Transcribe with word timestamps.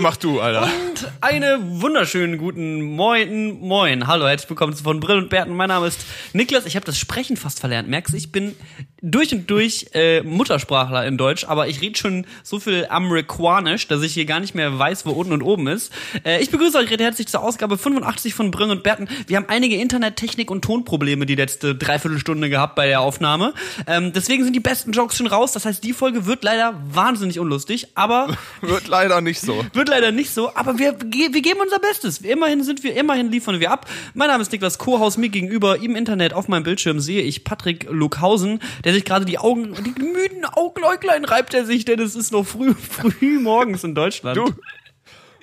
Mach 0.00 0.16
du, 0.16 0.40
Alter. 0.40 0.62
Und 0.62 1.12
einen 1.20 1.80
wunderschönen 1.82 2.38
guten 2.38 2.82
Moin, 2.82 3.58
Moin. 3.58 4.06
Hallo, 4.06 4.28
herzlich 4.28 4.48
willkommen 4.48 4.74
von 4.74 5.00
Brill 5.00 5.18
und 5.18 5.28
Bärten. 5.28 5.56
Mein 5.56 5.68
Name 5.68 5.88
ist 5.88 6.04
Niklas. 6.32 6.66
Ich 6.66 6.76
habe 6.76 6.86
das 6.86 6.98
Sprechen 6.98 7.36
fast 7.36 7.58
verlernt. 7.58 7.88
Merkst 7.88 8.12
du, 8.12 8.16
ich 8.16 8.30
bin 8.30 8.54
durch 9.00 9.32
und 9.32 9.48
durch 9.50 9.86
äh, 9.94 10.22
Muttersprachler 10.22 11.06
in 11.06 11.16
Deutsch, 11.16 11.44
aber 11.44 11.68
ich 11.68 11.80
rede 11.80 11.98
schon 11.98 12.26
so 12.42 12.58
viel 12.58 12.86
Amerikanisch, 12.88 13.86
dass 13.88 14.02
ich 14.02 14.14
hier 14.14 14.24
gar 14.24 14.40
nicht 14.40 14.54
mehr 14.54 14.78
weiß, 14.78 15.06
wo 15.06 15.10
unten 15.10 15.32
und 15.32 15.42
oben 15.42 15.66
ist. 15.68 15.92
Äh, 16.24 16.42
ich 16.42 16.50
begrüße 16.50 16.76
euch 16.78 16.90
recht 16.90 17.00
herzlich 17.00 17.28
zur 17.28 17.42
Ausgabe 17.42 17.78
85 17.78 18.34
von 18.34 18.50
Brill 18.50 18.70
und 18.70 18.82
Bärten. 18.82 19.08
Wir 19.26 19.36
haben 19.36 19.46
einige 19.48 19.76
Internettechnik- 19.76 20.50
und 20.50 20.62
Tonprobleme 20.62 21.26
die 21.26 21.34
letzte 21.34 21.74
Dreiviertelstunde 21.74 22.50
gehabt 22.50 22.74
bei 22.74 22.86
der 22.88 23.00
Aufnahme. 23.00 23.54
Ähm, 23.86 24.12
deswegen 24.12 24.44
sind 24.44 24.54
die 24.54 24.60
besten 24.60 24.92
Jokes 24.92 25.16
schon 25.16 25.26
raus. 25.26 25.52
Das 25.52 25.64
heißt, 25.64 25.82
die 25.84 25.92
Folge 25.92 26.26
wird 26.26 26.42
leider 26.42 26.74
wahnsinnig 26.92 27.38
unlustig, 27.38 27.88
aber 27.94 28.36
Wird 28.60 28.88
leider 28.88 29.20
nicht 29.20 29.40
so. 29.40 29.64
wird 29.72 29.88
leider 29.88 30.12
nicht 30.12 30.30
so, 30.30 30.54
aber 30.54 30.78
wir, 30.78 30.98
wir 31.00 31.42
geben 31.42 31.60
unser 31.60 31.78
Bestes. 31.78 32.18
Immerhin 32.18 32.62
sind 32.62 32.82
wir, 32.82 32.96
immerhin 32.96 33.30
liefern 33.30 33.60
wir 33.60 33.70
ab. 33.70 33.88
Mein 34.14 34.28
Name 34.28 34.42
ist 34.42 34.52
Niklas 34.52 34.78
Kohaus, 34.78 35.16
mir 35.16 35.28
gegenüber 35.28 35.80
im 35.80 35.96
Internet 35.96 36.32
auf 36.32 36.48
meinem 36.48 36.64
Bildschirm 36.64 37.00
sehe 37.00 37.22
ich 37.22 37.44
Patrick 37.44 37.86
Luckhausen, 37.90 38.60
der 38.88 38.94
sich 38.94 39.04
gerade 39.04 39.26
die 39.26 39.36
Augen, 39.36 39.74
die 39.74 40.00
müden 40.00 40.46
Augenäuglein 40.46 41.26
reibt 41.26 41.52
er 41.52 41.66
sich, 41.66 41.84
denn 41.84 42.00
es 42.00 42.16
ist 42.16 42.32
noch 42.32 42.46
früh, 42.46 42.72
früh 42.90 43.38
morgens 43.38 43.84
in 43.84 43.94
Deutschland. 43.94 44.38
Du. 44.38 44.50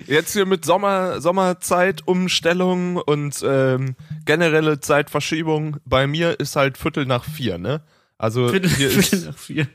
Jetzt 0.04 0.32
hier 0.32 0.46
mit 0.46 0.64
Sommer, 0.64 1.20
Sommerzeit, 1.20 2.02
Umstellung 2.06 2.96
und 2.96 3.44
ähm, 3.46 3.94
generelle 4.24 4.80
Zeitverschiebung. 4.80 5.76
Bei 5.84 6.08
mir 6.08 6.40
ist 6.40 6.56
halt 6.56 6.76
Viertel 6.76 7.06
nach 7.06 7.22
vier, 7.22 7.56
ne? 7.56 7.82
Also 8.18 8.48
Viertel, 8.48 8.68
hier, 8.68 8.90
Viertel 8.90 9.18
ist, 9.18 9.26
nach 9.26 9.38
vier. 9.38 9.68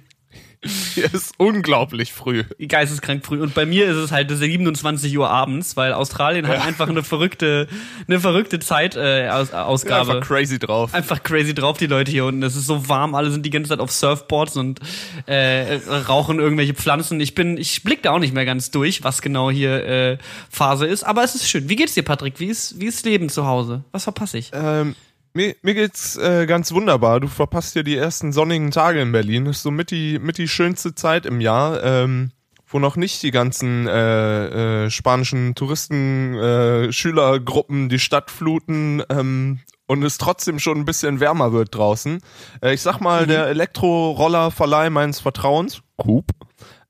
Hier 0.63 1.05
ist 1.13 1.33
unglaublich 1.37 2.13
früh. 2.13 2.43
Geisteskrank 2.67 3.25
früh. 3.25 3.41
Und 3.41 3.53
bei 3.53 3.65
mir 3.65 3.87
ist 3.87 3.95
es 3.97 4.11
halt 4.11 4.29
27 4.29 5.17
Uhr 5.17 5.29
abends, 5.29 5.75
weil 5.75 5.93
Australien 5.93 6.47
hat 6.47 6.57
Ja. 6.57 6.61
einfach 6.63 6.87
eine 6.87 7.03
verrückte, 7.03 7.67
eine 8.07 8.19
verrückte 8.19 8.59
Zeit, 8.59 8.95
äh, 8.95 9.29
Aus, 9.29 9.53
Ausgabe. 9.53 10.13
Einfach 10.15 10.27
crazy 10.27 10.59
drauf. 10.59 10.93
einfach 10.93 11.23
crazy 11.23 11.53
drauf, 11.55 11.77
die 11.77 11.87
Leute 11.87 12.11
hier 12.11 12.25
unten. 12.25 12.43
Es 12.43 12.55
ist 12.55 12.67
so 12.67 12.87
warm, 12.89 13.15
alle 13.15 13.31
sind 13.31 13.45
die 13.45 13.49
ganze 13.49 13.69
Zeit 13.69 13.79
auf 13.79 13.91
Surfboards 13.91 14.55
und 14.57 14.79
äh, 15.25 15.75
rauchen 16.07 16.39
irgendwelche 16.39 16.73
Pflanzen. 16.73 17.19
Ich 17.19 17.33
bin, 17.33 17.57
ich 17.57 17.83
blick 17.83 18.03
da 18.03 18.11
auch 18.11 18.19
nicht 18.19 18.33
mehr 18.33 18.45
ganz 18.45 18.69
durch, 18.71 19.03
was 19.03 19.21
genau 19.21 19.49
hier 19.49 19.83
äh, 19.85 20.17
Phase 20.49 20.85
ist. 20.85 21.03
Aber 21.03 21.23
es 21.23 21.33
ist 21.35 21.49
schön. 21.49 21.69
Wie 21.69 21.75
geht's 21.75 21.95
dir, 21.95 22.03
Patrick? 22.03 22.39
Wie 22.39 22.47
ist, 22.47 22.79
wie 22.79 22.85
ist 22.85 23.03
Leben 23.05 23.29
zu 23.29 23.45
Hause? 23.47 23.83
Was 23.91 24.03
verpasse 24.03 24.37
ich? 24.37 24.51
Ähm, 24.53 24.95
mir, 25.33 25.55
mir 25.61 25.73
geht's 25.73 26.17
äh, 26.17 26.45
ganz 26.45 26.71
wunderbar. 26.71 27.19
Du 27.19 27.27
verpasst 27.27 27.75
ja 27.75 27.83
die 27.83 27.95
ersten 27.95 28.33
sonnigen 28.33 28.71
Tage 28.71 29.01
in 29.01 29.11
Berlin. 29.11 29.45
Das 29.45 29.57
ist 29.57 29.63
so 29.63 29.71
mit 29.71 29.91
die, 29.91 30.19
mit 30.19 30.37
die 30.37 30.47
schönste 30.47 30.95
Zeit 30.95 31.25
im 31.25 31.41
Jahr, 31.41 31.83
ähm, 31.83 32.31
wo 32.67 32.79
noch 32.79 32.95
nicht 32.95 33.21
die 33.23 33.31
ganzen 33.31 33.87
äh, 33.87 34.85
äh, 34.85 34.89
spanischen 34.89 35.55
Touristen, 35.55 36.35
äh, 36.35 36.91
Schülergruppen 36.91 37.89
die 37.89 37.99
Stadt 37.99 38.31
fluten 38.31 39.03
ähm, 39.09 39.59
und 39.87 40.03
es 40.03 40.17
trotzdem 40.17 40.59
schon 40.59 40.77
ein 40.77 40.85
bisschen 40.85 41.19
wärmer 41.19 41.51
wird 41.51 41.75
draußen. 41.75 42.21
Äh, 42.61 42.73
ich 42.73 42.81
sag 42.81 42.99
mal, 42.99 43.27
der 43.27 43.47
Elektrorollerverleih 43.47 44.89
meines 44.89 45.19
Vertrauens, 45.19 45.81
Coop, 45.97 46.27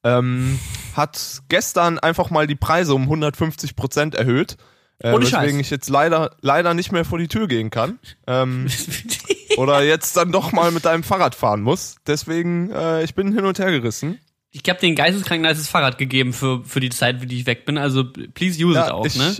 ähm, 0.03 0.59
hat 0.95 1.41
gestern 1.49 1.99
einfach 1.99 2.29
mal 2.29 2.47
die 2.47 2.55
Preise 2.55 2.93
um 2.93 3.03
150 3.03 3.75
Prozent 3.75 4.15
erhöht. 4.15 4.57
Äh, 5.03 5.13
Ohne 5.13 5.25
Scheiß. 5.25 5.41
weswegen 5.41 5.59
ich 5.59 5.69
jetzt 5.69 5.89
leider, 5.89 6.35
leider 6.41 6.73
nicht 6.73 6.91
mehr 6.91 7.05
vor 7.05 7.17
die 7.17 7.27
Tür 7.27 7.47
gehen 7.47 7.69
kann. 7.69 7.99
Ähm, 8.27 8.67
oder 9.57 9.83
jetzt 9.83 10.15
dann 10.17 10.31
doch 10.31 10.51
mal 10.51 10.71
mit 10.71 10.85
deinem 10.85 11.03
Fahrrad 11.03 11.35
fahren 11.35 11.61
muss. 11.61 11.95
Deswegen, 12.07 12.71
äh, 12.71 13.03
ich 13.03 13.15
bin 13.15 13.33
hin 13.33 13.45
und 13.45 13.59
her 13.59 13.71
gerissen. 13.71 14.19
Ich 14.51 14.63
habe 14.67 14.79
den 14.79 14.95
geisteskranken 14.95 15.47
nices 15.49 15.69
Fahrrad 15.69 15.97
gegeben 15.97 16.33
für, 16.33 16.63
für 16.65 16.81
die 16.81 16.89
Zeit, 16.89 17.19
für 17.19 17.25
die 17.25 17.39
ich 17.39 17.45
weg 17.45 17.65
bin. 17.65 17.77
Also 17.77 18.03
please 18.03 18.63
use 18.63 18.77
it 18.77 18.91
auch, 18.91 19.05
ich, 19.05 19.15
ne? 19.15 19.35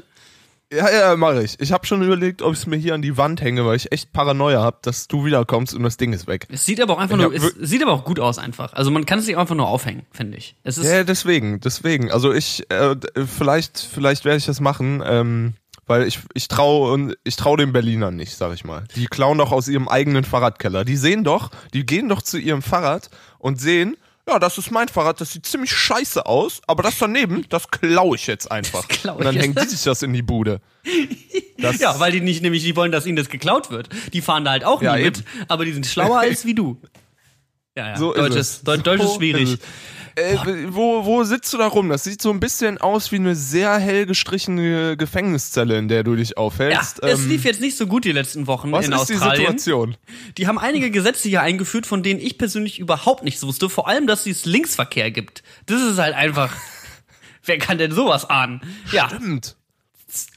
Ja, 0.74 0.90
ja, 0.90 1.16
mache 1.18 1.44
ich. 1.44 1.59
Ich 1.59 1.74
habe 1.74 1.86
schon 1.86 2.02
überlegt, 2.02 2.42
ob 2.42 2.54
ich 2.54 2.59
es 2.59 2.66
mir 2.66 2.78
hier 2.78 2.94
an 2.94 3.02
die 3.02 3.18
Wand 3.18 3.42
hänge, 3.42 3.66
weil 3.66 3.76
ich 3.76 3.92
echt 3.92 4.14
Paranoia 4.14 4.62
hab, 4.62 4.84
dass 4.84 5.08
du 5.08 5.26
wiederkommst 5.26 5.74
und 5.74 5.84
das 5.84 5.98
Ding 5.98 6.14
ist 6.14 6.28
weg. 6.28 6.48
Es 6.50 6.66
sieht 6.66 6.80
aber 6.80 6.94
auch 6.94 7.00
einfach 7.00 7.18
Ich 7.18 7.22
nur, 7.22 7.34
es 7.34 7.70
sieht 7.70 7.84
aber 7.84 7.92
auch 7.92 8.06
gut 8.06 8.20
aus 8.20 8.38
einfach. 8.38 8.72
Also 8.74 8.90
man 8.90 9.06
kann 9.06 9.20
es 9.20 9.26
sich 9.26 9.38
einfach 9.38 9.56
nur 9.56 9.68
aufhängen, 9.68 10.04
finde 10.12 10.38
ich. 10.38 10.56
Es 10.64 10.78
ist, 10.78 10.86
Ja, 10.86 11.04
deswegen, 11.04 11.59
deswegen. 11.59 12.09
Also 12.09 12.32
ich, 12.32 12.70
äh, 12.72 12.96
vielleicht, 13.26 13.80
vielleicht 13.80 14.24
werde 14.24 14.38
ich 14.38 14.46
das 14.46 14.62
machen, 14.62 15.04
ähm, 15.06 15.56
weil 15.88 16.08
ich, 16.08 16.20
ich 16.34 16.48
traue 16.48 16.94
und 16.94 17.18
ich 17.26 17.36
traue 17.36 17.58
den 17.58 17.74
Berlinern 17.74 18.16
nicht, 18.16 18.38
sag 18.38 18.53
ich 18.53 18.64
mal. 18.64 18.86
Die 18.96 19.08
klauen 19.08 19.40
doch 19.40 19.52
aus 19.52 19.68
ihrem 19.68 19.90
eigenen 19.90 20.24
Fahrradkeller. 20.24 20.86
Die 20.86 20.96
sehen 20.96 21.26
doch, 21.26 21.52
die 21.74 21.86
gehen 21.86 22.08
doch 22.08 22.22
zu 22.22 22.38
ihrem 22.38 22.62
Fahrrad 22.62 23.09
und 23.40 23.59
sehen, 23.59 23.98
ja, 24.28 24.40
das 24.40 24.58
ist 24.58 24.72
mein 24.72 24.88
Fahrrad, 24.88 25.20
das 25.20 25.32
sieht 25.34 25.46
ziemlich 25.46 25.72
scheiße 25.72 26.26
aus, 26.26 26.62
aber 26.68 26.84
das 26.84 26.98
daneben, 27.00 27.46
das 27.50 27.70
klaue 27.70 28.16
ich 28.16 28.28
jetzt 28.28 28.52
einfach. 28.52 28.86
Das 28.88 29.00
klau 29.00 29.16
und 29.16 29.26
dann 29.26 29.36
ich 29.36 29.42
hängt 29.42 29.59
die 29.62 29.68
sich 29.68 29.84
das 29.84 30.02
in 30.04 30.14
die 30.14 30.22
Bude. 30.22 30.62
Das, 31.58 31.80
Ja, 31.80 32.00
weil 32.00 32.12
die 32.12 32.22
nicht 32.22 32.42
nämlich, 32.42 32.64
die 32.64 32.76
wollen, 32.76 32.92
dass 32.92 33.06
ihnen 33.06 33.16
das 33.18 33.30
geklaut 33.30 33.70
wird. 33.72 33.90
Die 34.14 34.22
fahren 34.22 34.46
da 34.46 34.52
halt 34.52 34.64
auch 34.64 34.82
Ja, 34.82 34.96
nie 34.96 35.04
eben. 35.04 35.18
mit, 35.18 35.24
aber 35.50 35.66
die 35.66 35.74
sind 35.74 35.86
schlauer 35.86 36.20
als 36.22 36.46
wie 36.46 36.54
du. 36.54 36.82
Ja, 37.76 37.90
ja. 37.90 37.98
So 37.98 38.14
Deutsch 38.14 38.32
ist 38.32 38.36
ist, 38.36 38.58
es. 38.58 38.64
Deu- 38.66 38.78
Deutsch 38.78 39.02
ist 39.02 39.08
So 39.09 39.16
schwierig. 39.18 39.58
Es. 40.16 40.23
Äh, 40.47 40.73
wo, 40.73 41.05
wo 41.05 41.23
sitzt 41.23 41.51
du 41.53 41.57
da 41.57 41.67
rum? 41.67 41.89
Das 41.89 42.03
sieht 42.03 42.22
so 42.22 42.29
ein 42.31 42.39
bisschen 42.39 42.79
aus 42.79 43.11
wie 43.11 43.17
eine 43.17 43.35
sehr 43.35 43.77
hell 43.77 44.05
gestrichene 44.05 44.97
Gefängniszelle, 44.97 45.77
in 45.77 45.88
der 45.88 46.03
du 46.03 46.16
dich 46.16 46.29
Ja, 46.31 46.38
aufhältst. 46.38 47.03
es 47.03 47.19
Ähm, 47.22 47.29
lief 47.29 47.44
jetzt 47.45 47.61
nicht 47.61 47.77
so 47.77 47.88
gut 47.88 48.05
die 48.05 48.11
letzten 48.11 48.47
Wochen 48.47 48.72
was 48.72 48.85
in 48.85 48.91
ist 48.94 49.09
die 49.09 49.13
Australien. 49.16 49.38
Situation? 49.57 49.97
Die 50.38 50.47
haben 50.47 50.57
einige 50.59 50.91
Gesetze 50.91 51.29
hier 51.29 51.41
eingeführt, 51.41 51.85
von 51.85 52.03
denen 52.03 52.19
ich 52.19 52.38
persönlich 52.38 52.79
überhaupt 52.79 53.23
nichts 53.23 53.44
wusste. 53.45 53.69
Vor 53.69 53.88
allem, 53.88 54.07
dass 54.07 54.25
es 54.25 54.45
Linksverkehr 54.45 55.11
gibt. 55.11 55.44
Das 55.66 55.81
ist 55.81 55.97
halt 55.97 56.16
einfach. 56.16 56.53
Wer 57.45 57.57
kann 57.57 57.78
denn 57.78 57.91
sowas 57.91 58.29
ahnen? 58.29 58.61
Ja, 58.91 59.07
Stimmt. 59.09 59.55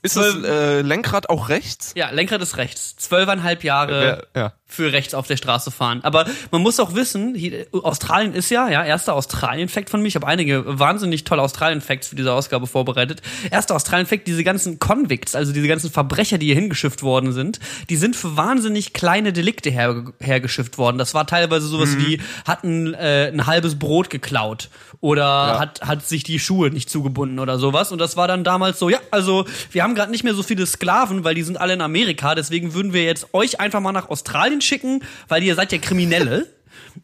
Ist 0.02 0.16
das 0.16 0.36
äh, 0.44 0.82
Lenkrad 0.82 1.28
auch 1.28 1.48
rechts? 1.48 1.92
ja, 1.96 2.08
Lenkrad 2.10 2.41
ist 2.41 2.56
rechts. 2.58 2.94
Zwölfeinhalb 2.96 3.64
Jahre 3.64 4.22
Ja, 4.34 4.41
ja. 4.41 4.52
Für 4.74 4.92
rechts 4.92 5.14
auf 5.14 5.26
der 5.26 5.36
Straße 5.36 5.70
fahren. 5.70 6.00
Aber 6.02 6.26
man 6.50 6.62
muss 6.62 6.80
auch 6.80 6.94
wissen, 6.94 7.34
hier, 7.34 7.66
Australien 7.72 8.34
ist 8.34 8.50
ja, 8.50 8.68
ja, 8.68 8.84
erster 8.84 9.14
Australien-Fact 9.14 9.90
von 9.90 10.02
mir. 10.02 10.08
Ich 10.08 10.16
habe 10.16 10.26
einige 10.26 10.78
wahnsinnig 10.78 11.24
tolle 11.24 11.42
Australien-Facts 11.42 12.08
für 12.08 12.16
diese 12.16 12.32
Ausgabe 12.32 12.66
vorbereitet. 12.66 13.22
Erster 13.50 13.74
Australien-Fact, 13.76 14.26
diese 14.26 14.44
ganzen 14.44 14.78
Convicts, 14.78 15.34
also 15.34 15.52
diese 15.52 15.68
ganzen 15.68 15.90
Verbrecher, 15.90 16.38
die 16.38 16.46
hier 16.46 16.54
hingeschifft 16.56 17.02
worden 17.02 17.32
sind, 17.32 17.60
die 17.88 17.96
sind 17.96 18.16
für 18.16 18.36
wahnsinnig 18.36 18.92
kleine 18.92 19.32
Delikte 19.32 19.70
her, 19.70 20.04
hergeschifft 20.20 20.78
worden. 20.78 20.98
Das 20.98 21.14
war 21.14 21.26
teilweise 21.26 21.66
sowas 21.66 21.96
wie, 21.98 22.20
hat 22.44 22.64
ein, 22.64 22.94
äh, 22.94 23.30
ein 23.32 23.46
halbes 23.46 23.78
Brot 23.78 24.10
geklaut 24.10 24.70
oder 25.00 25.58
hat, 25.58 25.82
hat 25.82 26.06
sich 26.06 26.22
die 26.22 26.38
Schuhe 26.38 26.70
nicht 26.70 26.88
zugebunden 26.88 27.38
oder 27.38 27.58
sowas. 27.58 27.92
Und 27.92 27.98
das 27.98 28.16
war 28.16 28.26
dann 28.26 28.42
damals 28.42 28.78
so, 28.78 28.88
ja, 28.88 28.98
also 29.10 29.44
wir 29.70 29.82
haben 29.82 29.94
gerade 29.94 30.10
nicht 30.10 30.24
mehr 30.24 30.34
so 30.34 30.42
viele 30.42 30.66
Sklaven, 30.66 31.24
weil 31.24 31.34
die 31.34 31.42
sind 31.42 31.60
alle 31.60 31.74
in 31.74 31.80
Amerika. 31.80 32.34
Deswegen 32.34 32.74
würden 32.74 32.92
wir 32.92 33.04
jetzt 33.04 33.28
euch 33.32 33.60
einfach 33.60 33.80
mal 33.80 33.92
nach 33.92 34.08
Australien 34.08 34.62
schicken, 34.64 35.02
weil 35.28 35.42
ihr 35.42 35.54
seid 35.54 35.72
ja 35.72 35.78
Kriminelle. 35.78 36.47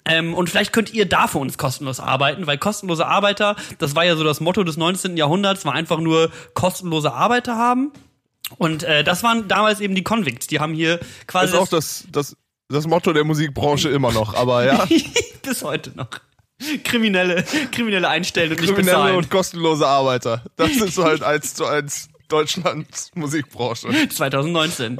Ähm, 0.05 0.35
und 0.35 0.49
vielleicht 0.49 0.73
könnt 0.73 0.93
ihr 0.95 1.07
da 1.07 1.27
für 1.27 1.39
uns 1.39 1.59
kostenlos 1.59 2.01
arbeiten, 2.01 2.47
weil 2.47 2.59
kostenlose 2.59 3.07
Arbeiter, 3.07 3.57
das 3.79 3.95
war 3.97 4.05
ja 4.05 4.17
so 4.17 4.25
das 4.25 4.41
Motto 4.41 4.63
des 4.65 4.77
19. 4.77 5.17
Jahrhunderts, 5.17 5.65
war 5.65 5.75
einfach 5.75 5.99
nur 5.99 6.31
kostenlose 6.55 7.13
Arbeiter 7.13 7.57
haben. 7.57 7.93
Und 8.59 8.83
äh, 8.83 9.05
das 9.05 9.23
waren 9.23 9.49
damals 9.49 9.81
eben 9.81 9.95
die 9.95 10.03
Convicts. 10.03 10.47
Die 10.47 10.61
haben 10.61 10.75
hier 10.75 11.01
quasi 11.27 11.55
Ist 11.55 11.59
auch 11.59 11.69
das, 11.69 12.07
das, 12.11 12.37
das 12.69 12.87
Motto 12.87 13.13
der 13.13 13.25
Musikbranche 13.25 13.89
immer 13.89 14.13
noch, 14.13 14.35
aber 14.35 14.65
ja. 14.65 14.87
bis 15.43 15.63
heute 15.63 15.91
noch. 15.97 16.09
Kriminelle, 16.85 17.43
Kriminelle 17.73 18.09
einstellen 18.09 18.51
und 18.51 18.61
nicht 18.61 18.69
Kriminelle 18.75 18.97
bezahlen. 18.99 19.17
und 19.17 19.31
kostenlose 19.31 19.87
Arbeiter. 19.87 20.45
Das 20.57 20.73
ist 20.73 20.99
halt 20.99 21.23
eins 21.23 21.55
zu 21.55 21.65
eins 21.65 22.10
Deutschlands 22.31 23.11
Musikbranche. 23.15 23.89
2019. 24.09 24.99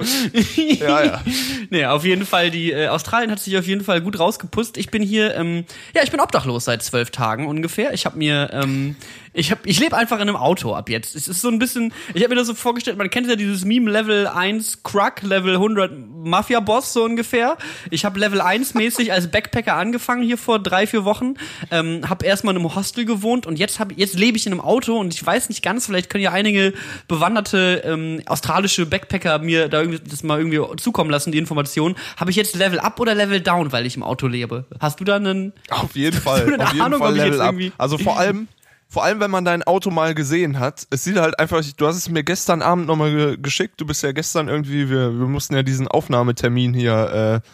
Ja, 0.79 1.05
ja. 1.05 1.23
nee, 1.71 1.85
auf 1.87 2.05
jeden 2.05 2.27
Fall, 2.27 2.51
die 2.51 2.73
äh, 2.73 2.89
Australien 2.89 3.31
hat 3.31 3.41
sich 3.41 3.57
auf 3.57 3.67
jeden 3.67 3.85
Fall 3.85 4.01
gut 4.01 4.19
rausgeputzt. 4.19 4.77
Ich 4.77 4.91
bin 4.91 5.03
hier, 5.03 5.35
ähm, 5.37 5.65
ja, 5.95 6.03
ich 6.03 6.11
bin 6.11 6.21
obdachlos 6.21 6.65
seit 6.67 6.83
zwölf 6.83 7.11
Tagen 7.11 7.47
ungefähr. 7.47 7.95
Ich 7.95 8.07
habe 8.07 8.19
mir, 8.19 8.51
ähm, 8.53 8.97
ich 9.33 9.51
hab, 9.51 9.65
ich 9.65 9.79
lebe 9.79 9.97
einfach 9.97 10.17
in 10.17 10.23
einem 10.23 10.37
Auto 10.37 10.75
ab 10.75 10.89
jetzt. 10.89 11.15
Es 11.15 11.29
ist 11.29 11.41
so 11.41 11.49
ein 11.49 11.59
bisschen, 11.59 11.93
ich 12.15 12.23
habe 12.23 12.31
mir 12.31 12.37
das 12.41 12.49
so 12.49 12.55
vorgestellt, 12.55 12.99
man 12.99 13.11
kennt 13.11 13.29
ja 13.29 13.37
dieses 13.37 13.65
Meme 13.65 13.91
Level 13.91 14.27
1 14.27 14.83
Crack, 14.83 15.23
Level 15.23 15.55
100 15.55 15.93
Mafia 16.25 16.61
Boss 16.61 16.93
so 16.93 17.05
ungefähr. 17.05 17.57
Ich 17.91 18.05
habe 18.05 18.19
Level 18.19 18.41
1 18.41 18.75
mäßig 18.75 19.13
als 19.13 19.31
Backpacker 19.31 19.75
angefangen 19.75 20.23
hier 20.23 20.37
vor 20.37 20.59
drei, 20.59 20.87
vier 20.87 21.05
Wochen. 21.05 21.35
Ähm, 21.71 22.09
habe 22.09 22.27
erstmal 22.27 22.55
in 22.55 22.61
einem 22.61 22.75
Hostel 22.75 23.05
gewohnt 23.05 23.47
und 23.47 23.59
jetzt 23.59 23.79
hab, 23.79 23.97
jetzt 23.97 24.19
lebe 24.19 24.37
ich 24.37 24.47
in 24.47 24.53
einem 24.53 24.61
Auto 24.61 24.99
und 24.99 25.15
ich 25.15 25.25
weiß 25.25 25.49
nicht 25.49 25.63
ganz, 25.63 25.87
vielleicht 25.87 26.11
können 26.11 26.25
ja 26.25 26.33
einige 26.33 26.73
bewanderte 27.07 27.83
ähm, 27.85 28.23
australische 28.27 28.87
Backpacker 28.87 29.39
mir 29.39 29.69
da 29.69 29.81
irgendwie 29.81 30.01
das 30.05 30.23
mal 30.25 30.39
irgendwie 30.39 30.61
zukommen 30.79 31.11
lassen, 31.11 31.31
die 31.31 31.39
Information. 31.39 31.95
Habe 32.17 32.31
ich 32.31 32.37
jetzt 32.37 32.57
Level 32.57 32.81
Up 32.81 32.99
oder 32.99 33.15
Level 33.15 33.41
Down, 33.41 33.71
weil 33.73 33.87
ich 33.87 33.97
im 33.97 34.03
Auto 34.03 34.27
lebe? 34.27 34.65
Hast 34.81 34.99
du 35.01 35.05
da 35.05 35.17
einen 35.17 35.53
Auf 35.71 35.95
jeden 35.95 36.21
Fall. 36.21 36.61
auf 36.61 36.73
jeden 36.73 36.85
Ahnung, 36.85 36.99
Fall 37.01 37.15
Level 37.15 37.41
up. 37.41 37.55
Also 37.79 37.97
vor 37.97 38.19
allem, 38.19 38.49
vor 38.93 39.05
allem, 39.05 39.21
wenn 39.21 39.31
man 39.31 39.45
dein 39.45 39.63
Auto 39.63 39.91
mal 39.91 40.17
gesehen 40.17 40.59
hat, 40.59 40.87
es 40.91 41.05
sieht 41.05 41.17
halt 41.17 41.39
einfach, 41.39 41.63
du 41.77 41.87
hast 41.87 41.97
es 41.97 42.09
mir 42.09 42.25
gestern 42.25 42.61
Abend 42.61 42.89
nochmal 42.89 43.13
ge 43.13 43.37
geschickt, 43.41 43.81
du 43.81 43.87
bist 43.87 44.03
ja 44.03 44.11
gestern 44.11 44.49
irgendwie, 44.49 44.91
wir, 44.91 45.17
wir 45.17 45.29
mussten 45.29 45.55
ja 45.55 45.63
diesen 45.63 45.87
Aufnahmetermin 45.87 46.75
hier 46.75 47.43
äh, 47.45 47.49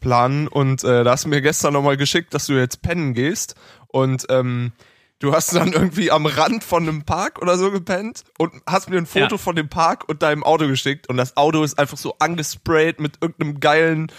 planen. 0.00 0.48
Und 0.48 0.82
äh, 0.82 1.04
da 1.04 1.12
hast 1.12 1.26
du 1.26 1.28
mir 1.28 1.42
gestern 1.42 1.74
nochmal 1.74 1.96
geschickt, 1.96 2.34
dass 2.34 2.46
du 2.46 2.54
jetzt 2.54 2.82
pennen 2.82 3.14
gehst. 3.14 3.54
Und 3.86 4.26
ähm, 4.30 4.72
Du 5.22 5.34
hast 5.34 5.54
dann 5.54 5.70
irgendwie 5.74 6.10
am 6.10 6.24
Rand 6.24 6.64
von 6.64 6.88
einem 6.88 7.02
Park 7.02 7.42
oder 7.42 7.58
so 7.58 7.70
gepennt 7.70 8.24
und 8.38 8.54
hast 8.66 8.88
mir 8.88 8.96
ein 8.96 9.04
Foto 9.04 9.34
Ja. 9.34 9.36
von 9.36 9.54
dem 9.54 9.68
Park 9.68 10.08
und 10.08 10.22
deinem 10.22 10.42
Auto 10.42 10.66
geschickt. 10.66 11.10
Und 11.10 11.18
das 11.18 11.36
Auto 11.36 11.62
ist 11.62 11.78
einfach 11.78 11.98
so 11.98 12.16
angesprayt 12.20 13.00
mit 13.00 13.18
irgendeinem 13.20 13.60
geilen 13.60 14.10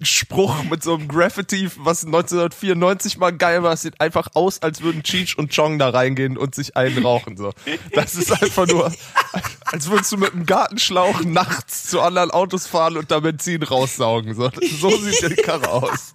Spruch 0.00 0.62
mit 0.64 0.82
so 0.82 0.94
einem 0.94 1.08
Graffiti, 1.08 1.68
was 1.76 2.04
1994 2.04 3.18
mal 3.18 3.32
geil 3.32 3.62
war. 3.62 3.76
Sieht 3.76 4.00
einfach 4.00 4.28
aus, 4.34 4.62
als 4.62 4.80
würden 4.80 5.02
Cheech 5.02 5.36
und 5.38 5.54
Chong 5.54 5.78
da 5.78 5.90
reingehen 5.90 6.36
und 6.38 6.54
sich 6.54 6.76
einen 6.76 7.04
rauchen. 7.04 7.36
So. 7.36 7.52
Das 7.92 8.14
ist 8.14 8.30
einfach 8.30 8.66
nur, 8.66 8.92
als 9.64 9.90
würdest 9.90 10.12
du 10.12 10.18
mit 10.18 10.32
einem 10.32 10.46
Gartenschlauch 10.46 11.24
nachts 11.24 11.88
zu 11.90 12.00
anderen 12.00 12.30
Autos 12.30 12.66
fahren 12.66 12.96
und 12.96 13.10
da 13.10 13.20
Benzin 13.20 13.62
raussaugen. 13.62 14.34
So, 14.34 14.50
so 14.80 14.90
sieht 14.90 15.36
die 15.36 15.42
Karre 15.42 15.68
aus. 15.70 16.14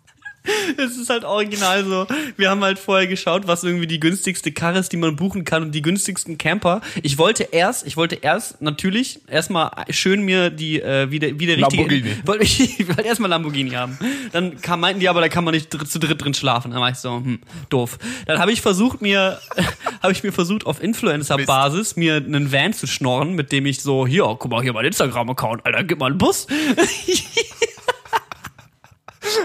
Es 0.78 0.98
ist 0.98 1.10
halt 1.10 1.24
original 1.24 1.86
so. 1.86 2.08
Wir 2.36 2.50
haben 2.50 2.64
halt 2.64 2.80
vorher 2.80 3.08
geschaut, 3.08 3.48
was 3.48 3.64
irgendwie 3.64 3.88
die 3.88 4.00
günstigste 4.00 4.52
Karre 4.52 4.80
ist, 4.80 4.92
die 4.92 4.98
man 4.98 5.16
buchen 5.16 5.46
kann 5.46 5.64
und 5.64 5.72
die 5.72 5.82
günstigsten 5.82 6.38
Camper. 6.38 6.82
Ich 7.02 7.18
wollte 7.18 7.44
erst, 7.44 7.88
ich 7.88 7.96
wollte 7.96 8.16
erst 8.16 8.62
natürlich 8.62 9.22
erstmal 9.28 9.72
schön 9.90 10.24
mir 10.24 10.50
die 10.50 10.82
äh, 10.82 11.10
wieder 11.12 11.40
wieder 11.40 11.58
richtige 11.58 11.84
Lamborghini. 11.84 12.18
wollte 12.26 12.44
ich, 12.44 12.60
ich 12.80 12.88
wollte 12.88 13.04
erstmal 13.04 13.30
Lamborghini 13.30 13.72
haben. 13.72 13.98
Dann 14.32 14.60
kam, 14.62 14.82
meinten 14.82 15.00
die 15.00 15.10
aber, 15.10 15.22
da 15.22 15.30
kann 15.30 15.44
man 15.44 15.54
nicht 15.54 15.74
dr 15.74 15.88
zu 15.88 16.00
dritt 16.00 16.22
drin 16.22 16.34
schlafen. 16.34 16.72
Dann 16.72 16.82
war 16.82 16.90
ich 16.90 16.98
so, 16.98 17.16
hm, 17.16 17.40
doof. 17.70 17.98
Dann 18.26 18.40
habe 18.40 18.52
ich 18.52 18.62
versucht 18.62 19.02
mir 19.02 19.40
habe 20.02 20.12
ich 20.12 20.24
mir 20.24 20.32
versucht 20.32 20.66
auf 20.66 20.84
Influencer 20.84 21.38
Basis 21.38 21.96
mir 21.96 22.16
einen 22.16 22.52
Van 22.52 22.74
zu 22.74 22.88
schnorren, 22.88 23.34
mit 23.34 23.52
dem 23.52 23.66
ich 23.66 23.82
so 23.82 24.06
hier, 24.06 24.24
guck 24.24 24.52
mal 24.52 24.62
hier 24.62 24.74
mein 24.74 24.86
Instagram 24.86 25.30
Account, 25.30 25.66
Alter, 25.66 25.84
gib 25.84 26.00
mal 26.00 26.08
einen 26.08 26.18
Bus. 26.18 26.48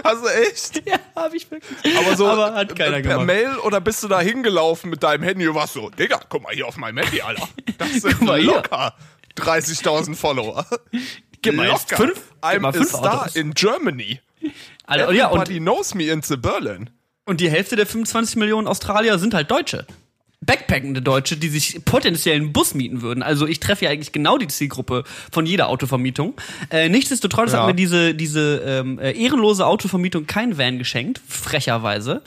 Also 0.03 0.27
echt? 0.27 0.87
ja, 0.87 0.99
habe 1.15 1.37
ich 1.37 1.49
wirklich. 1.49 1.97
Aber 1.97 2.15
so 2.15 2.27
aber 2.27 2.53
hat 2.53 2.75
keiner 2.75 2.93
per 2.93 3.01
gemacht. 3.01 3.25
Mail 3.25 3.57
oder 3.59 3.79
bist 3.81 4.03
du 4.03 4.07
da 4.07 4.19
hingelaufen 4.21 4.89
mit 4.89 5.03
deinem 5.03 5.23
Handy 5.23 5.47
und 5.47 5.55
warst 5.55 5.73
so, 5.73 5.89
Digga, 5.89 6.19
guck 6.29 6.43
mal 6.43 6.53
hier 6.53 6.67
auf 6.67 6.77
meinem 6.77 6.97
Handy, 6.97 7.21
Alter. 7.21 7.47
Das 7.77 7.91
sind 8.01 8.21
locker 8.21 8.93
30.000 9.37 10.15
Follower. 10.15 10.65
Gib 11.41 11.55
mal 11.55 11.67
Locker. 11.67 11.95
fünf, 11.95 12.21
I'm 12.41 12.59
mal 12.59 12.69
a 12.69 12.73
fünf 12.73 12.89
star 12.89 13.21
Autos. 13.21 13.35
in 13.35 13.53
Germany. 13.53 14.19
Alter, 14.85 15.11
ja, 15.13 15.27
und 15.27 15.37
Everybody 15.41 15.59
knows 15.59 15.93
me 15.95 16.03
in 16.05 16.21
the 16.21 16.35
Berlin. 16.37 16.89
Und 17.25 17.39
die 17.39 17.49
Hälfte 17.49 17.75
der 17.75 17.85
25 17.85 18.35
Millionen 18.37 18.67
Australier 18.67 19.19
sind 19.19 19.33
halt 19.33 19.49
Deutsche. 19.51 19.85
Backpackende 20.41 21.01
Deutsche, 21.01 21.35
die 21.35 21.49
sich 21.49 21.83
potenziell 21.83 22.37
einen 22.37 22.53
Bus 22.53 22.73
mieten 22.73 23.01
würden. 23.01 23.21
Also 23.23 23.45
ich 23.45 23.59
treffe 23.59 23.85
ja 23.85 23.91
eigentlich 23.91 24.13
genau 24.13 24.37
die 24.37 24.47
Zielgruppe 24.47 25.03
von 25.31 25.45
jeder 25.45 25.67
Autovermietung. 25.67 26.35
Äh, 26.69 26.87
nichtsdestotrotz 26.87 27.51
Ja. 27.51 27.59
hat 27.59 27.67
mir 27.67 27.73
diese, 27.73 28.15
diese 28.15 28.63
ähm, 28.65 28.99
äh, 28.99 29.11
ehrenlose 29.11 29.65
Autovermietung 29.65 30.27
kein 30.27 30.57
Van 30.57 30.77
geschenkt, 30.77 31.19
frecherweise. 31.27 32.21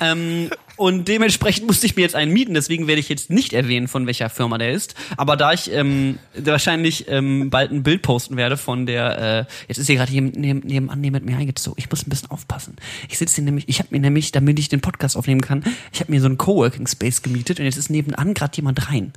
Ähm, 0.00 0.48
und 0.78 1.06
dementsprechend 1.08 1.66
musste 1.66 1.84
ich 1.86 1.96
mir 1.96 2.02
jetzt 2.02 2.14
einen 2.14 2.32
mieten, 2.32 2.54
deswegen 2.54 2.86
werde 2.86 3.00
ich 3.00 3.08
jetzt 3.10 3.28
nicht 3.30 3.52
erwähnen, 3.52 3.88
von 3.88 4.06
welcher 4.06 4.30
Firma 4.30 4.56
der 4.56 4.72
ist. 4.72 4.94
Aber 5.16 5.36
da 5.36 5.52
ich 5.52 5.70
ähm, 5.72 6.18
wahrscheinlich 6.34 7.06
ähm, 7.08 7.50
bald 7.50 7.70
ein 7.70 7.82
Bild 7.82 8.02
posten 8.02 8.36
werde 8.36 8.56
von 8.56 8.86
der, 8.86 9.46
äh, 9.48 9.52
jetzt 9.68 9.78
ist 9.78 9.86
hier 9.88 9.96
gerade 9.96 10.12
neben, 10.12 10.30
neben, 10.40 10.60
nebenan 10.60 11.00
neben 11.00 11.24
mir 11.24 11.36
eingezogen. 11.36 11.76
Ich 11.78 11.90
muss 11.90 12.06
ein 12.06 12.10
bisschen 12.10 12.30
aufpassen. 12.30 12.76
Ich 13.08 13.18
sitze 13.18 13.34
hier 13.36 13.44
nämlich, 13.44 13.68
ich 13.68 13.78
habe 13.80 13.88
mir 13.90 14.00
nämlich, 14.00 14.32
damit 14.32 14.58
ich 14.58 14.68
den 14.68 14.80
Podcast 14.80 15.16
aufnehmen 15.16 15.40
kann, 15.42 15.62
ich 15.92 16.00
habe 16.00 16.10
mir 16.10 16.20
so 16.20 16.26
einen 16.26 16.38
Coworking 16.38 16.86
Space 16.86 17.20
gemietet 17.22 17.58
und 17.58 17.66
jetzt 17.66 17.76
ist 17.76 17.90
nebenan 17.90 18.32
gerade 18.34 18.56
jemand 18.56 18.90
rein. 18.90 19.12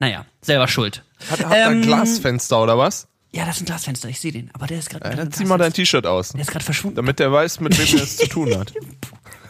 Naja, 0.00 0.26
selber 0.42 0.68
schuld. 0.68 1.02
Hat, 1.30 1.44
hat 1.44 1.52
Ähm, 1.72 1.82
Glasfenster 1.82 2.62
oder 2.62 2.76
was? 2.78 3.08
Ja, 3.30 3.44
das 3.44 3.56
ist 3.56 3.62
ein 3.62 3.66
Glasfenster, 3.66 4.08
ich 4.08 4.20
sehe 4.20 4.32
den. 4.32 4.50
Aber 4.54 4.66
der 4.66 4.78
ist 4.78 4.90
gerade. 4.90 5.04
Ja, 5.08 5.14
dann 5.16 5.30
zieh 5.32 5.44
mal 5.44 5.58
dein 5.58 5.72
T-Shirt 5.72 6.06
aus, 6.06 6.30
Der 6.30 6.40
ist 6.40 6.50
gerade 6.50 6.64
verschwunden. 6.64 6.96
damit 6.96 7.18
der 7.18 7.30
weiß, 7.30 7.60
mit 7.60 7.76
wem 7.78 7.98
er 7.98 8.04
es 8.04 8.16
zu 8.16 8.26
tun 8.28 8.56
hat. 8.58 8.72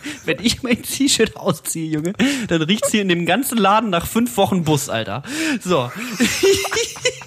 Wenn 0.24 0.38
ich 0.42 0.62
mein 0.62 0.82
T-Shirt 0.82 1.36
ausziehe, 1.36 1.90
Junge, 1.90 2.12
dann 2.48 2.62
riecht's 2.62 2.90
hier 2.90 3.02
in 3.02 3.08
dem 3.08 3.26
ganzen 3.26 3.58
Laden 3.58 3.90
nach 3.90 4.06
fünf 4.06 4.36
Wochen 4.36 4.64
Bus, 4.64 4.88
Alter. 4.88 5.22
So. 5.60 5.90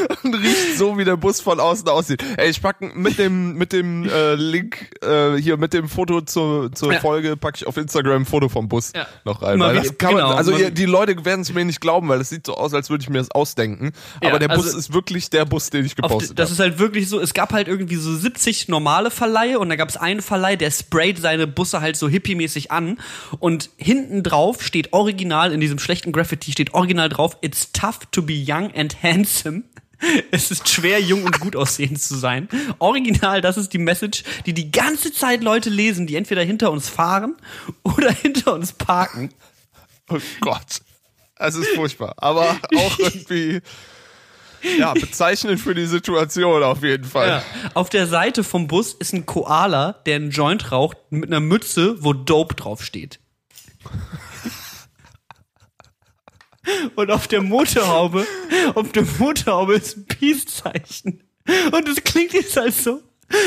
Und 0.22 0.34
riecht 0.34 0.76
so, 0.76 0.98
wie 0.98 1.04
der 1.04 1.16
Bus 1.16 1.40
von 1.40 1.60
außen 1.60 1.88
aussieht. 1.88 2.22
Ey, 2.36 2.50
ich 2.50 2.60
pack 2.60 2.80
mit 2.96 3.18
dem, 3.18 3.54
mit 3.54 3.72
dem 3.72 4.08
äh, 4.08 4.34
Link 4.34 4.90
äh, 5.02 5.36
hier, 5.36 5.56
mit 5.56 5.72
dem 5.72 5.88
Foto 5.88 6.20
zur, 6.20 6.72
zur 6.72 6.92
Ja. 6.92 7.00
Folge, 7.00 7.36
packe 7.36 7.56
ich 7.58 7.66
auf 7.66 7.76
Instagram 7.76 8.22
ein 8.22 8.26
Foto 8.26 8.48
vom 8.48 8.68
Bus 8.68 8.92
Ja. 8.94 9.06
noch 9.24 9.42
rein. 9.42 9.58
Weil 9.60 9.76
das 9.76 9.96
kann 9.98 10.14
man, 10.14 10.22
genau, 10.24 10.34
also 10.36 10.52
man- 10.52 10.60
ihr, 10.60 10.70
die 10.70 10.84
Leute 10.84 11.24
werden 11.24 11.40
es 11.42 11.52
mir 11.52 11.64
nicht 11.64 11.80
glauben, 11.80 12.08
weil 12.08 12.20
es 12.20 12.28
sieht 12.30 12.46
so 12.46 12.54
aus, 12.54 12.74
als 12.74 12.90
würde 12.90 13.02
ich 13.02 13.08
mir 13.10 13.18
das 13.18 13.30
ausdenken. 13.30 13.92
Ja, 14.22 14.30
Aber 14.30 14.38
der 14.38 14.48
Bus 14.48 14.66
also- 14.66 14.78
ist 14.78 14.92
wirklich 14.92 15.30
der 15.30 15.44
Bus, 15.44 15.70
den 15.70 15.84
ich 15.84 15.96
gepostet 15.96 16.38
das 16.38 16.50
habe. 16.50 16.54
ist 16.54 16.60
halt 16.60 16.78
wirklich 16.78 17.08
so, 17.08 17.20
es 17.20 17.34
gab 17.34 17.52
halt 17.52 17.68
irgendwie 17.68 17.96
so 17.96 18.14
70 18.14 18.68
normale 18.68 19.10
Verleihe 19.10 19.58
und 19.58 19.68
da 19.68 19.76
gab 19.76 19.88
es 19.88 19.96
einen 19.96 20.22
Verleih, 20.22 20.56
der 20.56 20.70
sprayt 20.70 21.18
seine 21.18 21.46
Busse 21.46 21.80
halt 21.80 21.96
so 21.96 22.08
hippie-mäßig 22.08 22.70
an 22.70 22.98
und 23.38 23.70
hinten 23.76 24.22
drauf 24.22 24.62
steht 24.62 24.92
original, 24.92 25.52
in 25.52 25.60
diesem 25.60 25.78
schlechten 25.78 26.12
Graffiti 26.12 26.52
steht 26.52 26.74
original 26.74 27.08
drauf, 27.08 27.36
it's 27.40 27.72
tough 27.72 28.00
to 28.10 28.22
be 28.22 28.34
young 28.34 28.72
and 28.74 29.02
handsome. 29.02 29.62
Es 30.30 30.50
ist 30.50 30.68
schwer, 30.68 31.00
jung 31.00 31.24
und 31.24 31.40
gut 31.40 31.56
aussehend 31.56 32.00
zu 32.00 32.16
sein. 32.16 32.48
Original, 32.78 33.40
das 33.40 33.56
ist 33.56 33.72
die 33.72 33.78
Message, 33.78 34.24
die 34.44 34.52
die 34.52 34.70
ganze 34.70 35.12
Zeit 35.12 35.42
Leute 35.42 35.70
lesen, 35.70 36.06
die 36.06 36.16
entweder 36.16 36.42
hinter 36.42 36.70
uns 36.70 36.88
fahren 36.88 37.36
oder 37.82 38.10
hinter 38.22 38.54
uns 38.54 38.72
parken. 38.72 39.30
Oh 40.08 40.18
Gott. 40.40 40.80
Es 41.38 41.54
ist 41.54 41.68
furchtbar. 41.70 42.14
Aber 42.16 42.58
auch 42.76 42.98
irgendwie, 42.98 43.60
ja, 44.78 44.94
bezeichnend 44.94 45.60
für 45.60 45.74
die 45.74 45.86
Situation 45.86 46.62
auf 46.62 46.82
jeden 46.82 47.04
Fall. 47.04 47.28
Ja. 47.28 47.42
Auf 47.74 47.90
der 47.90 48.06
Seite 48.06 48.42
vom 48.42 48.68
Bus 48.68 48.94
ist 48.94 49.12
ein 49.12 49.26
Koala, 49.26 49.92
der 50.06 50.16
einen 50.16 50.30
Joint 50.30 50.72
raucht 50.72 50.96
mit 51.10 51.30
einer 51.30 51.40
Mütze, 51.40 52.02
wo 52.02 52.12
Dope 52.12 52.54
draufsteht. 52.54 53.20
Und 56.94 57.10
auf 57.10 57.28
der 57.28 57.42
Motorhaube, 57.42 58.26
auf 58.74 58.92
der 58.92 59.04
Motorhaube 59.18 59.74
ist 59.74 59.96
ein 59.96 60.06
Peace-Zeichen. 60.06 61.22
Und 61.72 61.88
es 61.88 62.02
klingt 62.02 62.32
jetzt 62.32 62.56
halt 62.56 62.74
so, 62.74 63.02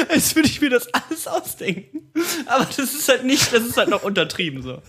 als 0.09 0.35
würde 0.35 0.47
ich 0.47 0.61
mir 0.61 0.69
das 0.69 0.87
alles 0.93 1.27
ausdenken. 1.27 2.11
Aber 2.45 2.65
das 2.65 2.93
ist 2.93 3.07
halt 3.09 3.25
nicht, 3.25 3.51
das 3.53 3.63
ist 3.63 3.77
halt 3.77 3.89
noch 3.89 4.03
untertrieben 4.03 4.61
so. 4.61 4.81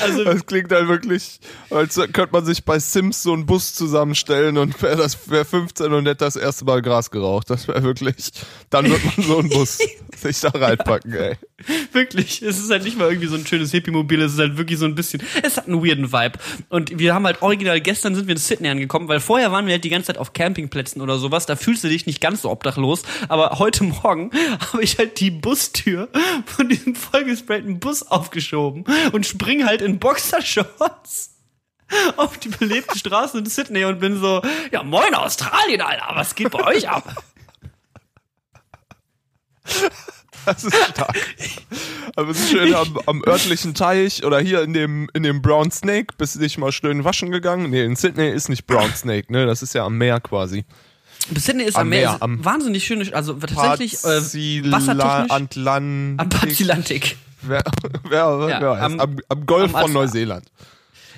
Also, 0.00 0.24
Das 0.24 0.46
klingt 0.46 0.70
halt 0.72 0.88
wirklich, 0.88 1.40
als 1.70 1.96
könnte 1.96 2.30
man 2.32 2.44
sich 2.44 2.64
bei 2.64 2.78
Sims 2.78 3.22
so 3.22 3.32
einen 3.32 3.46
Bus 3.46 3.74
zusammenstellen 3.74 4.56
und 4.56 4.80
wäre 4.82 4.96
das 4.96 5.30
wär 5.30 5.44
15 5.44 5.92
und 5.92 6.06
hätte 6.06 6.24
das 6.24 6.36
erste 6.36 6.64
Mal 6.64 6.82
Gras 6.82 7.10
geraucht. 7.10 7.50
Das 7.50 7.68
wäre 7.68 7.82
wirklich, 7.82 8.30
dann 8.70 8.88
wird 8.88 9.04
man 9.04 9.26
so 9.26 9.38
einen 9.38 9.48
Bus 9.48 9.78
sich 10.16 10.40
da 10.40 10.48
reinpacken, 10.50 11.12
ey. 11.14 11.36
Wirklich, 11.92 12.42
es 12.42 12.58
ist 12.58 12.70
halt 12.70 12.84
nicht 12.84 12.98
mal 12.98 13.08
irgendwie 13.08 13.28
so 13.28 13.36
ein 13.36 13.46
schönes 13.46 13.70
Hippie-Mobil, 13.70 14.20
es 14.22 14.32
ist 14.32 14.38
halt 14.38 14.56
wirklich 14.56 14.78
so 14.78 14.84
ein 14.84 14.94
bisschen, 14.94 15.22
es 15.42 15.56
hat 15.56 15.68
einen 15.68 15.84
weirden 15.84 16.12
Vibe. 16.12 16.38
Und 16.68 16.98
wir 16.98 17.14
haben 17.14 17.24
halt 17.24 17.42
original, 17.42 17.80
gestern 17.80 18.14
sind 18.14 18.26
wir 18.26 18.32
in 18.34 18.40
Sydney 18.40 18.68
angekommen, 18.68 19.08
weil 19.08 19.20
vorher 19.20 19.52
waren 19.52 19.66
wir 19.66 19.72
halt 19.72 19.84
die 19.84 19.90
ganze 19.90 20.08
Zeit 20.08 20.18
auf 20.18 20.32
Campingplätzen 20.32 21.00
oder 21.02 21.18
sowas, 21.18 21.46
da 21.46 21.56
fühlst 21.56 21.84
du 21.84 21.88
dich 21.88 22.06
nicht 22.06 22.20
ganz 22.20 22.42
so 22.42 22.50
obdachlos, 22.50 23.02
aber 23.28 23.58
heute 23.58 23.84
Morgen 23.84 24.30
habe 24.72 24.82
ich 24.82 24.98
halt 24.98 25.20
die 25.20 25.30
Bustür 25.30 26.08
von 26.46 26.68
diesem 26.68 26.94
vollgesprayten 26.94 27.78
Bus 27.78 28.02
aufgeschoben 28.02 28.84
und 29.12 29.26
spring 29.42 29.64
halt 29.66 29.82
in 29.82 29.98
Boxershorts 29.98 31.30
auf 32.16 32.38
die 32.38 32.48
belebte 32.48 32.98
Straße 32.98 33.38
in 33.38 33.46
Sydney 33.46 33.84
und 33.84 34.00
bin 34.00 34.18
so, 34.20 34.40
ja 34.70 34.82
moin 34.82 35.14
Australien, 35.14 35.80
Alter, 35.82 36.10
was 36.14 36.34
geht 36.34 36.50
bei 36.50 36.64
euch 36.64 36.88
ab? 36.88 37.22
Das 40.44 40.64
ist 40.64 40.74
stark. 40.90 41.16
Aber 42.16 42.30
es 42.30 42.40
ist 42.40 42.50
schön 42.50 42.74
am, 42.74 42.98
am 43.06 43.22
örtlichen 43.26 43.74
Teich 43.74 44.24
oder 44.24 44.40
hier 44.40 44.62
in 44.62 44.72
dem, 44.72 45.08
in 45.14 45.22
dem 45.22 45.40
Brown 45.40 45.70
Snake, 45.70 46.14
bist 46.18 46.34
du 46.34 46.40
dich 46.40 46.58
mal 46.58 46.72
schön 46.72 47.04
waschen 47.04 47.30
gegangen? 47.30 47.70
Nee, 47.70 47.84
in 47.84 47.94
Sydney 47.94 48.28
ist 48.30 48.48
nicht 48.48 48.66
Brown 48.66 48.92
Snake, 48.94 49.32
ne? 49.32 49.46
Das 49.46 49.62
ist 49.62 49.72
ja 49.74 49.84
am 49.84 49.96
Meer 49.98 50.18
quasi. 50.20 50.64
Sydney 51.36 51.62
ist 51.64 51.76
Am 51.76 51.82
am 51.82 51.88
Meer, 51.90 52.10
Meer, 52.12 52.22
am- 52.22 52.44
wahnsinnig 52.44 52.84
schön, 52.84 53.14
also 53.14 53.34
tatsächlich 53.34 53.94
äh, 54.02 54.70
wassertechnisch 54.72 55.30
Atlantik. 55.30 56.20
am 56.20 56.28
Pazilantik. 56.28 57.16
Wer, 57.42 57.62
wer, 58.08 58.38
wer 58.40 58.48
Ja, 58.50 58.60
weiß, 58.70 58.80
am- 58.82 59.00
am, 59.00 59.16
am 59.28 59.46
Golf 59.46 59.74
am 59.74 59.82
von 59.82 59.92
Neuseeland. 59.92 60.46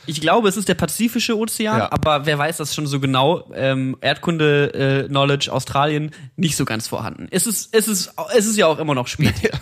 Ich 0.06 0.20
glaube, 0.20 0.48
es 0.50 0.56
ist 0.58 0.68
der 0.68 0.74
Pazifische 0.74 1.34
Ozean, 1.38 1.78
Ja. 1.78 1.92
aber 1.92 2.26
wer 2.26 2.36
weiß 2.38 2.58
das 2.58 2.74
schon 2.74 2.86
so 2.86 3.00
genau? 3.00 3.50
Ähm, 3.54 3.96
Erdkunde, 4.02 5.04
äh, 5.04 5.08
Knowledge, 5.08 5.50
Australien 5.50 6.10
nicht 6.36 6.56
so 6.56 6.66
ganz 6.66 6.88
vorhanden. 6.88 7.26
Es 7.30 7.46
ist, 7.46 7.74
es 7.74 7.88
ist, 7.88 8.12
es 8.36 8.44
ist 8.46 8.56
ja 8.58 8.66
auch 8.66 8.78
immer 8.78 8.94
noch 8.94 9.06
spät. 9.06 9.32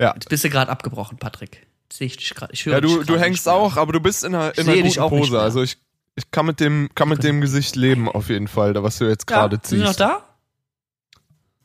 Ja. 0.00 0.14
Jetzt 0.14 0.28
bist 0.28 0.42
du 0.42 0.50
gerade 0.50 0.70
abgebrochen, 0.70 1.18
Patrick. 1.18 1.66
Ich 1.98 2.34
gerade. 2.34 2.52
Ich 2.54 2.64
höre 2.66 2.74
Ja, 2.74 2.80
du, 2.80 3.04
du 3.04 3.18
hängst 3.20 3.48
auch, 3.48 3.76
aber 3.76 3.92
du 3.92 4.00
bist 4.00 4.24
in 4.24 4.34
einer, 4.34 4.56
in 4.58 4.68
einer 4.68 4.82
guten 4.82 5.08
Pose. 5.08 5.38
Also 5.40 5.62
ich, 5.62 5.76
ich 6.16 6.30
kann 6.30 6.46
mit 6.46 6.58
dem, 6.58 6.88
kann 6.94 7.08
mit 7.08 7.22
dem 7.22 7.40
Gesicht 7.40 7.76
leben, 7.76 8.08
auf 8.08 8.28
jeden 8.30 8.48
Fall, 8.48 8.72
da 8.72 8.82
was 8.82 8.98
du 8.98 9.04
jetzt 9.04 9.30
Ja, 9.30 9.46
gerade 9.46 9.60
sind 9.62 9.78
wir 9.78 9.84
noch 9.84 9.90
ziehst. 9.90 10.00
da? 10.00 10.24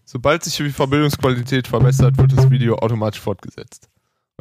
Sobald 0.09 0.41
sich 0.41 0.55
die 0.55 0.69
Verbildungsqualität 0.69 1.67
verbessert, 1.67 2.17
wird 2.17 2.31
das 2.31 2.49
Video 2.49 2.77
automatisch 2.77 3.19
fortgesetzt. 3.19 3.89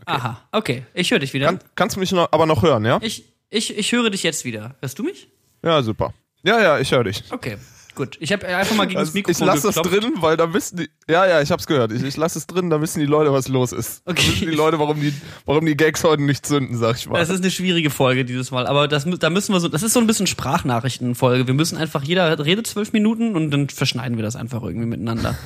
Aha, 0.05 0.41
okay. 0.53 0.87
Ich 0.95 1.11
höre 1.11 1.19
dich 1.19 1.35
wieder. 1.35 1.47
Kann, 1.47 1.59
kannst 1.75 1.97
du 1.97 2.01
mich 2.01 2.13
noch, 2.13 2.29
aber 2.31 2.47
noch 2.47 2.63
hören, 2.63 2.85
ja? 2.85 3.01
ich, 3.03 3.25
ich, 3.51 3.77
ich 3.77 3.91
höre 3.91 4.11
dich 4.11 4.23
jetzt 4.23 4.45
wieder. 4.45 4.77
Hörst 4.79 4.97
du 5.01 5.03
mich? 5.03 5.29
Ja, 5.65 5.83
super. 5.83 6.15
Ja, 6.45 6.61
ja, 6.61 6.79
ich 6.79 6.93
höre 6.93 7.03
dich. 7.03 7.25
Okay. 7.33 7.57
Gut, 7.97 8.17
ich 8.21 8.31
habe 8.31 8.47
einfach 8.47 8.77
mal 8.77 8.85
gegen 8.87 9.01
das 9.01 9.09
Also, 9.09 9.19
Mikrofon 9.19 9.49
ich 9.49 9.55
lasse 9.55 9.67
das 9.73 9.75
drin, 9.83 10.13
weil 10.19 10.37
da 10.37 10.55
wissen 10.55 10.77
die. 10.77 10.91
Ja, 11.11 11.27
ja, 11.27 11.41
ich 11.41 11.51
hab's 11.51 11.67
gehört. 11.67 11.91
Ich, 11.93 12.03
ich 12.05 12.17
lasse 12.17 12.39
es 12.39 12.47
drin, 12.47 12.71
da 12.71 12.81
wissen 12.81 13.01
die 13.01 13.07
Leute, 13.07 13.33
was 13.33 13.49
los 13.49 13.73
ist. 13.73 14.03
Da 14.05 14.13
Okay. 14.13 14.29
wissen 14.29 14.51
die 14.51 14.55
Leute, 14.55 14.79
warum 14.79 15.01
die, 15.01 15.13
warum 15.47 15.67
die 15.67 15.77
Gags 15.77 16.05
heute 16.05 16.23
nicht 16.23 16.47
zünden, 16.47 16.77
sag 16.77 16.97
ich 16.97 17.09
mal. 17.09 17.19
Das 17.19 17.31
ist 17.31 17.41
eine 17.43 17.51
schwierige 17.51 17.91
Folge 17.91 18.25
dieses 18.25 18.51
Mal, 18.53 18.67
aber 18.67 18.87
das, 18.87 19.07
da 19.19 19.31
müssen 19.31 19.53
wir 19.53 19.61
so, 19.61 19.69
das 19.69 19.83
ist 19.83 19.95
so 19.95 20.01
ein 20.01 20.07
bisschen 20.07 20.27
Sprachnachrichtenfolge. 20.27 21.47
Wir 21.47 21.55
müssen 21.55 21.77
einfach, 21.79 22.03
jeder 22.05 22.39
redet 22.45 22.67
zwölf 22.67 22.93
Minuten 22.93 23.35
und 23.35 23.51
dann 23.51 23.69
verschneiden 23.69 24.17
wir 24.19 24.23
das 24.23 24.37
einfach 24.37 24.63
irgendwie 24.63 24.87
miteinander. 24.87 25.37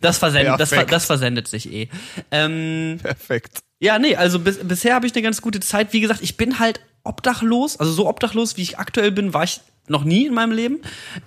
Das 0.00 0.18
versendet, 0.18 0.60
das, 0.60 0.70
das 0.70 1.06
versendet 1.06 1.48
sich 1.48 1.72
eh. 1.72 1.88
Ähm, 2.30 2.98
Perfekt. 3.02 3.58
ja, 3.80 3.98
nee, 3.98 4.14
also 4.14 4.38
bis, 4.38 4.58
bisher 4.62 4.94
habe 4.94 5.06
ich 5.06 5.14
eine 5.14 5.22
ganz 5.22 5.42
gute 5.42 5.58
Zeit. 5.60 5.92
Wie 5.92 6.00
gesagt, 6.00 6.20
ich 6.22 6.36
bin 6.36 6.58
halt 6.60 6.80
obdachlos, 7.02 7.80
also 7.80 7.90
so 7.92 8.06
obdachlos, 8.08 8.56
wie 8.56 8.62
ich 8.62 8.78
aktuell 8.78 9.10
bin, 9.10 9.32
war 9.34 9.44
ich 9.44 9.60
noch 9.88 10.04
nie 10.04 10.26
in 10.26 10.34
meinem 10.34 10.52
Leben. 10.52 10.78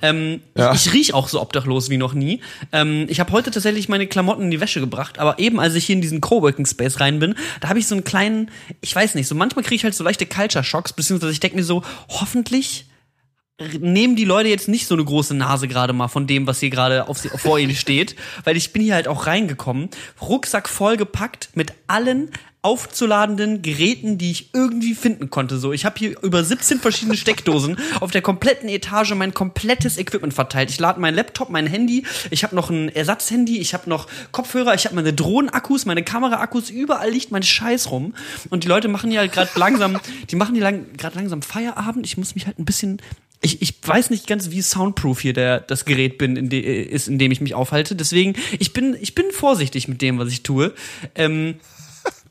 Ähm, 0.02 0.42
Ja. 0.56 0.74
ich, 0.74 0.88
ich 0.88 0.94
riech 0.94 1.14
auch 1.14 1.28
so 1.28 1.42
obdachlos 1.42 1.90
wie 1.90 1.98
noch 1.98 2.14
nie. 2.14 2.42
Ähm, 2.72 3.06
ich 3.10 3.20
habe 3.20 3.32
heute 3.32 3.52
tatsächlich 3.52 3.90
meine 3.90 4.08
Klamotten 4.08 4.44
in 4.44 4.52
die 4.52 4.60
Wäsche 4.60 4.80
gebracht, 4.80 5.20
aber 5.20 5.40
eben 5.40 5.60
als 5.60 5.76
ich 5.76 5.86
hier 5.86 5.96
in 5.96 6.02
diesen 6.02 6.22
Coworking 6.22 6.66
Space 6.66 7.00
rein 7.00 7.20
bin, 7.20 7.36
da 7.62 7.70
habe 7.70 7.80
ich 7.80 7.88
so 7.88 7.96
einen 7.96 8.04
kleinen, 8.04 8.52
ich 8.82 8.96
weiß 8.96 9.16
nicht, 9.16 9.28
so 9.28 9.36
manchmal 9.36 9.64
kriege 9.64 9.76
ich 9.76 9.84
halt 9.84 9.96
so 9.96 10.04
leichte 10.04 10.26
Culture 10.26 10.64
Shocks, 10.64 10.94
beziehungsweise 10.94 11.32
ich 11.32 11.40
denke 11.40 11.58
mir 11.58 11.64
so, 11.64 11.84
hoffentlich 12.10 12.86
nehmen 13.80 14.16
die 14.16 14.24
Leute 14.24 14.48
jetzt 14.48 14.70
nicht 14.70 14.88
so 14.88 14.96
eine 14.96 15.04
große 15.04 15.34
Nase 15.34 15.68
gerade 15.68 15.92
mal 15.92 16.08
von 16.08 16.28
dem, 16.28 16.48
was 16.48 16.62
hier 16.62 16.70
gerade 16.70 17.06
vor 17.36 17.60
ihnen 17.60 17.76
steht, 17.76 18.16
weil 18.46 18.56
ich 18.56 18.72
bin 18.72 18.82
hier 18.82 18.96
halt 18.96 19.08
auch 19.08 19.28
reingekommen, 19.28 19.90
Rucksack 20.22 20.70
vollgepackt 20.70 21.50
mit 21.56 21.74
allen 21.88 22.30
aufzuladenden 22.62 23.62
Geräten, 23.62 24.18
die 24.18 24.32
ich 24.32 24.54
irgendwie 24.54 24.94
finden 24.94 25.30
konnte. 25.30 25.58
So, 25.58 25.72
ich 25.72 25.86
habe 25.86 25.98
hier 25.98 26.22
über 26.22 26.44
17 26.44 26.80
verschiedene 26.80 27.16
Steckdosen 27.16 27.78
auf 28.02 28.12
der 28.12 28.22
kompletten 28.22 28.68
Etage 28.68 29.14
mein 29.16 29.34
komplettes 29.34 29.98
Equipment 29.98 30.34
verteilt. 30.34 30.70
Ich 30.70 30.80
lade 30.80 31.00
meinen 31.00 31.16
Laptop, 31.16 31.50
mein 31.50 31.68
Handy, 31.68 32.06
ich 32.32 32.44
habe 32.44 32.56
noch 32.56 32.70
ein 32.70 32.90
Ersatzhandy, 32.90 33.60
ich 33.60 33.74
habe 33.74 33.90
noch 33.90 34.08
Kopfhörer, 34.34 34.74
ich 34.74 34.86
habe 34.86 34.96
meine 34.96 35.14
Drohnenakkus, 35.14 35.86
meine 35.86 36.04
Kameraakkus, 36.04 36.70
überall 36.70 37.10
liegt 37.10 37.32
mein 37.32 37.44
Scheiß 37.44 37.92
rum. 37.92 38.14
Und 38.50 38.66
die 38.66 38.68
Leute 38.68 38.90
machen 38.90 39.12
ja 39.12 39.26
gerade 39.28 39.52
langsam, 39.56 39.98
die 40.30 40.36
machen 40.36 40.56
ja 40.56 40.64
lang, 40.64 40.86
gerade 40.98 41.16
langsam 41.16 41.42
Feierabend. 41.42 42.06
Ich 42.06 42.18
muss 42.18 42.36
mich 42.36 42.46
halt 42.46 42.60
ein 42.60 42.66
bisschen 42.66 43.02
ich, 43.42 43.62
ich 43.62 43.76
weiß 43.82 44.10
nicht 44.10 44.28
ganz, 44.28 44.52
wie 44.52 44.62
soundproof 44.62 45.22
hier 45.22 45.32
der, 45.32 45.62
das 45.62 45.86
Gerät 45.86 46.18
bin, 46.18 46.36
in 46.36 46.50
de, 46.50 46.84
ist, 46.84 47.08
in 47.08 47.18
dem 47.18 47.32
ich 47.32 47.40
mich 47.40 47.54
aufhalte. 47.54 47.96
Deswegen, 47.96 48.34
ich 48.60 48.74
bin, 48.74 48.98
ich 49.00 49.16
bin 49.16 49.32
vorsichtig 49.32 49.88
mit 49.88 50.02
dem, 50.02 50.20
was 50.20 50.28
ich 50.28 50.44
tue. 50.44 50.74
Ähm, 51.16 51.56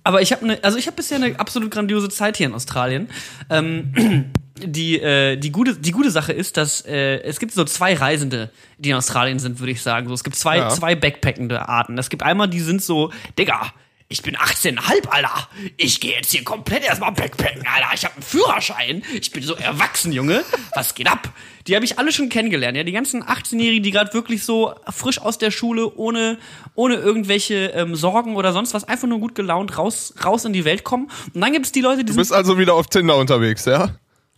aber 0.08 0.22
ich 0.22 0.32
habe 0.32 0.42
eine, 0.42 0.64
also 0.64 0.78
ich 0.78 0.86
habe 0.86 0.96
bisher 0.96 1.18
eine 1.18 1.38
absolut 1.38 1.70
grandiose 1.70 2.08
Zeit 2.08 2.38
hier 2.38 2.46
in 2.46 2.54
Australien. 2.54 3.08
Ähm, 3.50 4.32
die, 4.56 4.98
äh, 4.98 5.36
die, 5.36 5.52
gute, 5.52 5.76
die 5.76 5.90
gute 5.90 6.10
Sache 6.10 6.32
ist, 6.32 6.56
dass 6.56 6.80
äh, 6.86 7.18
es 7.24 7.38
gibt 7.38 7.52
so 7.52 7.62
zwei 7.64 7.92
Reisende, 7.92 8.50
die 8.78 8.88
in 8.88 8.96
Australien 8.96 9.38
sind, 9.38 9.60
würde 9.60 9.72
ich 9.72 9.82
sagen. 9.82 10.08
So, 10.08 10.14
es 10.14 10.24
gibt 10.24 10.36
zwei, 10.36 10.56
Ja. 10.56 10.70
zwei 10.70 10.94
backpackende 10.94 11.68
Arten. 11.68 11.98
Es 11.98 12.08
gibt 12.08 12.22
einmal, 12.22 12.48
die 12.48 12.60
sind 12.60 12.82
so, 12.82 13.12
Digga, 13.38 13.70
ich 14.10 14.22
bin 14.22 14.36
18,5, 14.36 15.08
Alter. 15.08 15.48
Ich 15.76 16.00
gehe 16.00 16.14
jetzt 16.16 16.30
hier 16.30 16.42
komplett 16.42 16.82
erstmal 16.82 17.12
backpacken, 17.12 17.66
Alter. 17.66 17.88
Ich 17.94 18.04
habe 18.04 18.14
einen 18.14 18.22
Führerschein. 18.22 19.02
Ich 19.20 19.30
bin 19.32 19.42
so 19.42 19.54
erwachsen, 19.54 20.12
Junge. 20.12 20.44
Was 20.74 20.94
geht 20.94 21.10
ab? 21.10 21.28
Die 21.66 21.74
habe 21.74 21.84
ich 21.84 21.98
alle 21.98 22.10
schon 22.10 22.30
kennengelernt. 22.30 22.76
Ja, 22.76 22.84
die 22.84 22.92
ganzen 22.92 23.22
18-Jährigen, 23.22 23.82
die 23.82 23.90
gerade 23.90 24.14
wirklich 24.14 24.44
so 24.44 24.74
frisch 24.88 25.20
aus 25.20 25.36
der 25.36 25.50
Schule, 25.50 25.94
ohne, 25.96 26.38
ohne 26.74 26.94
irgendwelche 26.94 27.66
ähm, 27.74 27.94
Sorgen 27.94 28.36
oder 28.36 28.54
sonst 28.54 28.72
was, 28.72 28.84
einfach 28.84 29.08
nur 29.08 29.18
gut 29.18 29.34
gelaunt 29.34 29.76
raus, 29.76 30.14
raus 30.24 30.46
in 30.46 30.54
die 30.54 30.64
Welt 30.64 30.84
kommen. 30.84 31.10
Und 31.34 31.40
dann 31.42 31.52
gibt's 31.52 31.72
die 31.72 31.82
Leute, 31.82 31.98
die 31.98 32.06
Du 32.06 32.12
sind 32.12 32.20
bist 32.20 32.32
also 32.32 32.58
wieder 32.58 32.74
auf 32.74 32.86
Tinder 32.86 33.16
unterwegs, 33.16 33.66
ja? 33.66 33.90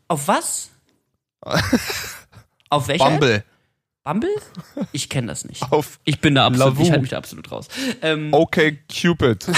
auf 0.09 0.27
was? 0.27 0.71
auf 2.69 2.89
welcher? 2.89 3.05
Bumble. 3.05 3.45
Bumble? 4.05 4.31
Ich 4.93 5.09
kenne 5.09 5.27
das 5.27 5.45
nicht. 5.45 5.63
Auf 5.71 5.99
Ich 6.05 6.21
bin 6.21 6.35
da 6.35 6.47
absolut, 6.47 6.75
Lavu. 6.75 6.83
ich 6.83 6.91
halte 6.91 7.03
mich 7.03 7.11
da 7.11 7.19
absolut 7.19 7.51
raus. 7.51 7.69
Ähm, 8.03 8.33
Okay 8.33 8.79
Cupid. 8.89 9.47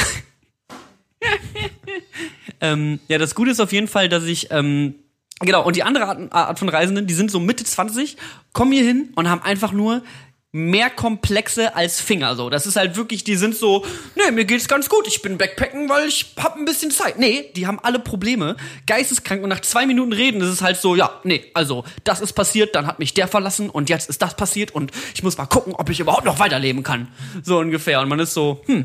ähm, 2.61 2.99
ja, 3.09 3.19
das 3.19 3.35
Gute 3.35 3.51
ist 3.53 3.61
auf 3.61 3.73
jeden 3.73 3.89
Fall, 3.89 4.09
dass 4.09 4.25
ich, 4.25 4.49
ähm, 4.51 4.97
genau, 5.41 5.65
und 5.65 5.77
die 5.77 5.85
andere 5.85 6.07
Art, 6.07 6.33
Art 6.33 6.59
von 6.59 6.69
Reisenden, 6.69 7.07
die 7.07 7.15
sind 7.15 7.31
so 7.31 7.39
Mitte 7.39 7.65
20, 7.65 8.17
kommen 8.53 8.73
hier 8.73 8.85
hin 8.85 9.13
und 9.15 9.29
haben 9.29 9.43
einfach 9.43 9.73
nur 9.73 10.03
mehr 10.53 10.91
Komplexe 10.91 11.75
als 11.75 12.01
Finger, 12.01 12.37
so. 12.37 12.51
Das 12.51 12.67
ist 12.67 12.77
halt 12.77 12.97
wirklich, 12.97 13.25
die 13.25 13.37
sind 13.37 13.57
so, 13.57 13.87
nee, 14.15 14.31
mir 14.31 14.45
geht's 14.45 14.69
ganz 14.69 14.91
gut, 14.91 15.07
ich 15.09 15.23
bin 15.23 15.39
Backpacken, 15.39 15.89
weil 15.89 16.07
ich 16.07 16.35
hab 16.37 16.57
ein 16.57 16.67
bisschen 16.67 16.91
Zeit. 16.91 17.19
Nee, 17.19 17.51
die 17.57 17.67
haben 17.67 17.81
alle 17.83 17.99
Probleme, 17.99 18.57
geisteskrank 18.87 19.43
und 19.43 19.49
nach 19.49 19.61
zwei 19.61 19.87
Minuten 19.87 20.13
reden 20.13 20.43
ist 20.43 20.49
es 20.49 20.61
halt 20.61 20.77
so, 20.77 20.95
ja, 20.95 21.21
nee, 21.25 21.51
also, 21.55 21.85
das 22.05 22.21
ist 22.21 22.35
passiert, 22.35 22.75
dann 22.75 22.87
hat 22.87 22.99
mich 22.99 23.15
der 23.15 23.29
verlassen 23.29 23.71
und 23.71 23.89
jetzt 23.89 24.11
ist 24.11 24.21
das 24.21 24.37
passiert 24.37 24.75
und 24.75 24.93
ich 25.15 25.23
muss 25.23 25.39
mal 25.39 25.47
gucken, 25.47 25.75
ob 25.75 25.89
ich 25.89 26.01
überhaupt 26.01 26.27
noch 26.27 26.39
weiterleben 26.39 26.83
kann. 26.83 27.09
So 27.43 27.59
ungefähr. 27.59 28.01
Und 28.01 28.11
man 28.11 28.19
ist 28.19 28.35
so, 28.35 28.63
hm, 28.67 28.85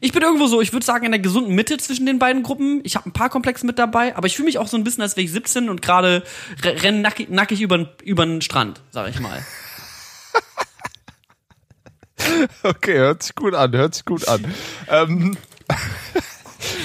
ich 0.00 0.12
bin 0.12 0.22
irgendwo 0.22 0.46
so, 0.46 0.62
ich 0.62 0.72
würde 0.72 0.86
sagen, 0.86 1.04
in 1.04 1.12
der 1.12 1.20
gesunden 1.20 1.54
Mitte 1.54 1.76
zwischen 1.76 2.06
den 2.06 2.18
beiden 2.18 2.42
Gruppen. 2.42 2.80
Ich 2.84 2.96
habe 2.96 3.08
ein 3.08 3.12
paar 3.12 3.28
Komplexe 3.28 3.66
mit 3.66 3.78
dabei, 3.78 4.16
aber 4.16 4.26
ich 4.26 4.36
fühle 4.36 4.46
mich 4.46 4.58
auch 4.58 4.68
so 4.68 4.78
ein 4.78 4.84
bisschen, 4.84 5.02
als 5.02 5.16
wäre 5.16 5.24
ich 5.24 5.32
17 5.32 5.68
und 5.68 5.82
gerade 5.82 6.22
re 6.62 6.82
renne 6.82 7.00
nackig, 7.00 7.28
nackig 7.28 7.60
über 7.60 7.76
den 8.26 8.40
Strand, 8.40 8.80
sag 8.90 9.10
ich 9.10 9.20
mal. 9.20 9.44
Okay, 12.62 12.98
hört 12.98 13.22
sich 13.22 13.34
gut 13.34 13.54
an, 13.54 13.72
hört 13.72 13.94
sich 13.94 14.04
gut 14.04 14.28
an. 14.28 14.44
Ähm, 14.88 15.36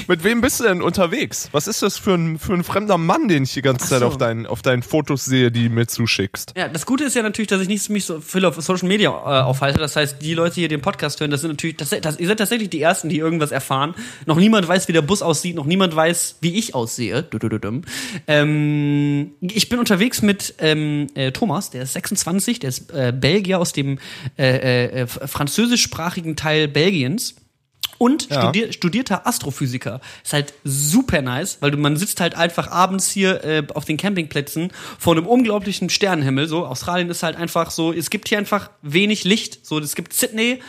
mit 0.08 0.24
wem 0.24 0.42
bist 0.42 0.60
du 0.60 0.64
denn 0.66 0.82
unterwegs? 0.82 1.50
Was 1.52 1.68
ist 1.68 1.82
das 1.82 1.98
für 1.98 2.14
ein, 2.14 2.40
für 2.40 2.54
ein 2.54 2.64
fremder 2.64 2.98
Mann, 2.98 3.28
den 3.28 3.44
ich 3.44 3.54
die 3.54 3.62
ganze 3.62 3.88
Zeit 3.88 4.00
so. 4.00 4.08
auf, 4.08 4.18
deinen, 4.18 4.46
auf 4.46 4.62
deinen 4.62 4.84
Fotos 4.84 5.26
sehe, 5.26 5.52
die 5.52 5.68
du 5.70 5.74
mir 5.74 5.88
zuschickst? 5.88 6.54
Ja, 6.58 6.68
das 6.68 6.86
Gute 6.86 7.04
ist 7.06 7.16
ja 7.16 7.24
natürlich, 7.24 7.48
dass 7.48 7.62
ich 7.62 7.68
nicht 7.68 7.90
mich 7.90 8.06
so 8.06 8.20
viel 8.22 8.46
auf 8.46 8.56
Social 8.62 8.88
Media 8.88 9.10
äh, 9.10 9.44
aufhalte. 9.44 9.80
Das 9.80 9.96
heißt, 9.96 10.22
die 10.22 10.34
Leute, 10.34 10.56
die 10.56 10.62
hier 10.62 10.70
den 10.70 10.82
Podcast 10.82 11.20
hören, 11.20 11.32
das 11.32 11.42
sind 11.42 11.52
natürlich, 11.52 11.78
das, 11.78 11.90
das, 12.02 12.20
ihr 12.20 12.28
seid 12.28 12.38
tatsächlich 12.40 12.70
die 12.70 12.82
Ersten, 12.82 13.10
die 13.10 13.18
irgendwas 13.18 13.52
erfahren. 13.52 13.94
Noch 14.26 14.38
niemand 14.38 14.68
weiß, 14.68 14.88
wie 14.88 14.94
der 14.94 15.02
Bus 15.02 15.22
aussieht, 15.22 15.56
noch 15.56 15.66
niemand 15.66 15.96
weiß, 15.96 16.38
wie 16.42 16.56
ich 16.58 16.74
aussehe. 16.76 17.24
Dudududum. 17.24 17.84
Ähm, 18.28 19.32
ich 19.42 19.70
bin 19.70 19.80
unterwegs 19.80 20.22
mit 20.22 20.56
ähm, 20.60 21.08
äh, 21.16 21.32
Thomas, 21.32 21.70
der 21.70 21.84
ist 21.84 21.94
26, 21.94 22.60
der 22.60 22.70
ist 22.70 22.92
äh, 22.92 23.14
Belgier 23.16 23.60
aus 23.60 23.74
dem 23.74 24.00
äh, 24.38 24.86
äh, 24.88 25.02
f- 25.02 25.20
französischsprachigen 25.26 26.36
Teil 26.36 26.68
Belgiens. 26.68 27.36
Und 27.98 28.30
Ja. 28.30 28.42
studier, 28.42 28.72
studierter 28.74 29.26
Astrophysiker. 29.26 30.02
Ist 30.24 30.34
halt 30.34 30.54
super 30.64 31.22
nice, 31.22 31.58
weil 31.62 31.72
du, 31.72 31.78
man 31.78 31.98
sitzt 31.98 32.22
halt 32.22 32.36
einfach 32.36 32.70
abends 32.70 33.10
hier 33.10 33.44
äh, 33.44 33.64
auf 33.74 33.86
den 33.86 33.98
Campingplätzen 33.98 34.72
vor 35.00 35.16
einem 35.16 35.26
unglaublichen 35.26 35.90
Sternenhimmel. 35.90 36.48
So, 36.48 36.66
Australien 36.66 37.10
ist 37.10 37.24
halt 37.24 37.38
einfach 37.38 37.72
so, 37.72 37.92
es 37.92 38.10
gibt 38.10 38.30
hier 38.30 38.38
einfach 38.38 38.70
wenig 38.84 39.24
Licht. 39.24 39.66
So, 39.66 39.80
es 39.80 39.96
gibt 39.96 40.14
Sydney. 40.14 40.62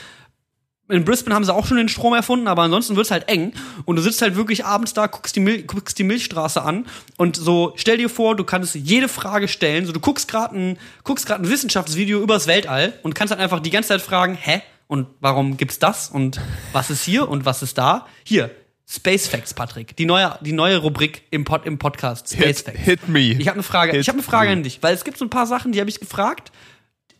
In 0.90 1.04
Brisbane 1.04 1.34
haben 1.34 1.44
sie 1.44 1.52
auch 1.54 1.66
schon 1.66 1.76
den 1.76 1.90
Strom 1.90 2.14
erfunden, 2.14 2.48
aber 2.48 2.62
ansonsten 2.62 2.96
wird's 2.96 3.10
halt 3.10 3.28
eng. 3.28 3.52
Und 3.84 3.96
du 3.96 4.02
sitzt 4.02 4.22
halt 4.22 4.36
wirklich 4.36 4.64
abends 4.64 4.94
da, 4.94 5.06
guckst 5.06 5.36
die, 5.36 5.40
Mil 5.40 5.64
guckst 5.64 5.98
die 5.98 6.02
Milchstraße 6.04 6.62
an 6.62 6.86
und 7.18 7.36
so, 7.36 7.74
stell 7.76 7.98
dir 7.98 8.08
vor, 8.08 8.36
du 8.36 8.44
kannst 8.44 8.74
jede 8.74 9.08
Frage 9.08 9.48
stellen. 9.48 9.84
So, 9.84 9.92
du 9.92 10.00
guckst 10.00 10.28
gerade 10.28 10.56
ein, 10.56 10.78
guckst 11.04 11.30
ein 11.30 11.46
Wissenschaftsvideo 11.46 12.20
übers 12.20 12.46
Weltall 12.46 12.94
und 13.02 13.14
kannst 13.14 13.32
halt 13.32 13.40
einfach 13.42 13.60
die 13.60 13.68
ganze 13.68 13.88
Zeit 13.90 14.00
fragen, 14.00 14.34
hä? 14.40 14.62
Und 14.88 15.06
warum 15.20 15.56
gibt's 15.56 15.78
das? 15.78 16.10
Und 16.10 16.40
was 16.72 16.90
ist 16.90 17.04
hier 17.04 17.28
und 17.28 17.44
was 17.44 17.62
ist 17.62 17.78
da? 17.78 18.06
Hier, 18.24 18.50
Space 18.88 19.28
Facts, 19.28 19.52
Patrick. 19.54 19.94
Die 19.96 20.06
neue, 20.06 20.38
die 20.40 20.52
neue 20.52 20.78
Rubrik 20.78 21.24
im, 21.30 21.44
Pod, 21.44 21.66
im 21.66 21.78
Podcast. 21.78 22.28
Space 22.32 22.58
Hit, 22.58 22.58
Facts. 22.60 22.80
hit 22.80 23.08
me. 23.08 23.20
Ich 23.32 23.46
habe 23.48 23.54
eine 23.56 23.62
Frage. 23.62 23.92
Hit 23.92 24.00
ich 24.00 24.08
habe 24.08 24.16
eine 24.16 24.22
Frage 24.22 24.48
me. 24.48 24.56
an 24.56 24.62
dich, 24.62 24.82
weil 24.82 24.94
es 24.94 25.04
gibt 25.04 25.18
so 25.18 25.24
ein 25.26 25.30
paar 25.30 25.46
Sachen, 25.46 25.72
die 25.72 25.80
habe 25.80 25.90
ich 25.90 26.00
gefragt. 26.00 26.50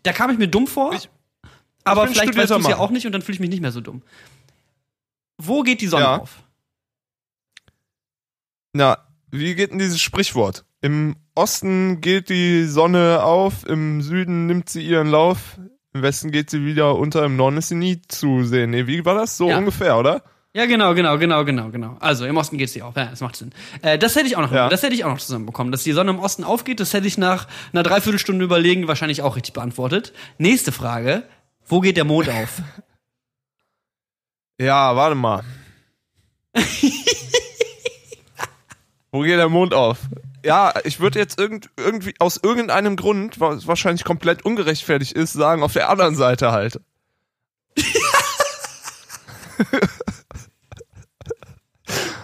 Da 0.03 0.13
kam 0.13 0.31
ich 0.31 0.39
mir 0.39 0.49
dumm 0.49 0.67
vor. 0.67 0.95
Ich- 0.95 1.09
aber 1.85 2.05
bin 2.05 2.15
vielleicht 2.15 2.37
weißt 2.37 2.51
du 2.51 2.57
es 2.57 2.69
ja 2.69 2.79
auch 2.79 2.91
nicht 2.91 3.07
und 3.07 3.13
dann 3.13 3.23
fühle 3.23 3.35
ich 3.35 3.41
mich 3.41 3.51
nicht 3.51 3.61
mehr 3.61 3.73
so 3.73 3.81
dumm. 3.83 4.03
Wo 5.37 5.63
geht 5.63 5.81
die 5.83 5.87
Sonne 5.87 6.05
Ja. 6.05 6.17
auf? 6.19 6.43
Na, 8.73 8.99
wie 9.31 9.55
geht 9.55 9.71
denn 9.73 9.79
dieses 9.79 10.01
Sprichwort? 10.01 10.65
Im 10.81 11.17
Osten 11.35 12.01
geht 12.01 12.29
die 12.29 12.65
Sonne 12.67 13.23
auf, 13.23 13.67
im 13.67 14.01
Süden 14.03 14.47
nimmt 14.47 14.69
sie 14.69 14.83
ihren 14.87 15.09
Lauf, 15.09 15.59
im 15.99 16.02
Westen 16.02 16.31
geht 16.31 16.49
sie 16.50 16.64
wieder 16.64 16.97
unter, 16.97 17.25
im 17.25 17.37
Norden 17.37 17.57
ist 17.59 17.69
sie 17.69 17.75
nie 17.75 18.00
zu 18.09 18.45
sehen. 18.45 18.71
Nee, 18.71 18.87
wie 18.87 19.05
war 19.05 19.14
das? 19.14 19.37
So 19.37 19.49
Ja. 19.49 19.59
ungefähr, 19.59 19.99
oder? 19.99 20.23
Ja, 20.55 20.64
genau, 20.67 20.95
genau, 20.95 21.19
genau, 21.19 21.45
genau, 21.45 21.69
genau. 21.71 21.97
Also 22.00 22.25
im 22.25 22.37
Osten 22.37 22.57
geht 22.57 22.71
sie 22.71 22.83
auf. 22.83 22.97
Ja, 22.97 23.07
das 23.07 23.21
macht 23.21 23.37
Sinn. 23.37 23.52
Äh, 23.83 23.99
das 23.99 24.17
hätte 24.17 24.26
ich 24.26 24.37
auch 24.37 24.40
noch, 24.40 24.50
Ja. 24.52 24.69
das 24.69 24.83
hätte 24.83 24.95
ich 24.95 25.05
auch 25.05 25.11
noch 25.11 25.19
zusammenbekommen, 25.19 25.71
dass 25.73 25.83
die 25.85 25.93
Sonne 25.93 26.11
im 26.11 26.19
Osten 26.21 26.43
aufgeht. 26.43 26.81
Das 26.81 26.95
hätte 26.95 27.07
ich 27.07 27.19
nach 27.19 27.47
einer 27.73 27.83
Dreiviertelstunde 27.83 28.45
überlegen 28.45 28.88
wahrscheinlich 28.88 29.23
auch 29.23 29.37
richtig 29.37 29.52
beantwortet. 29.55 30.12
Nächste 30.38 30.73
Frage: 30.73 31.25
Wo 31.67 31.81
geht 31.81 31.97
der 31.97 32.05
Mond 32.05 32.28
auf? 32.31 32.62
Ja, 34.61 34.97
warte 34.97 35.14
mal. 35.14 35.45
Wo 39.12 39.21
geht 39.23 39.38
der 39.38 39.49
Mond 39.49 39.73
auf? 39.73 39.99
Ja, 40.49 40.73
ich 40.85 40.99
würde 40.99 41.19
jetzt 41.19 41.38
irgend, 41.38 41.69
irgendwie 41.76 42.14
aus 42.19 42.38
irgendeinem 42.43 42.97
Grund, 42.97 43.38
was 43.38 43.67
wahrscheinlich 43.67 44.02
komplett 44.05 44.45
ungerechtfertigt 44.45 45.12
ist, 45.12 45.35
sagen, 45.35 45.62
auf 45.62 45.75
der 45.75 45.90
anderen 45.90 46.17
Seite 46.17 46.52
halt. 46.52 46.81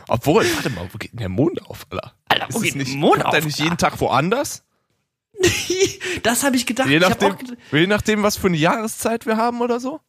Obwohl, 0.08 0.44
warte 0.54 0.70
mal, 0.70 0.86
wo 0.92 0.98
geht 0.98 1.12
denn 1.12 1.18
der 1.20 1.28
Mond 1.30 1.62
auf, 1.66 1.86
Alter? 1.90 2.12
Alter, 2.28 2.46
wo 2.50 2.58
Ist 2.58 2.64
geht 2.64 2.76
nicht, 2.76 2.92
der 2.92 2.98
Mond 2.98 3.14
kommt 3.14 3.26
auf? 3.26 3.32
der 3.32 3.44
nicht 3.44 3.58
jeden 3.58 3.78
Tag 3.78 3.98
woanders? 4.00 4.62
das 6.22 6.44
habe 6.44 6.56
ich 6.56 6.66
gedacht. 6.66 6.88
Je 6.88 6.98
Ich 6.98 7.02
hab 7.02 7.10
nachdem, 7.10 7.32
auch 7.32 7.38
gedacht- 7.38 7.58
je 7.72 7.86
nachdem, 7.86 8.22
was 8.22 8.36
für 8.36 8.48
eine 8.48 8.56
Jahreszeit 8.58 9.26
wir 9.26 9.36
haben 9.36 9.60
oder 9.62 9.80
so. 9.80 10.00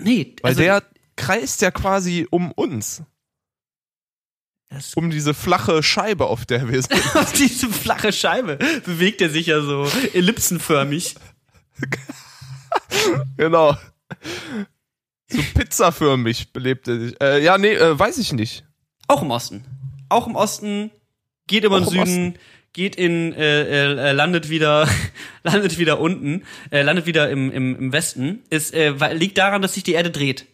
nee, 0.00 0.34
Weil 0.42 0.50
also, 0.50 0.62
der 0.62 0.82
kreist 1.16 1.62
ja 1.62 1.70
quasi 1.70 2.26
um 2.30 2.50
uns. 2.52 3.02
Um 4.96 5.10
diese 5.10 5.34
flache 5.34 5.82
Scheibe, 5.82 6.26
auf 6.26 6.46
der 6.46 6.68
wir 6.68 6.82
sind. 6.82 6.94
auf 7.16 7.32
diese 7.32 7.68
flache 7.68 8.12
Scheibe 8.12 8.58
bewegt 8.84 9.20
er 9.20 9.30
sich 9.30 9.46
ja 9.46 9.60
so 9.60 9.88
ellipsenförmig. 10.12 11.14
genau. 13.36 13.76
So 15.28 15.42
pizzaförmig 15.54 16.52
belebt 16.52 16.88
er 16.88 17.00
sich. 17.00 17.20
Äh, 17.20 17.42
ja, 17.42 17.58
nee, 17.58 17.74
äh, 17.74 17.98
weiß 17.98 18.18
ich 18.18 18.32
nicht. 18.32 18.64
Auch 19.08 19.22
im 19.22 19.30
Osten. 19.30 19.64
Auch 20.08 20.26
im 20.26 20.36
Osten, 20.36 20.90
geht 21.46 21.64
über 21.64 21.80
den 21.80 21.86
Auch 21.86 21.90
Süden, 21.90 22.38
geht 22.72 22.96
in, 22.96 23.32
äh, 23.32 24.10
äh, 24.10 24.12
landet 24.12 24.48
wieder, 24.48 24.88
landet 25.42 25.78
wieder 25.78 26.00
unten, 26.00 26.42
äh, 26.70 26.82
landet 26.82 27.06
wieder 27.06 27.30
im, 27.30 27.50
im, 27.50 27.76
im 27.76 27.92
Westen. 27.92 28.42
Ist, 28.50 28.74
äh, 28.74 28.92
liegt 29.12 29.38
daran, 29.38 29.62
dass 29.62 29.74
sich 29.74 29.82
die 29.82 29.92
Erde 29.92 30.10
dreht. 30.10 30.46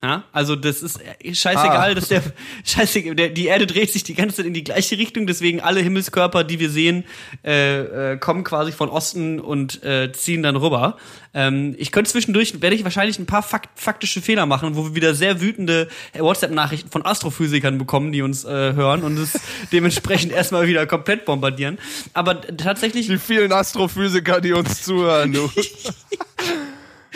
Ja, 0.00 0.22
also 0.30 0.54
das 0.54 0.80
ist 0.82 1.00
äh, 1.00 1.34
scheißegal, 1.34 1.90
Ah. 1.90 1.94
dass 1.94 2.06
der 2.06 2.22
scheißegal, 2.64 3.16
der, 3.16 3.30
die 3.30 3.46
Erde 3.46 3.66
dreht 3.66 3.92
sich 3.92 4.04
die 4.04 4.14
ganze 4.14 4.36
Zeit 4.36 4.46
in 4.46 4.54
die 4.54 4.62
gleiche 4.62 4.96
Richtung, 4.96 5.26
deswegen 5.26 5.60
alle 5.60 5.80
Himmelskörper, 5.80 6.44
die 6.44 6.60
wir 6.60 6.70
sehen, 6.70 7.02
äh, 7.44 8.12
äh, 8.12 8.16
kommen 8.16 8.44
quasi 8.44 8.70
von 8.70 8.90
Osten 8.90 9.40
und 9.40 9.82
äh, 9.82 10.12
ziehen 10.12 10.44
dann 10.44 10.54
rüber. 10.54 10.98
Ähm, 11.34 11.74
ich 11.78 11.90
könnte 11.90 12.12
zwischendurch, 12.12 12.62
werde 12.62 12.76
ich 12.76 12.84
wahrscheinlich 12.84 13.18
ein 13.18 13.26
paar 13.26 13.42
fakt 13.42 13.70
faktische 13.80 14.22
Fehler 14.22 14.46
machen, 14.46 14.76
wo 14.76 14.84
wir 14.84 14.94
wieder 14.94 15.14
sehr 15.16 15.40
wütende 15.40 15.88
WhatsApp-Nachrichten 16.16 16.90
von 16.90 17.04
Astrophysikern 17.04 17.76
bekommen, 17.76 18.12
die 18.12 18.22
uns 18.22 18.44
äh, 18.44 18.48
hören 18.74 19.02
und 19.02 19.18
es 19.18 19.32
dementsprechend 19.72 20.30
erstmal 20.30 20.68
wieder 20.68 20.86
komplett 20.86 21.24
bombardieren. 21.24 21.76
Aber 22.14 22.40
tatsächlich, 22.56 23.08
Die 23.08 23.18
vielen 23.18 23.50
Astrophysiker, 23.50 24.40
die 24.40 24.52
uns 24.52 24.80
zuhören, 24.84 25.32
du. 25.32 25.50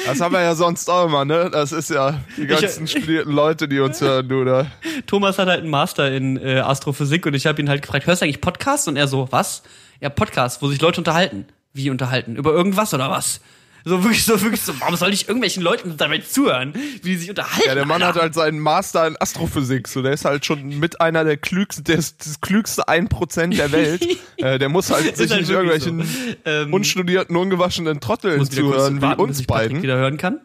Das 0.06 0.21
haben 0.21 0.35
wir 0.35 0.42
ja 0.42 0.54
sonst 0.54 0.88
auch 0.90 1.06
immer, 1.06 1.25
ne? 1.25 1.49
Das 1.50 1.73
ist 1.73 1.90
ja 1.90 2.21
die 2.37 2.47
ganzen 2.47 2.87
studierten 2.87 3.32
Leute, 3.32 3.68
die 3.68 3.78
uns 3.80 4.00
hören, 4.00 4.28
du, 4.28 4.44
da. 4.44 4.66
Thomas 5.06 5.38
hat 5.38 5.49
halt 5.49 5.61
einen 5.61 5.71
Master 5.71 6.11
in 6.11 6.37
äh, 6.37 6.59
Astrophysik 6.61 7.26
und 7.26 7.35
ich 7.35 7.47
habe 7.47 7.61
ihn 7.61 7.68
halt 7.68 7.82
gefragt, 7.82 8.06
hörst 8.06 8.23
du 8.23 8.25
eigentlich 8.25 8.40
Podcasts? 8.40 8.88
Und 8.88 8.97
er 8.97 9.09
so, 9.09 9.28
was? 9.30 9.62
Ja, 10.00 10.09
Podcasts, 10.09 10.61
wo 10.62 10.68
sich 10.68 10.80
Leute 10.80 11.00
unterhalten. 11.00 11.47
Wie 11.73 11.88
unterhalten? 11.90 12.37
Über 12.37 12.52
irgendwas 12.52 12.92
oder 12.92 13.11
was? 13.11 13.40
So 13.85 14.03
wirklich, 14.05 14.25
so 14.25 14.41
wirklich 14.41 14.61
so, 14.61 14.79
warum 14.81 14.97
soll 14.97 15.12
ich 15.12 15.27
irgendwelchen 15.27 15.62
Leuten 15.62 15.97
dabei 15.97 16.19
zuhören, 16.19 16.75
wie 16.75 17.01
die 17.01 17.17
sich 17.17 17.31
unterhalten? 17.31 17.67
Ja, 17.67 17.75
der 17.75 17.85
Mann 17.85 18.03
Alter? 18.03 18.15
hat 18.15 18.23
halt 18.23 18.35
seinen 18.35 18.61
Master 18.61 19.07
in 19.07 19.21
Astrophysik, 19.21 19.89
so 19.89 20.03
der 20.03 20.12
ist 20.12 20.25
halt 20.25 20.47
schon 20.47 20.79
mit 20.79 21.01
einer 21.01 21.25
der 21.25 21.37
klügsten, 21.37 21.85
der 21.85 21.97
ist 21.97 22.25
das 22.25 22.41
klügste 22.41 22.89
1% 22.89 23.57
der 23.57 23.73
Welt. 23.73 24.07
äh, 24.37 24.59
der 24.59 24.69
muss 24.69 24.91
halt 24.91 25.17
sich 25.17 25.31
halt 25.31 25.41
nicht 25.41 25.51
irgendwelchen 25.51 26.05
so. 26.05 26.35
Ähm, 26.45 26.73
unstudierten, 26.73 27.37
ungewaschenen 27.37 28.01
Trotteln 28.01 28.49
zuhören, 28.49 28.99
wie 28.99 29.03
warten, 29.03 29.17
bis 29.17 29.29
uns 29.29 29.41
ich 29.41 29.47
beiden. 29.47 29.83
wieder 29.83 29.97
hören 29.97 30.17
kann. 30.17 30.41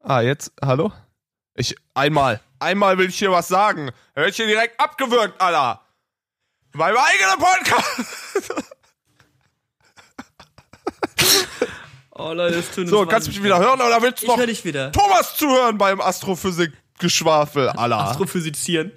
Ah, 0.00 0.20
jetzt, 0.20 0.52
hallo? 0.62 0.92
Ich, 1.54 1.74
einmal, 1.94 2.40
einmal 2.60 2.98
will 2.98 3.08
ich 3.08 3.18
hier 3.18 3.32
was 3.32 3.48
sagen. 3.48 3.90
Hör 4.14 4.28
ich 4.28 4.36
hier 4.36 4.46
direkt 4.46 4.78
abgewürgt, 4.78 5.40
Alter. 5.40 5.80
Beim 6.72 6.94
eigenen 6.96 7.38
Podcast. 7.38 8.68
Oh 12.18 12.32
Leute, 12.32 12.56
das 12.56 12.66
tut 12.70 12.78
uns 12.78 12.90
So, 12.90 13.06
kannst 13.06 13.28
du 13.28 13.32
mich 13.32 13.42
wieder 13.42 13.58
hören 13.58 13.80
oder 13.80 14.02
willst 14.02 14.22
du 14.22 14.26
Ich 14.26 14.36
noch 14.36 14.44
dich 14.44 14.64
wieder. 14.64 14.90
Thomas 14.92 15.36
zuhören 15.36 15.78
beim 15.78 16.00
Astrophysik-Geschwafel, 16.00 17.68
Alter? 17.70 17.98
Astrophysizieren. 17.98 18.92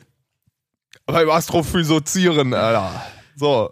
beim 1.05 1.29
Astrophysizieren, 1.29 2.53
Alter. 2.53 3.05
So, 3.35 3.72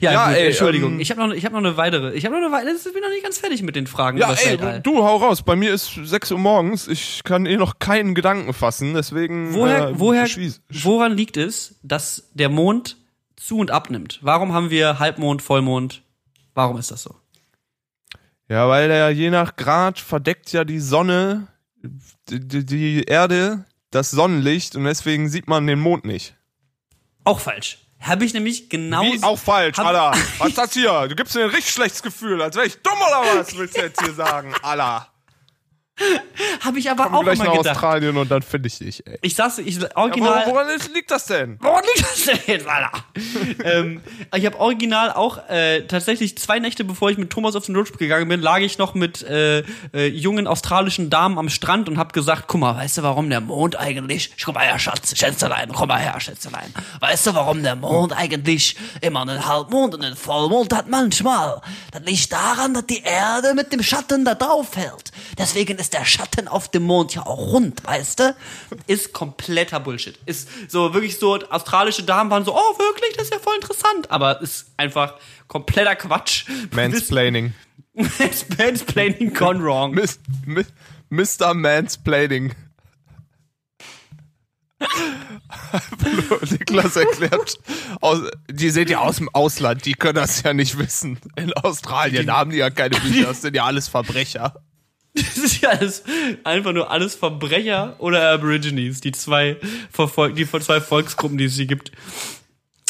Ja, 0.00 0.12
Ja, 0.12 0.26
gut, 0.28 0.36
ey, 0.36 0.46
Entschuldigung. 0.48 0.92
ähm, 0.94 1.00
ich 1.00 1.10
habe 1.10 1.20
noch, 1.26 1.32
ich 1.34 1.44
hab 1.44 1.52
noch 1.52 1.58
eine 1.60 1.76
weitere. 1.76 2.12
Ich 2.14 2.24
habe 2.24 2.34
noch 2.36 2.44
eine 2.44 2.52
weitere. 2.52 2.74
Ich 2.74 2.82
bin 2.92 3.00
noch 3.02 3.08
nicht 3.10 3.22
ganz 3.22 3.38
fertig 3.38 3.62
mit 3.62 3.76
den 3.76 3.86
Fragen 3.86 4.18
Ja, 4.18 4.32
ey, 4.32 4.50
Weltall. 4.50 4.80
du 4.80 5.04
hau 5.04 5.16
raus. 5.18 5.42
Bei 5.42 5.54
mir 5.56 5.72
ist 5.72 5.92
6 6.02 6.32
Uhr 6.32 6.38
morgens. 6.38 6.88
Ich 6.88 7.22
kann 7.24 7.46
eh 7.46 7.56
noch 7.56 7.78
keinen 7.78 8.14
Gedanken 8.14 8.52
fassen, 8.54 8.94
deswegen. 8.94 9.54
Woher, 9.54 9.88
äh, 9.90 9.98
woher, 9.98 10.26
woran 10.82 11.12
liegt 11.16 11.36
es, 11.36 11.76
dass 11.82 12.28
der 12.34 12.48
Mond 12.48 12.96
zu 13.36 13.58
und 13.58 13.70
abnimmt? 13.70 14.18
Warum 14.22 14.52
haben 14.52 14.70
wir 14.70 14.98
Halbmond, 14.98 15.42
Vollmond? 15.42 16.02
Warum 16.58 16.76
ist 16.76 16.90
das 16.90 17.04
so? 17.04 17.14
Ja, 18.48 18.68
weil 18.68 18.88
der 18.88 19.10
je 19.10 19.30
nach 19.30 19.54
Grad 19.54 20.00
verdeckt 20.00 20.50
ja 20.50 20.64
die 20.64 20.80
Sonne, 20.80 21.46
die, 22.28 22.66
die, 22.66 23.04
Erde, 23.04 23.64
das 23.92 24.10
Sonnenlicht 24.10 24.74
und 24.74 24.82
deswegen 24.82 25.28
sieht 25.28 25.46
man 25.46 25.68
den 25.68 25.78
Mond 25.78 26.04
nicht. 26.04 26.34
Auch 27.22 27.38
falsch. 27.38 27.78
Habe 28.00 28.24
ich 28.24 28.34
nämlich 28.34 28.68
genau. 28.68 29.02
Wie 29.02 29.22
auch 29.22 29.38
falsch, 29.38 29.78
Alter. 29.78 30.18
Was 30.38 30.48
ist 30.48 30.58
das 30.58 30.72
hier? 30.72 31.06
Du 31.06 31.14
gibst 31.14 31.36
mir 31.36 31.44
ein 31.44 31.50
richtig 31.50 31.72
schlechtes 31.72 32.02
Gefühl, 32.02 32.42
als 32.42 32.56
wäre 32.56 32.66
ich 32.66 32.82
dumm 32.82 32.98
oder 33.06 33.38
was, 33.38 33.56
willst 33.56 33.76
du 33.76 33.82
jetzt 33.82 34.02
hier 34.02 34.14
sagen, 34.14 34.52
Alter. 34.60 35.12
Habe 36.60 36.78
ich 36.78 36.90
aber 36.90 37.04
Komm 37.04 37.14
auch 37.16 37.22
gleich 37.22 37.38
immer 37.38 37.46
nach 37.50 37.56
gedacht. 37.58 37.76
Australien 37.76 38.16
und 38.16 38.30
dann 38.30 38.42
finde 38.42 38.68
ich 38.68 38.78
dich, 38.78 39.06
ey. 39.06 39.18
Ich 39.22 39.34
saß, 39.34 39.58
ich 39.58 39.76
Ja, 39.80 39.88
original. 39.96 40.46
woran, 40.46 40.66
woran 40.68 40.92
liegt 40.94 41.10
das 41.10 41.26
denn? 41.26 41.56
Woran 41.60 41.82
liegt 41.84 42.02
das 42.08 42.24
denn 42.24 42.38
jetzt, 42.46 42.66
Alter? 42.68 42.90
ähm, 43.64 44.00
ich 44.36 44.46
habe 44.46 44.58
original 44.58 45.12
auch 45.12 45.48
äh, 45.48 45.82
tatsächlich 45.86 46.38
zwei 46.38 46.58
Nächte, 46.58 46.84
bevor 46.84 47.10
ich 47.10 47.18
mit 47.18 47.30
Thomas 47.30 47.56
auf 47.56 47.66
den 47.66 47.76
Roadtrip 47.76 47.98
gegangen 47.98 48.28
bin, 48.28 48.40
lag 48.40 48.58
ich 48.58 48.78
noch 48.78 48.94
mit 48.94 49.22
äh, 49.22 49.60
äh, 49.92 50.06
jungen 50.06 50.46
australischen 50.46 51.10
Damen 51.10 51.38
am 51.38 51.48
Strand 51.48 51.88
und 51.88 51.98
habe 51.98 52.12
gesagt, 52.12 52.44
guck 52.46 52.60
mal, 52.60 52.76
weißt 52.76 52.98
du, 52.98 53.02
warum 53.02 53.28
der 53.30 53.40
Mond 53.40 53.76
eigentlich, 53.76 54.32
guck 54.44 54.54
mal 54.54 54.64
her, 54.66 54.78
Schatz, 54.78 55.16
Schätzelein, 55.16 55.72
komm 55.72 55.88
mal 55.88 55.98
her, 56.00 56.18
Schätzelein, 56.20 56.72
weißt 57.00 57.26
du, 57.28 57.34
warum 57.34 57.62
der 57.62 57.76
Mond 57.76 58.12
eigentlich 58.16 58.76
immer 59.00 59.22
einen 59.22 59.46
Halbmond 59.46 59.94
und 59.94 60.04
einen 60.04 60.16
Vollmond 60.16 60.72
hat 60.74 60.88
manchmal? 60.88 61.60
Das 61.92 62.02
liegt 62.04 62.32
daran, 62.32 62.74
dass 62.74 62.86
die 62.86 63.02
Erde 63.02 63.54
mit 63.54 63.72
dem 63.72 63.82
Schatten 63.82 64.24
da 64.24 64.34
drauf 64.34 64.76
hält. 64.76 65.10
Deswegen 65.38 65.78
ist 65.78 65.87
der 65.92 66.04
Schatten 66.04 66.48
auf 66.48 66.68
dem 66.68 66.84
Mond 66.84 67.14
ja 67.14 67.26
auch 67.26 67.52
rund, 67.52 67.84
weißt 67.84 68.20
du? 68.20 68.36
Ist 68.86 69.12
kompletter 69.12 69.80
Bullshit. 69.80 70.18
Ist 70.26 70.48
so 70.68 70.94
wirklich 70.94 71.18
so, 71.18 71.38
australische 71.50 72.02
Damen 72.02 72.30
waren 72.30 72.44
so, 72.44 72.54
oh 72.54 72.78
wirklich, 72.78 73.14
das 73.16 73.24
ist 73.24 73.34
ja 73.34 73.38
voll 73.38 73.56
interessant. 73.56 74.10
Aber 74.10 74.40
ist 74.40 74.66
einfach 74.76 75.14
kompletter 75.46 75.96
Quatsch. 75.96 76.46
Mansplaining. 76.72 77.54
Mansplaining 78.58 79.34
gone 79.34 79.62
wrong. 79.62 79.92
Mis, 79.92 80.20
mi, 80.46 80.64
Mr. 81.10 81.54
Mansplaining. 81.54 82.54
Niklas 86.50 86.96
erklärt, 86.96 87.58
aus, 88.00 88.20
die 88.48 88.70
sind 88.70 88.90
ja 88.90 89.00
aus 89.00 89.16
dem 89.16 89.28
Ausland, 89.30 89.84
die 89.84 89.94
können 89.94 90.14
das 90.14 90.42
ja 90.42 90.52
nicht 90.54 90.78
wissen. 90.78 91.18
In 91.36 91.52
Australien 91.52 92.26
da 92.26 92.36
haben 92.36 92.50
die 92.50 92.58
ja 92.58 92.70
keine 92.70 92.98
Bücher, 93.00 93.26
das 93.26 93.42
sind 93.42 93.56
ja 93.56 93.64
alles 93.64 93.88
Verbrecher. 93.88 94.54
Das 95.18 95.36
ist 95.38 95.60
ja 95.60 95.70
alles, 95.70 96.02
einfach 96.44 96.72
nur 96.72 96.90
alles 96.90 97.14
Verbrecher 97.14 97.96
oder 97.98 98.30
Aborigines, 98.30 99.00
die 99.00 99.12
zwei, 99.12 99.56
Verfol 99.90 100.32
die 100.32 100.48
zwei 100.48 100.80
Volksgruppen, 100.80 101.38
die 101.38 101.44
es 101.44 101.56
hier 101.56 101.66
gibt. 101.66 101.92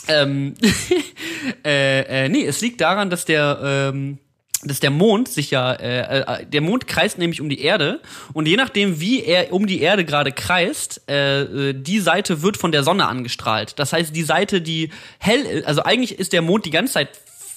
Ähm, 0.09 0.55
äh, 1.65 2.25
äh, 2.25 2.29
nee, 2.29 2.45
es 2.45 2.61
liegt 2.61 2.81
daran, 2.81 3.11
dass 3.11 3.25
der, 3.25 3.91
ähm, 3.93 4.19
dass 4.65 4.81
der 4.81 4.91
Mond 4.91 5.29
sich 5.29 5.51
ja, 5.51 5.73
äh, 5.73 6.21
äh, 6.21 6.47
der 6.47 6.61
Mond 6.61 6.87
kreist 6.87 7.19
nämlich 7.19 7.41
um 7.41 7.49
die 7.49 7.61
Erde 7.61 8.01
und 8.33 8.49
je 8.49 8.57
nachdem, 8.57 9.01
wie 9.01 9.23
er 9.23 9.53
um 9.53 9.67
die 9.67 9.81
Erde 9.81 10.05
gerade 10.05 10.33
kreist, 10.33 11.03
äh, 11.09 11.43
äh, 11.43 11.75
die 11.75 12.01
Seite 12.01 12.43
wird 12.43 12.57
von 12.57 12.73
der 12.73 12.83
Sonne 12.83 13.07
angestrahlt. 13.07 13.79
Das 13.79 13.93
heißt, 13.93 14.17
die 14.17 14.25
Seite, 14.25 14.61
die 14.61 14.91
hell, 15.19 15.63
also 15.65 15.83
eigentlich 15.83 16.19
ist 16.19 16.33
der 16.33 16.43
Mond 16.43 16.65
die 16.65 16.71
ganze 16.71 16.95
Zeit 16.95 17.11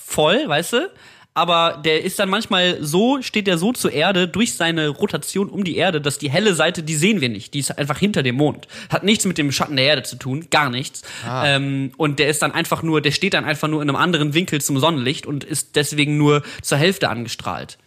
voll, 0.05 0.47
weißt 0.47 0.73
du? 0.73 0.91
Aber 1.33 1.81
der 1.85 2.03
ist 2.03 2.19
dann 2.19 2.29
manchmal 2.29 2.83
so, 2.83 3.21
steht 3.21 3.47
der 3.47 3.57
so 3.57 3.71
zur 3.71 3.93
Erde 3.93 4.27
durch 4.27 4.53
seine 4.53 4.89
Rotation 4.89 5.49
um 5.49 5.63
die 5.63 5.77
Erde, 5.77 6.01
dass 6.01 6.17
die 6.17 6.29
helle 6.29 6.53
Seite, 6.55 6.83
die 6.83 6.95
sehen 6.95 7.21
wir 7.21 7.29
nicht. 7.29 7.53
Die 7.53 7.59
ist 7.59 7.71
einfach 7.77 7.97
hinter 7.97 8.21
dem 8.21 8.35
Mond. 8.35 8.67
Hat 8.89 9.03
nichts 9.03 9.23
mit 9.23 9.37
dem 9.37 9.49
Schatten 9.53 9.77
der 9.77 9.85
Erde 9.85 10.03
zu 10.03 10.17
tun, 10.17 10.47
gar 10.49 10.69
nichts. 10.69 11.03
Ähm, 11.25 11.93
und 11.95 12.19
der 12.19 12.27
ist 12.27 12.41
dann 12.41 12.51
einfach 12.51 12.83
nur, 12.83 12.99
der 12.99 13.11
steht 13.11 13.33
dann 13.33 13.45
einfach 13.45 13.69
nur 13.69 13.81
in 13.81 13.87
einem 13.89 13.95
anderen 13.95 14.33
Winkel 14.33 14.59
zum 14.59 14.77
Sonnenlicht 14.79 15.25
und 15.25 15.45
ist 15.45 15.77
deswegen 15.77 16.17
nur 16.17 16.43
zur 16.61 16.77
Hälfte 16.77 17.07
angestrahlt. 17.07 17.77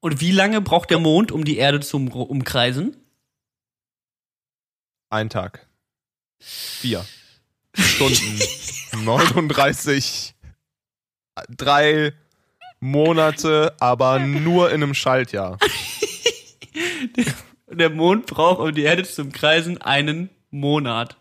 Und 0.00 0.22
wie 0.22 0.32
lange 0.32 0.62
braucht 0.62 0.88
der 0.88 1.00
Mond, 1.00 1.32
um 1.32 1.44
die 1.44 1.58
Erde 1.58 1.80
zu 1.80 1.98
um- 1.98 2.08
umkreisen? 2.08 2.96
Ein 5.10 5.28
Tag. 5.28 5.66
Vier 6.40 7.04
Stunden. 7.74 8.40
39. 9.04 10.34
Drei 11.54 12.12
Monate, 12.80 13.74
aber 13.80 14.18
nur 14.18 14.70
in 14.70 14.82
einem 14.82 14.94
Schaltjahr. 14.94 15.58
Der 17.70 17.90
Mond 17.90 18.26
braucht, 18.26 18.60
um 18.60 18.74
die 18.74 18.82
Erde 18.82 19.02
zu 19.04 19.22
umkreisen, 19.22 19.80
einen 19.82 20.30
Monat. 20.50 21.16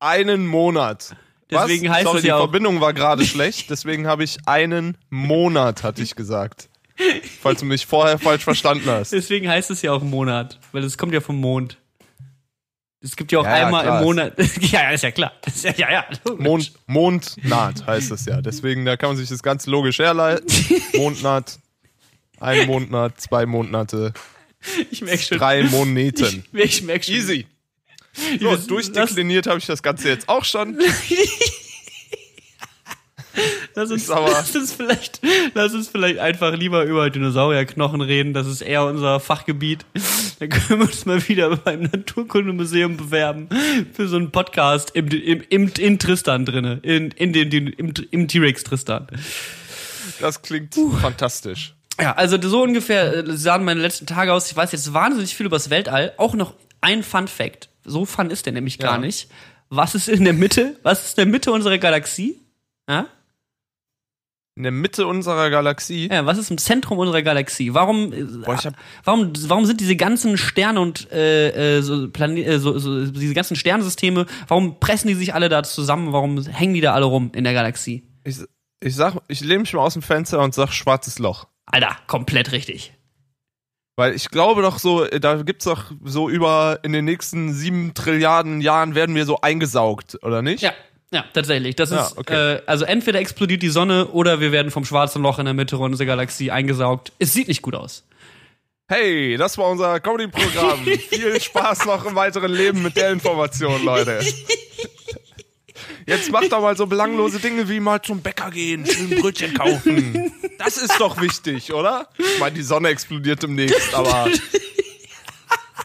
Einen 0.00 0.46
Monat. 0.46 1.14
Deswegen 1.50 1.88
Was? 1.88 1.94
heißt 1.96 2.04
Sorry, 2.06 2.16
es 2.18 2.22
die 2.24 2.32
auch- 2.32 2.38
Verbindung 2.38 2.80
war 2.80 2.92
gerade 2.92 3.24
schlecht, 3.24 3.70
deswegen 3.70 4.06
habe 4.06 4.24
ich 4.24 4.38
einen 4.46 4.96
Monat, 5.10 5.82
hatte 5.82 6.02
ich 6.02 6.16
gesagt. 6.16 6.68
Falls 7.42 7.60
du 7.60 7.66
mich 7.66 7.84
vorher 7.86 8.18
falsch 8.18 8.42
verstanden 8.44 8.88
hast. 8.88 9.12
Deswegen 9.12 9.48
heißt 9.50 9.70
es 9.70 9.82
ja 9.82 9.92
auch 9.92 10.02
Monat, 10.02 10.58
weil 10.72 10.82
es 10.82 10.96
kommt 10.96 11.12
ja 11.12 11.20
vom 11.20 11.36
Mond. 11.36 11.76
Es 13.06 13.14
gibt 13.16 13.30
ja 13.32 13.38
auch 13.38 13.44
Ja, 13.44 13.52
einmal 13.66 13.84
klar. 13.84 13.98
im 14.00 14.04
Monat. 14.04 14.32
ja, 14.60 14.82
ja, 14.82 14.90
ist 14.90 15.02
ja 15.04 15.10
klar. 15.12 15.32
Ist 15.46 15.64
ja, 15.64 15.72
ja, 15.76 15.90
ja. 15.90 16.04
Mond, 16.38 16.72
Mondnaht 16.86 17.86
heißt 17.86 18.10
es 18.10 18.24
ja. 18.26 18.40
Deswegen, 18.42 18.84
da 18.84 18.96
kann 18.96 19.10
man 19.10 19.16
sich 19.16 19.28
das 19.28 19.42
ganz 19.42 19.66
logisch 19.66 19.98
herleiten. 20.00 20.46
Mondnaht, 20.96 21.58
ein 22.40 22.66
Mondnaht, 22.66 23.20
zwei 23.20 23.46
Mondnate, 23.46 24.12
Ich 24.90 25.02
merke 25.02 25.22
schon. 25.22 25.38
drei 25.38 25.62
Moneten. 25.62 26.44
Ich, 26.52 26.64
ich 26.64 26.82
merke 26.82 27.04
schon. 27.04 27.14
Easy. 27.14 27.46
So, 28.40 28.56
durchdekliniert 28.56 29.46
habe 29.46 29.58
ich 29.58 29.66
das 29.66 29.82
Ganze 29.82 30.08
jetzt 30.08 30.28
auch 30.28 30.44
schon. 30.44 30.78
Lass 33.76 33.90
uns, 33.90 34.08
lass 34.08 34.56
uns 34.56 34.72
vielleicht, 34.72 35.20
lass 35.54 35.74
uns 35.74 35.88
vielleicht 35.88 36.18
einfach 36.18 36.54
lieber 36.56 36.84
über 36.84 37.10
Dinosaurierknochen 37.10 38.00
reden. 38.00 38.32
Das 38.32 38.46
ist 38.46 38.62
eher 38.62 38.84
unser 38.86 39.20
Fachgebiet. 39.20 39.84
Dann 40.38 40.48
können 40.48 40.80
wir 40.80 40.86
uns 40.86 41.04
mal 41.04 41.26
wieder 41.28 41.54
beim 41.56 41.82
Naturkundemuseum 41.82 42.96
bewerben 42.96 43.48
für 43.92 44.08
so 44.08 44.16
einen 44.16 44.32
Podcast 44.32 44.92
im, 44.94 45.08
im, 45.08 45.42
im, 45.48 45.70
in 45.78 45.98
Tristan 45.98 46.46
drinne, 46.46 46.80
in, 46.82 47.10
in 47.12 47.32
den, 47.32 47.50
im, 47.68 47.92
im 48.10 48.28
T-Rex 48.28 48.64
Tristan. 48.64 49.06
Das 50.20 50.40
klingt 50.40 50.74
fantastisch. 51.00 51.74
Ja, 52.00 52.14
also 52.14 52.40
so 52.40 52.62
ungefähr 52.62 53.14
äh, 53.26 53.36
sahen 53.36 53.64
meine 53.64 53.80
letzten 53.80 54.06
Tage 54.06 54.32
aus. 54.32 54.50
Ich 54.50 54.56
weiß 54.56 54.72
jetzt 54.72 54.92
wahnsinnig 54.94 55.34
viel 55.36 55.46
über 55.46 55.56
das 55.56 55.70
Weltall. 55.70 56.12
Auch 56.16 56.34
noch 56.34 56.54
ein 56.80 57.02
Fun 57.02 57.28
Fact. 57.28 57.68
So 57.84 58.04
fun 58.04 58.30
ist 58.30 58.46
der 58.46 58.52
nämlich 58.52 58.78
gar 58.78 58.94
Ja. 58.94 58.98
nicht. 58.98 59.28
Was 59.68 59.94
ist 59.94 60.08
in 60.08 60.24
der 60.24 60.32
Mitte? 60.32 60.76
Was 60.82 61.04
ist 61.06 61.18
in 61.18 61.24
der 61.24 61.32
Mitte 61.32 61.52
unserer 61.52 61.78
Galaxie? 61.78 62.38
Ja? 62.88 63.06
In 64.56 64.62
der 64.62 64.72
Mitte 64.72 65.06
unserer 65.06 65.50
Galaxie. 65.50 66.08
Ja, 66.10 66.24
was 66.24 66.38
ist 66.38 66.50
im 66.50 66.56
Zentrum 66.56 66.96
unserer 66.98 67.20
Galaxie? 67.20 67.74
Warum, 67.74 68.10
äh, 68.14 68.22
Boah, 68.22 68.58
warum, 69.04 69.32
warum 69.48 69.66
sind 69.66 69.80
diese 69.80 69.96
ganzen 69.96 70.38
Sterne 70.38 70.80
und 70.80 71.12
äh, 71.12 71.76
äh, 71.76 71.82
so, 71.82 72.08
Plane 72.08 72.42
äh, 72.42 72.58
so, 72.58 72.78
so, 72.78 73.06
diese 73.06 73.34
ganzen 73.34 73.54
Sternensysteme, 73.54 74.24
warum 74.48 74.80
pressen 74.80 75.08
die 75.08 75.14
sich 75.14 75.34
alle 75.34 75.50
da 75.50 75.62
zusammen? 75.62 76.14
Warum 76.14 76.42
hängen 76.42 76.72
die 76.72 76.80
da 76.80 76.94
alle 76.94 77.04
rum 77.04 77.32
in 77.34 77.44
der 77.44 77.52
Galaxie? 77.52 78.08
Ich, 78.24 78.38
ich 78.80 78.94
sag, 78.94 79.18
ich 79.28 79.42
lehne 79.42 79.60
mich 79.60 79.74
mal 79.74 79.82
aus 79.82 79.92
dem 79.92 80.00
Fenster 80.00 80.40
und 80.40 80.54
sag 80.54 80.72
schwarzes 80.72 81.18
Loch. 81.18 81.48
Alter, 81.66 81.94
komplett 82.06 82.52
richtig. 82.52 82.94
Weil 83.96 84.14
ich 84.14 84.30
glaube 84.30 84.62
doch 84.62 84.78
so, 84.78 85.04
äh, 85.04 85.20
da 85.20 85.42
gibt's 85.42 85.66
doch 85.66 85.92
so 86.02 86.30
über 86.30 86.80
in 86.82 86.92
den 86.92 87.04
nächsten 87.04 87.52
sieben 87.52 87.92
Trilliarden 87.92 88.62
Jahren 88.62 88.94
werden 88.94 89.14
wir 89.14 89.26
so 89.26 89.42
eingesaugt, 89.42 90.18
oder 90.22 90.40
nicht? 90.40 90.62
Ja, 90.62 90.72
ja, 91.12 91.24
tatsächlich. 91.32 91.76
Das 91.76 91.90
Ja, 91.90 92.06
ist 92.06 92.18
okay. 92.18 92.54
äh, 92.56 92.62
also 92.66 92.84
entweder 92.84 93.18
explodiert 93.20 93.62
die 93.62 93.68
Sonne 93.68 94.08
oder 94.08 94.40
wir 94.40 94.52
werden 94.52 94.70
vom 94.70 94.84
schwarzen 94.84 95.22
Loch 95.22 95.38
in 95.38 95.44
der 95.44 95.54
Mitte 95.54 95.78
unserer 95.78 96.06
Galaxie 96.06 96.50
eingesaugt. 96.50 97.12
Es 97.18 97.32
sieht 97.32 97.48
nicht 97.48 97.62
gut 97.62 97.74
aus. 97.74 98.04
Hey, 98.88 99.36
das 99.36 99.58
war 99.58 99.68
unser 99.68 99.98
Comedy-Programm. 100.00 100.84
Viel 101.08 101.40
Spaß 101.40 101.86
noch 101.86 102.04
im 102.06 102.14
weiteren 102.14 102.52
Leben 102.52 102.82
mit 102.82 102.96
der 102.96 103.10
Information, 103.10 103.84
Leute. 103.84 104.20
Jetzt 106.06 106.30
macht 106.30 106.52
doch 106.52 106.60
mal 106.60 106.76
so 106.76 106.86
belanglose 106.86 107.40
Dinge 107.40 107.68
wie 107.68 107.80
mal 107.80 108.00
zum 108.00 108.22
Bäcker 108.22 108.50
gehen, 108.52 108.86
schön 108.86 109.10
Brötchen 109.10 109.54
kaufen. 109.54 110.32
Das 110.58 110.76
ist 110.78 111.00
doch 111.00 111.20
wichtig, 111.20 111.72
oder? 111.72 112.08
Ich 112.16 112.38
meine, 112.38 112.54
die 112.54 112.62
Sonne 112.62 112.88
explodiert 112.88 113.42
demnächst, 113.42 113.92
aber 113.92 114.28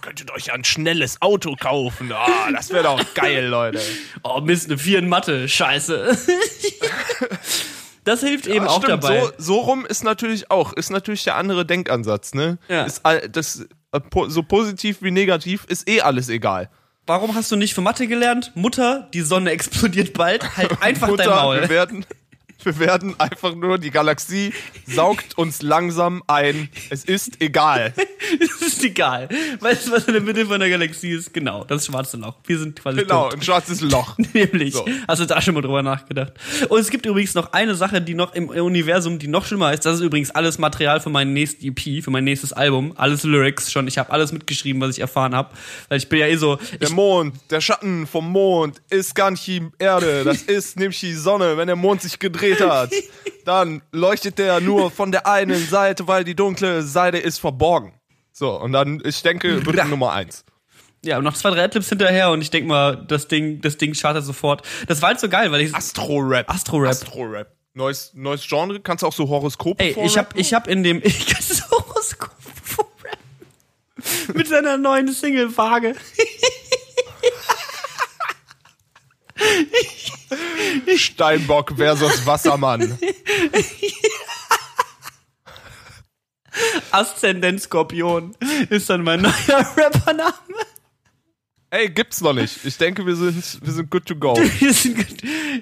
könntet 0.01 0.31
euch 0.31 0.47
ja 0.47 0.53
ein 0.53 0.63
schnelles 0.63 1.21
Auto 1.21 1.55
kaufen. 1.59 2.11
Ah, 2.11 2.51
das 2.51 2.69
wäre 2.71 2.83
doch 2.83 3.13
geil, 3.13 3.45
Leute. 3.47 3.79
Oh 4.23 4.41
Mist, 4.41 4.67
eine 4.67 4.77
4 4.77 4.99
in 4.99 5.09
Mathe, 5.09 5.47
scheiße. 5.47 6.17
das 8.03 8.21
hilft 8.21 8.47
eben 8.47 8.65
Ja, 8.65 8.71
auch 8.71 8.83
stimmt, 8.83 9.03
dabei. 9.03 9.21
So, 9.21 9.31
so 9.37 9.59
rum 9.59 9.85
ist 9.85 10.03
natürlich 10.03 10.49
auch, 10.51 10.73
ist 10.73 10.89
natürlich 10.89 11.23
der 11.23 11.35
andere 11.35 11.65
Denkansatz, 11.65 12.33
ne? 12.33 12.57
Ja. 12.67 12.83
Ist, 12.83 13.05
all- 13.05 13.29
das, 13.29 13.67
äh, 13.91 13.99
so 14.27 14.43
positiv 14.43 15.01
wie 15.01 15.11
negativ 15.11 15.65
ist 15.67 15.87
eh 15.87 16.01
alles 16.01 16.29
egal. 16.29 16.69
Warum 17.07 17.33
hast 17.35 17.51
du 17.51 17.55
nicht 17.55 17.73
für 17.73 17.81
Mathe 17.81 18.07
gelernt? 18.07 18.51
Mutter, 18.55 19.09
die 19.13 19.21
Sonne 19.21 19.51
explodiert 19.51 20.13
bald. 20.13 20.55
Halt 20.57 20.81
einfach 20.81 21.07
Mutter, 21.07 21.23
dein 21.25 21.35
Maul. 21.35 21.61
wir 21.61 21.69
werden, 21.69 22.05
wir 22.63 22.77
werden 22.79 23.19
einfach 23.19 23.55
nur, 23.55 23.77
die 23.77 23.91
Galaxie 23.91 24.53
saugt 24.87 25.37
uns 25.37 25.61
langsam 25.61 26.23
ein. 26.27 26.69
Es 26.89 27.03
ist 27.03 27.41
egal. 27.41 27.93
Das 28.39 28.61
ist 28.61 28.83
egal. 28.83 29.27
Weißt 29.59 29.87
du, 29.87 29.91
was 29.91 30.05
in 30.05 30.13
der 30.13 30.21
Mitte 30.21 30.45
von 30.45 30.59
der 30.59 30.69
Galaxie 30.69 31.09
ist? 31.09 31.33
Genau, 31.33 31.63
das 31.65 31.87
schwarze 31.87 32.17
Loch. 32.17 32.35
Wir 32.45 32.59
sind 32.59 32.79
quasi 32.79 33.01
Genau, 33.01 33.23
tot. 33.25 33.33
ein 33.33 33.41
schwarzes 33.41 33.81
Loch. 33.81 34.15
Nämlich. 34.33 34.73
So. 34.75 34.85
Hast 35.07 35.21
du 35.21 35.25
da 35.25 35.41
schon 35.41 35.55
mal 35.55 35.61
drüber 35.61 35.81
nachgedacht? 35.81 36.33
Und 36.69 36.79
es 36.79 36.89
gibt 36.91 37.05
übrigens 37.07 37.33
noch 37.33 37.51
eine 37.51 37.73
Sache, 37.75 37.99
die 37.99 38.13
noch 38.13 38.33
im 38.35 38.49
Universum, 38.49 39.17
die 39.17 39.27
noch 39.27 39.45
schlimmer 39.45 39.73
ist. 39.73 39.85
Das 39.85 39.95
ist 39.95 40.01
übrigens 40.01 40.29
alles 40.31 40.59
Material 40.59 41.01
für 41.01 41.09
mein 41.09 41.33
nächstes 41.33 41.63
EP, 41.63 42.03
für 42.03 42.11
mein 42.11 42.23
nächstes 42.23 42.53
Album. 42.53 42.93
Alles 42.95 43.23
Lyrics 43.23 43.71
schon. 43.71 43.87
Ich 43.87 43.97
habe 43.97 44.11
alles 44.11 44.31
mitgeschrieben, 44.31 44.79
was 44.81 44.91
ich 44.91 44.99
erfahren 45.01 45.35
habe. 45.35 45.49
Weil 45.89 45.97
ich 45.97 46.07
bin 46.07 46.19
ja 46.19 46.27
eh 46.27 46.35
so. 46.35 46.57
Der 46.79 46.91
Mond, 46.91 47.35
der 47.49 47.59
Schatten 47.59 48.05
vom 48.05 48.31
Mond 48.31 48.81
ist 48.91 49.15
gar 49.15 49.31
nicht 49.31 49.45
die 49.47 49.63
Erde, 49.79 50.23
das 50.23 50.43
ist 50.43 50.77
nämlich 50.77 50.99
die 50.99 51.13
Sonne. 51.15 51.57
Wenn 51.57 51.67
der 51.67 51.75
Mond 51.75 52.03
sich 52.03 52.19
gedreht 52.19 52.50
hat, 52.59 52.91
dann 53.45 53.81
leuchtet 53.91 54.37
der 54.37 54.59
nur 54.59 54.91
von 54.91 55.11
der 55.11 55.27
einen 55.27 55.65
Seite, 55.67 56.07
weil 56.07 56.23
die 56.23 56.35
dunkle 56.35 56.83
Seite 56.83 57.17
ist 57.17 57.39
verborgen. 57.39 57.93
So, 58.33 58.59
und 58.59 58.71
dann, 58.71 59.01
ich 59.05 59.21
denke, 59.21 59.65
wird 59.65 59.87
Nummer 59.87 60.11
eins. 60.13 60.45
ja, 61.03 61.17
und 61.17 61.23
noch 61.23 61.33
zwei, 61.33 61.51
drei 61.51 61.63
Adlibs 61.63 61.89
hinterher 61.89 62.31
und 62.31 62.41
ich 62.41 62.49
denk 62.49 62.67
mal, 62.67 63.03
das 63.07 63.27
Ding, 63.27 63.61
das 63.61 63.77
Ding 63.77 63.93
chartet 63.93 64.23
sofort. 64.23 64.61
Das 64.87 65.01
war 65.01 65.09
halt 65.09 65.19
so 65.19 65.29
geil, 65.29 65.51
weil 65.51 65.61
ich. 65.61 65.75
Astro-Rap. 65.75 66.49
Astro-Rap. 66.49 66.89
Astro-Rap. 66.91 67.55
Neues, 67.73 68.11
neues 68.13 68.45
Genre, 68.47 68.79
kannst 68.81 69.01
du 69.03 69.07
auch 69.07 69.13
so 69.13 69.29
Horoskope 69.29 69.81
Ey, 69.81 69.95
ich 70.03 70.17
hab, 70.17 70.37
ich 70.37 70.53
hab 70.53 70.67
in 70.67 70.83
dem. 70.83 71.01
Ich 71.05 71.25
kann 71.27 71.41
das 71.47 71.69
Horoskop 71.71 72.35
vorrappen. 72.63 73.17
Mit 74.35 74.47
seiner 74.47 74.77
neuen 74.77 75.07
Single 75.13 75.55
Waage. 75.55 75.95
Steinbock 80.97 81.73
versus 81.75 82.25
Wassermann. 82.25 82.97
Aszendent 86.91 87.61
Skorpion 87.61 88.35
ist 88.69 88.89
dann 88.89 89.03
mein 89.03 89.21
neuer 89.21 89.65
Rappername. 89.77 90.33
Ey, 91.73 91.87
gibt's 91.87 92.19
noch 92.19 92.33
nicht. 92.33 92.65
Ich 92.65 92.77
denke, 92.77 93.05
wir 93.05 93.15
sind, 93.15 93.65
wir 93.65 93.71
sind 93.71 93.89
good 93.89 94.05
to 94.05 94.15
go. 94.15 94.37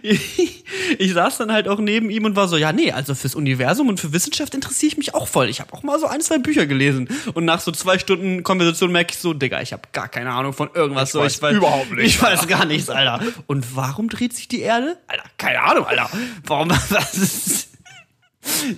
Ich, 0.02 0.64
ich 1.00 1.14
saß 1.14 1.38
dann 1.38 1.52
halt 1.52 1.68
auch 1.68 1.80
neben 1.80 2.10
ihm 2.10 2.26
und 2.26 2.36
war 2.36 2.48
so, 2.48 2.58
ja, 2.58 2.72
nee, 2.72 2.92
also 2.92 3.14
fürs 3.14 3.36
Universum 3.36 3.90
und 3.90 4.00
für 4.00 4.12
Wissenschaft 4.12 4.56
interessiere 4.56 4.92
ich 4.92 4.98
mich 4.98 5.14
auch 5.14 5.28
voll. 5.28 5.50
Ich 5.50 5.60
habe 5.62 5.74
auch 5.74 5.84
mal 5.84 6.00
so 6.00 6.08
ein, 6.08 6.22
zwei 6.22 6.38
Bücher 6.38 6.66
gelesen. 6.66 7.10
Und 7.34 7.46
nach 7.46 7.60
so 7.60 7.72
zwei 7.72 8.00
Stunden 8.00 8.44
Konversation 8.44 8.92
merke 8.92 9.14
ich 9.14 9.20
so, 9.20 9.34
Digga, 9.34 9.62
ich 9.62 9.74
habe 9.74 9.84
gar 9.92 10.08
keine 10.08 10.32
Ahnung 10.32 10.54
von 10.54 10.70
irgendwas. 10.74 11.10
Ich 11.10 11.14
so, 11.14 11.20
weiß 11.20 11.42
überhaupt 11.54 11.92
nichts, 11.92 12.04
Ich 12.16 12.22
weiß 12.22 12.48
gar 12.48 12.66
nichts, 12.66 12.90
Alter. 12.90 13.24
Und 13.46 13.76
warum 13.76 14.10
dreht 14.10 14.34
sich 14.34 14.48
die 14.48 14.62
Erde? 14.62 14.98
Alter, 15.08 15.26
keine 15.38 15.62
Ahnung, 15.62 15.86
Alter. 15.86 16.10
Warum, 16.44 16.70
was 16.70 17.14
ist... 17.16 17.70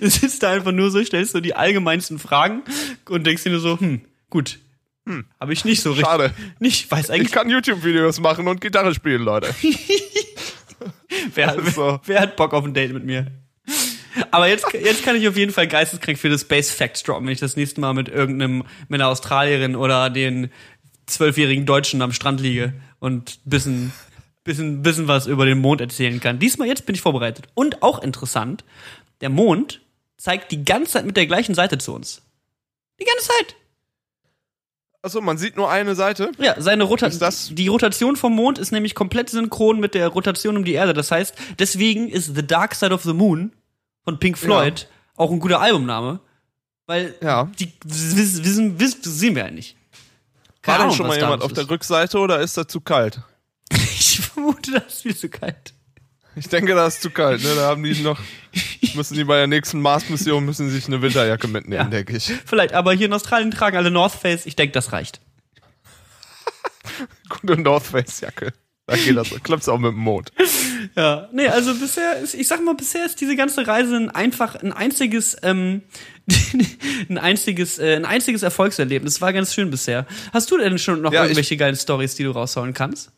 Du 0.00 0.10
sitzt 0.10 0.42
da 0.42 0.50
einfach 0.50 0.72
nur 0.72 0.90
so, 0.90 1.02
stellst 1.02 1.32
so 1.32 1.40
die 1.40 1.54
allgemeinsten 1.54 2.18
Fragen 2.18 2.62
und 3.08 3.26
denkst 3.26 3.44
dir 3.44 3.50
nur 3.50 3.60
so, 3.60 3.80
hm, 3.80 4.02
gut. 4.28 4.58
Hm, 5.06 5.26
habe 5.40 5.52
ich 5.52 5.64
nicht 5.64 5.82
so 5.82 5.90
richtig. 5.90 6.06
Schade. 6.06 6.34
Nicht, 6.60 6.90
weiß 6.90 7.10
eigentlich 7.10 7.28
Ich 7.28 7.32
kann 7.32 7.50
YouTube-Videos 7.50 8.20
machen 8.20 8.46
und 8.46 8.60
Gitarre 8.60 8.94
spielen, 8.94 9.22
Leute. 9.22 9.52
Wer, 11.34 11.50
Also. 11.50 12.00
wer 12.06 12.20
hat 12.20 12.36
Bock 12.36 12.52
auf 12.54 12.64
ein 12.64 12.74
Date 12.74 12.92
mit 12.92 13.04
mir? 13.04 13.30
Aber 14.30 14.48
jetzt, 14.48 14.66
jetzt 14.72 15.04
kann 15.04 15.16
ich 15.16 15.28
auf 15.28 15.36
jeden 15.36 15.52
Fall 15.52 15.68
geisteskrank 15.68 16.18
viele 16.18 16.38
Space 16.38 16.70
Facts 16.70 17.02
droppen, 17.02 17.26
wenn 17.26 17.32
ich 17.32 17.40
das 17.40 17.56
nächste 17.56 17.80
Mal 17.80 17.94
mit 17.94 18.08
irgendeinem, 18.08 18.64
mit 18.88 19.00
einer 19.00 19.08
Australierin 19.08 19.76
oder 19.76 20.10
den 20.10 20.50
zwölfjährigen 21.06 21.66
Deutschen 21.66 22.02
am 22.02 22.12
Strand 22.12 22.40
liege 22.40 22.74
und 22.98 23.40
bisschen, 23.44 23.92
bisschen, 24.44 24.82
bisschen 24.82 25.08
was 25.08 25.26
über 25.26 25.46
den 25.46 25.58
Mond 25.58 25.80
erzählen 25.80 26.20
kann. 26.20 26.38
Diesmal 26.38 26.68
jetzt 26.68 26.86
bin 26.86 26.94
ich 26.94 27.00
vorbereitet. 27.00 27.46
Und 27.54 27.82
auch 27.82 28.02
interessant, 28.02 28.64
der 29.20 29.30
Mond 29.30 29.80
zeigt 30.16 30.52
die 30.52 30.64
ganze 30.64 30.92
Zeit 30.92 31.06
mit 31.06 31.16
der 31.16 31.26
gleichen 31.26 31.54
Seite 31.54 31.78
zu 31.78 31.94
uns. 31.94 32.22
Die 33.00 33.04
ganze 33.04 33.28
Zeit. 33.28 33.56
Achso, 35.04 35.20
man 35.20 35.36
sieht 35.36 35.56
nur 35.56 35.68
eine 35.68 35.96
Seite. 35.96 36.30
Ja, 36.38 36.54
seine 36.60 36.84
Rotation. 36.84 37.56
Die 37.56 37.66
Rotation 37.66 38.14
vom 38.16 38.34
Mond 38.34 38.58
ist 38.58 38.70
nämlich 38.70 38.94
komplett 38.94 39.30
synchron 39.30 39.80
mit 39.80 39.94
der 39.94 40.06
Rotation 40.08 40.56
um 40.56 40.64
die 40.64 40.74
Erde. 40.74 40.94
Das 40.94 41.10
heißt, 41.10 41.34
deswegen 41.58 42.08
ist 42.08 42.36
The 42.36 42.46
Dark 42.46 42.74
Side 42.76 42.94
of 42.94 43.02
the 43.02 43.12
Moon 43.12 43.52
von 44.04 44.18
Pink 44.20 44.38
Floyd 44.38 44.86
auch 45.16 45.30
ein 45.32 45.40
guter 45.40 45.60
Albumname. 45.60 46.20
Weil 46.86 47.14
Ja. 47.20 47.50
die 47.58 47.72
wissen, 47.84 48.44
wissen, 48.44 48.78
wissen, 48.80 49.00
sehen 49.02 49.34
wir 49.34 49.44
ja 49.44 49.50
nicht. 49.50 49.76
War 49.76 50.54
Keine 50.62 50.76
denn 50.78 50.82
Ahnung, 50.84 50.96
schon 50.96 51.06
was 51.06 51.14
mal 51.16 51.20
da 51.20 51.26
jemand 51.26 51.42
auf 51.42 51.52
der 51.52 51.64
ist. 51.64 51.70
Rückseite 51.70 52.18
oder 52.18 52.40
ist 52.40 52.56
das 52.56 52.68
zu 52.68 52.80
kalt? 52.80 53.20
Ich 53.72 54.20
vermute, 54.20 54.70
das 54.72 54.86
ist 54.94 55.02
viel 55.02 55.16
zu 55.16 55.28
kalt. 55.28 55.74
Ich 56.34 56.48
denke, 56.48 56.74
das 56.74 56.94
ist 56.94 57.02
zu 57.02 57.10
kalt, 57.10 57.42
ne? 57.42 57.50
Da 57.56 57.62
haben 57.68 57.82
die 57.82 58.00
noch, 58.02 58.18
müssen 58.94 59.14
die 59.14 59.24
bei 59.24 59.36
der 59.36 59.46
nächsten 59.46 59.80
Mars-Mission, 59.80 60.44
müssen 60.44 60.70
sich 60.70 60.86
eine 60.86 61.02
Winterjacke 61.02 61.46
mitnehmen, 61.48 61.84
Ja. 61.84 61.84
denke 61.84 62.16
ich. 62.16 62.32
Vielleicht, 62.46 62.72
aber 62.72 62.92
hier 62.94 63.06
in 63.06 63.12
Australien 63.12 63.50
tragen 63.50 63.76
alle 63.76 63.90
North 63.90 64.14
Face. 64.14 64.46
Ich 64.46 64.56
denke, 64.56 64.72
das 64.72 64.92
reicht. 64.92 65.20
Gute 67.28 67.60
North 67.60 67.84
Face-Jacke. 67.86 68.52
Da 68.86 68.96
geht 68.96 69.16
das, 69.16 69.28
klappt's 69.44 69.68
auch 69.68 69.78
mit 69.78 69.92
dem 69.92 70.00
Mond. 70.00 70.32
Ja, 70.96 71.28
nee, 71.32 71.46
also 71.46 71.72
bisher 71.74 72.18
ist, 72.18 72.34
ich 72.34 72.48
sag 72.48 72.62
mal, 72.64 72.74
bisher 72.74 73.06
ist 73.06 73.20
diese 73.20 73.36
ganze 73.36 73.64
Reise 73.66 73.96
ein 73.96 74.10
einfach 74.10 74.56
ein 74.56 74.72
einziges, 74.72 75.36
ähm, 75.44 75.82
ein 77.08 77.16
einziges, 77.18 77.78
äh, 77.78 77.94
ein 77.94 78.04
einziges 78.04 78.42
Erfolgserlebnis. 78.42 79.20
War 79.20 79.32
ganz 79.32 79.54
schön 79.54 79.70
bisher. 79.70 80.04
Hast 80.32 80.50
du 80.50 80.58
denn 80.58 80.78
schon 80.78 81.00
noch 81.00 81.12
Ja, 81.12 81.22
ich- 81.22 81.28
irgendwelche 81.30 81.56
geilen 81.56 81.76
Stories, 81.76 82.16
die 82.16 82.24
du 82.24 82.32
raushauen 82.32 82.74
kannst? 82.74 83.12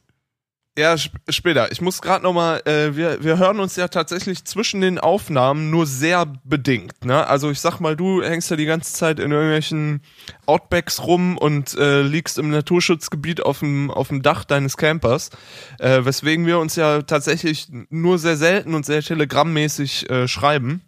Ja, 0.77 0.95
sp 0.99 1.15
später. 1.29 1.71
Ich 1.71 1.81
muss 1.81 2.03
gerade 2.03 2.25
noch 2.25 2.33
mal, 2.33 2.61
äh, 2.67 2.97
wir, 2.97 3.23
wir 3.23 3.39
hören 3.39 3.61
uns 3.61 3.77
ja 3.77 3.87
tatsächlich 3.87 4.45
zwischen 4.45 4.81
den 4.81 4.99
Aufnahmen 4.99 5.71
nur 5.71 5.87
sehr 5.87 6.27
bedingt. 6.43 7.05
Ne? 7.05 7.25
Also 7.25 7.49
ich 7.51 7.61
sag 7.61 7.79
mal, 7.79 7.95
du 7.95 8.23
hängst 8.25 8.51
ja 8.51 8.57
die 8.57 8.65
ganze 8.65 8.93
Zeit 8.93 9.21
in 9.21 9.31
irgendwelchen 9.31 10.03
Outbacks 10.47 11.05
rum 11.05 11.39
und 11.39 11.75
äh, 11.79 12.03
liegst 12.03 12.39
im 12.39 12.51
Naturschutzgebiet 12.51 13.41
auf 13.41 13.61
dem 13.61 13.89
auf 13.93 14.09
dem 14.09 14.23
Dach 14.23 14.43
deines 14.45 14.77
Campers, 14.77 15.31
äh, 15.79 16.05
weswegen 16.05 16.45
wir 16.45 16.59
uns 16.59 16.75
ja 16.75 17.03
tatsächlich 17.03 17.69
nur 17.91 18.19
sehr 18.19 18.37
selten 18.37 18.75
und 18.75 18.85
sehr 18.85 19.01
telegrammmäßig 19.03 20.11
äh, 20.11 20.27
schreiben. 20.27 20.83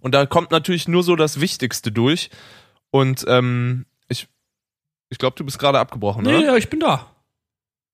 Und 0.00 0.14
da 0.14 0.26
kommt 0.26 0.52
natürlich 0.52 0.86
nur 0.86 1.02
so 1.02 1.16
das 1.16 1.40
Wichtigste 1.40 1.90
durch. 1.90 2.30
Und 2.92 3.24
ähm, 3.26 3.84
ich, 4.08 4.28
ich 5.10 5.18
glaube, 5.18 5.34
du 5.36 5.44
bist 5.44 5.58
gerade 5.58 5.80
abgebrochen, 5.80 6.22
Nee, 6.22 6.38
ne? 6.38 6.44
ja, 6.44 6.56
ich 6.56 6.70
bin 6.70 6.78
da. 6.78 7.10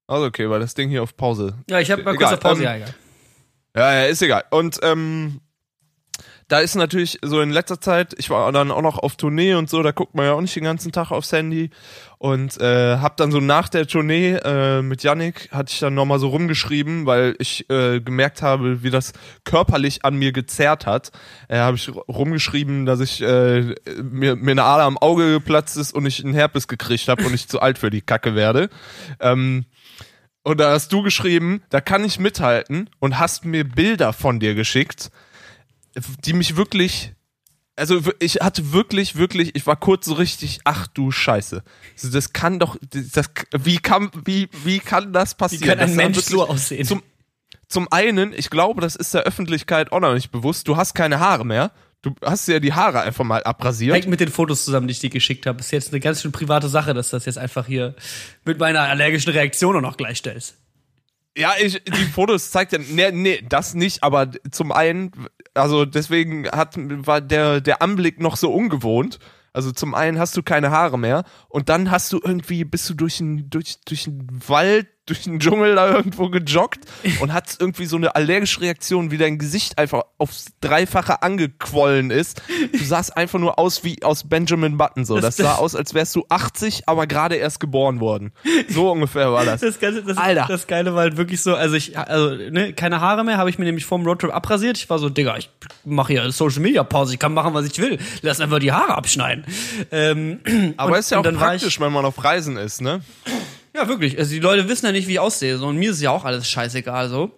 Also 0.07 0.27
okay, 0.27 0.49
weil 0.51 0.61
das 0.61 0.75
Ding 0.75 0.88
hier 0.88 1.03
auf 1.03 1.17
Pause 1.17 1.57
Ja, 1.69 1.81
ich 1.81 1.91
habe 1.91 2.03
mal 2.03 2.17
kurz 2.17 2.33
auf 2.33 2.41
Pause. 2.41 2.62
ähm, 2.62 2.65
ja, 2.65 2.77
egal. 2.77 2.95
Ja, 3.75 3.93
ja, 3.95 4.05
ist 4.05 4.23
egal. 4.23 4.45
Und 4.51 4.79
ähm, 4.83 5.41
da 6.49 6.61
ist 6.61 6.75
natürlich 6.75 7.19
so 7.23 7.41
in 7.41 7.51
letzter 7.51 7.81
Zeit, 7.81 8.15
ich 8.19 8.29
war 8.29 8.53
dann 8.53 8.71
auch 8.71 8.83
noch 8.83 8.99
auf 8.99 9.17
Tournee 9.17 9.55
und 9.55 9.71
so, 9.71 9.83
da 9.83 9.93
guckt 9.93 10.15
man 10.15 10.27
ja 10.27 10.33
auch 10.35 10.41
nicht 10.43 10.55
den 10.55 10.65
ganzen 10.65 10.93
Tag 10.93 11.11
aufs 11.11 11.33
Handy. 11.33 11.71
Und 12.19 12.61
äh, 12.61 12.99
hab 12.99 13.17
dann 13.17 13.33
so 13.33 13.41
nach 13.41 13.71
der 13.71 13.87
Tournee 13.87 14.35
äh, 14.35 14.83
mit 14.83 15.03
Yannick, 15.03 15.49
hatte 15.51 15.73
ich 15.73 15.81
dann 15.81 15.95
nochmal 15.95 16.19
so 16.19 16.29
rumgeschrieben, 16.29 17.07
weil 17.07 17.35
ich 17.38 17.69
äh, 17.71 18.01
gemerkt 18.01 18.43
habe, 18.43 18.83
wie 18.83 18.91
das 18.91 19.15
körperlich 19.45 20.05
an 20.05 20.17
mir 20.17 20.33
gezerrt 20.33 20.85
hat. 20.85 21.11
Äh, 21.49 21.57
habe 21.57 21.79
ich 21.79 21.91
rumgeschrieben, 21.91 22.85
dass 22.85 23.01
ich 23.01 23.23
äh, 23.23 23.75
mir, 24.03 24.37
mir 24.37 24.51
eine 24.51 24.65
Ader 24.65 24.85
am 24.85 24.99
Auge 24.99 25.33
geplatzt 25.33 25.79
ist 25.79 25.95
und 25.95 26.05
ich 26.05 26.23
einen 26.23 26.35
Herpes 26.35 26.69
gekriegt 26.69 27.09
habe 27.09 27.25
und 27.25 27.33
ich 27.33 27.49
zu 27.49 27.61
alt 27.61 27.79
für 27.79 27.88
die 27.88 28.03
Kacke 28.03 28.35
werde. 28.35 28.69
Ähm, 29.21 29.65
und 30.43 30.59
da 30.59 30.73
hast 30.73 30.93
du 30.93 31.03
geschrieben, 31.03 31.63
da 31.71 31.81
kann 31.81 32.05
ich 32.05 32.19
mithalten 32.19 32.91
und 32.99 33.19
hast 33.19 33.45
mir 33.45 33.65
Bilder 33.65 34.13
von 34.13 34.41
dir 34.41 34.55
geschickt, 34.55 35.11
die 36.25 36.33
mich 36.33 36.57
wirklich, 36.57 37.13
also 37.77 38.01
ich 38.19 38.37
hatte 38.37 38.73
wirklich, 38.73 39.17
wirklich, 39.17 39.55
ich 39.55 39.67
war 39.67 39.77
kurz 39.77 40.07
so 40.07 40.15
richtig, 40.15 40.61
ach 40.65 40.87
du 40.89 41.11
Scheiße. 41.11 41.63
Also 41.95 42.11
das 42.11 42.33
kann 42.33 42.59
doch, 42.59 42.77
das, 42.91 43.31
wie 43.57 43.79
kann, 43.79 44.11
wie, 44.25 44.49
wie 44.65 44.79
kann 44.79 45.13
das 45.13 45.33
Wie 45.33 45.37
passieren? 45.37 45.69
kann 45.69 45.79
Das 45.79 45.91
ein 45.91 45.97
sah 45.97 46.03
Mensch 46.03 46.19
so 46.19 46.49
aussehen? 46.49 46.87
Zum, 46.87 47.03
zum 47.69 47.91
einen, 47.93 48.33
ich 48.33 48.51
glaube, 48.51 48.81
das 48.81 48.97
ist 48.97 49.15
der 49.15 49.23
Öffentlichkeit 49.23 49.93
auch 49.93 50.01
noch 50.01 50.15
nicht 50.15 50.31
bewusst, 50.31 50.67
du 50.69 50.77
hast 50.77 50.95
keine 50.95 51.21
Haare 51.21 51.47
mehr. 51.47 51.71
Du 52.03 52.15
hast 52.21 52.49
dir 52.49 52.59
die 52.59 52.73
Haare 52.73 53.01
einfach 53.03 53.25
mal 53.25 53.45
abrasiert. 53.45 53.95
Hängt 53.95 54.09
mit 54.09 54.19
den 54.19 54.29
Fotos 54.29 54.65
zusammen, 54.65 54.88
die 54.88 54.93
ich 54.93 54.99
dir 54.99 55.11
geschickt 55.11 55.47
habe. 55.47 55.61
Ist 55.61 55.71
jetzt 55.71 55.93
eine 55.93 56.01
ganz 56.01 56.21
schön 56.21 56.33
private 56.33 56.69
Sache, 56.69 56.95
dass 56.95 57.11
du 57.11 57.17
das 57.17 57.27
jetzt 57.27 57.38
einfach 57.38 57.67
hier 57.67 57.95
mit 58.45 58.59
meiner 58.59 58.81
allergischen 58.81 59.33
Reaktion 59.33 59.77
auch 59.77 59.81
noch 59.81 59.97
gleichstellst. 59.97 60.57
Ja, 61.37 61.53
ich, 61.59 61.83
die 61.85 62.05
Fotos 62.12 62.51
zeigt 62.51 62.73
ja, 62.73 62.79
nee, 62.79 63.11
nee, 63.12 63.43
das 63.49 63.75
nicht, 63.75 64.03
aber 64.03 64.31
zum 64.51 64.71
einen, 64.71 65.12
also 65.55 65.87
deswegen 65.87 66.47
hat, 66.49 66.75
war 66.77 67.21
der, 67.23 67.61
der 67.61 67.81
Anblick 67.81 68.21
noch 68.21 68.37
so 68.37 68.53
ungewohnt. 68.53 69.19
Also 69.55 69.71
zum 69.71 69.95
einen 69.95 70.19
hast 70.19 70.37
du 70.37 70.43
keine 70.43 70.71
Haare 70.71 70.99
mehr 70.99 71.25
und 71.49 71.69
dann 71.69 71.91
hast 71.91 72.12
du 72.12 72.21
irgendwie, 72.23 72.65
bist 72.65 72.88
du 72.91 72.95
durch 72.95 73.21
einen, 73.21 73.49
durch, 73.49 73.77
durch 73.85 74.07
einen 74.07 74.29
Wald, 74.47 74.88
durch 75.07 75.23
den 75.25 75.41
Dschungel 75.41 75.75
da 75.75 75.91
irgendwo 75.97 76.29
gejoggt 76.29 76.81
und 77.21 77.33
hast 77.33 77.61
irgendwie 77.61 77.87
so 77.87 77.97
eine 77.97 78.15
allergische 78.15 78.61
Reaktion, 78.61 79.11
wie 79.11 79.19
dein 79.19 79.37
Gesicht 79.38 79.77
einfach 79.77 80.03
aufs 80.19 80.53
Dreifache 80.61 81.23
angequollen 81.23 82.11
ist. 82.12 82.41
Du 82.73 82.85
sahst 82.85 83.17
einfach 83.17 83.41
nur 83.41 83.59
aus 83.59 83.83
wie 83.83 84.01
aus 84.05 84.29
Benjamin 84.29 84.77
Button 84.79 85.05
so. 85.05 85.17
Das 85.17 85.37
Das- 85.37 85.37
sah 85.47 85.55
aus, 85.57 85.75
als 85.75 85.95
wärst 85.95 86.15
du 86.15 86.25
80, 86.29 86.85
aber 86.88 87.09
gerade 87.09 87.35
erst 87.35 87.59
geboren 87.59 87.99
worden. 87.99 88.33
So 88.69 88.93
ungefähr 88.93 89.33
war 89.33 89.45
das. 89.45 89.61
Das, 89.61 89.81
Ganze, 89.81 90.05
das, 90.05 90.17
Alter. 90.17 90.47
das 90.49 90.67
Geile 90.69 90.95
war 90.95 91.01
halt 91.03 91.17
wirklich 91.17 91.43
so, 91.43 91.55
also 91.57 91.75
ich, 91.75 91.99
also, 91.99 92.31
ne, 92.35 92.73
keine 92.73 93.01
Haare 93.01 93.25
mehr, 93.25 93.38
habe 93.38 93.51
ich 93.51 93.59
mir 93.59 93.65
nämlich 93.65 93.85
vorm 93.85 94.05
Roadtrip 94.07 94.33
abrasiert. 94.33 94.79
Ich 94.79 94.88
war 94.88 95.01
so, 95.01 95.09
Digga, 95.09 95.37
ich 95.37 95.51
mache 95.85 96.12
hier 96.12 96.31
Social 96.31 96.61
Media 96.61 96.85
Pause, 96.85 97.15
ich 97.15 97.19
kann 97.19 97.35
machen, 97.35 97.55
was 97.55 97.67
ich 97.67 97.77
will. 97.81 97.99
Lass 98.23 98.41
einfach 98.41 98.61
die 98.61 98.71
Haare 98.71 98.95
abschneiden. 98.97 99.45
Ähm, 99.91 100.38
Aber 100.77 100.93
und- 100.93 100.99
ist 100.99 101.11
ja 101.11 101.19
auch 101.19 101.23
praktisch, 101.25 101.81
wenn 101.81 101.93
man 101.93 102.05
auf 102.05 102.23
Reisen 102.23 102.57
ist, 102.57 102.81
ne? 102.81 103.01
Ja, 103.75 103.89
wirklich. 103.89 104.19
Also 104.19 104.33
die 104.33 104.41
Leute 104.41 104.69
wissen 104.69 104.87
ja 104.87 104.93
nicht, 104.93 105.09
wie 105.09 105.13
ich 105.13 105.21
aussehe. 105.21 105.59
So, 105.59 105.67
und 105.67 105.77
mir 105.77 105.91
ist 105.93 106.01
ja 106.01 106.11
auch 106.11 106.25
alles 106.25 106.49
scheißegal 106.49 107.09
so. 107.09 107.31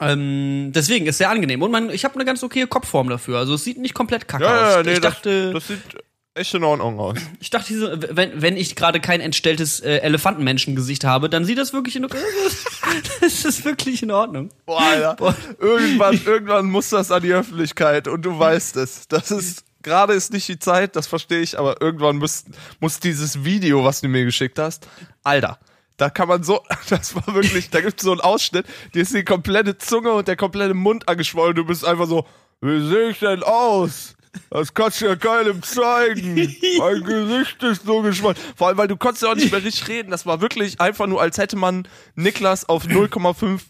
Ähm, 0.00 0.72
deswegen 0.74 1.06
ist 1.06 1.18
sehr 1.18 1.30
angenehm. 1.30 1.62
Und 1.62 1.70
man, 1.70 1.90
ich 1.90 2.04
habe 2.04 2.14
eine 2.16 2.24
ganz 2.24 2.42
okaye 2.42 2.66
Kopfform 2.66 3.08
dafür. 3.08 3.38
Also 3.38 3.54
es 3.54 3.64
sieht 3.64 3.78
nicht 3.78 3.94
komplett 3.94 4.28
kacke 4.28 4.48
aus. 4.48 4.86
ich 4.86 5.00
dachte, 5.00 5.52
das, 5.52 5.66
das 5.66 5.68
sieht 5.68 6.02
echt 6.34 6.54
in 6.54 6.64
Ordnung 6.64 6.98
aus. 6.98 7.18
ich 7.40 7.50
dachte, 7.50 7.98
wenn, 8.10 8.40
wenn 8.40 8.56
ich 8.56 8.74
gerade 8.74 9.00
kein 9.00 9.20
entstelltes 9.20 9.80
äh, 9.80 9.98
Elefantenmenschengesicht 9.98 11.04
habe, 11.04 11.28
dann 11.28 11.44
sieht 11.44 11.58
das 11.58 11.72
wirklich 11.72 11.96
in 11.96 12.06
Das 13.20 13.44
ist 13.44 13.64
wirklich 13.64 14.02
in 14.02 14.10
Ordnung. 14.10 14.50
Boah, 14.66 14.80
Alter. 14.80 15.36
Irgendwann, 15.60 16.20
irgendwann 16.24 16.66
muss 16.66 16.88
das 16.88 17.10
an 17.10 17.22
die 17.22 17.32
Öffentlichkeit 17.32 18.08
und 18.08 18.22
du 18.22 18.38
weißt 18.38 18.76
es. 18.76 19.06
Das 19.08 19.30
ist, 19.30 19.64
gerade 19.82 20.14
ist 20.14 20.32
nicht 20.32 20.48
die 20.48 20.58
Zeit, 20.58 20.96
das 20.96 21.06
verstehe 21.06 21.40
ich, 21.40 21.58
aber 21.58 21.80
irgendwann 21.80 22.16
muss, 22.16 22.44
muss 22.80 23.00
dieses 23.00 23.44
Video, 23.44 23.84
was 23.84 24.00
du 24.00 24.08
mir 24.08 24.24
geschickt 24.24 24.58
hast, 24.58 24.88
Alter. 25.22 25.58
Da 25.96 26.10
kann 26.10 26.28
man 26.28 26.42
so, 26.42 26.62
das 26.88 27.14
war 27.14 27.34
wirklich, 27.34 27.70
da 27.70 27.80
gibt 27.80 28.00
es 28.00 28.04
so 28.04 28.12
einen 28.12 28.20
Ausschnitt, 28.20 28.66
dir 28.94 29.02
ist 29.02 29.14
die 29.14 29.24
komplette 29.24 29.78
Zunge 29.78 30.12
und 30.12 30.28
der 30.28 30.36
komplette 30.36 30.74
Mund 30.74 31.08
angeschwollen. 31.08 31.54
Du 31.54 31.64
bist 31.64 31.84
einfach 31.84 32.06
so, 32.06 32.26
wie 32.60 32.88
sehe 32.88 33.10
ich 33.10 33.18
denn 33.18 33.42
aus? 33.42 34.14
Das 34.50 34.72
kannst 34.72 35.00
du 35.00 35.06
ja 35.06 35.16
keinem 35.16 35.62
zeigen. 35.62 36.34
Mein 36.78 37.04
Gesicht 37.04 37.62
ist 37.62 37.84
so 37.84 38.00
geschwollen. 38.00 38.36
Vor 38.56 38.68
allem, 38.68 38.78
weil 38.78 38.88
du 38.88 38.96
konntest 38.96 39.22
ja 39.22 39.30
auch 39.30 39.34
nicht 39.34 39.52
mehr 39.52 39.62
richtig 39.64 39.88
reden. 39.88 40.10
Das 40.10 40.24
war 40.26 40.40
wirklich 40.40 40.80
einfach 40.80 41.06
nur, 41.06 41.20
als 41.20 41.38
hätte 41.38 41.56
man 41.56 41.86
Niklas 42.14 42.68
auf 42.68 42.84
0,5 42.86 43.60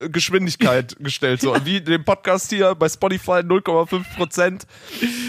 Geschwindigkeit 0.00 0.96
gestellt. 1.00 1.40
So 1.40 1.54
wie 1.64 1.80
den 1.80 2.04
Podcast 2.04 2.50
hier 2.50 2.74
bei 2.74 2.88
Spotify 2.88 3.40
0,5 3.40 4.16
Prozent. 4.16 4.66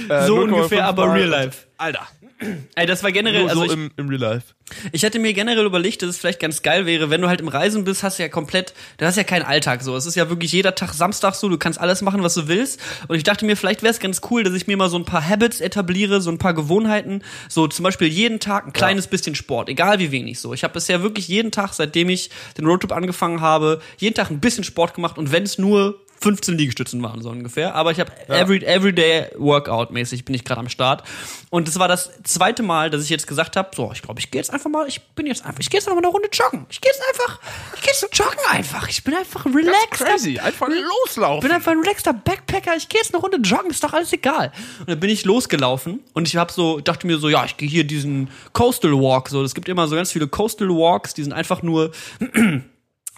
Äh, 0.09 0.25
So 0.27 0.37
0,5 0.39 0.41
ungefähr, 0.43 0.85
aber 0.85 1.13
real 1.13 1.27
life. 1.29 1.67
Alter. 1.77 2.07
Ey, 2.75 2.85
das 2.85 3.03
war 3.03 3.11
generell, 3.11 3.41
Nur 3.41 3.49
also 3.49 3.61
so 3.61 3.65
ich, 3.67 3.73
im, 3.73 3.91
im 3.97 4.09
Real 4.09 4.19
Life. 4.21 4.53
Ich 4.91 5.03
hatte 5.05 5.19
mir 5.19 5.33
generell 5.33 5.65
überlegt, 5.65 6.01
dass 6.01 6.09
es 6.09 6.17
vielleicht 6.17 6.39
ganz 6.39 6.61
geil 6.61 6.85
wäre, 6.85 7.09
wenn 7.09 7.21
du 7.21 7.27
halt 7.27 7.41
im 7.41 7.47
Reisen 7.47 7.83
bist, 7.83 8.03
hast 8.03 8.19
du 8.19 8.23
ja 8.23 8.29
komplett, 8.29 8.73
du 8.97 9.05
hast 9.05 9.17
ja 9.17 9.23
keinen 9.23 9.43
Alltag 9.43 9.83
so. 9.83 9.95
Es 9.95 10.05
ist 10.05 10.15
ja 10.15 10.29
wirklich 10.29 10.51
jeder 10.51 10.75
Tag 10.75 10.93
Samstag 10.93 11.35
so, 11.35 11.49
du 11.49 11.57
kannst 11.57 11.79
alles 11.79 12.01
machen, 12.01 12.23
was 12.23 12.33
du 12.33 12.47
willst. 12.47 12.79
Und 13.07 13.17
ich 13.17 13.23
dachte 13.23 13.45
mir, 13.45 13.57
vielleicht 13.57 13.83
wäre 13.83 13.91
es 13.91 13.99
ganz 13.99 14.21
cool, 14.29 14.43
dass 14.43 14.53
ich 14.53 14.67
mir 14.67 14.77
mal 14.77 14.89
so 14.89 14.97
ein 14.97 15.05
paar 15.05 15.27
Habits 15.27 15.61
etabliere, 15.61 16.21
so 16.21 16.31
ein 16.31 16.37
paar 16.37 16.53
Gewohnheiten. 16.53 17.23
So 17.49 17.67
zum 17.67 17.83
Beispiel 17.83 18.07
jeden 18.07 18.39
Tag 18.39 18.65
ein 18.65 18.73
kleines 18.73 19.07
bisschen 19.07 19.35
Sport, 19.35 19.69
egal 19.69 19.99
wie 19.99 20.11
wenig 20.11 20.39
so. 20.39 20.53
Ich 20.53 20.63
habe 20.63 20.73
bisher 20.73 21.03
wirklich 21.03 21.27
jeden 21.27 21.51
Tag, 21.51 21.73
seitdem 21.73 22.09
ich 22.09 22.29
den 22.57 22.65
Roadtrip 22.65 22.91
angefangen 22.91 23.41
habe, 23.41 23.81
jeden 23.97 24.15
Tag 24.15 24.31
ein 24.31 24.39
bisschen 24.39 24.63
Sport 24.63 24.93
gemacht 24.93 25.17
und 25.17 25.31
wenn 25.31 25.43
es 25.43 25.57
nur 25.57 25.99
15 26.21 26.57
Liegestützen 26.57 27.01
waren, 27.03 27.21
so 27.21 27.29
ungefähr. 27.29 27.75
Aber 27.75 27.91
ich 27.91 27.99
habe 27.99 28.11
every, 28.29 28.63
everyday 28.63 29.27
Workout 29.37 29.91
mäßig 29.91 30.23
bin 30.25 30.35
ich 30.35 30.43
gerade 30.45 30.59
am 30.59 30.69
Start. 30.69 31.03
Und 31.49 31.67
das 31.67 31.79
war 31.79 31.87
das 31.87 32.11
zweite 32.23 32.63
Mal, 32.63 32.89
dass 32.89 33.03
ich 33.03 33.09
jetzt 33.09 33.27
gesagt 33.27 33.55
habe, 33.55 33.69
so, 33.75 33.91
ich 33.93 34.01
glaube, 34.01 34.19
ich 34.19 34.31
gehe 34.31 34.39
jetzt 34.39 34.51
einfach 34.53 34.69
mal, 34.69 34.87
ich 34.87 35.01
bin 35.15 35.25
jetzt 35.25 35.45
einfach, 35.45 35.59
ich 35.59 35.69
gehe 35.69 35.79
jetzt 35.79 35.87
einfach 35.87 36.01
mal 36.01 36.07
eine 36.07 36.13
Runde 36.13 36.29
joggen. 36.31 36.65
Ich 36.69 36.79
gehe 36.79 36.91
jetzt 36.91 37.01
einfach, 37.09 37.39
ich 37.75 37.81
gehe 37.81 37.91
jetzt 37.91 38.17
joggen 38.17 38.39
einfach. 38.49 38.87
Ich 38.87 39.03
bin 39.03 39.13
einfach 39.15 39.45
relaxed. 39.45 40.05
Crazy. 40.05 40.39
Einfach 40.39 40.69
Ich 40.69 40.75
loslaufen. 41.05 41.41
bin 41.47 41.51
einfach 41.55 41.71
ein 41.71 41.79
relaxter 41.79 42.13
Backpacker, 42.13 42.75
ich 42.77 42.87
gehe 42.87 43.01
jetzt 43.01 43.13
eine 43.13 43.21
Runde 43.21 43.37
joggen, 43.37 43.71
ist 43.71 43.83
doch 43.83 43.93
alles 43.93 44.13
egal. 44.13 44.51
Und 44.79 44.89
dann 44.89 44.99
bin 44.99 45.09
ich 45.09 45.25
losgelaufen 45.25 45.99
und 46.13 46.27
ich 46.27 46.35
habe 46.35 46.51
so, 46.53 46.79
dachte 46.79 47.07
mir 47.07 47.17
so, 47.17 47.29
ja, 47.29 47.43
ich 47.45 47.57
gehe 47.57 47.67
hier 47.67 47.83
diesen 47.83 48.29
Coastal 48.53 48.91
Walk, 48.93 49.29
so, 49.29 49.43
es 49.43 49.53
gibt 49.55 49.67
immer 49.67 49.87
so 49.87 49.95
ganz 49.95 50.11
viele 50.11 50.27
Coastal 50.27 50.69
Walks, 50.69 51.13
die 51.13 51.23
sind 51.23 51.33
einfach 51.33 51.61
nur 51.63 51.91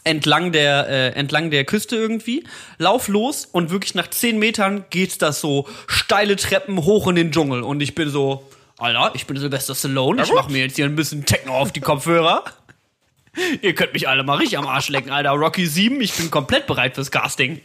entlang 0.03 0.51
der 0.51 0.87
äh, 0.87 1.09
entlang 1.09 1.51
der 1.51 1.65
Küste 1.65 1.95
irgendwie, 1.95 2.43
lauf 2.77 3.07
los 3.07 3.45
und 3.45 3.69
wirklich 3.69 3.95
nach 3.95 4.09
10 4.09 4.37
Metern 4.39 4.85
geht's 4.89 5.17
das 5.17 5.41
so 5.41 5.67
steile 5.87 6.35
Treppen 6.35 6.83
hoch 6.83 7.07
in 7.07 7.15
den 7.15 7.31
Dschungel 7.31 7.63
und 7.63 7.81
ich 7.81 7.95
bin 7.95 8.09
so, 8.09 8.49
Alter, 8.77 9.11
ich 9.15 9.25
bin 9.27 9.37
Sylvester 9.37 9.75
Stallone, 9.75 10.23
ich 10.23 10.33
mach 10.33 10.49
mir 10.49 10.59
jetzt 10.59 10.75
hier 10.75 10.85
ein 10.85 10.95
bisschen 10.95 11.25
Techno 11.25 11.53
auf 11.57 11.71
die 11.71 11.81
Kopfhörer. 11.81 12.43
Ihr 13.61 13.73
könnt 13.73 13.93
mich 13.93 14.07
alle 14.07 14.23
mal 14.23 14.37
richtig 14.37 14.57
am 14.57 14.67
Arsch 14.67 14.89
lecken, 14.89 15.11
Alter. 15.11 15.31
Rocky 15.31 15.65
7, 15.65 15.99
ich 16.01 16.13
bin 16.13 16.29
komplett 16.29 16.67
bereit 16.67 16.95
fürs 16.95 17.09
Casting. 17.09 17.61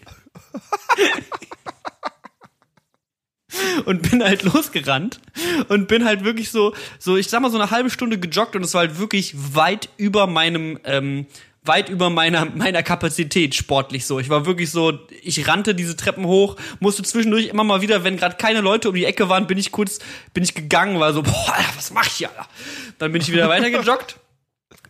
und 3.85 4.11
bin 4.11 4.23
halt 4.23 4.43
losgerannt 4.43 5.21
und 5.69 5.89
bin 5.89 6.05
halt 6.05 6.25
wirklich 6.25 6.51
so, 6.51 6.75
so 6.99 7.17
ich 7.17 7.29
sag 7.29 7.41
mal 7.41 7.51
so 7.51 7.59
eine 7.59 7.71
halbe 7.71 7.91
Stunde 7.91 8.19
gejoggt 8.19 8.57
und 8.57 8.63
es 8.63 8.75
war 8.75 8.83
halt 8.83 8.99
wirklich 8.99 9.35
weit 9.55 9.89
über 9.97 10.27
meinem, 10.27 10.79
ähm, 10.85 11.27
weit 11.69 11.89
über 11.89 12.11
meiner 12.11 12.47
meiner 12.47 12.83
Kapazität 12.83 13.55
sportlich 13.55 14.07
so. 14.07 14.19
Ich 14.19 14.29
war 14.29 14.47
wirklich 14.47 14.71
so, 14.71 14.99
ich 15.23 15.47
rannte 15.47 15.75
diese 15.75 15.97
Treppen 15.97 16.27
hoch, 16.27 16.57
musste 16.81 17.03
zwischendurch 17.03 17.47
immer 17.47 17.65
mal 17.65 17.81
wieder, 17.81 18.03
wenn 18.03 18.17
gerade 18.17 18.37
keine 18.37 18.61
Leute 18.61 18.89
um 18.89 18.95
die 18.95 19.05
Ecke 19.05 19.29
waren, 19.29 19.47
bin 19.47 19.59
ich 19.59 19.71
kurz, 19.71 20.01
bin 20.35 20.43
ich 20.43 20.55
gegangen, 20.55 20.99
war 20.99 21.13
so, 21.13 21.23
boah, 21.23 21.55
Alter, 21.55 21.71
was 21.77 21.93
mach 21.93 22.07
ich 22.07 22.15
hier? 22.15 22.31
Alter? 22.31 22.49
Dann 22.99 23.13
bin 23.13 23.23
ich 23.23 23.31
wieder 23.31 23.49
weiter 23.49 23.71
gejoggt 23.71 24.17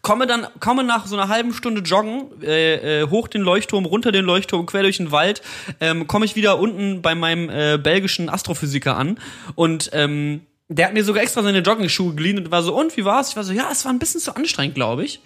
komme 0.03 0.27
dann, 0.27 0.47
komme 0.61 0.85
nach 0.85 1.07
so 1.07 1.17
einer 1.17 1.29
halben 1.29 1.53
Stunde 1.53 1.81
Joggen, 1.83 2.43
äh, 2.43 3.03
äh, 3.03 3.11
hoch 3.11 3.29
den 3.29 3.43
Leuchtturm, 3.43 3.85
runter 3.85 4.13
den 4.13 4.25
Leuchtturm, 4.25 4.67
quer 4.67 4.83
durch 4.83 4.99
den 4.99 5.11
Wald, 5.11 5.43
ähm, 5.81 6.07
komme 6.07 6.25
ich 6.25 6.37
wieder 6.37 6.59
unten 6.59 7.03
bei 7.03 7.15
meinem 7.15 7.51
äh, 7.51 7.79
belgischen 7.79 8.29
Astrophysiker 8.29 8.97
an 8.97 9.19
und 9.55 9.91
ähm, 9.93 10.43
der 10.69 10.87
hat 10.87 10.95
mir 10.95 11.05
sogar 11.05 11.23
extra 11.23 11.43
seine 11.43 11.61
Jogging-Schuhe 11.61 12.15
geliehen 12.15 12.39
und 12.39 12.51
war 12.51 12.63
so, 12.63 12.79
und 12.79 12.97
wie 12.97 13.05
war's? 13.05 13.31
Ich 13.31 13.37
war 13.37 13.45
so, 13.45 13.53
ja, 13.53 13.69
es 13.73 13.85
war 13.85 13.93
ein 13.93 13.99
bisschen 13.99 14.21
zu 14.21 14.37
anstrengend, 14.37 14.75
glaube 14.75 15.05
ich. 15.05 15.21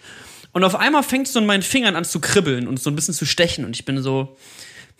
Und 0.53 0.65
auf 0.65 0.75
einmal 0.75 1.03
fängt 1.03 1.27
es 1.27 1.33
so 1.33 1.38
in 1.38 1.47
meinen 1.47 1.62
Fingern 1.62 1.97
an 1.97 2.05
zu 2.05 2.21
kribbeln 2.21 2.69
und 2.69 2.81
so 2.81 2.91
ein 2.91 2.97
bisschen 2.97 3.15
zu 3.15 3.25
stechen 3.25 3.65
und 3.65 3.75
ich 3.75 3.85
bin 3.85 4.03
so, 4.03 4.37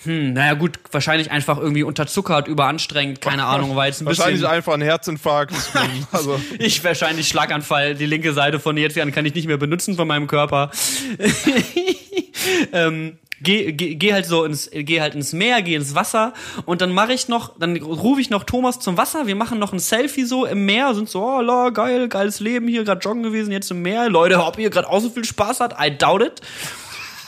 hm, 0.05 0.33
naja 0.33 0.55
gut, 0.55 0.79
wahrscheinlich 0.91 1.31
einfach 1.31 1.59
irgendwie 1.59 1.85
unterzuckert, 1.85 2.49
überanstrengend, 2.49 3.21
keine 3.21 3.45
Ahnung, 3.45 3.77
weil 3.77 3.89
jetzt 3.89 4.01
ein 4.01 4.07
Wahrscheinlich 4.07 4.41
bisschen... 4.41 4.53
einfach 4.53 4.73
ein 4.73 4.81
Herzinfarkt. 4.81 5.55
also, 6.13 6.41
Ich 6.59 6.83
wahrscheinlich 6.83 7.29
Schlaganfall. 7.29 7.95
Die 7.95 8.07
linke 8.07 8.33
Seite 8.33 8.59
von 8.59 8.77
jetzt 8.77 8.99
an 8.99 9.13
kann 9.13 9.27
ich 9.27 9.35
nicht 9.35 9.47
mehr 9.47 9.59
benutzen 9.59 9.95
von 9.95 10.09
meinem 10.09 10.27
Körper. 10.27 10.71
ähm, 12.73 13.19
geh, 13.43 13.73
geh, 13.73 13.95
geh 13.95 14.13
halt 14.13 14.27
so 14.27 14.45
ins, 14.45 14.71
geh 14.73 15.01
halt 15.01 15.15
ins 15.15 15.33
Meer, 15.33 15.63
geh 15.63 15.75
ins 15.75 15.95
Wasser 15.95 16.33
und 16.65 16.81
dann 16.81 16.93
mache 16.93 17.13
ich 17.13 17.29
noch, 17.29 17.59
dann 17.59 17.77
rufe 17.77 18.21
ich 18.21 18.31
noch 18.31 18.45
Thomas 18.45 18.81
zum 18.81 18.97
Wasser. 18.97 19.27
Wir 19.27 19.37
machen 19.37 19.59
noch 19.59 19.73
ein 19.73 19.79
Selfie 19.79 20.25
so 20.25 20.47
im 20.47 20.65
Meer, 20.65 20.95
sind 20.95 21.09
so, 21.09 21.23
oh, 21.23 21.41
la, 21.41 21.71
geil, 21.71 22.09
geiles 22.09 22.41
Leben 22.41 22.69
hier, 22.69 22.85
gerade 22.85 23.01
joggen 23.01 23.23
gewesen, 23.23 23.53
jetzt 23.53 23.71
im 23.71 23.83
Meer. 23.83 24.09
Leute, 24.09 24.43
ob 24.43 24.59
ihr 24.59 24.71
gerade 24.71 24.89
auch 24.89 25.01
so 25.01 25.11
viel 25.11 25.25
Spaß 25.25 25.61
hat, 25.61 25.77
I 25.81 25.97
doubt 25.97 26.23
it. 26.23 26.41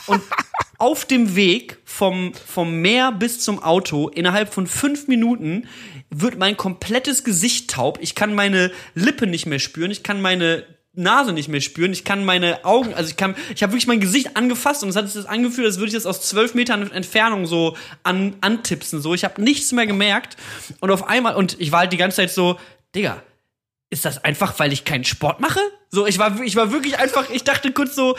Und 0.07 0.22
auf 0.79 1.05
dem 1.05 1.37
Weg 1.37 1.79
vom, 1.85 2.33
vom 2.35 2.81
Meer 2.81 3.12
bis 3.12 3.40
zum 3.40 3.62
Auto, 3.62 4.09
innerhalb 4.09 4.53
von 4.53 4.66
fünf 4.66 5.09
Minuten, 5.09 5.66
wird 6.11 6.38
mein 6.38 6.57
komplettes 6.57 7.24
Gesicht 7.24 7.70
taub. 7.70 7.98
Ich 8.00 8.14
kann 8.14 8.35
meine 8.35 8.70
Lippe 8.94 9.27
nicht 9.27 9.46
mehr 9.46 9.59
spüren. 9.59 9.90
Ich 9.90 10.03
kann 10.03 10.20
meine 10.20 10.64
Nase 10.94 11.33
nicht 11.33 11.48
mehr 11.48 11.61
spüren. 11.61 11.92
Ich 11.92 12.04
kann 12.04 12.24
meine 12.24 12.64
Augen, 12.64 12.94
also 12.94 13.11
ich 13.11 13.16
kann, 13.16 13.35
ich 13.54 13.62
habe 13.62 13.72
wirklich 13.72 13.87
mein 13.87 14.00
Gesicht 14.00 14.37
angefasst 14.37 14.83
und 14.83 14.88
es 14.88 14.96
hat 14.96 15.07
sich 15.07 15.14
das 15.14 15.26
angefühlt, 15.26 15.66
als 15.66 15.78
würde 15.78 15.88
ich 15.88 15.94
das 15.94 16.07
aus 16.07 16.22
zwölf 16.22 16.54
Metern 16.54 16.90
Entfernung 16.90 17.46
so 17.46 17.76
an, 18.02 18.37
antipsen. 18.40 19.00
So, 19.00 19.14
ich 19.14 19.24
habe 19.24 19.42
nichts 19.42 19.72
mehr 19.72 19.87
gemerkt. 19.87 20.37
Und 20.80 20.90
auf 20.90 21.09
einmal, 21.09 21.35
und 21.37 21.61
ich 21.61 21.72
war 21.72 21.80
halt 21.80 21.92
die 21.92 21.96
ganze 21.96 22.16
Zeit 22.16 22.30
so, 22.30 22.59
Digga, 22.94 23.22
ist 23.90 24.04
das 24.04 24.22
einfach, 24.24 24.59
weil 24.59 24.72
ich 24.72 24.85
keinen 24.85 25.04
Sport 25.04 25.40
mache? 25.40 25.61
So, 25.94 26.07
ich 26.07 26.18
war, 26.18 26.40
ich 26.42 26.57
war 26.57 26.72
wirklich 26.72 26.98
einfach, 26.98 27.30
ich 27.30 27.44
dachte 27.44 27.72
kurz 27.72 27.94
so, 27.94 28.16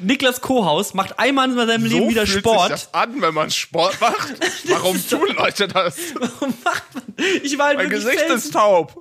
Niklas 0.00 0.40
Kohaus 0.40 0.94
macht 0.94 1.18
einmal 1.18 1.48
in 1.48 1.56
seinem 1.56 1.84
Leben 1.86 2.04
so 2.04 2.08
wieder 2.10 2.26
fühlt 2.26 2.40
Sport. 2.40 2.60
sich 2.62 2.70
das 2.88 2.94
an, 2.94 3.22
wenn 3.22 3.32
man 3.34 3.50
Sport 3.50 4.00
macht. 4.00 4.34
Warum 4.68 5.00
tun 5.08 5.28
Leute 5.36 5.68
das? 5.68 5.96
Warum 6.18 6.54
macht 6.64 6.82
man? 6.94 7.02
Ich 7.42 7.56
war 7.58 7.66
halt 7.68 7.78
Mein 7.78 7.90
Gesicht 7.90 8.18
felsen, 8.18 8.36
ist 8.36 8.52
taub. 8.52 8.96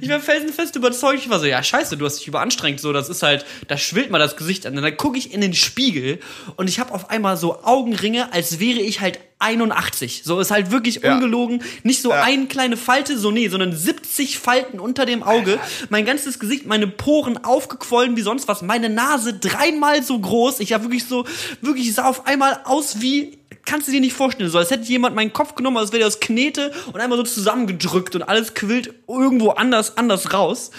ich 0.00 0.08
war 0.08 0.20
felsenfest 0.20 0.76
überzeugt. 0.76 1.18
Ich 1.24 1.28
war 1.28 1.40
so, 1.40 1.46
ja, 1.46 1.62
scheiße, 1.62 1.96
du 1.96 2.04
hast 2.06 2.18
dich 2.20 2.28
überanstrengt. 2.28 2.80
So, 2.80 2.92
das 2.92 3.08
ist 3.08 3.22
halt, 3.22 3.44
da 3.66 3.76
schwillt 3.76 4.10
mal 4.10 4.18
das 4.18 4.36
Gesicht 4.36 4.64
an. 4.66 4.76
Und 4.76 4.82
dann 4.82 4.96
gucke 4.96 5.18
ich 5.18 5.32
in 5.34 5.40
den 5.40 5.52
Spiegel 5.54 6.20
und 6.56 6.68
ich 6.68 6.78
habe 6.78 6.94
auf 6.94 7.10
einmal 7.10 7.36
so 7.36 7.62
Augenringe, 7.64 8.32
als 8.32 8.60
wäre 8.60 8.78
ich 8.78 9.00
halt 9.00 9.18
81. 9.38 10.22
So 10.24 10.40
ist 10.40 10.50
halt 10.50 10.70
wirklich 10.70 11.02
Ja. 11.02 11.14
ungelogen. 11.14 11.62
Nicht 11.82 12.00
so 12.00 12.10
Ja. 12.10 12.22
eine 12.22 12.46
kleine 12.46 12.76
Falte, 12.76 13.18
so 13.18 13.30
nee, 13.30 13.48
sondern 13.48 13.74
70 13.76 14.38
Falten 14.38 14.78
unter 14.80 15.04
dem 15.04 15.22
Auge. 15.22 15.58
Mein 15.90 16.06
ganzes 16.06 16.38
Gesicht, 16.38 16.66
meine 16.66 16.86
Poren 16.86 17.36
aufgequollen 17.56 18.16
wie 18.16 18.22
sonst 18.22 18.48
was. 18.48 18.60
Meine 18.60 18.90
Nase 18.90 19.32
dreimal 19.34 20.02
so 20.02 20.18
groß. 20.18 20.60
Ich 20.60 20.74
habe 20.74 20.84
wirklich 20.84 21.06
so, 21.06 21.24
wirklich 21.62 21.92
sah 21.94 22.04
auf 22.04 22.26
einmal 22.26 22.60
aus 22.64 23.00
wie 23.00 23.38
kannst 23.64 23.88
du 23.88 23.92
dir 23.92 24.00
nicht 24.00 24.12
vorstellen, 24.12 24.48
so 24.48 24.58
als 24.58 24.70
hätte 24.70 24.84
jemand 24.84 25.16
meinen 25.16 25.32
Kopf 25.32 25.56
genommen, 25.56 25.78
als 25.78 25.90
wäre 25.90 26.00
der 26.00 26.06
aus 26.06 26.20
Knete 26.20 26.72
und 26.92 27.00
einmal 27.00 27.18
so 27.18 27.24
zusammengedrückt 27.24 28.14
und 28.14 28.22
alles 28.22 28.54
quillt 28.54 28.94
irgendwo 29.08 29.50
anders 29.50 29.96
anders 29.96 30.32
raus. 30.32 30.70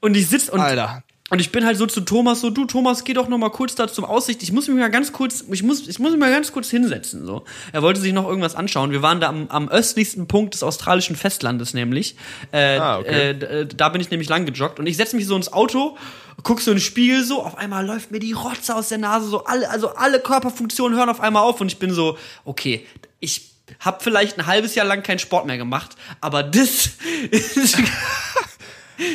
Und 0.00 0.14
ich 0.16 0.28
sitz 0.28 0.50
und 0.50 0.60
Alter. 0.60 1.03
Und 1.30 1.40
ich 1.40 1.50
bin 1.52 1.64
halt 1.64 1.78
so 1.78 1.86
zu 1.86 2.02
Thomas 2.02 2.42
so, 2.42 2.50
du 2.50 2.66
Thomas, 2.66 3.02
geh 3.02 3.14
doch 3.14 3.28
noch 3.28 3.38
mal 3.38 3.48
kurz 3.50 3.74
da 3.74 3.88
zum 3.88 4.04
Aussicht. 4.04 4.42
Ich 4.42 4.52
muss 4.52 4.68
mich 4.68 4.76
mal 4.76 4.90
ganz 4.90 5.10
kurz, 5.10 5.42
ich 5.50 5.62
muss, 5.62 5.88
ich 5.88 5.98
muss 5.98 6.10
mich 6.10 6.20
mal 6.20 6.30
ganz 6.30 6.52
kurz 6.52 6.68
hinsetzen 6.68 7.24
so. 7.24 7.44
Er 7.72 7.80
wollte 7.80 7.98
sich 8.00 8.12
noch 8.12 8.28
irgendwas 8.28 8.54
anschauen. 8.54 8.90
Wir 8.90 9.00
waren 9.00 9.20
da 9.20 9.28
am, 9.30 9.48
am 9.48 9.68
östlichsten 9.70 10.28
Punkt 10.28 10.52
des 10.52 10.62
australischen 10.62 11.16
Festlandes 11.16 11.72
nämlich. 11.72 12.16
Äh, 12.52 12.76
Ah, 12.76 12.98
okay. 12.98 13.30
äh, 13.30 13.60
äh, 13.62 13.66
da 13.66 13.88
bin 13.88 14.02
ich 14.02 14.10
nämlich 14.10 14.28
lang 14.28 14.44
gejoggt 14.44 14.78
und 14.78 14.86
ich 14.86 14.98
setze 14.98 15.16
mich 15.16 15.26
so 15.26 15.34
ins 15.34 15.50
Auto, 15.50 15.96
guck 16.42 16.60
so 16.60 16.70
in 16.72 16.76
den 16.76 16.82
Spiegel 16.82 17.24
so, 17.24 17.42
auf 17.42 17.56
einmal 17.56 17.86
läuft 17.86 18.10
mir 18.10 18.20
die 18.20 18.32
Rotze 18.32 18.76
aus 18.76 18.90
der 18.90 18.98
Nase 18.98 19.26
so, 19.26 19.44
alle, 19.44 19.70
also 19.70 19.94
alle 19.94 20.20
Körperfunktionen 20.20 20.96
hören 20.98 21.08
auf 21.08 21.20
einmal 21.20 21.42
auf 21.42 21.58
und 21.60 21.68
ich 21.72 21.78
bin 21.78 21.90
so, 21.92 22.18
okay, 22.44 22.86
ich 23.20 23.50
hab 23.80 24.02
vielleicht 24.02 24.38
ein 24.38 24.46
halbes 24.46 24.74
Jahr 24.74 24.84
lang 24.84 25.02
keinen 25.02 25.18
Sport 25.18 25.46
mehr 25.46 25.56
gemacht, 25.56 25.96
aber 26.20 26.42
das 26.42 26.90
ist 27.30 27.78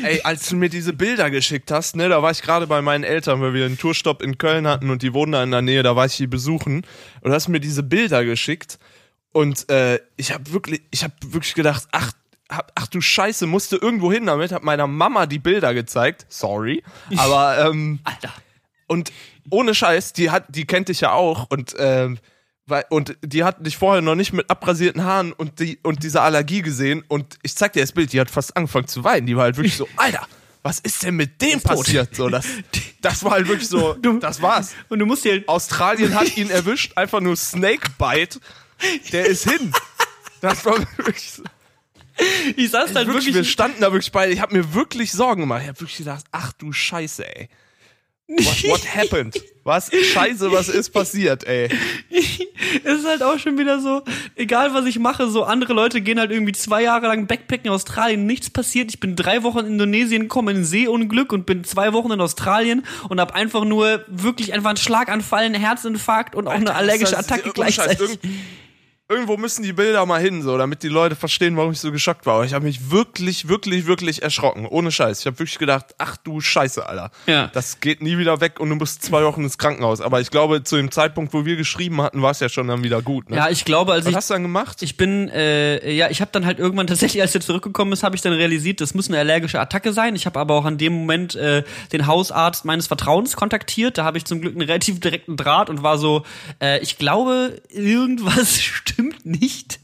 Ey, 0.03 0.21
als 0.23 0.49
du 0.49 0.55
mir 0.55 0.69
diese 0.69 0.93
Bilder 0.93 1.29
geschickt 1.29 1.71
hast, 1.71 1.95
ne, 1.95 2.09
da 2.09 2.21
war 2.21 2.31
ich 2.31 2.41
gerade 2.41 2.67
bei 2.67 2.81
meinen 2.81 3.03
Eltern, 3.03 3.41
weil 3.41 3.53
wir 3.53 3.65
einen 3.65 3.77
Tourstopp 3.77 4.21
in 4.21 4.37
Köln 4.37 4.67
hatten 4.67 4.89
und 4.89 5.01
die 5.01 5.13
wohnen 5.13 5.31
da 5.31 5.43
in 5.43 5.51
der 5.51 5.61
Nähe, 5.61 5.83
da 5.83 5.95
war 5.95 6.05
ich 6.05 6.17
die 6.17 6.27
besuchen. 6.27 6.85
Und 7.21 7.29
du 7.29 7.31
hast 7.31 7.47
mir 7.47 7.59
diese 7.59 7.83
Bilder 7.83 8.25
geschickt 8.25 8.79
und 9.31 9.69
äh, 9.69 9.99
ich 10.17 10.33
habe 10.33 10.51
wirklich, 10.51 10.81
ich 10.91 11.03
habe 11.03 11.13
wirklich 11.21 11.53
gedacht, 11.53 11.87
ach, 11.91 12.11
ach 12.49 12.87
du 12.87 12.99
Scheiße, 12.99 13.45
musste 13.45 13.77
irgendwo 13.77 14.11
hin 14.11 14.25
damit, 14.25 14.51
hab 14.51 14.63
meiner 14.63 14.87
Mama 14.87 15.25
die 15.25 15.39
Bilder 15.39 15.73
gezeigt, 15.73 16.25
sorry, 16.29 16.83
aber 17.15 17.69
ähm, 17.69 17.99
Alter. 18.03 18.33
und 18.87 19.11
ohne 19.51 19.75
Scheiß, 19.75 20.13
die 20.13 20.31
hat, 20.31 20.45
die 20.49 20.65
kennt 20.65 20.89
dich 20.89 21.01
ja 21.01 21.13
auch 21.13 21.49
und 21.49 21.75
ähm, 21.77 22.17
weil, 22.69 22.86
und 22.89 23.17
die 23.23 23.43
hat 23.43 23.65
dich 23.65 23.77
vorher 23.77 24.01
noch 24.01 24.15
nicht 24.15 24.34
mit 24.34 24.49
abrasierten 24.49 25.03
Haaren 25.03 25.34
und 25.34 25.60
die 25.60 25.79
und 25.84 26.03
diese 26.03 26.21
Allergie 26.21 26.62
gesehen 26.62 27.03
und 27.08 27.38
ich 27.41 27.55
zeig 27.55 27.73
dir 27.73 27.82
das 27.82 27.91
Bild, 27.91 28.13
die 28.13 28.19
hat 28.19 28.29
fast 28.29 28.55
angefangen 28.55 28.88
zu 28.88 29.03
weinen, 29.03 29.27
die 29.27 29.36
war 29.36 29.43
halt 29.43 29.58
wirklich 29.58 29.75
so, 29.75 29.88
Alter, 29.95 30.27
was 30.63 30.79
ist 30.79 31.03
denn 31.03 31.15
mit 31.15 31.41
dem 31.41 31.62
passiert? 31.62 32.15
So, 32.15 32.29
das, 32.29 32.45
das 33.01 33.23
war 33.23 33.32
halt 33.32 33.47
wirklich 33.47 33.67
so, 33.69 33.93
das 33.93 34.41
war's. 34.41 34.73
Und 34.89 34.99
du 34.99 35.05
musst 35.05 35.25
dir 35.25 35.43
Australien 35.47 36.15
hat 36.15 36.36
ihn 36.38 36.49
erwischt, 36.49 36.97
einfach 36.97 37.21
nur 37.21 37.36
Snakebite, 37.36 38.39
der 39.12 39.25
ist 39.25 39.49
hin. 39.49 39.71
Das 40.41 40.65
war 40.65 40.79
wirklich 40.97 41.32
so. 41.32 41.43
ich 42.55 42.71
saß 42.71 42.95
halt 42.95 43.08
Wirklich, 43.08 43.27
wir 43.27 43.34
wirklich 43.36 43.51
standen 43.51 43.82
da 43.82 43.91
wirklich 43.91 44.12
bei, 44.12 44.29
ich 44.29 44.41
habe 44.41 44.55
mir 44.58 44.73
wirklich 44.73 45.12
Sorgen 45.12 45.41
gemacht. 45.41 45.62
Ich 45.63 45.67
habe 45.67 45.79
wirklich 45.79 45.97
gedacht, 45.97 46.25
ach 46.32 46.53
du 46.53 46.71
Scheiße, 46.71 47.25
ey. 47.36 47.49
What, 48.29 48.63
what 48.69 48.95
happened? 48.95 49.43
Was 49.63 49.91
Scheiße, 49.91 50.51
was 50.51 50.69
ist 50.69 50.91
passiert, 50.91 51.45
ey? 51.45 51.67
es 52.09 52.99
ist 52.99 53.07
halt 53.07 53.23
auch 53.23 53.39
schon 53.39 53.57
wieder 53.57 53.79
so, 53.79 54.03
egal 54.35 54.73
was 54.73 54.85
ich 54.85 54.99
mache, 54.99 55.29
so 55.29 55.43
andere 55.43 55.73
Leute 55.73 56.01
gehen 56.01 56.19
halt 56.19 56.29
irgendwie 56.29 56.51
zwei 56.51 56.83
Jahre 56.83 57.07
lang 57.07 57.25
Backpacken 57.25 57.65
in 57.65 57.71
Australien, 57.71 58.27
nichts 58.27 58.51
passiert. 58.51 58.91
Ich 58.91 58.99
bin 58.99 59.15
drei 59.15 59.41
Wochen 59.41 59.59
in 59.59 59.73
Indonesien, 59.73 60.27
komme 60.27 60.51
in 60.51 60.63
Seeunglück 60.63 61.33
und 61.33 61.47
bin 61.47 61.63
zwei 61.63 61.91
Wochen 61.93 62.11
in 62.11 62.21
Australien 62.21 62.85
und 63.09 63.19
habe 63.19 63.33
einfach 63.33 63.65
nur 63.65 64.05
wirklich 64.07 64.53
einfach 64.53 64.69
einen 64.69 64.77
Schlaganfall, 64.77 65.43
einen 65.43 65.59
Herzinfarkt 65.59 66.35
und 66.35 66.47
auch 66.47 66.53
eine 66.53 66.75
allergische 66.75 67.17
Attacke 67.17 67.51
gleichzeitig. 67.51 68.19
Irgend- 69.10 69.19
Irgendwo 69.19 69.36
müssen 69.38 69.63
die 69.63 69.74
Bilder 69.74 70.06
mal 70.06 70.22
hin, 70.22 70.41
so, 70.43 70.58
damit 70.58 70.82
die 70.82 70.88
Leute 70.88 71.15
verstehen, 71.15 71.58
warum 71.58 71.74
ich 71.74 71.80
so 71.80 71.91
geschockt 71.91 72.26
war. 72.26 72.36
Aber 72.36 72.45
ich 72.45 72.54
habe 72.54 72.65
mich 72.65 72.89
wirklich, 72.89 73.48
wirklich, 73.50 73.86
wirklich 73.86 74.22
erschrocken. 74.24 74.65
Ohne 74.65 74.91
Scheiß. 74.91 75.19
Ich 75.19 75.26
habe 75.26 75.38
wirklich 75.39 75.60
gedacht, 75.60 75.88
ach 75.98 76.15
du 76.17 76.39
Scheiße, 76.39 76.88
Alter. 76.88 77.12
Ja. 77.28 77.48
Das 77.48 77.82
geht 77.82 78.02
nie 78.02 78.17
wieder 78.17 78.39
weg 78.39 78.60
und 78.62 78.69
du 78.69 78.76
musst 78.76 79.04
zwei 79.04 79.24
Wochen 79.26 79.43
ins 79.43 79.58
Krankenhaus. 79.58 80.00
Aber 80.00 80.22
ich 80.22 80.32
glaube, 80.32 80.63
zu 80.63 80.78
dem 80.78 80.89
Zeitpunkt, 80.89 81.34
wo 81.34 81.43
wir 81.45 81.58
geschrieben 81.58 82.02
hatten, 82.02 82.22
war 82.22 82.32
es 82.32 82.39
ja 82.39 82.48
schon 82.50 82.67
dann 82.69 82.82
wieder 82.84 83.02
gut. 83.02 83.30
Ne? 83.30 83.36
Ja, 83.36 83.50
ich 83.50 83.65
glaube, 83.65 83.91
als 83.91 84.06
Was 84.06 84.12
ich 84.12 84.15
hast 84.15 84.30
du 84.30 84.36
dann 84.36 84.43
gemacht? 84.43 84.82
Ich 84.84 84.95
bin, 84.95 85.28
äh, 85.30 85.91
ja, 85.91 86.10
ich 86.10 86.22
habe 86.22 86.32
dann 86.32 86.45
halt 86.45 86.60
irgendwann 86.60 86.88
tatsächlich, 86.88 87.22
als 87.22 87.36
er 87.36 87.41
zurückgekommen 87.41 87.91
ist, 87.91 88.04
habe 88.04 88.15
ich 88.15 88.22
dann 88.22 88.34
realisiert, 88.34 88.80
das 88.80 88.93
muss 88.93 89.10
eine 89.10 89.17
allergische 89.19 89.60
Attacke 89.60 89.91
sein. 89.91 90.15
Ich 90.15 90.26
habe 90.28 90.39
aber 90.39 90.56
auch 90.56 90.65
an 90.65 90.78
dem 90.78 90.93
Moment 90.93 91.36
äh, 91.36 91.63
den 91.91 92.08
Hausarzt 92.08 92.63
meines 92.63 92.88
Vertrauens 92.88 93.36
kontaktiert. 93.36 93.98
Da 93.98 94.06
habe 94.06 94.17
ich 94.17 94.24
zum 94.26 94.39
Glück 94.39 94.54
einen 94.56 94.65
relativ 94.65 95.00
direkten 95.02 95.36
Draht 95.36 95.69
und 95.69 95.84
war 95.84 95.98
so, 95.98 96.24
äh, 96.62 96.80
ich 96.80 96.98
glaube, 96.98 97.62
irgendwas 97.69 98.62
stimmt 98.62 98.98
nicht. 99.23 99.79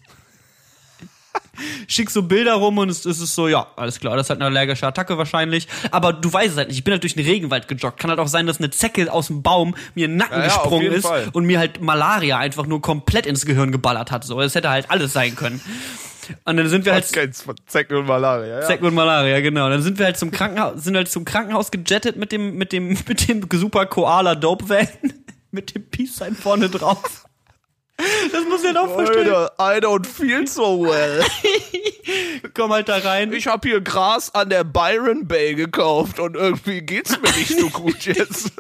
Schick 1.88 2.10
so 2.10 2.24
Bilder 2.24 2.56
rum 2.56 2.78
und 2.78 2.90
es, 2.90 3.06
es 3.06 3.22
ist 3.22 3.34
so, 3.36 3.48
ja, 3.48 3.68
alles 3.78 4.00
klar, 4.00 4.16
das 4.18 4.26
ist 4.26 4.30
halt 4.30 4.42
eine 4.42 4.48
allergische 4.48 4.86
Attacke 4.88 5.18
wahrscheinlich. 5.18 5.68
Aber 5.92 6.12
du 6.14 6.32
weißt 6.32 6.52
es 6.52 6.58
halt 6.58 6.68
nicht. 6.70 6.78
Ich 6.78 6.84
bin 6.84 6.92
halt 6.92 7.04
durch 7.04 7.16
den 7.16 7.26
Regenwald 7.26 7.68
gejoggt. 7.68 8.00
Kann 8.00 8.10
halt 8.10 8.20
auch 8.20 8.28
sein, 8.28 8.46
dass 8.46 8.58
eine 8.58 8.72
Zecke 8.72 9.12
aus 9.12 9.28
dem 9.28 9.42
Baum 9.42 9.76
mir 9.96 10.06
in 10.06 10.12
den 10.12 10.18
Nacken 10.18 10.40
Ja, 10.40 10.46
gesprungen 10.46 10.92
ist 10.92 11.06
Fall. 11.06 11.30
und 11.34 11.46
mir 11.46 11.60
halt 11.60 11.82
Malaria 11.82 12.38
einfach 12.38 12.66
nur 12.66 12.82
komplett 12.82 13.26
ins 13.26 13.46
Gehirn 13.46 13.72
geballert 13.72 14.12
hat. 14.12 14.24
So, 14.26 14.42
es 14.42 14.56
hätte 14.56 14.70
halt 14.70 14.92
alles 14.92 15.14
sein 15.14 15.36
können. 15.36 15.62
Und 16.44 16.58
dann 16.58 16.68
sind 16.70 16.86
wir 16.86 16.94
halt 16.94 17.06
Zecken 17.06 17.98
und 17.98 18.08
Malaria, 18.08 18.60
ja? 18.60 18.66
Zecken 18.66 18.88
und 18.88 18.96
Malaria, 18.96 19.40
genau. 19.42 19.70
Dann 19.70 19.82
sind 19.82 20.00
wir 20.00 20.06
halt 20.06 20.18
zum 20.18 20.32
Krankenhaus, 20.32 20.84
sind 20.84 20.96
halt 20.96 21.10
zum 21.10 21.24
Krankenhaus 21.24 21.70
gejettet 21.72 22.18
mit 22.18 22.32
dem 22.32 22.56
mit 22.56 22.72
dem 22.74 22.90
mit 23.08 23.28
dem 23.28 23.48
super 23.54 23.86
Koala 23.86 24.36
Dope 24.36 24.68
Van 24.68 24.88
mit 25.52 25.76
dem 25.76 25.88
Peace 25.90 26.16
Sign 26.18 26.36
vorne 26.36 26.68
drauf. 26.70 27.25
Das 28.32 28.46
muss 28.46 28.62
ich 28.62 28.68
halt 28.68 28.78
auch 28.78 28.94
verstehen. 28.94 29.28
I 29.28 29.80
don't 29.80 30.06
feel 30.06 30.48
so 30.48 30.84
well. 30.84 31.24
Komm 32.54 32.72
halt 32.72 32.90
da 32.90 32.98
rein. 32.98 33.34
Ich 33.34 33.48
habe 33.48 33.68
hier 33.68 33.82
Gras 33.82 34.34
an 34.34 34.50
der 34.50 34.64
Byron 34.64 35.28
Bay 35.28 35.56
gekauft 35.56 36.20
und 36.20 36.36
irgendwie 36.36 36.82
geht's 36.82 37.20
mir 37.20 37.32
nicht 37.32 37.58
so 37.60 37.70
gut 37.70 38.02
jetzt. 38.06 38.52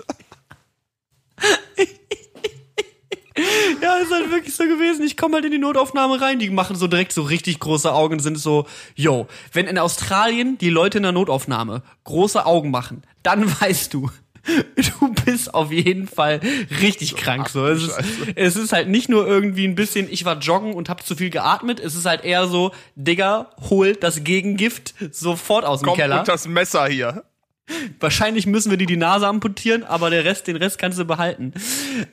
Ja, 3.81 3.97
ist 3.97 4.11
halt 4.11 4.31
wirklich 4.31 4.55
so 4.55 4.63
gewesen. 4.63 5.05
Ich 5.05 5.17
komme 5.17 5.35
halt 5.35 5.45
in 5.45 5.51
die 5.51 5.57
Notaufnahme 5.57 6.21
rein, 6.21 6.39
die 6.39 6.49
machen 6.49 6.75
so 6.77 6.87
direkt 6.87 7.11
so 7.11 7.21
richtig 7.21 7.59
große 7.59 7.93
Augen 7.93 8.13
und 8.13 8.19
sind 8.19 8.39
so, 8.39 8.65
yo, 8.95 9.27
wenn 9.51 9.67
in 9.67 9.77
Australien 9.77 10.57
die 10.57 10.69
Leute 10.69 10.97
in 10.97 11.03
der 11.03 11.11
Notaufnahme 11.11 11.83
große 12.05 12.45
Augen 12.45 12.71
machen, 12.71 13.03
dann 13.23 13.59
weißt 13.61 13.93
du, 13.93 14.09
du 14.99 15.13
bist 15.25 15.53
auf 15.53 15.71
jeden 15.71 16.07
Fall 16.07 16.39
richtig 16.81 17.15
krank. 17.15 17.49
So, 17.49 17.65
es 17.65 17.83
ist, 17.83 17.99
es 18.35 18.55
ist 18.55 18.73
halt 18.73 18.89
nicht 18.89 19.09
nur 19.09 19.27
irgendwie 19.27 19.67
ein 19.67 19.75
bisschen, 19.75 20.07
ich 20.09 20.25
war 20.25 20.37
joggen 20.39 20.73
und 20.73 20.89
hab 20.89 21.05
zu 21.05 21.15
viel 21.15 21.29
geatmet. 21.29 21.79
Es 21.79 21.95
ist 21.95 22.05
halt 22.05 22.23
eher 22.23 22.47
so, 22.47 22.71
Digga, 22.95 23.51
hol 23.69 23.93
das 23.93 24.23
Gegengift 24.23 24.93
sofort 25.11 25.65
aus 25.65 25.81
dem 25.81 25.87
Komm, 25.87 25.97
Keller. 25.97 26.19
und 26.19 26.27
das 26.27 26.47
Messer 26.47 26.87
hier. 26.87 27.23
Wahrscheinlich 27.99 28.45
müssen 28.45 28.69
wir 28.69 28.77
dir 28.77 28.85
die 28.85 28.97
Nase 28.97 29.27
amputieren, 29.27 29.83
aber 29.83 30.11
der 30.11 30.23
Rest, 30.23 30.45
den 30.45 30.55
Rest 30.55 30.77
kannst 30.77 30.99
du 30.99 31.05
behalten. 31.05 31.51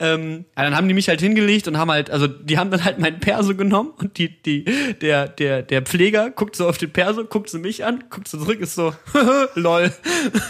Ähm, 0.00 0.46
dann 0.54 0.74
haben 0.74 0.88
die 0.88 0.94
mich 0.94 1.08
halt 1.08 1.20
hingelegt 1.20 1.68
und 1.68 1.76
haben 1.76 1.90
halt, 1.90 2.10
also 2.10 2.26
die 2.26 2.56
haben 2.56 2.70
dann 2.70 2.84
halt 2.84 2.98
meinen 2.98 3.20
Perso 3.20 3.54
genommen 3.54 3.92
und 3.98 4.16
die, 4.16 4.42
die, 4.42 4.64
der, 5.00 5.28
der, 5.28 5.62
der 5.62 5.82
Pfleger 5.82 6.30
guckt 6.30 6.56
so 6.56 6.66
auf 6.66 6.78
den 6.78 6.90
Perso, 6.90 7.24
guckt 7.24 7.50
so 7.50 7.58
mich 7.58 7.84
an, 7.84 8.04
guckt 8.08 8.28
so 8.28 8.38
zurück, 8.38 8.60
ist 8.60 8.74
so, 8.74 8.94
lol, 9.54 9.92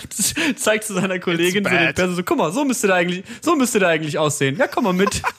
zeigt 0.56 0.84
zu 0.84 0.94
seiner 0.94 1.18
Kollegin 1.18 1.64
so 1.64 1.70
den 1.70 1.94
Perso 1.94 2.14
so, 2.14 2.22
guck 2.22 2.38
mal, 2.38 2.52
so 2.52 2.64
müsste 2.64 2.86
der 2.86 2.96
eigentlich, 2.96 3.24
so 3.40 3.56
müsste 3.56 3.80
der 3.80 3.88
eigentlich 3.88 4.18
aussehen. 4.18 4.56
Ja, 4.56 4.68
komm 4.68 4.84
mal 4.84 4.92
mit. 4.92 5.20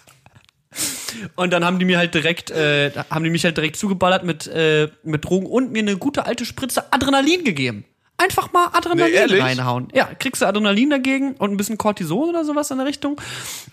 Und 1.35 1.53
dann 1.53 1.63
haben 1.63 1.79
die 1.79 1.85
mir 1.85 1.99
halt 1.99 2.13
direkt, 2.15 2.51
äh, 2.51 2.91
haben 3.09 3.23
die 3.23 3.29
mich 3.29 3.45
halt 3.45 3.55
direkt 3.55 3.77
zugeballert 3.77 4.23
mit, 4.23 4.47
äh, 4.47 4.89
mit 5.03 5.23
Drogen 5.23 5.45
und 5.45 5.71
mir 5.71 5.83
eine 5.83 5.95
gute 5.95 6.25
alte 6.25 6.43
Spritze 6.43 6.91
Adrenalin 6.91 7.43
gegeben. 7.43 7.85
Einfach 8.17 8.53
mal 8.53 8.67
Adrenalin 8.73 9.27
Nee, 9.29 9.39
reinhauen. 9.39 9.87
Ja, 9.93 10.05
kriegst 10.05 10.41
du 10.41 10.45
Adrenalin 10.45 10.89
dagegen 10.89 11.33
und 11.33 11.51
ein 11.51 11.57
bisschen 11.57 11.77
Cortison 11.77 12.29
oder 12.29 12.45
sowas 12.45 12.69
in 12.71 12.77
der 12.77 12.85
Richtung. 12.87 13.19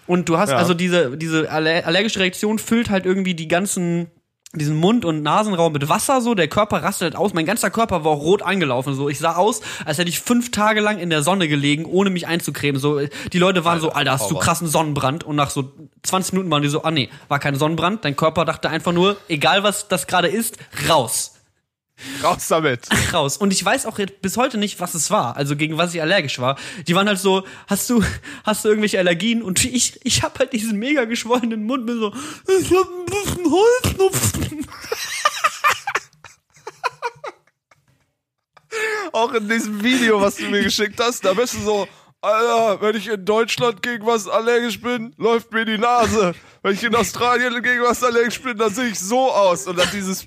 Und 0.07 0.29
du 0.29 0.39
hast 0.39 0.51
Ja. 0.51 0.57
also 0.57 0.75
diese, 0.75 1.17
diese 1.17 1.51
aller- 1.51 1.87
allergische 1.87 2.21
Reaktion 2.21 2.59
füllt 2.59 2.91
halt 2.91 3.05
irgendwie 3.07 3.35
die 3.35 3.49
ganzen, 3.49 4.11
diesen 4.53 4.77
Mund- 4.77 5.05
und 5.05 5.23
Nasenraum 5.23 5.73
mit 5.75 5.89
Wasser 5.89 6.21
so, 6.23 6.35
der 6.35 6.49
Körper 6.49 6.83
rastet 6.83 7.15
aus, 7.15 7.35
mein 7.35 7.45
ganzer 7.47 7.71
Körper 7.71 8.03
war 8.05 8.15
rot 8.15 8.43
angelaufen 8.43 8.95
so. 8.95 9.09
Ich 9.09 9.19
sah 9.21 9.37
aus, 9.37 9.61
als 9.85 9.99
hätte 9.99 10.09
ich 10.09 10.19
fünf 10.19 10.51
Tage 10.51 10.81
lang 10.81 10.99
in 10.99 11.11
der 11.11 11.23
Sonne 11.23 11.47
gelegen, 11.47 11.85
ohne 11.85 12.11
mich 12.11 12.27
einzucremen. 12.27 12.81
So, 12.81 12.99
die 13.33 13.39
Leute 13.39 13.65
waren 13.65 13.79
so, 13.81 13.93
Alter, 13.93 14.13
hast 14.13 14.31
du 14.31 14.37
krassen 14.37 14.67
Sonnenbrand? 14.67 15.23
Und 15.23 15.37
nach 15.37 15.51
so 15.51 15.71
20 16.03 16.33
Minuten 16.33 16.51
waren 16.51 16.63
die 16.63 16.69
so, 16.69 16.83
ah 16.83 16.91
nee, 16.91 17.11
war 17.29 17.39
kein 17.39 17.55
Sonnenbrand. 17.55 18.05
Dein 18.05 18.17
Körper 18.17 18.45
dachte 18.47 18.71
einfach 18.71 18.93
nur, 18.93 19.17
egal 19.29 19.63
was 19.63 19.87
das 19.87 20.07
gerade 20.09 20.29
ist, 20.29 20.57
raus 20.89 21.35
Raus 22.23 22.49
damit. 22.49 22.89
raus. 23.13 23.37
Und 23.37 23.53
ich 23.53 23.65
weiß 23.65 23.87
auch 23.87 23.99
bis 24.21 24.37
heute 24.37 24.59
nicht, 24.59 24.81
was 24.81 24.95
es 24.95 25.11
war, 25.11 25.37
also 25.37 25.57
gegen 25.57 25.79
was 25.79 25.95
ich 25.95 26.03
allergisch 26.03 26.39
war. 26.39 26.57
Die 26.87 26.95
waren 26.95 27.09
halt 27.09 27.19
so, 27.19 27.45
hast 27.67 27.89
du, 27.91 28.03
hast 28.45 28.65
du 28.65 28.69
irgendwelche 28.69 28.99
Allergien? 28.99 29.43
Und 29.43 29.65
ich, 29.65 30.01
ich 30.05 30.23
hab 30.23 30.39
halt 30.39 30.53
diesen 30.53 30.79
mega 30.79 31.05
geschwollenen 31.05 31.65
Mund 31.65 31.87
mit 31.87 31.97
so, 31.97 32.13
ich 32.61 32.71
hab 32.73 32.89
ein 32.89 33.07
bisschen 33.07 33.51
Holznupfen. 33.51 34.67
Auch 39.13 39.33
in 39.33 39.49
diesem 39.49 39.83
Video, 39.83 40.21
was 40.21 40.37
du 40.37 40.49
mir 40.49 40.63
geschickt 40.63 41.01
hast, 41.01 41.25
da 41.25 41.33
bist 41.33 41.55
du 41.55 41.61
so, 41.61 41.89
Alter, 42.23 42.83
wenn 42.83 42.97
ich 42.97 43.09
in 43.09 43.25
Deutschland 43.25 43.83
gegen 43.83 44.05
was 44.05 44.29
allergisch 44.29 44.81
bin, 44.81 45.15
läuft 45.17 45.53
mir 45.53 45.65
die 45.65 45.79
Nase. 45.79 46.35
Wenn 46.63 46.75
ich 46.75 46.85
in 46.85 46.95
Australien 46.95 47.63
gegen 47.63 47.83
was 47.83 48.05
allergisch 48.05 48.43
bin, 48.43 48.59
dann 48.59 48.73
sehe 48.73 48.89
ich 48.89 48.99
so 48.99 49.31
aus. 49.31 49.67
Und 49.67 49.79
dann 49.79 49.89
dieses 49.93 50.27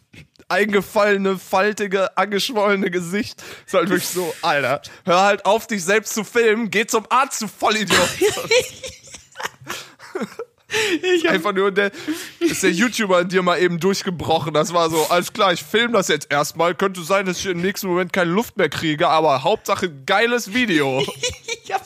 eingefallene, 0.53 1.37
faltige, 1.37 2.15
angeschwollene 2.17 2.91
Gesicht 2.91 3.43
ist 3.65 3.73
halt 3.73 3.89
wirklich 3.89 4.07
so, 4.07 4.33
Alter, 4.41 4.81
hör 5.05 5.21
halt 5.21 5.45
auf, 5.45 5.67
dich 5.67 5.83
selbst 5.83 6.13
zu 6.13 6.23
filmen, 6.23 6.69
geh 6.69 6.85
zum 6.85 7.05
Arzt, 7.09 7.41
du 7.41 7.47
Vollidiot. 7.47 8.09
Ich 11.03 11.29
Einfach 11.29 11.53
nur 11.53 11.71
der, 11.71 11.91
ist 12.39 12.63
der 12.63 12.71
YouTuber 12.71 13.21
in 13.21 13.29
dir 13.29 13.43
mal 13.43 13.59
eben 13.59 13.79
durchgebrochen. 13.79 14.55
Das 14.55 14.73
war 14.73 14.89
so, 14.89 15.05
alles 15.09 15.31
klar, 15.31 15.53
ich 15.53 15.61
film 15.61 15.93
das 15.93 16.07
jetzt 16.07 16.31
erstmal. 16.31 16.73
Könnte 16.73 17.03
sein, 17.03 17.27
dass 17.27 17.37
ich 17.37 17.45
im 17.45 17.61
nächsten 17.61 17.87
Moment 17.87 18.11
keine 18.11 18.31
Luft 18.31 18.57
mehr 18.57 18.69
kriege, 18.69 19.07
aber 19.07 19.43
Hauptsache 19.43 19.93
geiles 20.05 20.53
Video. 20.53 21.05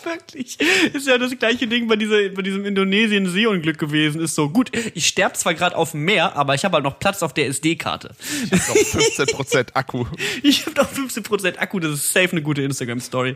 wirklich. 0.08 0.58
Ist 0.94 1.08
ja 1.08 1.18
das 1.18 1.38
gleiche 1.38 1.68
Ding 1.68 1.88
bei, 1.88 1.96
dieser, 1.96 2.30
bei 2.30 2.42
diesem 2.42 2.66
Indonesien-Seeunglück 2.66 3.78
gewesen. 3.78 4.22
Ist 4.22 4.36
so, 4.36 4.50
gut, 4.50 4.72
ich 4.94 5.08
sterb 5.08 5.38
zwar 5.38 5.54
gerade 5.54 5.76
auf 5.76 5.92
dem 5.92 6.04
Meer, 6.04 6.36
aber 6.36 6.56
ich 6.56 6.66
habe 6.66 6.76
halt 6.76 6.84
noch 6.84 7.00
Platz 7.00 7.24
auf 7.24 7.34
der 7.34 7.48
SD-Karte. 7.48 8.16
Noch 8.52 8.60
15% 8.60 9.74
Akku. 9.74 10.06
Ich 10.44 10.66
habe 10.66 10.76
noch 10.76 10.92
15% 10.92 11.58
Akku, 11.58 11.80
das 11.80 11.94
ist 11.94 12.14
safe 12.14 12.32
eine 12.32 12.42
gute 12.42 12.62
Instagram-Story. 12.62 13.36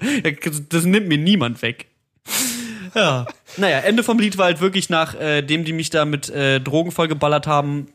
Das 0.69 0.85
nimmt 0.85 1.07
mir 1.07 1.17
niemand 1.17 1.61
weg. 1.61 1.87
Ja. 2.93 3.25
Naja, 3.57 3.79
Ende 3.79 4.03
vom 4.03 4.19
Lied 4.19 4.37
war 4.37 4.45
halt 4.45 4.61
wirklich 4.61 4.89
nach, 4.89 5.15
äh, 5.15 5.41
dem 5.41 5.65
die 5.65 5.73
mich 5.73 5.89
da 5.89 6.05
mit 6.05 6.29
äh, 6.29 6.59
Drogen 6.59 6.91
vollgeballert 6.91 7.47
haben, 7.47 7.87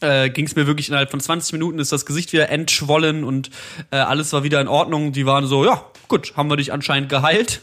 äh, 0.00 0.30
ging 0.30 0.46
es 0.46 0.56
mir 0.56 0.66
wirklich 0.66 0.88
innerhalb 0.88 1.10
von 1.10 1.20
20 1.20 1.52
Minuten 1.52 1.78
ist 1.78 1.92
das 1.92 2.06
Gesicht 2.06 2.32
wieder 2.32 2.48
entschwollen 2.48 3.24
und 3.24 3.50
äh, 3.90 3.96
alles 3.96 4.32
war 4.32 4.44
wieder 4.44 4.60
in 4.60 4.68
Ordnung. 4.68 5.12
Die 5.12 5.26
waren 5.26 5.46
so, 5.46 5.64
ja, 5.64 5.84
gut, 6.08 6.34
haben 6.36 6.50
wir 6.50 6.56
dich 6.56 6.72
anscheinend 6.72 7.08
geheilt. 7.08 7.62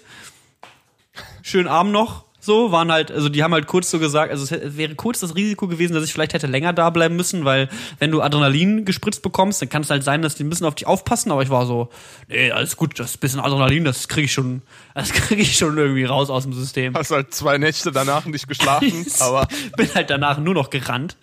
Schönen 1.42 1.68
Abend 1.68 1.92
noch. 1.92 2.26
So, 2.44 2.72
waren 2.72 2.92
halt, 2.92 3.12
also 3.12 3.30
die 3.30 3.44
haben 3.44 3.54
halt 3.54 3.68
kurz 3.68 3.92
so 3.92 4.00
gesagt, 4.00 4.32
also 4.32 4.44
es 4.56 4.76
wäre 4.76 4.96
kurz 4.96 5.20
das 5.20 5.36
Risiko 5.36 5.68
gewesen, 5.68 5.94
dass 5.94 6.04
ich 6.04 6.12
vielleicht 6.12 6.34
hätte 6.34 6.48
länger 6.48 6.74
da 6.74 6.90
bleiben 6.90 7.16
müssen, 7.16 7.46
weil 7.46 7.70
wenn 8.00 8.10
du 8.10 8.20
Adrenalin 8.20 8.84
gespritzt 8.84 9.22
bekommst, 9.22 9.62
dann 9.62 9.70
kann 9.70 9.84
es 9.84 9.92
halt 9.92 10.04
sein, 10.04 10.24
dass 10.24 10.34
die 10.34 10.44
ein 10.44 10.50
bisschen 10.50 10.66
auf 10.66 10.74
dich 10.74 10.88
aufpassen, 10.88 11.32
aber 11.32 11.44
ich 11.44 11.52
war 11.52 11.68
so, 11.68 11.90
nee, 12.30 12.52
alles 12.52 12.78
gut, 12.78 13.00
das 13.00 13.16
bisschen 13.16 13.40
Adrenalin, 13.40 13.84
das 13.84 14.08
kriege 14.08 14.26
ich 14.26 14.34
schon, 14.34 14.64
das 14.96 15.12
kriege 15.14 15.44
ich 15.44 15.56
schon 15.56 15.78
irgendwie 15.78 16.06
raus 16.06 16.32
aus 16.32 16.42
dem 16.42 16.54
System. 16.54 16.96
Hast 16.96 17.12
halt 17.12 17.32
zwei 17.32 17.60
Nächte 17.60 17.92
danach 17.92 18.26
nicht 18.26 18.48
geschlafen, 18.48 19.06
aber 19.20 19.48
bin 19.78 19.94
halt 19.94 20.10
danach 20.10 20.40
nur 20.40 20.56
noch 20.56 20.72
gerannt. 20.72 21.18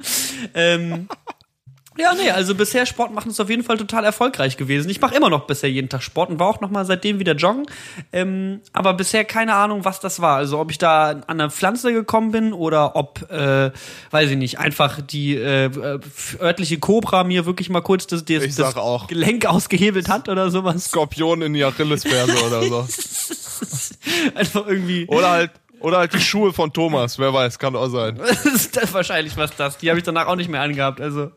Ähm, 0.55 1.09
ja, 1.99 2.15
nee, 2.15 2.31
also 2.31 2.55
bisher 2.55 2.87
Sport 2.87 3.13
machen 3.13 3.31
ist 3.31 3.41
auf 3.41 3.51
jeden 3.51 3.65
Fall 3.65 3.77
total 3.77 4.05
erfolgreich 4.05 4.57
gewesen. 4.57 4.89
Ich 4.89 5.01
mache 5.01 5.17
immer 5.17 5.31
noch 5.31 5.47
bisher 5.47 5.69
jeden 5.69 5.89
Tag 5.89 6.03
Sport 6.03 6.31
und 6.31 6.39
war 6.39 6.47
auch 6.47 6.61
noch 6.61 6.71
mal 6.71 6.85
seitdem 6.85 7.19
wieder 7.19 7.35
joggen. 7.35 7.67
Ähm, 8.13 8.61
aber 8.73 8.95
bisher 8.95 9.25
keine 9.25 9.55
Ahnung, 9.55 9.85
was 9.85 9.99
das 9.99 10.21
war. 10.21 10.37
Also 10.37 10.61
ob 10.61 10.71
ich 10.71 10.79
da 10.79 11.09
an 11.09 11.25
eine 11.27 11.51
Pflanze 11.51 11.93
gekommen 11.93 12.31
bin 12.31 12.53
oder 12.53 12.95
ob, 12.95 13.29
äh, 13.33 13.73
weiß 14.13 14.31
ich 14.31 14.37
nicht, 14.37 14.61
einfach 14.61 15.01
die 15.01 15.35
äh, 15.35 15.71
örtliche 16.41 16.79
Cobra 16.79 17.25
mir 17.25 17.47
wirklich 17.47 17.69
mal 17.69 17.83
kurz 17.83 18.07
das, 18.07 18.25
das, 18.25 18.55
das. 18.55 18.75
Gelenk 19.09 19.47
ausgehebelt 19.47 20.09
hat 20.09 20.29
oder 20.29 20.51
sowas. 20.51 20.85
Skorpion 20.85 21.43
in 21.43 21.53
die 21.53 21.65
Achillesferse 21.65 22.45
oder 22.47 22.63
so. 22.63 22.89
Einfach 24.37 24.67
irgendwie. 24.69 25.07
Oder 25.09 25.31
halt, 25.31 25.51
oder 25.81 25.99
halt 25.99 26.13
die 26.13 26.21
Schuhe 26.21 26.53
von 26.53 26.73
Thomas, 26.73 27.19
wer 27.19 27.33
weiß, 27.33 27.59
kann 27.59 27.77
auch 27.77 27.89
sein. 27.89 28.21
Das 28.29 28.45
ist 28.85 28.95
wahrscheinlich 28.95 29.37
was 29.37 29.55
das. 29.57 29.79
Die 29.79 29.89
habe 29.91 29.99
ich 29.99 30.05
danach 30.05 30.27
auch 30.27 30.37
nicht 30.37 30.49
mehr 30.49 30.61
angehabt. 30.61 31.01
Also 31.01 31.31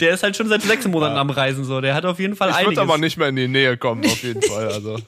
der 0.00 0.14
ist 0.14 0.22
halt 0.22 0.36
schon 0.36 0.48
seit 0.48 0.62
sechs 0.62 0.86
Monaten 0.86 1.16
am 1.16 1.30
Reisen 1.30 1.64
so. 1.64 1.80
Der 1.80 1.94
hat 1.94 2.04
auf 2.04 2.18
jeden 2.18 2.36
Fall 2.36 2.50
Ich 2.50 2.54
einiges. 2.56 2.72
würde 2.76 2.82
aber 2.82 2.98
nicht 2.98 3.16
mehr 3.16 3.28
in 3.28 3.36
die 3.36 3.48
Nähe 3.48 3.76
kommen, 3.76 4.04
auf 4.04 4.22
jeden 4.22 4.42
Fall. 4.48 4.68
Also. 4.68 4.98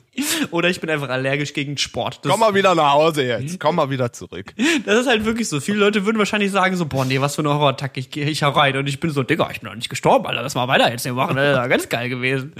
Oder 0.51 0.71
ich 0.71 0.81
bin 0.81 0.89
einfach 0.91 1.09
allergisch 1.09 1.53
gegen 1.53 1.77
Sport. 1.77 2.21
Das, 2.23 2.31
Komm 2.31 2.41
mal 2.41 2.55
wieder 2.55 2.75
nach 2.75 2.93
Hause 2.93 3.25
jetzt. 3.25 3.61
Komm 3.61 3.77
mal 3.77 3.91
wieder 3.91 4.13
zurück. 4.13 4.55
das 4.87 5.01
ist 5.01 5.07
halt 5.07 5.25
wirklich 5.25 5.49
so. 5.49 5.61
Viele 5.61 5.79
Leute 5.79 6.07
würden 6.07 6.19
wahrscheinlich 6.19 6.51
sagen 6.51 6.77
so, 6.77 6.87
boah, 6.87 7.05
nee, 7.05 7.21
was 7.21 7.35
für 7.35 7.43
eine 7.43 7.51
Horrorattacke. 7.51 8.01
Ich, 8.01 8.17
ich 8.17 8.43
hau 8.43 8.51
rein. 8.51 8.77
Und 8.77 8.89
ich 8.89 8.99
bin 9.01 9.11
so, 9.11 9.23
Digga, 9.23 9.49
ich 9.53 9.61
bin 9.61 9.69
noch 9.69 9.77
nicht 9.77 9.89
gestorben, 9.91 10.27
Alter. 10.27 10.43
Lass 10.43 10.55
mal 10.55 10.69
weiter 10.69 10.91
jetzt 10.91 11.03
hier 11.03 11.13
machen. 11.13 11.37
Das 11.37 11.63
ist 11.65 11.69
ganz 11.71 11.89
geil 11.89 12.09
gewesen. 12.09 12.53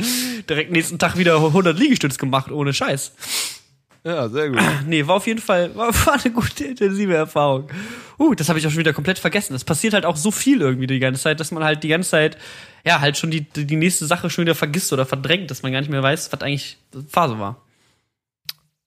Direkt 0.49 0.71
nächsten 0.73 0.99
Tag 0.99 1.17
wieder 1.17 1.37
100 1.37 1.79
Liegestütz 1.79 2.19
gemacht, 2.19 2.51
ohne 2.51 2.75
Scheiß. 2.75 3.13
Ja, 4.07 4.29
sehr 4.29 4.51
gut. 4.51 4.61
Nee, 4.87 5.05
war 5.07 5.17
auf 5.17 5.27
jeden 5.27 5.41
Fall 5.41 5.75
war, 5.75 5.93
war 6.07 6.15
eine 6.15 6.33
gute, 6.33 6.65
intensive 6.65 7.15
Erfahrung. 7.15 7.69
Uh, 8.19 8.35
das 8.35 8.49
habe 8.49 8.59
ich 8.59 8.67
auch 8.67 8.71
schon 8.71 8.79
wieder 8.79 8.93
komplett 8.93 9.19
vergessen. 9.19 9.55
Es 9.55 9.65
passiert 9.65 9.95
halt 9.95 10.07
auch 10.07 10.17
so 10.17 10.31
viel 10.31 10.61
irgendwie 10.61 10.87
die 10.87 11.01
ganze 11.01 11.21
Zeit, 11.21 11.41
dass 11.41 11.51
man 11.51 11.65
halt 11.65 11.83
die 11.83 11.89
ganze 11.89 12.11
Zeit, 12.11 12.39
ja, 12.85 13.01
halt 13.01 13.19
schon 13.19 13.33
die, 13.33 13.41
die 13.43 13.77
nächste 13.77 14.07
Sache 14.07 14.31
schon 14.31 14.43
wieder 14.43 14.55
vergisst 14.55 14.93
oder 14.93 15.07
verdrängt, 15.07 15.51
dass 15.51 15.63
man 15.63 15.73
gar 15.73 15.81
nicht 15.81 15.91
mehr 15.91 16.05
weiß, 16.05 16.33
was 16.33 16.41
eigentlich 16.41 16.79
Phase 17.09 17.39
war. 17.41 17.66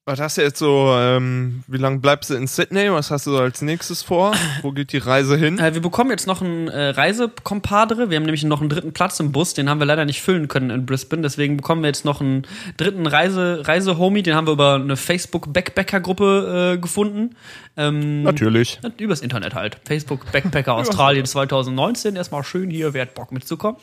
Was 0.09 0.19
hast 0.19 0.39
du 0.39 0.41
jetzt 0.41 0.57
so, 0.57 0.91
ähm, 0.97 1.61
wie 1.67 1.77
lange 1.77 1.99
bleibst 1.99 2.31
du 2.31 2.33
in 2.33 2.47
Sydney? 2.47 2.91
Was 2.91 3.11
hast 3.11 3.27
du 3.27 3.31
so 3.31 3.37
als 3.37 3.61
nächstes 3.61 4.01
vor? 4.01 4.33
Wo 4.63 4.71
geht 4.71 4.91
die 4.91 4.97
Reise 4.97 5.37
hin? 5.37 5.59
Äh, 5.59 5.75
wir 5.75 5.81
bekommen 5.81 6.09
jetzt 6.09 6.25
noch 6.25 6.41
einen 6.41 6.67
äh, 6.67 6.89
Reisekompadre. 6.89 8.09
Wir 8.09 8.17
haben 8.17 8.23
nämlich 8.23 8.43
noch 8.43 8.59
einen 8.59 8.71
dritten 8.71 8.91
Platz 8.91 9.19
im 9.19 9.31
Bus. 9.31 9.53
Den 9.53 9.69
haben 9.69 9.77
wir 9.77 9.85
leider 9.85 10.05
nicht 10.05 10.23
füllen 10.23 10.47
können 10.47 10.71
in 10.71 10.87
Brisbane. 10.87 11.21
Deswegen 11.21 11.57
bekommen 11.57 11.83
wir 11.83 11.89
jetzt 11.89 12.05
noch 12.05 12.21
einen 12.21 12.47
dritten 12.77 13.05
Reise, 13.05 13.61
Reise-Homie. 13.63 14.23
Den 14.23 14.33
haben 14.33 14.47
wir 14.47 14.53
über 14.53 14.73
eine 14.73 14.97
Facebook-Backpacker-Gruppe 14.97 16.73
äh, 16.73 16.77
gefunden. 16.79 17.35
Ähm, 17.77 18.23
Natürlich. 18.23 18.79
Übers 18.97 19.21
Internet 19.21 19.53
halt. 19.53 19.77
Facebook 19.85 20.31
Backpacker 20.31 20.73
Australien 20.75 21.27
2019. 21.27 22.15
Erstmal 22.15 22.43
schön 22.43 22.71
hier, 22.71 22.95
wer 22.95 23.03
hat 23.03 23.13
Bock 23.13 23.31
mitzukommen. 23.31 23.79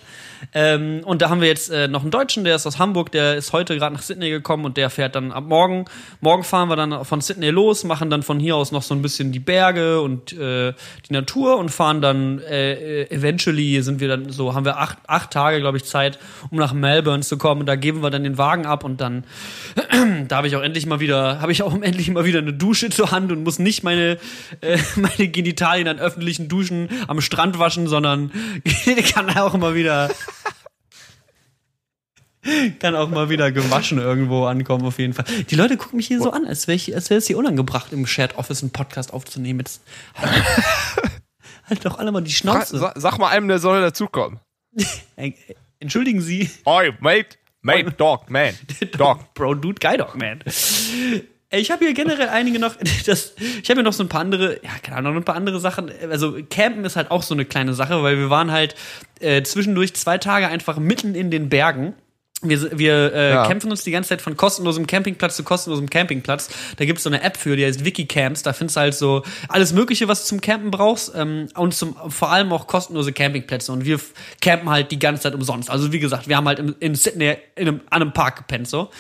Ähm, 0.53 1.03
und 1.05 1.23
da 1.23 1.31
haben 1.31 1.41
wir 1.41 1.49
jetzt 1.49 1.71
äh, 1.71 1.87
noch 1.87 2.03
einen 2.03 2.11
Deutschen, 2.11 2.43
der 2.43 2.57
ist 2.57 2.67
aus 2.67 2.81
Hamburg, 2.81 3.13
der 3.13 3.37
ist 3.37 3.53
heute 3.53 3.77
gerade 3.77 3.95
nach 3.95 4.03
Sydney 4.03 4.29
gekommen 4.29 4.65
und 4.65 4.77
der 4.77 4.91
fährt 4.91 5.15
dann 5.15 5.31
ab 5.31 5.45
morgen. 5.45 5.85
Morgen 6.21 6.45
fahren 6.45 6.69
wir 6.69 6.77
dann 6.77 7.05
von 7.05 7.21
Sydney 7.21 7.51
los, 7.51 7.85
machen 7.85 8.11
dann 8.11 8.23
von 8.23 8.39
hier 8.39 8.57
aus 8.57 8.73
noch 8.73 8.83
so 8.83 8.95
ein 8.95 9.03
bisschen 9.03 9.33
die 9.33 9.39
Berge 9.39 10.01
und 10.01 10.33
äh, 10.33 10.73
die 11.09 11.13
Natur 11.13 11.59
und 11.59 11.71
fahren 11.71 12.01
dann 12.01 12.41
äh, 12.41 13.03
äh, 13.03 13.11
eventually 13.11 13.83
sind 13.83 14.01
wir 14.01 14.09
dann 14.09 14.31
so, 14.31 14.55
haben 14.55 14.65
wir 14.65 14.79
acht, 14.79 14.99
acht 15.07 15.31
Tage, 15.31 15.61
glaube 15.61 15.77
ich, 15.77 15.85
Zeit, 15.85 16.19
um 16.51 16.59
nach 16.59 16.73
Melbourne 16.73 17.23
zu 17.23 17.39
kommen. 17.39 17.67
Da 17.67 17.77
geben 17.77 18.03
wir 18.03 18.11
dann 18.11 18.25
den 18.25 18.39
Wagen 18.39 18.67
ab 18.67 18.85
und 18.85 19.01
dann 19.01 19.25
da 20.29 20.37
habe 20.37 20.49
ich 20.49 20.57
auch 20.57 20.63
endlich 20.63 20.87
mal 20.87 21.01
wieder, 21.01 21.41
habe 21.41 21.53
ich 21.53 21.63
auch 21.63 21.75
endlich 21.75 22.11
mal 22.11 22.25
wieder 22.25 22.39
eine 22.39 22.53
Dusche 22.53 22.91
zur 22.91 23.11
Hand 23.11 23.33
und 23.33 23.45
muss 23.45 23.59
nicht 23.59 23.83
meine, 23.83 24.19
äh, 24.61 24.79
meine 24.97 25.29
Genitalien 25.29 25.89
an 25.89 25.99
öffentlichen 25.99 26.49
Duschen 26.49 26.89
am 27.09 27.21
Strand 27.21 27.59
waschen, 27.59 27.87
sondern 27.87 28.31
kann 29.15 29.37
auch 29.37 29.55
immer 29.55 29.75
wieder 29.75 30.11
Kann 32.79 32.95
auch 32.95 33.09
mal 33.09 33.29
wieder 33.31 33.53
gewaschen 33.53 33.99
irgendwo 33.99 34.45
ankommen, 34.45 34.85
auf 34.85 34.99
jeden 34.99 35.13
Fall. 35.13 35.25
Die 35.51 35.55
Leute 35.55 35.77
gucken 35.77 35.97
mich 35.97 36.07
hier 36.07 36.21
so 36.21 36.31
an, 36.31 36.47
als 36.47 36.69
wäre 36.69 36.95
als 36.95 37.11
wäre 37.11 37.19
es 37.19 37.27
hier 37.27 37.39
unangebracht, 37.39 37.93
im 37.93 38.07
Shared 38.07 38.37
Office 38.37 38.63
einen 38.63 38.71
Podcast 38.71 39.13
aufzunehmen. 39.13 39.61
Jetzt 39.61 39.83
halt, 40.15 40.45
halt 41.65 41.85
doch 41.85 41.99
alle 41.99 42.13
mal 42.13 42.23
die 42.23 42.33
Schnauze. 42.33 42.79
Sag, 42.79 42.95
sag 42.97 43.19
mal 43.19 43.29
einem, 43.29 43.49
der 43.49 43.59
soll 43.59 43.81
dazukommen. 43.81 44.41
Entschuldigen 45.81 46.21
Sie. 46.21 46.51
Oi, 46.65 46.93
mate. 47.01 47.37
Mate, 47.63 47.91
dog, 47.93 48.31
man. 48.31 48.55
Dog. 48.97 49.19
Bro, 49.35 49.55
Dude, 49.57 49.81
Guy 49.81 49.97
Dog, 49.97 50.17
man. 50.17 50.41
Ich 51.51 51.71
habe 51.71 51.85
hier 51.85 51.95
generell 51.95 52.29
einige 52.29 52.59
noch, 52.59 52.77
das, 53.07 53.35
ich 53.39 53.69
habe 53.69 53.81
hier 53.81 53.83
noch 53.83 53.93
so 53.93 54.05
ein 54.05 54.09
paar 54.09 54.21
andere, 54.21 54.61
ja, 54.63 54.71
keine 54.83 54.99
Ahnung, 54.99 55.15
noch 55.15 55.21
ein 55.21 55.25
paar 55.25 55.37
andere 55.37 55.61
Sachen. 55.61 55.91
Also 56.11 56.39
Campen 56.49 56.85
ist 56.85 56.97
halt 56.97 57.11
auch 57.11 57.23
so 57.23 57.35
eine 57.35 57.45
kleine 57.45 57.75
Sache, 57.75 58.03
weil 58.03 58.19
wir 58.19 58.31
waren 58.31 58.53
halt 58.53 58.75
äh, 59.21 59.43
zwischendurch 59.43 59.95
zwei 59.95 60.19
Tage 60.19 60.49
einfach 60.49 60.79
mitten 60.79 61.15
in 61.15 61.31
den 61.31 61.49
Bergen. 61.49 61.95
Wir, 62.43 62.79
wir 62.79 63.15
äh, 63.15 63.31
ja. 63.31 63.47
kämpfen 63.47 63.71
uns 63.71 63.83
die 63.83 63.91
ganze 63.91 64.11
Zeit 64.11 64.21
von 64.21 64.37
kostenlosem 64.37 64.87
Campingplatz 64.87 65.37
zu 65.37 65.43
kostenlosem 65.43 65.89
Campingplatz. 65.89 66.51
Da 66.77 66.85
gibt's 66.85 67.03
so 67.03 67.09
eine 67.09 67.23
App 67.23 67.39
für, 67.39 67.57
die 67.57 67.65
heißt 67.65 67.85
Wikicamps. 67.85 68.43
Da 68.43 68.53
findest 68.53 68.77
du 68.77 68.81
halt 68.81 68.95
so 68.95 69.23
alles 69.49 69.73
Mögliche, 69.73 70.07
was 70.07 70.23
du 70.23 70.29
zum 70.29 70.41
Campen 70.43 70.71
brauchst. 70.71 71.13
Ähm, 71.15 71.49
und 71.55 71.75
zum, 71.75 71.97
vor 72.09 72.31
allem 72.31 72.53
auch 72.53 72.67
kostenlose 72.67 73.13
Campingplätze. 73.13 73.73
Und 73.73 73.87
wir 73.87 73.99
campen 74.43 74.69
halt 74.69 74.91
die 74.91 74.99
ganze 74.99 75.23
Zeit 75.23 75.35
umsonst. 75.35 75.71
Also 75.71 75.93
wie 75.93 75.99
gesagt, 75.99 76.29
wir 76.29 76.37
haben 76.37 76.47
halt 76.47 76.59
in, 76.59 76.75
in 76.81 76.95
Sydney 76.95 77.37
in 77.55 77.69
einem, 77.69 77.81
an 77.89 78.03
einem 78.03 78.13
Park 78.13 78.37
gepennt. 78.37 78.69
so. 78.69 78.91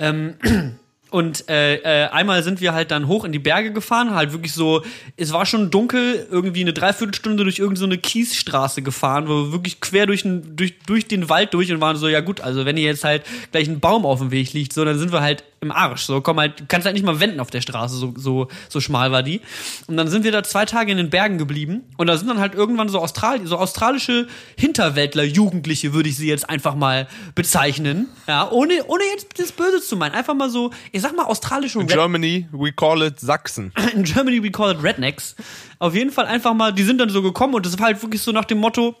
Ähm, 0.00 0.34
Und 1.10 1.48
äh, 1.48 1.76
äh, 1.76 2.08
einmal 2.08 2.42
sind 2.42 2.60
wir 2.60 2.72
halt 2.72 2.92
dann 2.92 3.08
hoch 3.08 3.24
in 3.24 3.32
die 3.32 3.38
Berge 3.40 3.72
gefahren, 3.72 4.14
halt 4.14 4.32
wirklich 4.32 4.52
so, 4.52 4.84
es 5.16 5.32
war 5.32 5.44
schon 5.44 5.70
dunkel, 5.70 6.26
irgendwie 6.30 6.60
eine 6.60 6.72
Dreiviertelstunde 6.72 7.42
durch 7.42 7.58
irgendeine 7.58 7.94
so 7.94 8.00
Kiesstraße 8.00 8.82
gefahren, 8.82 9.28
wo 9.28 9.46
wir 9.46 9.52
wirklich 9.52 9.80
quer 9.80 10.06
durch 10.06 10.22
den, 10.22 10.56
durch, 10.56 10.78
durch 10.86 11.08
den 11.08 11.28
Wald 11.28 11.52
durch 11.52 11.72
und 11.72 11.80
waren 11.80 11.96
so, 11.96 12.06
ja 12.08 12.20
gut, 12.20 12.40
also 12.40 12.64
wenn 12.64 12.76
ihr 12.76 12.84
jetzt 12.84 13.04
halt 13.04 13.24
gleich 13.50 13.66
ein 13.66 13.80
Baum 13.80 14.06
auf 14.06 14.20
dem 14.20 14.30
Weg 14.30 14.52
liegt, 14.52 14.72
so, 14.72 14.84
dann 14.84 14.98
sind 14.98 15.12
wir 15.12 15.20
halt 15.20 15.42
im 15.60 15.70
Arsch. 15.70 16.02
So, 16.02 16.20
komm 16.20 16.40
halt, 16.40 16.60
du 16.60 16.64
kannst 16.66 16.86
halt 16.86 16.94
nicht 16.94 17.04
mal 17.04 17.20
wenden 17.20 17.38
auf 17.38 17.50
der 17.50 17.60
Straße, 17.60 17.94
so, 17.96 18.14
so, 18.16 18.48
so 18.68 18.80
schmal 18.80 19.12
war 19.12 19.22
die. 19.22 19.40
Und 19.86 19.96
dann 19.96 20.08
sind 20.08 20.24
wir 20.24 20.32
da 20.32 20.42
zwei 20.42 20.64
Tage 20.64 20.90
in 20.90 20.96
den 20.96 21.10
Bergen 21.10 21.36
geblieben 21.36 21.84
und 21.98 22.06
da 22.06 22.16
sind 22.16 22.28
dann 22.28 22.38
halt 22.38 22.54
irgendwann 22.54 22.88
so, 22.88 22.98
Austral 22.98 23.46
so 23.46 23.58
australische 23.58 24.26
Hinterwäldler, 24.56 25.24
Jugendliche, 25.24 25.92
würde 25.92 26.08
ich 26.08 26.16
sie 26.16 26.28
jetzt 26.28 26.48
einfach 26.48 26.74
mal 26.74 27.08
bezeichnen. 27.34 28.08
Ja, 28.26 28.50
ohne, 28.50 28.84
ohne 28.86 29.04
jetzt 29.12 29.38
das 29.38 29.52
Böse 29.52 29.82
zu 29.82 29.96
meinen. 29.96 30.14
Einfach 30.14 30.34
mal 30.34 30.48
so, 30.48 30.70
ich 30.92 31.02
sag 31.02 31.14
mal 31.14 31.24
australische 31.24 31.78
In 31.78 31.86
Red 31.86 31.94
Germany, 31.94 32.48
we 32.52 32.72
call 32.72 33.02
it 33.02 33.20
Sachsen. 33.20 33.72
In 33.94 34.04
Germany, 34.04 34.42
we 34.42 34.50
call 34.50 34.70
it 34.70 34.82
Rednecks. 34.82 35.36
Auf 35.78 35.94
jeden 35.94 36.10
Fall 36.10 36.26
einfach 36.26 36.54
mal, 36.54 36.72
die 36.72 36.84
sind 36.84 36.98
dann 36.98 37.10
so 37.10 37.20
gekommen 37.22 37.54
und 37.54 37.66
das 37.66 37.78
war 37.78 37.86
halt 37.86 38.02
wirklich 38.02 38.22
so 38.22 38.32
nach 38.32 38.46
dem 38.46 38.58
Motto, 38.58 38.94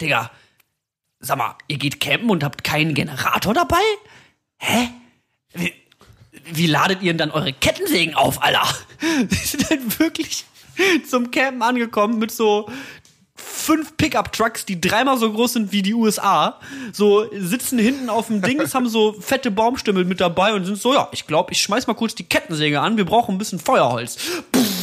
Digga, 0.00 0.30
sag 1.20 1.38
mal, 1.38 1.54
ihr 1.68 1.78
geht 1.78 2.00
campen 2.00 2.30
und 2.30 2.42
habt 2.42 2.64
keinen 2.64 2.94
Generator 2.94 3.54
dabei? 3.54 3.82
Hä? 4.58 4.88
Wie, 6.60 6.66
ladet 6.66 7.00
ihr 7.00 7.12
denn 7.14 7.18
dann 7.18 7.30
eure 7.30 7.54
Kettensägen 7.54 8.14
auf, 8.14 8.42
Alter? 8.42 8.68
Die 9.30 9.34
sind 9.34 9.70
halt 9.70 9.98
wirklich 9.98 10.44
zum 11.08 11.30
Campen 11.30 11.62
angekommen 11.62 12.18
mit 12.18 12.30
so 12.30 12.68
fünf 13.34 13.96
Pickup-Trucks, 13.96 14.66
die 14.66 14.78
dreimal 14.78 15.16
so 15.16 15.32
groß 15.32 15.54
sind 15.54 15.72
wie 15.72 15.80
die 15.80 15.94
USA, 15.94 16.60
so 16.92 17.26
sitzen 17.32 17.78
hinten 17.78 18.10
auf 18.10 18.26
dem 18.26 18.42
Dings, 18.42 18.74
haben 18.74 18.88
so 18.88 19.14
fette 19.14 19.50
Baumstümmel 19.50 20.04
mit 20.04 20.20
dabei 20.20 20.52
und 20.52 20.66
sind 20.66 20.76
so, 20.76 20.92
ja, 20.92 21.08
ich 21.12 21.26
glaube, 21.26 21.52
ich 21.52 21.62
schmeiß 21.62 21.86
mal 21.86 21.94
kurz 21.94 22.14
die 22.14 22.24
Kettensäge 22.24 22.78
an, 22.80 22.98
wir 22.98 23.06
brauchen 23.06 23.34
ein 23.34 23.38
bisschen 23.38 23.58
Feuerholz. 23.58 24.16
Pff 24.54 24.79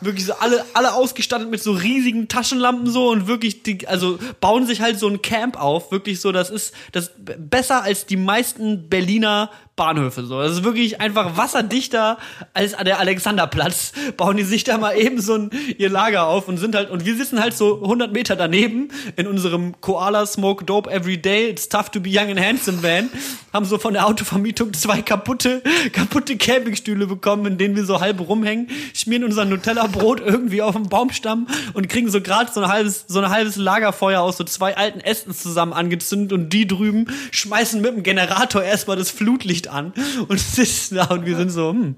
wirklich 0.00 0.26
so 0.26 0.34
alle, 0.34 0.64
alle 0.74 0.94
ausgestattet 0.94 1.50
mit 1.50 1.62
so 1.62 1.72
riesigen 1.72 2.28
Taschenlampen 2.28 2.86
so 2.88 3.10
und 3.10 3.26
wirklich, 3.26 3.62
die, 3.62 3.86
also 3.86 4.18
bauen 4.40 4.66
sich 4.66 4.80
halt 4.80 4.98
so 4.98 5.08
ein 5.08 5.22
Camp 5.22 5.60
auf, 5.60 5.92
wirklich 5.92 6.20
so, 6.20 6.32
das 6.32 6.50
ist 6.50 6.74
das 6.92 7.12
besser 7.16 7.82
als 7.82 8.06
die 8.06 8.16
meisten 8.16 8.88
Berliner 8.88 9.50
Bahnhöfe 9.80 10.26
so. 10.26 10.42
Das 10.42 10.52
ist 10.52 10.62
wirklich 10.62 11.00
einfach 11.00 11.38
wasserdichter 11.38 12.18
als 12.52 12.76
der 12.76 13.00
Alexanderplatz. 13.00 13.92
Bauen 14.18 14.36
die 14.36 14.42
sich 14.42 14.62
da 14.62 14.76
mal 14.76 14.94
eben 14.94 15.22
so 15.22 15.34
ein 15.34 15.50
ihr 15.78 15.88
Lager 15.88 16.26
auf 16.26 16.48
und 16.48 16.58
sind 16.58 16.74
halt 16.74 16.90
und 16.90 17.06
wir 17.06 17.16
sitzen 17.16 17.40
halt 17.40 17.56
so 17.56 17.80
100 17.82 18.12
Meter 18.12 18.36
daneben 18.36 18.88
in 19.16 19.26
unserem 19.26 19.80
Koala 19.80 20.26
Smoke 20.26 20.66
Dope 20.66 20.90
Every 20.90 21.16
Day 21.16 21.48
It's 21.48 21.70
Tough 21.70 21.88
to 21.92 22.00
Be 22.00 22.10
Young 22.10 22.28
and 22.28 22.38
Handsome 22.38 22.82
Van. 22.82 23.08
Haben 23.54 23.64
so 23.64 23.78
von 23.78 23.94
der 23.94 24.06
Autovermietung 24.06 24.74
zwei 24.74 25.00
kaputte 25.00 25.62
kaputte 25.94 26.36
Campingstühle 26.36 27.06
bekommen, 27.06 27.46
in 27.46 27.56
denen 27.56 27.74
wir 27.74 27.86
so 27.86 28.00
halb 28.00 28.20
rumhängen, 28.20 28.68
schmieren 28.92 29.24
unser 29.24 29.46
Nutella 29.46 29.86
Brot 29.90 30.20
irgendwie 30.24 30.62
auf 30.62 30.74
dem 30.74 30.88
Baumstamm 30.88 31.46
und 31.74 31.88
kriegen 31.88 32.10
so 32.10 32.20
gerade 32.20 32.50
so 32.52 32.60
ein 32.60 32.68
halbes 32.68 33.04
so 33.08 33.20
ein 33.20 33.30
halbes 33.30 33.56
Lagerfeuer 33.56 34.20
aus 34.20 34.36
so 34.36 34.44
zwei 34.44 34.76
alten 34.76 35.00
Ästen 35.00 35.34
zusammen 35.34 35.72
angezündet 35.72 36.32
und 36.32 36.50
die 36.50 36.66
drüben 36.66 37.06
schmeißen 37.30 37.80
mit 37.80 37.94
dem 37.94 38.02
Generator 38.02 38.62
erstmal 38.62 38.96
das 38.96 39.10
Flutlicht 39.10 39.68
an 39.68 39.92
und 40.28 40.40
sitzen 40.40 40.96
da 40.96 41.06
und 41.06 41.26
wir 41.26 41.36
sind 41.36 41.50
so, 41.50 41.70
hm, 41.70 41.96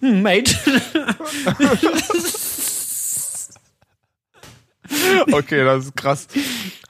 hm 0.00 0.22
Mate. 0.22 0.54
okay, 5.32 5.64
das 5.64 5.86
ist 5.86 5.96
krass. 5.96 6.26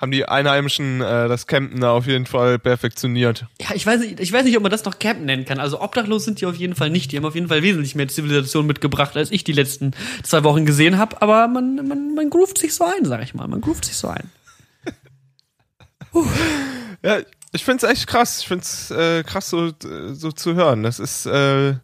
Haben 0.00 0.12
die 0.12 0.26
Einheimischen 0.26 1.00
äh, 1.00 1.28
das 1.28 1.46
Campen 1.46 1.80
da 1.80 1.92
auf 1.92 2.06
jeden 2.06 2.26
Fall 2.26 2.58
perfektioniert. 2.58 3.46
Ja, 3.60 3.74
ich 3.74 3.86
weiß 3.86 4.00
nicht, 4.00 4.20
ich 4.20 4.32
weiß 4.32 4.44
nicht, 4.44 4.56
ob 4.56 4.62
man 4.62 4.72
das 4.72 4.84
noch 4.84 4.98
Campen 4.98 5.26
nennen 5.26 5.44
kann. 5.44 5.60
Also 5.60 5.80
obdachlos 5.80 6.24
sind 6.24 6.40
die 6.40 6.46
auf 6.46 6.56
jeden 6.56 6.74
Fall 6.74 6.90
nicht. 6.90 7.12
Die 7.12 7.16
haben 7.16 7.24
auf 7.24 7.34
jeden 7.34 7.48
Fall 7.48 7.62
wesentlich 7.62 7.94
mehr 7.94 8.08
Zivilisation 8.08 8.66
mitgebracht, 8.66 9.16
als 9.16 9.30
ich 9.30 9.44
die 9.44 9.52
letzten 9.52 9.92
zwei 10.22 10.44
Wochen 10.44 10.66
gesehen 10.66 10.98
habe. 10.98 11.20
Aber 11.22 11.48
man, 11.48 11.76
man, 11.86 12.14
man 12.14 12.30
groovt 12.30 12.58
sich 12.58 12.74
so 12.74 12.84
ein, 12.84 13.04
sag 13.04 13.22
ich 13.22 13.34
mal. 13.34 13.46
Man 13.46 13.60
groovt 13.60 13.84
sich 13.84 13.96
so 13.96 14.08
ein. 14.08 14.30
Ja, 17.02 17.18
ich 17.52 17.64
find's 17.64 17.82
echt 17.82 18.06
krass. 18.06 18.38
Ich 18.40 18.48
find's 18.48 18.90
äh, 18.90 19.22
krass, 19.24 19.50
so, 19.50 19.72
so 20.12 20.32
zu 20.32 20.54
hören. 20.54 20.82
Das 20.82 20.98
ist, 20.98 21.26
äh, 21.26 21.74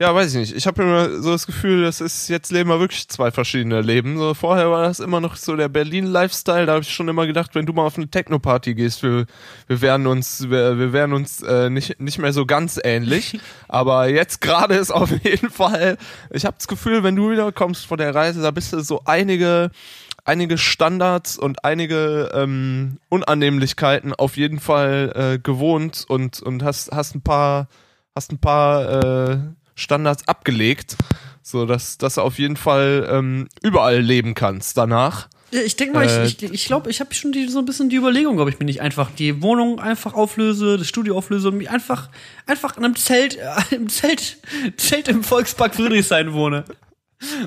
ja, 0.00 0.14
weiß 0.14 0.32
ich 0.32 0.38
nicht. 0.38 0.56
Ich 0.56 0.66
habe 0.66 0.82
immer 0.82 1.20
so 1.20 1.30
das 1.30 1.46
Gefühl, 1.46 1.82
das 1.82 2.00
ist 2.00 2.28
jetzt 2.28 2.50
leben 2.50 2.70
wir 2.70 2.80
wirklich 2.80 3.06
zwei 3.08 3.30
verschiedene 3.30 3.82
Leben. 3.82 4.16
So 4.16 4.32
vorher 4.32 4.70
war 4.70 4.84
das 4.84 4.98
immer 4.98 5.20
noch 5.20 5.36
so 5.36 5.56
der 5.56 5.68
Berlin-Lifestyle. 5.68 6.64
Da 6.64 6.72
habe 6.72 6.82
ich 6.82 6.90
schon 6.90 7.08
immer 7.08 7.26
gedacht, 7.26 7.54
wenn 7.54 7.66
du 7.66 7.74
mal 7.74 7.84
auf 7.84 7.98
eine 7.98 8.08
Techno-Party 8.08 8.74
gehst, 8.74 9.02
wir, 9.02 9.26
wir 9.66 9.82
werden 9.82 10.06
uns, 10.06 10.48
wir, 10.48 10.78
wir 10.78 10.94
werden 10.94 11.12
uns 11.12 11.42
äh, 11.42 11.68
nicht 11.68 12.00
nicht 12.00 12.18
mehr 12.18 12.32
so 12.32 12.46
ganz 12.46 12.80
ähnlich. 12.82 13.38
Aber 13.68 14.08
jetzt 14.08 14.40
gerade 14.40 14.76
ist 14.76 14.90
auf 14.90 15.10
jeden 15.22 15.50
Fall. 15.50 15.98
Ich 16.30 16.46
habe 16.46 16.56
das 16.56 16.66
Gefühl, 16.66 17.02
wenn 17.02 17.16
du 17.16 17.30
wieder 17.30 17.52
kommst 17.52 17.84
von 17.84 17.98
der 17.98 18.14
Reise, 18.14 18.40
da 18.40 18.52
bist 18.52 18.72
du 18.72 18.80
so 18.80 19.02
einige 19.04 19.70
einige 20.24 20.56
Standards 20.56 21.36
und 21.36 21.62
einige 21.66 22.30
ähm, 22.32 22.96
Unannehmlichkeiten 23.10 24.14
auf 24.14 24.38
jeden 24.38 24.60
Fall 24.60 25.12
äh, 25.14 25.38
gewohnt 25.38 26.06
und 26.08 26.40
und 26.40 26.62
hast 26.62 26.90
hast 26.90 27.14
ein 27.14 27.20
paar 27.20 27.68
hast 28.14 28.32
ein 28.32 28.38
paar 28.38 29.28
äh, 29.30 29.38
Standards 29.80 30.26
abgelegt, 30.28 30.96
so 31.42 31.66
dass 31.66 31.98
du 31.98 32.20
auf 32.20 32.38
jeden 32.38 32.56
Fall 32.56 33.08
ähm, 33.10 33.48
überall 33.62 34.00
leben 34.00 34.34
kannst 34.34 34.76
danach. 34.76 35.28
Ja, 35.52 35.62
ich 35.62 35.74
denke 35.74 35.94
mal, 35.94 36.06
äh, 36.06 36.26
ich 36.26 36.38
glaube, 36.38 36.54
ich, 36.54 36.66
glaub, 36.66 36.86
ich 36.86 37.00
habe 37.00 37.12
schon 37.14 37.32
die, 37.32 37.48
so 37.48 37.58
ein 37.58 37.64
bisschen 37.64 37.88
die 37.88 37.96
Überlegung, 37.96 38.38
ob 38.38 38.48
ich 38.48 38.58
mir 38.60 38.66
nicht 38.66 38.80
einfach 38.80 39.10
die 39.10 39.42
Wohnung 39.42 39.80
einfach 39.80 40.14
auflöse, 40.14 40.78
das 40.78 40.86
Studio 40.86 41.16
auflöse 41.16 41.48
und 41.48 41.56
mich 41.56 41.70
einfach, 41.70 42.08
einfach 42.46 42.76
in 42.76 42.84
einem 42.84 42.94
Zelt, 42.94 43.36
äh, 43.36 43.74
im 43.74 43.88
Zelt, 43.88 44.38
Zelt 44.76 45.08
im 45.08 45.24
Volkspark 45.24 45.74
Friedrichshain 45.74 46.32
wohne. 46.32 46.64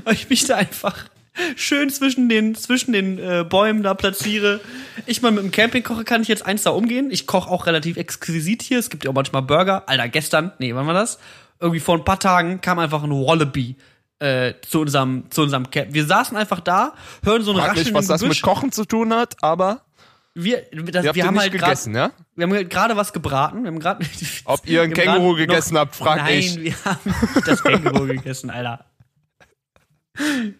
Weil 0.04 0.16
ich 0.16 0.30
mich 0.30 0.46
da 0.46 0.56
einfach 0.58 1.06
schön 1.56 1.90
zwischen 1.90 2.30
den, 2.30 2.56
zwischen 2.56 2.92
den 2.94 3.18
äh, 3.18 3.46
Bäumen 3.48 3.84
da 3.84 3.94
platziere. 3.94 4.60
Ich 5.06 5.22
mal 5.22 5.32
mit 5.32 5.44
dem 5.44 5.52
Campingkocher 5.52 6.04
kann 6.04 6.22
ich 6.22 6.28
jetzt 6.28 6.46
eins 6.46 6.64
da 6.64 6.72
umgehen. 6.72 7.10
Ich 7.10 7.26
koche 7.26 7.50
auch 7.50 7.66
relativ 7.66 7.98
exquisit 7.98 8.62
hier. 8.62 8.80
Es 8.80 8.90
gibt 8.90 9.06
ja 9.06 9.10
auch 9.10 9.16
manchmal 9.16 9.42
Burger. 9.42 9.84
Alter, 9.88 10.10
gestern, 10.10 10.52
nee, 10.60 10.76
wann 10.76 10.86
war 10.86 10.94
das? 10.94 11.20
Irgendwie 11.64 11.80
vor 11.80 11.96
ein 11.96 12.04
paar 12.04 12.20
Tagen 12.20 12.60
kam 12.60 12.78
einfach 12.78 13.04
ein 13.04 13.10
Wallaby 13.10 13.78
äh, 14.20 14.54
zu 14.68 14.82
unserem, 14.82 15.32
zu 15.32 15.44
unserem 15.44 15.72
Camp. 15.72 15.94
Wir 15.94 16.06
saßen 16.06 16.36
einfach 16.36 16.60
da, 16.60 16.94
hören 17.24 17.42
so 17.42 17.52
ein 17.52 17.58
Frag 17.58 17.78
nicht, 17.78 17.94
was 17.94 18.08
das 18.08 18.22
mit 18.22 18.42
Kochen 18.42 18.74
zu 18.74 18.84
tun 18.84 19.14
hat, 19.14 19.38
aber 19.42 19.82
wir, 20.36 20.64
das, 20.72 21.16
wir 21.16 21.26
haben 21.26 21.40
halt 21.40 21.54
gegessen, 21.54 21.94
grad, 21.94 22.12
ja? 22.12 22.24
Wir 22.36 22.48
haben 22.48 22.70
gerade 22.70 22.98
was 22.98 23.14
gebraten. 23.14 23.64
Wir 23.64 23.68
haben 23.70 23.80
gerade. 23.80 24.06
Ob 24.46 24.68
ihr 24.68 24.82
ein 24.84 24.94
Känguru 24.94 25.36
gegessen 25.36 25.78
habt, 25.78 25.96
frag 25.96 26.18
nein, 26.18 26.40
ich. 26.40 26.56
Nein, 26.56 26.64
wir 26.66 26.76
haben 26.86 27.44
das 27.46 27.64
Känguru 27.64 28.08
gegessen, 28.08 28.50
Alter. 28.50 28.84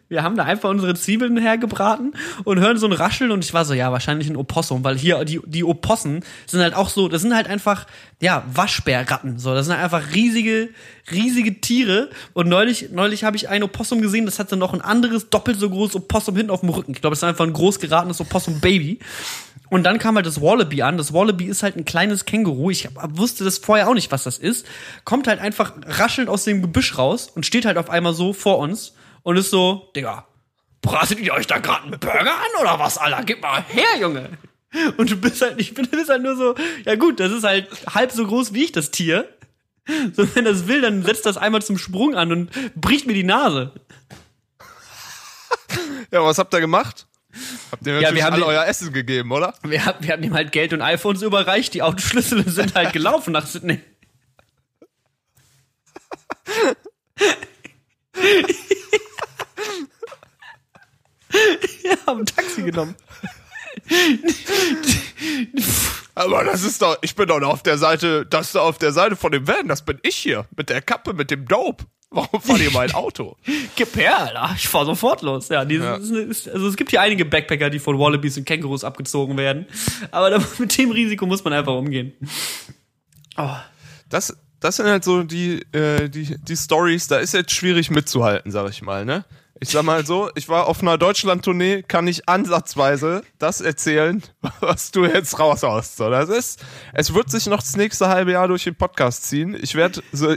Wir 0.10 0.24
haben 0.24 0.36
da 0.36 0.46
einfach 0.46 0.70
unsere 0.70 0.96
Zwiebeln 0.96 1.38
hergebraten 1.38 2.16
und 2.44 2.60
hören 2.60 2.78
so 2.78 2.88
ein 2.88 2.92
Rascheln 2.92 3.30
und 3.30 3.44
ich 3.44 3.54
war 3.54 3.66
so, 3.66 3.76
ja, 3.76 3.92
wahrscheinlich 3.92 4.28
ein 4.28 4.36
Opossum, 4.36 4.84
weil 4.84 4.98
hier 4.98 5.24
die, 5.26 5.42
die 5.46 5.64
Opossen 5.64 6.24
sind 6.48 6.62
halt 6.62 6.74
auch 6.74 6.90
so, 6.90 7.08
das 7.08 7.22
sind 7.22 7.36
halt 7.36 7.46
einfach, 7.46 7.86
ja, 8.20 8.44
Waschbärratten, 8.52 9.38
so, 9.38 9.54
das 9.54 9.68
sind 9.68 9.76
halt 9.76 9.84
einfach 9.84 10.16
riesige, 10.16 10.70
riesige 11.12 11.62
Tiere 11.62 12.10
und 12.34 12.48
neulich, 12.48 12.90
neulich 12.92 13.24
habe 13.26 13.38
ich 13.38 13.48
ein 13.48 13.62
Opossum 13.62 14.02
gesehen, 14.02 14.26
das 14.26 14.40
hatte 14.40 14.58
noch 14.58 14.74
ein 14.74 14.82
anderes, 14.82 15.30
doppelt 15.30 15.60
so 15.60 15.70
großes 15.70 15.98
Opossum 15.98 16.36
hinten 16.36 16.52
auf 16.52 16.62
dem 16.62 16.70
Rücken. 16.70 16.94
Ich 16.94 17.02
glaube, 17.02 17.14
das 17.14 17.22
war 17.22 17.30
einfach 17.30 17.46
ein 17.46 17.54
groß 17.54 17.80
geratenes 17.80 18.20
Opossum-Baby. 18.22 19.00
Und 19.70 19.84
dann 19.84 19.98
kam 19.98 20.16
halt 20.16 20.28
das 20.28 20.40
Wallaby 20.40 20.84
an. 20.84 20.98
Das 20.98 21.14
Wallaby 21.14 21.46
ist 21.46 21.64
halt 21.64 21.76
ein 21.76 21.86
kleines 21.86 22.26
Känguru. 22.26 22.70
Ich 22.70 22.88
wusste 23.10 23.44
das 23.44 23.58
vorher 23.58 23.90
auch 23.90 23.96
nicht, 23.96 24.12
was 24.12 24.24
das 24.24 24.38
ist. 24.38 24.68
Kommt 25.04 25.26
halt 25.26 25.40
einfach 25.40 25.74
raschelnd 25.88 26.30
aus 26.30 26.44
dem 26.44 26.62
Gebüsch 26.62 26.96
raus 27.00 27.32
und 27.34 27.46
steht 27.46 27.66
halt 27.66 27.78
auf 27.78 27.90
einmal 27.90 28.14
so 28.14 28.34
vor 28.34 28.60
uns 28.60 28.94
und 29.24 29.38
ist 29.38 29.50
so, 29.50 29.90
Digga, 29.96 30.26
bratet 30.82 31.20
ihr 31.20 31.34
euch 31.34 31.48
da 31.48 31.60
gerade 31.60 31.84
einen 31.84 32.00
Burger 32.00 32.36
an 32.36 32.62
oder 32.62 32.80
was, 32.80 32.98
Alter? 32.98 33.24
Gib 33.24 33.42
mal 33.42 33.64
her, 33.68 33.98
Junge. 34.00 34.30
Und 34.98 35.12
du 35.12 35.16
bist 35.18 35.42
halt 35.42 35.58
nicht, 35.58 35.78
du 35.78 35.86
bist 35.86 36.10
halt 36.10 36.24
nur 36.24 36.36
so, 36.36 36.56
ja 36.86 36.96
gut, 36.96 37.20
das 37.20 37.32
ist 37.32 37.44
halt 37.44 37.70
halb 37.94 38.12
so 38.12 38.26
groß 38.26 38.54
wie 38.54 38.64
ich, 38.66 38.72
das 38.72 38.92
Tier. 38.92 39.28
So, 40.14 40.34
wenn 40.36 40.46
das 40.46 40.68
will, 40.68 40.82
dann 40.82 41.04
setzt 41.04 41.26
das 41.26 41.38
einmal 41.38 41.62
zum 41.62 41.78
Sprung 41.78 42.16
an 42.16 42.32
und 42.32 42.52
bricht 42.80 43.06
mir 43.06 43.14
die 43.14 43.24
Nase. 43.24 43.72
Ja, 46.12 46.24
was 46.24 46.38
habt 46.38 46.54
ihr 46.54 46.62
gemacht? 46.62 47.06
Habt 47.72 47.86
ihr 47.86 47.94
Ja, 47.94 48.02
natürlich 48.02 48.16
wir 48.18 48.26
haben 48.26 48.34
alle 48.34 48.46
euer 48.46 48.66
Essen 48.66 48.94
gegeben, 48.94 49.32
oder? 49.32 49.54
Wir, 49.64 49.86
haben- 49.86 50.04
wir 50.06 50.14
haben 50.14 50.24
ihm 50.24 50.34
halt 50.34 50.52
Geld 50.52 50.74
und 50.74 50.82
iPhones 50.82 51.22
überreicht, 51.22 51.74
die 51.74 51.82
Autoschlüssel 51.82 52.48
sind 52.50 52.76
halt 52.76 52.94
gelaufen 52.94 53.32
nach 53.34 53.46
Sydney. 53.48 53.80
ja, 61.84 61.96
haben 62.08 62.22
ein 62.22 62.26
Taxi 62.26 62.64
genommen. 62.64 62.96
Aber 66.16 66.44
das 66.44 66.64
ist 66.64 66.82
doch, 66.82 66.98
ich 67.02 67.16
bin 67.16 67.28
doch 67.28 67.42
auf 67.42 67.64
der 67.64 67.78
Seite, 67.78 68.26
das 68.26 68.50
ist 68.50 68.56
auf 68.56 68.78
der 68.78 68.92
Seite 68.92 69.16
von 69.16 69.32
dem 69.32 69.48
Van, 69.48 69.68
das 69.68 69.84
bin 69.84 70.00
ich 70.04 70.16
hier. 70.16 70.46
Mit 70.56 70.70
der 70.70 70.82
Kappe, 70.82 71.14
mit 71.14 71.32
dem 71.32 71.48
Dope. 71.48 71.86
Warum 72.12 72.42
fahrt 72.42 72.60
ihr 72.60 72.72
mein 72.72 72.94
Auto? 72.94 73.36
Gib 73.76 73.96
her, 73.96 74.20
Alter. 74.20 74.54
Ich 74.56 74.68
fahr 74.68 74.86
sofort 74.86 75.24
los. 75.24 75.50
Ja, 75.50 75.66
dieses, 75.66 76.12
Ja. 76.12 76.20
Ist, 76.20 76.48
also 76.48 76.68
es 76.68 76.76
gibt 76.76 76.92
hier 76.92 77.02
einige 77.02 77.26
Backpacker, 77.26 77.72
die 77.72 77.80
von 77.80 77.98
Wallabies 77.98 78.38
und 78.38 78.46
Kängurus 78.46 78.84
abgezogen 78.84 79.36
werden. 79.36 79.66
Aber 80.12 80.30
da, 80.30 80.44
mit 80.60 80.78
dem 80.78 80.92
Risiko 80.92 81.26
muss 81.26 81.44
man 81.44 81.54
einfach 81.54 81.74
umgehen. 81.74 82.14
Oh. 83.36 83.50
Das, 84.10 84.38
das 84.60 84.76
sind 84.76 84.86
halt 84.86 85.04
so 85.04 85.24
die, 85.24 85.66
äh, 85.72 86.08
die, 86.08 86.38
die 86.40 86.56
Stories, 86.56 87.08
da 87.08 87.18
ist 87.18 87.34
jetzt 87.34 87.52
schwierig 87.52 87.90
mitzuhalten, 87.90 88.52
sag 88.52 88.70
ich 88.70 88.84
mal, 88.84 89.06
ne? 89.06 89.26
Ich 89.64 89.70
sag 89.70 89.84
mal 89.84 90.06
so, 90.06 90.30
ich 90.36 90.50
war 90.50 90.68
auf 90.68 90.82
einer 90.82 90.98
Deutschland-Tournee, 90.98 91.84
kann 91.84 92.06
ich 92.06 92.28
ansatzweise 92.28 93.24
das 93.40 93.62
erzählen, 93.62 94.22
was 94.60 94.92
du 94.92 95.06
jetzt 95.06 95.40
raushaust. 95.40 95.96
So, 95.96 96.10
das 96.10 96.28
ist, 96.28 96.66
es 96.92 97.14
wird 97.14 97.32
sich 97.32 97.46
noch 97.46 97.62
das 97.62 97.78
nächste 97.78 98.10
halbe 98.10 98.34
Jahr 98.34 98.50
durch 98.50 98.66
den 98.66 98.76
Podcast 98.76 99.24
ziehen. 99.24 99.58
Ich 99.58 99.76
werde 99.76 100.04
so, 100.12 100.36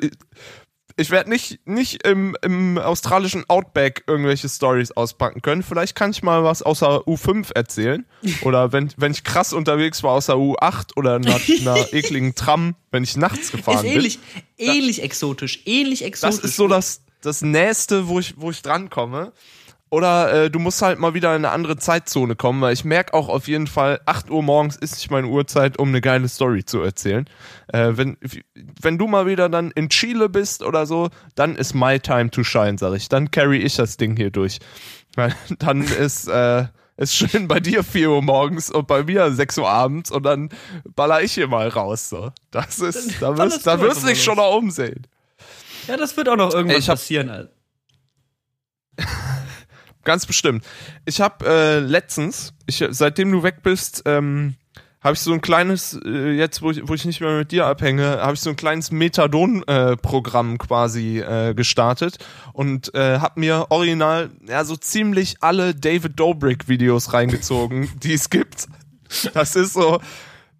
ich 0.97 1.11
werde 1.11 1.29
nicht, 1.29 1.59
nicht 1.67 2.07
im, 2.07 2.37
im 2.43 2.79
australischen 2.79 3.43
Outback 3.49 4.05
irgendwelche 4.07 4.49
Stories 4.49 4.93
auspacken 4.93 5.43
können. 5.43 5.65
Vielleicht 5.65 5.97
kann 5.97 6.13
ich 6.13 6.23
mal 6.23 6.45
was 6.45 6.63
außer 6.63 7.01
U5 7.01 7.53
erzählen. 7.53 8.07
Oder 8.43 8.73
wenn, 8.73 8.93
wenn 8.97 9.11
ich 9.11 9.25
krass 9.25 9.53
unterwegs 9.53 10.05
war 10.05 10.13
außer 10.13 10.35
U8 10.35 10.97
oder 10.97 11.17
einer, 11.17 11.35
einer 11.35 11.85
ekligen 11.93 12.37
Tram, 12.37 12.77
wenn 12.93 13.03
ich 13.03 13.17
nachts 13.17 13.51
gefahren 13.51 13.79
Ist 13.79 13.83
bin. 13.83 13.93
ähnlich, 13.93 14.19
ähnlich 14.57 15.03
exotisch. 15.03 15.63
Ähnlich 15.67 16.05
exotisch. 16.05 16.37
Das 16.37 16.45
ist 16.45 16.55
so 16.55 16.69
das, 16.69 17.03
das 17.27 17.43
Nächste, 17.43 18.09
wo 18.09 18.19
ich, 18.19 18.35
wo 18.39 18.51
ich 18.51 18.63
drankomme. 18.63 19.33
Oder 19.89 20.33
äh, 20.33 20.51
du 20.51 20.59
musst 20.59 20.83
halt 20.83 20.99
mal 20.99 21.15
wieder 21.15 21.31
in 21.31 21.45
eine 21.45 21.51
andere 21.51 21.77
Zeitzone 21.77 22.35
kommen, 22.35 22.61
weil 22.61 22.73
ich 22.73 22.85
merke 22.85 23.15
auch 23.15 23.29
auf 23.29 23.47
jeden 23.47 23.69
Fall, 23.69 24.01
8 24.05 24.31
Uhr 24.31 24.43
morgens 24.43 24.77
ist 24.77 24.97
nicht 24.97 25.11
meine 25.13 25.29
Uhrzeit, 25.29 25.79
um 25.79 25.89
eine 25.89 26.01
geile 26.01 26.29
Story 26.29 26.65
zu 26.65 26.81
erzählen. 26.81 27.27
Äh, 27.69 27.93
wenn, 27.93 28.17
wenn 28.81 28.99
du 28.99 29.07
mal 29.07 29.27
wieder 29.27 29.49
dann 29.49 29.71
in 29.71 29.89
Chile 29.89 30.29
bist 30.29 30.65
oder 30.65 30.87
so, 30.87 31.11
dann 31.37 31.55
ist 31.55 31.75
my 31.75 32.01
time 32.01 32.31
to 32.31 32.43
shine, 32.43 32.79
sag 32.79 32.95
ich. 32.95 33.09
Dann 33.09 33.31
carry 33.31 33.59
ich 33.59 33.77
das 33.77 33.97
Ding 33.97 34.17
hier 34.17 34.31
durch. 34.31 34.59
Weil 35.15 35.35
dann 35.61 35.83
ist, 35.83 36.27
äh, 36.27 36.65
ist 36.97 37.15
schön 37.15 37.47
bei 37.47 37.61
dir 37.61 37.85
4 37.85 38.11
Uhr 38.11 38.23
morgens 38.23 38.71
und 38.71 38.89
bei 38.89 39.05
mir 39.05 39.31
6 39.31 39.59
Uhr 39.59 39.69
abends 39.69 40.11
und 40.11 40.25
dann 40.25 40.49
baller 40.97 41.23
ich 41.23 41.33
hier 41.33 41.47
mal 41.47 41.69
raus. 41.69 42.09
So. 42.09 42.33
Das 42.51 42.81
ist, 42.81 43.23
da 43.23 43.39
wirst, 43.39 43.65
da 43.67 43.77
du 43.77 43.83
wirst 43.83 44.07
dich 44.07 44.23
schon 44.23 44.37
noch 44.37 44.57
umsehen. 44.57 45.07
Ja, 45.89 45.97
das 45.97 46.17
wird 46.17 46.29
auch 46.29 46.37
noch 46.37 46.53
irgendwann 46.55 46.81
hab- 46.81 46.87
passieren. 46.87 47.49
Ganz 50.05 50.27
bestimmt. 50.27 50.65
Ich 51.05 51.21
habe 51.21 51.45
äh, 51.47 51.79
letztens, 51.81 52.53
ich, 52.67 52.85
seitdem 52.91 53.33
du 53.33 53.43
weg 53.43 53.63
bist, 53.63 54.03
ähm, 54.07 54.55
habe 55.03 55.15
ich 55.15 55.21
so 55.21 55.33
ein 55.33 55.41
kleines, 55.41 55.99
äh, 56.05 56.31
jetzt 56.33 56.63
wo 56.63 56.71
ich, 56.71 56.89
wo 56.89 56.95
ich 56.95 57.05
nicht 57.05 57.21
mehr 57.21 57.39
mit 57.39 57.51
dir 57.53 57.67
abhänge, 57.67 58.21
habe 58.21 58.35
ich 58.35 58.41
so 58.41 58.51
ein 58.51 58.57
kleines 58.57 58.91
Methadon-Programm 58.93 60.59
quasi 60.59 61.19
äh, 61.21 61.55
gestartet 61.55 62.19
und 62.53 62.95
äh, 62.95 63.19
habe 63.19 63.41
mir 63.41 63.67
original 63.71 64.31
ja 64.49 64.65
so 64.65 64.77
ziemlich 64.77 65.37
alle 65.41 65.75
David 65.75 66.19
Dobrik-Videos 66.19 67.13
reingezogen, 67.13 67.89
die 68.03 68.15
es 68.15 68.31
gibt. 68.31 68.69
Das 69.35 69.55
ist 69.55 69.73
so, 69.75 70.01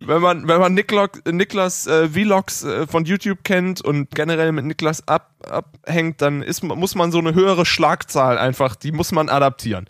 wenn 0.01 0.21
man, 0.21 0.49
wenn 0.49 0.61
man 0.61 0.75
Niklas, 0.75 1.11
Niklas 1.31 1.87
äh, 1.87 2.09
Vlogs 2.09 2.65
äh, 2.65 2.87
von 2.87 3.05
YouTube 3.05 3.45
kennt 3.45 3.81
und 3.81 4.11
generell 4.15 4.53
mit 4.53 4.65
Niklas 4.65 5.07
ab, 5.09 5.31
abhängt, 5.49 6.21
dann 6.23 6.43
ist, 6.43 6.63
muss 6.63 6.95
man 6.95 7.13
so 7.13 7.19
eine 7.19 7.35
höhere 7.35 7.67
Schlagzahl 7.67 8.39
einfach, 8.39 8.77
die 8.77 8.93
muss 8.93 9.13
man 9.13 9.29
adaptieren. 9.29 9.89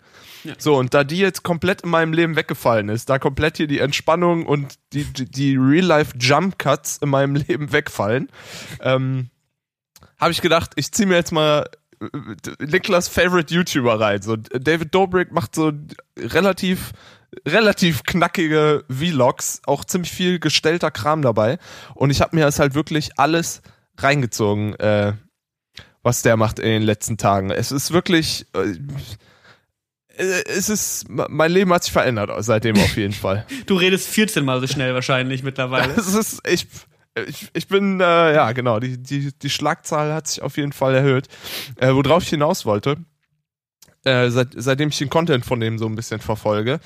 So, 0.57 0.77
und 0.77 0.93
da 0.93 1.03
die 1.03 1.17
jetzt 1.17 1.43
komplett 1.43 1.81
in 1.81 1.89
meinem 1.89 2.13
Leben 2.13 2.35
weggefallen 2.35 2.89
ist, 2.89 3.09
da 3.09 3.19
komplett 3.19 3.57
hier 3.57 3.67
die 3.67 3.79
Entspannung 3.79 4.45
und 4.45 4.75
die, 4.93 5.03
die, 5.03 5.25
die 5.25 5.57
Real-Life-Jump-Cuts 5.57 6.99
in 6.99 7.09
meinem 7.09 7.35
Leben 7.47 7.71
wegfallen, 7.71 8.29
ähm, 8.81 9.29
habe 10.19 10.31
ich 10.31 10.41
gedacht, 10.41 10.71
ich 10.75 10.91
ziehe 10.91 11.07
mir 11.07 11.15
jetzt 11.15 11.31
mal 11.31 11.69
äh, 11.99 12.07
Niklas 12.59 13.07
Favorite 13.07 13.53
YouTuber 13.53 13.99
rein. 13.99 14.21
So, 14.21 14.35
David 14.35 14.93
Dobrik 14.93 15.31
macht 15.31 15.55
so 15.55 15.71
relativ 16.17 16.91
relativ 17.45 18.03
knackige 18.03 18.83
Vlogs, 18.89 19.61
auch 19.65 19.83
ziemlich 19.85 20.11
viel 20.11 20.39
gestellter 20.39 20.91
Kram 20.91 21.21
dabei. 21.21 21.57
Und 21.95 22.09
ich 22.09 22.21
habe 22.21 22.35
mir 22.35 22.45
das 22.45 22.59
halt 22.59 22.73
wirklich 22.73 23.19
alles 23.19 23.61
reingezogen, 23.97 24.75
äh, 24.75 25.13
was 26.03 26.21
der 26.21 26.37
macht 26.37 26.59
in 26.59 26.69
den 26.69 26.83
letzten 26.83 27.17
Tagen. 27.17 27.51
Es 27.51 27.71
ist 27.71 27.91
wirklich, 27.91 28.45
äh, 28.53 28.77
äh, 30.17 30.43
es 30.47 30.69
ist, 30.69 31.05
mein 31.09 31.51
Leben 31.51 31.73
hat 31.73 31.83
sich 31.83 31.93
verändert 31.93 32.31
seitdem 32.43 32.77
auf 32.77 32.95
jeden 32.97 33.13
Fall. 33.13 33.45
Du 33.65 33.75
redest 33.75 34.07
14 34.07 34.43
Mal 34.45 34.61
so 34.61 34.67
schnell 34.67 34.93
wahrscheinlich 34.93 35.43
mittlerweile. 35.43 35.93
Es 35.97 36.13
ist, 36.13 36.47
ich, 36.47 36.67
ich, 37.27 37.49
ich 37.53 37.67
bin, 37.67 37.99
äh, 37.99 38.33
ja 38.35 38.51
genau, 38.51 38.79
die, 38.79 38.97
die, 38.97 39.31
die 39.37 39.49
Schlagzahl 39.49 40.13
hat 40.13 40.27
sich 40.27 40.41
auf 40.41 40.57
jeden 40.57 40.71
Fall 40.71 40.95
erhöht. 40.95 41.27
Äh, 41.77 41.93
worauf 41.93 42.23
ich 42.23 42.29
hinaus 42.29 42.65
wollte, 42.65 42.97
äh, 44.07 44.31
seit, 44.31 44.49
seitdem 44.55 44.89
ich 44.89 44.97
den 44.97 45.09
Content 45.09 45.45
von 45.45 45.59
dem 45.59 45.77
so 45.77 45.85
ein 45.85 45.95
bisschen 45.95 46.19
verfolge. 46.19 46.79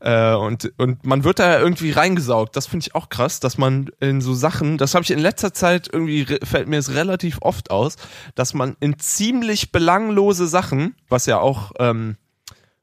Äh, 0.00 0.34
und, 0.34 0.72
und 0.76 1.04
man 1.04 1.24
wird 1.24 1.40
da 1.40 1.58
irgendwie 1.58 1.90
reingesaugt. 1.90 2.54
Das 2.54 2.66
finde 2.68 2.86
ich 2.86 2.94
auch 2.94 3.08
krass, 3.08 3.40
dass 3.40 3.58
man 3.58 3.90
in 3.98 4.20
so 4.20 4.32
Sachen, 4.32 4.78
das 4.78 4.94
habe 4.94 5.02
ich 5.02 5.10
in 5.10 5.18
letzter 5.18 5.52
Zeit 5.52 5.88
irgendwie, 5.92 6.24
fällt 6.44 6.68
mir 6.68 6.78
es 6.78 6.94
relativ 6.94 7.38
oft 7.40 7.72
aus, 7.72 7.96
dass 8.36 8.54
man 8.54 8.76
in 8.78 8.98
ziemlich 8.98 9.72
belanglose 9.72 10.46
Sachen, 10.46 10.94
was 11.08 11.26
ja 11.26 11.40
auch 11.40 11.72
ähm, 11.80 12.16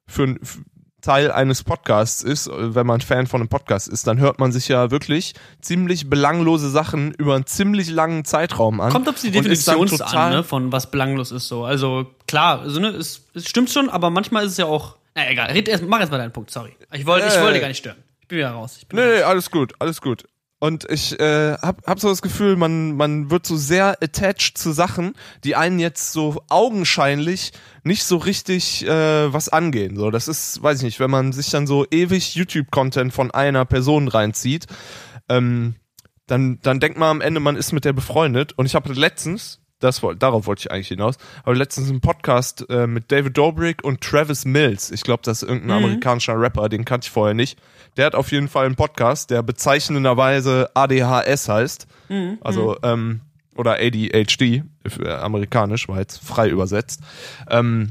für 0.06 0.24
ein 0.24 0.42
f- 0.42 0.60
Teil 1.02 1.32
eines 1.32 1.64
Podcasts 1.64 2.24
ist, 2.24 2.48
äh, 2.48 2.76
wenn 2.76 2.88
man 2.88 3.00
Fan 3.00 3.28
von 3.28 3.40
einem 3.40 3.48
Podcast 3.48 3.88
ist, 3.88 4.08
dann 4.08 4.18
hört 4.18 4.40
man 4.40 4.52
sich 4.52 4.68
ja 4.68 4.90
wirklich 4.92 5.36
ziemlich 5.62 6.10
belanglose 6.10 6.70
Sachen 6.70 7.14
über 7.14 7.36
einen 7.36 7.46
ziemlich 7.46 7.90
langen 7.90 8.26
Zeitraum 8.26 8.82
an. 8.82 8.92
Kommt 8.92 9.08
auf 9.08 9.22
die 9.22 9.32
Definition 9.32 9.88
an, 10.02 10.34
ne, 10.34 10.44
von 10.44 10.72
was 10.72 10.90
belanglos 10.90 11.32
ist 11.32 11.48
so. 11.48 11.64
Also 11.64 12.08
klar, 12.28 12.62
also, 12.62 12.80
ne, 12.80 12.90
es, 12.90 13.26
es 13.34 13.48
stimmt 13.50 13.70
schon, 13.70 13.90
aber 13.90 14.10
manchmal 14.10 14.46
ist 14.46 14.54
es 14.54 14.58
ja 14.58 14.66
auch. 14.66 14.98
Na 15.16 15.30
egal, 15.30 15.52
red 15.52 15.68
erst, 15.68 15.84
mach 15.86 16.00
erst 16.00 16.12
mal 16.12 16.18
deinen 16.18 16.34
Punkt, 16.34 16.52
sorry. 16.52 16.76
Ich 16.94 17.06
wollte, 17.06 17.28
ich 17.28 17.34
Äh. 17.36 17.42
wollte 17.42 17.60
gar 17.60 17.68
nicht 17.68 17.78
stören. 17.78 17.98
Ich 18.22 18.28
bin 18.28 18.38
wieder 18.40 18.52
raus. 18.52 18.78
Ich 18.80 18.88
bin 18.88 18.98
Nee, 19.00 19.06
raus. 19.06 19.14
nee, 19.18 19.22
alles 19.24 19.52
gut, 19.52 19.74
alles 19.80 20.02
gut. 20.02 20.24
Und 20.58 20.90
ich 20.90 21.20
äh, 21.20 21.54
hab, 21.54 21.86
hab 21.86 22.00
so 22.00 22.08
das 22.10 22.22
Gefühl, 22.22 22.56
man, 22.56 22.96
man 22.96 23.30
wird 23.30 23.46
so 23.46 23.56
sehr 23.56 23.98
attached 24.02 24.58
zu 24.58 24.72
Sachen, 24.72 25.14
die 25.44 25.56
einen 25.56 25.80
jetzt 25.80 26.12
so 26.12 26.42
augenscheinlich 26.50 27.52
nicht 27.84 28.04
so 28.04 28.18
richtig 28.18 28.84
äh, 28.88 29.32
was 29.34 29.50
angehen. 29.50 29.96
So, 29.96 30.10
das 30.12 30.28
ist, 30.28 30.64
weiß 30.64 30.78
ich 30.80 30.84
nicht, 30.84 31.00
wenn 31.00 31.12
man 31.12 31.34
sich 31.34 31.50
dann 31.52 31.68
so 31.68 31.86
ewig 31.92 32.36
YouTube-Content 32.36 33.14
von 33.14 33.32
einer 33.32 33.66
Person 33.66 34.08
reinzieht, 34.08 34.66
ähm, 35.30 35.76
dann, 36.26 36.60
dann 36.62 36.80
denkt 36.80 36.98
man 36.98 37.10
am 37.10 37.22
Ende, 37.22 37.40
man 37.42 37.58
ist 37.58 37.72
mit 37.72 37.86
der 37.86 37.94
befreundet. 37.94 38.54
Und 38.54 38.66
ich 38.66 38.74
habe 38.76 38.92
letztens, 38.94 39.60
das 39.80 40.02
darauf 40.18 40.48
wollte 40.48 40.62
ich 40.62 40.72
eigentlich 40.72 40.88
hinaus, 40.88 41.18
aber 41.44 41.56
letztens 41.56 41.90
einen 41.90 42.02
Podcast 42.02 42.66
äh, 42.70 42.88
mit 42.88 43.12
David 43.12 43.38
Dobrik 43.38 43.84
und 43.84 44.02
Travis 44.02 44.46
Mills. 44.46 44.92
Ich 44.92 45.04
glaube, 45.04 45.22
das 45.24 45.44
ist 45.44 45.50
irgendein 45.50 45.78
amerikanischer 45.78 46.40
Rapper, 46.40 46.70
den 46.70 46.86
kannte 46.86 47.06
ich 47.06 47.12
vorher 47.12 47.34
nicht. 47.34 47.60
Der 47.98 48.06
hat 48.06 48.16
auf 48.16 48.32
jeden 48.32 48.48
Fall 48.48 48.66
einen 48.66 48.76
Podcast, 48.76 49.30
der 49.30 49.44
bezeichnenderweise 49.44 50.70
ADHS 50.74 51.50
heißt. 51.50 51.88
Also, 52.42 52.78
ähm, 52.84 53.22
oder 53.56 53.78
ADHD, 53.80 54.64
für 54.88 55.22
amerikanisch, 55.22 55.88
war 55.88 56.00
jetzt 56.00 56.24
frei 56.24 56.50
übersetzt. 56.50 57.02
Ähm, 57.50 57.90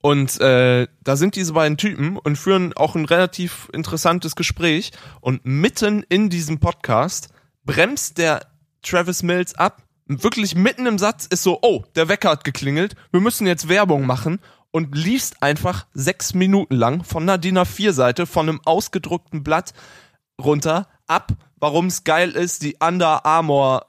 und 0.00 0.38
äh, 0.40 0.86
da 1.02 1.16
sind 1.16 1.34
diese 1.34 1.54
beiden 1.54 1.78
Typen 1.78 2.18
und 2.18 2.36
führen 2.36 2.74
auch 2.74 2.94
ein 2.94 3.06
relativ 3.06 3.70
interessantes 3.72 4.36
Gespräch. 4.36 4.92
Und 5.22 5.46
mitten 5.46 6.04
in 6.08 6.28
diesem 6.28 6.60
Podcast 6.60 7.30
bremst 7.64 8.18
der 8.18 8.46
Travis 8.82 9.22
Mills 9.22 9.54
ab. 9.54 9.83
Wirklich 10.06 10.54
mitten 10.54 10.86
im 10.86 10.98
Satz 10.98 11.26
ist 11.26 11.42
so, 11.42 11.60
oh, 11.62 11.84
der 11.94 12.08
Wecker 12.08 12.30
hat 12.30 12.44
geklingelt, 12.44 12.94
wir 13.10 13.20
müssen 13.20 13.46
jetzt 13.46 13.68
Werbung 13.68 14.06
machen 14.06 14.38
und 14.70 14.94
liest 14.94 15.42
einfach 15.42 15.86
sechs 15.94 16.34
Minuten 16.34 16.74
lang 16.74 17.04
von 17.04 17.22
einer 17.22 17.38
DIN 17.38 17.58
A4-Seite 17.58 18.26
von 18.26 18.48
einem 18.48 18.60
ausgedruckten 18.64 19.42
Blatt 19.42 19.72
runter 20.38 20.88
ab, 21.06 21.32
warum 21.56 21.86
es 21.86 22.04
geil 22.04 22.32
ist, 22.32 22.62
die 22.62 22.76
Under 22.80 23.24
Armour 23.24 23.86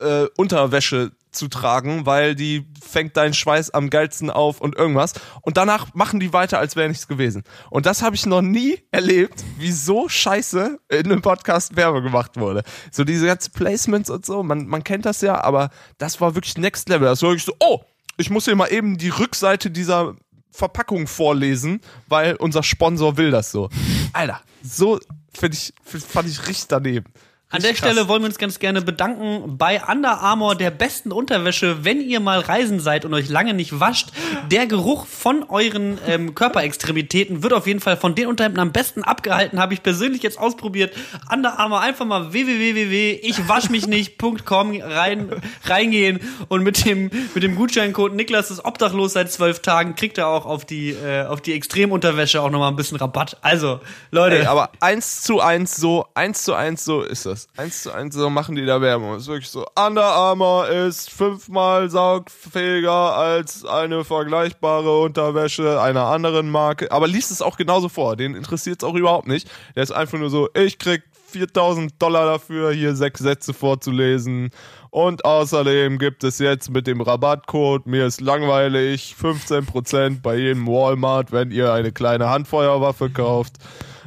äh, 0.00 0.26
Unterwäsche 0.36 1.12
zu 1.36 1.48
tragen, 1.48 2.06
weil 2.06 2.34
die 2.34 2.66
fängt 2.80 3.16
deinen 3.16 3.34
Schweiß 3.34 3.70
am 3.70 3.90
geilsten 3.90 4.30
auf 4.30 4.60
und 4.60 4.76
irgendwas. 4.76 5.14
Und 5.42 5.56
danach 5.56 5.94
machen 5.94 6.20
die 6.20 6.32
weiter, 6.32 6.58
als 6.58 6.76
wäre 6.76 6.88
nichts 6.88 7.08
gewesen. 7.08 7.44
Und 7.70 7.86
das 7.86 8.02
habe 8.02 8.16
ich 8.16 8.26
noch 8.26 8.42
nie 8.42 8.82
erlebt, 8.90 9.44
wie 9.58 9.72
so 9.72 10.08
scheiße 10.08 10.78
in 10.88 11.06
einem 11.06 11.22
Podcast 11.22 11.76
Werbung 11.76 12.02
gemacht 12.02 12.36
wurde. 12.36 12.62
So 12.90 13.04
diese 13.04 13.26
ganzen 13.26 13.52
Placements 13.52 14.10
und 14.10 14.26
so, 14.26 14.42
man, 14.42 14.66
man 14.66 14.84
kennt 14.84 15.06
das 15.06 15.20
ja, 15.20 15.42
aber 15.42 15.70
das 15.98 16.20
war 16.20 16.34
wirklich 16.34 16.58
Next 16.58 16.88
Level. 16.88 17.08
Das 17.08 17.22
war 17.22 17.30
wirklich 17.30 17.44
so, 17.44 17.54
oh, 17.60 17.80
ich 18.16 18.30
muss 18.30 18.46
hier 18.46 18.56
mal 18.56 18.72
eben 18.72 18.98
die 18.98 19.10
Rückseite 19.10 19.70
dieser 19.70 20.16
Verpackung 20.50 21.06
vorlesen, 21.06 21.80
weil 22.08 22.36
unser 22.36 22.62
Sponsor 22.62 23.16
will 23.16 23.30
das 23.30 23.52
so. 23.52 23.68
Alter, 24.12 24.40
so 24.62 24.98
finde 25.34 25.56
ich, 25.56 25.74
fand 25.84 26.28
ich 26.28 26.48
richtig 26.48 26.68
daneben. 26.68 27.12
An 27.48 27.62
der 27.62 27.76
Stelle 27.76 28.08
wollen 28.08 28.22
wir 28.22 28.26
uns 28.26 28.38
ganz 28.38 28.58
gerne 28.58 28.82
bedanken 28.82 29.56
bei 29.56 29.80
Under 29.88 30.20
Armour, 30.20 30.56
der 30.56 30.72
besten 30.72 31.12
Unterwäsche, 31.12 31.84
wenn 31.84 32.00
ihr 32.00 32.18
mal 32.18 32.40
reisen 32.40 32.80
seid 32.80 33.04
und 33.04 33.14
euch 33.14 33.28
lange 33.28 33.54
nicht 33.54 33.78
wascht. 33.78 34.08
Der 34.50 34.66
Geruch 34.66 35.06
von 35.06 35.44
euren 35.48 35.96
ähm, 36.08 36.34
Körperextremitäten 36.34 37.44
wird 37.44 37.52
auf 37.52 37.68
jeden 37.68 37.78
Fall 37.78 37.96
von 37.96 38.16
den 38.16 38.26
Unterhemden 38.26 38.58
am 38.58 38.72
besten 38.72 39.04
abgehalten. 39.04 39.60
Habe 39.60 39.74
ich 39.74 39.84
persönlich 39.84 40.24
jetzt 40.24 40.40
ausprobiert. 40.40 40.92
Under 41.32 41.60
Armour 41.60 41.82
einfach 41.82 42.04
mal 42.04 42.32
www.ichwaschmichnicht.com 42.32 44.80
rein, 44.80 45.30
reingehen 45.66 46.18
und 46.48 46.64
mit 46.64 46.84
dem, 46.84 47.12
mit 47.32 47.44
dem 47.44 47.54
Gutscheincode 47.54 48.14
Niklas 48.14 48.50
ist 48.50 48.64
obdachlos 48.64 49.12
seit 49.12 49.30
zwölf 49.30 49.60
Tagen 49.60 49.94
kriegt 49.94 50.18
er 50.18 50.26
auch 50.26 50.46
auf 50.46 50.64
die, 50.64 50.90
äh, 50.90 51.26
auf 51.26 51.42
die 51.42 51.52
Extremunterwäsche 51.52 52.42
auch 52.42 52.50
nochmal 52.50 52.72
ein 52.72 52.76
bisschen 52.76 52.96
Rabatt. 52.96 53.36
Also, 53.42 53.78
Leute. 54.10 54.40
Ey, 54.40 54.46
aber 54.46 54.70
eins 54.80 55.22
zu 55.22 55.40
eins 55.40 55.76
so, 55.76 56.06
eins 56.14 56.42
zu 56.42 56.52
eins 56.52 56.84
so 56.84 57.02
ist 57.02 57.24
das 57.24 57.35
das. 57.36 57.48
Eins 57.56 57.82
zu 57.82 57.92
eins 57.92 58.14
so 58.14 58.30
machen 58.30 58.54
die 58.56 58.64
da 58.64 58.80
Werbung. 58.80 59.16
ist 59.16 59.28
wirklich 59.28 59.50
so. 59.50 59.66
Under 59.76 60.04
Armour 60.04 60.68
ist 60.68 61.10
fünfmal 61.10 61.90
saugfähiger 61.90 63.16
als 63.16 63.64
eine 63.64 64.04
vergleichbare 64.04 65.00
Unterwäsche 65.00 65.80
einer 65.80 66.06
anderen 66.06 66.50
Marke. 66.50 66.90
Aber 66.90 67.06
liest 67.06 67.30
es 67.30 67.42
auch 67.42 67.56
genauso 67.56 67.88
vor. 67.88 68.16
Den 68.16 68.34
interessiert 68.34 68.82
es 68.82 68.88
auch 68.88 68.94
überhaupt 68.94 69.28
nicht. 69.28 69.48
Der 69.74 69.82
ist 69.82 69.92
einfach 69.92 70.18
nur 70.18 70.30
so, 70.30 70.48
ich 70.54 70.78
krieg 70.78 71.02
4000 71.28 72.00
Dollar 72.00 72.24
dafür, 72.24 72.72
hier 72.72 72.94
sechs 72.94 73.20
Sätze 73.20 73.52
vorzulesen. 73.52 74.50
Und 74.90 75.24
außerdem 75.24 75.98
gibt 75.98 76.24
es 76.24 76.38
jetzt 76.38 76.70
mit 76.70 76.86
dem 76.86 77.02
Rabattcode, 77.02 77.86
mir 77.86 78.06
ist 78.06 78.22
langweilig, 78.22 79.14
15% 79.20 80.22
bei 80.22 80.36
jedem 80.36 80.66
Walmart, 80.66 81.32
wenn 81.32 81.50
ihr 81.50 81.72
eine 81.72 81.92
kleine 81.92 82.30
Handfeuerwaffe 82.30 83.10
kauft. 83.10 83.56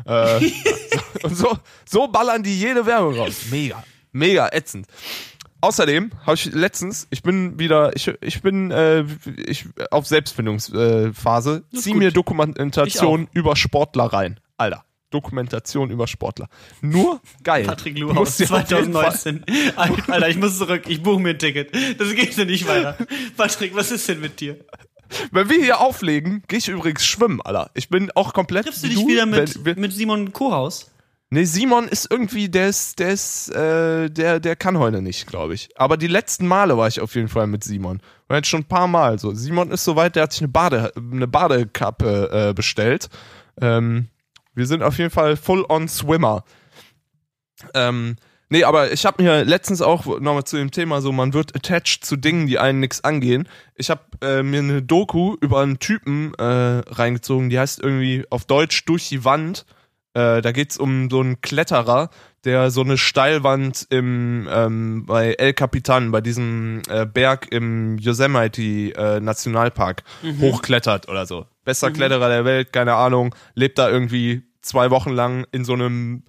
Äh, 0.10 0.52
und 1.24 1.36
so, 1.36 1.58
so 1.88 2.08
ballern 2.08 2.42
die 2.44 2.60
jede 2.60 2.86
Werbung 2.86 3.16
raus. 3.16 3.46
Mega, 3.52 3.84
mega 4.12 4.50
ätzend. 4.52 4.88
Außerdem 5.62 6.12
habe 6.26 6.36
ich 6.36 6.46
letztens, 6.46 7.08
ich 7.10 7.22
bin 7.22 7.60
wieder, 7.60 7.96
ich, 7.96 8.08
ich 8.22 8.42
bin 8.42 8.72
äh, 8.72 9.04
ich, 9.46 9.66
auf 9.92 10.08
Selbstfindungsphase, 10.08 11.64
äh, 11.74 11.78
zieh 11.78 11.94
mir 11.94 12.12
Dokumentation 12.12 13.28
über 13.34 13.56
Sportler 13.56 14.06
rein. 14.06 14.40
Alter. 14.58 14.86
Dokumentation 15.10 15.90
über 15.90 16.08
Sportler. 16.08 16.48
Nur 16.82 17.20
geil. 17.44 17.66
Patrick 17.66 17.98
Luhaus, 17.98 18.38
2019. 18.38 19.44
Alter, 19.76 20.30
ich 20.30 20.38
muss 20.38 20.58
zurück. 20.58 20.84
Ich 20.88 21.02
buche 21.02 21.20
mir 21.20 21.32
ein 21.32 21.40
Ticket. 21.40 21.74
Das 22.00 22.14
geht 22.14 22.34
so 22.34 22.44
nicht 22.44 22.68
weiter. 22.68 22.96
Patrick, 23.36 23.76
was 23.76 23.92
ist 23.92 24.08
denn 24.08 24.20
mit 24.20 24.40
dir? 24.40 24.58
Wenn 25.32 25.50
wir 25.50 25.58
hier 25.58 25.80
auflegen, 25.80 26.44
gehe 26.48 26.60
ich 26.60 26.68
übrigens 26.68 27.06
schwimmen, 27.06 27.42
Alter. 27.42 27.72
Ich 27.74 27.90
bin 27.90 28.12
auch 28.16 28.34
komplett. 28.34 28.66
Triffst 28.66 28.84
du 28.84 28.88
dich 28.88 29.00
du, 29.00 29.08
wieder 29.08 29.26
mit, 29.26 29.66
wenn, 29.66 29.80
mit 29.80 29.94
Simon 29.94 30.32
Kohaus? 30.34 30.92
Nee, 31.32 31.44
Simon 31.44 31.88
ist 31.88 32.10
irgendwie, 32.10 32.50
der 32.50 32.70
ist, 32.70 32.98
der 32.98 33.12
ist, 33.12 33.50
äh, 33.50 34.10
der, 34.10 34.40
der 34.40 34.56
kann 34.56 34.80
heute 34.80 35.02
nicht, 35.02 35.28
glaube 35.28 35.54
ich. 35.54 35.70
Aber 35.78 35.96
die 35.96 36.08
letzten 36.08 36.48
Male 36.48 36.76
war 36.76 36.88
ich 36.88 37.02
auf 37.02 37.14
jeden 37.14 37.28
Fall 37.28 37.46
mit 37.46 37.64
Simon. 37.64 38.02
Und 38.28 38.36
jetzt 38.36 38.48
schon 38.48 38.62
ein 38.62 38.68
paar 38.68 38.88
Mal 38.88 39.20
so. 39.20 39.34
Simon 39.36 39.70
ist 39.70 39.84
soweit, 39.84 40.16
der 40.16 40.24
hat 40.24 40.34
sich 40.34 40.42
eine 40.42 40.48
Bade, 40.48 40.92
eine 40.96 41.28
Badekappe 41.28 42.50
äh, 42.50 42.54
bestellt. 42.54 43.10
Ähm, 43.62 44.08
wir 44.56 44.66
sind 44.66 44.82
auf 44.82 44.98
jeden 44.98 45.12
Fall 45.12 45.38
full 45.38 45.66
on 45.70 45.88
Swimmer. 45.88 46.44
Ähm, 47.76 48.16
Nee, 48.52 48.64
aber 48.64 48.92
ich 48.92 49.06
habe 49.06 49.22
mir 49.22 49.46
letztens 49.46 49.82
auch 49.82 50.06
nochmal 50.20 50.44
zu 50.44 50.58
dem 50.58 50.72
Thema 50.72 51.02
so, 51.02 51.12
man 51.12 51.34
wird 51.34 51.56
attached 51.56 52.04
zu 52.04 52.16
Dingen, 52.16 52.48
die 52.48 52.58
einen 52.58 52.80
nichts 52.80 53.04
angehen. 53.04 53.48
Ich 53.76 53.92
habe 53.92 54.02
äh, 54.22 54.42
mir 54.42 54.60
eine 54.60 54.82
Doku 54.82 55.36
über 55.40 55.62
einen 55.62 55.78
Typen 55.78 56.34
äh, 56.34 56.44
reingezogen, 56.44 57.52
die 57.52 57.60
heißt 57.60 57.80
irgendwie 57.80 58.26
auf 58.32 58.46
Deutsch 58.46 58.86
durch 58.86 59.08
die 59.08 59.24
Wand. 59.24 59.66
Äh, 60.16 60.42
da 60.42 60.52
geht's 60.52 60.78
um 60.78 61.12
so 61.12 61.20
einen 61.20 61.42
Kletterer, 61.42 62.10
der 62.44 62.72
so 62.72 62.82
eine 62.82 62.98
Steilwand 62.98 63.86
im 63.92 64.50
ähm, 64.52 65.06
bei 65.06 65.34
El 65.34 65.54
Capitan, 65.54 66.10
bei 66.10 66.22
diesem 66.22 66.82
äh, 66.90 67.06
Berg 67.06 67.52
im 67.52 68.00
Yosemite 68.00 68.62
äh, 68.96 69.20
Nationalpark 69.20 70.04
mhm. 70.24 70.42
hochklettert 70.42 71.08
oder 71.08 71.28
so. 71.28 71.46
Bester 71.66 71.92
mhm. 71.92 71.94
Kletterer 71.94 72.30
der 72.30 72.46
Welt, 72.46 72.74
keine 72.74 72.96
Ahnung, 72.96 73.36
lebt 73.54 73.78
da 73.78 73.90
irgendwie 73.90 74.42
zwei 74.62 74.90
Wochen 74.90 75.12
lang 75.12 75.46
in 75.52 75.66
so 75.66 75.74
einem 75.74 76.24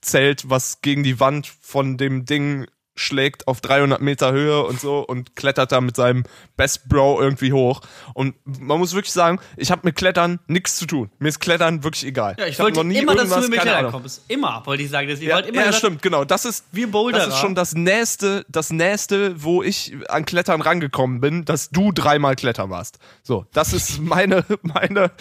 Zelt, 0.00 0.48
was 0.48 0.80
gegen 0.80 1.02
die 1.02 1.20
Wand 1.20 1.46
von 1.60 1.96
dem 1.96 2.24
Ding 2.24 2.66
schlägt 2.98 3.48
auf 3.48 3.60
300 3.60 4.00
Meter 4.00 4.32
Höhe 4.32 4.62
und 4.64 4.80
so 4.80 5.00
und 5.00 5.36
klettert 5.36 5.72
da 5.72 5.80
mit 5.80 5.96
seinem 5.96 6.24
Best 6.56 6.88
Bro 6.88 7.20
irgendwie 7.20 7.52
hoch. 7.52 7.80
Und 8.14 8.34
man 8.44 8.78
muss 8.78 8.94
wirklich 8.94 9.12
sagen, 9.12 9.38
ich 9.56 9.70
habe 9.70 9.82
mit 9.84 9.96
Klettern 9.96 10.40
nichts 10.46 10.76
zu 10.76 10.86
tun. 10.86 11.10
Mir 11.18 11.28
ist 11.28 11.40
Klettern 11.40 11.84
wirklich 11.84 12.04
egal. 12.04 12.36
Ja, 12.38 12.46
ich, 12.46 12.52
ich 12.52 12.58
wollte 12.58 12.78
noch 12.78 12.84
nie 12.84 12.98
immer, 12.98 13.14
dass 13.14 13.28
du 13.28 13.48
mit 13.48 13.60
Klettern 13.60 13.92
kommst. 13.92 14.24
Immer, 14.28 14.62
wollte 14.64 14.82
ich 14.82 14.90
sagen. 14.90 15.08
Dass 15.08 15.20
ich 15.20 15.26
ja, 15.26 15.38
immer 15.38 15.64
ja 15.64 15.72
stimmt, 15.72 16.02
genau. 16.02 16.24
Das 16.24 16.44
ist, 16.44 16.64
wir 16.72 16.90
Boulderer. 16.90 17.26
das 17.26 17.34
ist 17.34 17.40
schon 17.40 17.54
das 17.54 17.74
Nächste, 17.74 18.44
das 18.48 18.70
Nächste, 18.70 19.42
wo 19.42 19.62
ich 19.62 19.96
an 20.08 20.24
Klettern 20.24 20.60
rangekommen 20.60 21.20
bin, 21.20 21.44
dass 21.44 21.70
du 21.70 21.92
dreimal 21.92 22.34
Klettern 22.34 22.70
warst. 22.70 22.98
So, 23.22 23.46
das 23.52 23.72
ist 23.72 24.00
meine, 24.00 24.44
meine, 24.62 25.12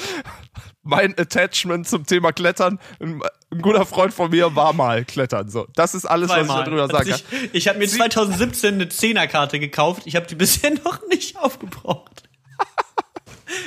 mein 0.88 1.18
Attachment 1.18 1.88
zum 1.88 2.06
Thema 2.06 2.32
Klettern. 2.32 2.80
Ein, 3.00 3.22
ein, 3.52 3.62
guter 3.62 3.86
Freund 3.86 4.14
von 4.14 4.32
mir 4.32 4.56
war 4.56 4.74
mal 4.74 5.06
Klettern. 5.06 5.50
So, 5.50 5.68
das 5.76 5.96
ist 5.96 6.06
alles, 6.06 6.30
Zweimal. 6.30 6.48
was 6.48 6.60
ich 6.60 6.66
darüber 6.66 6.88
sagen 6.88 7.10
kann. 7.10 7.20
Ich, 7.44 7.54
ich 7.54 7.68
habe 7.68 7.80
mir 7.80 7.88
2017 7.88 8.74
eine 8.74 8.90
Zehnerkarte 8.90 9.60
gekauft. 9.60 10.04
Ich 10.06 10.16
habe 10.16 10.26
die 10.28 10.36
bisher 10.36 10.72
noch 10.72 11.08
nicht 11.08 11.38
aufgebraucht. 11.38 12.24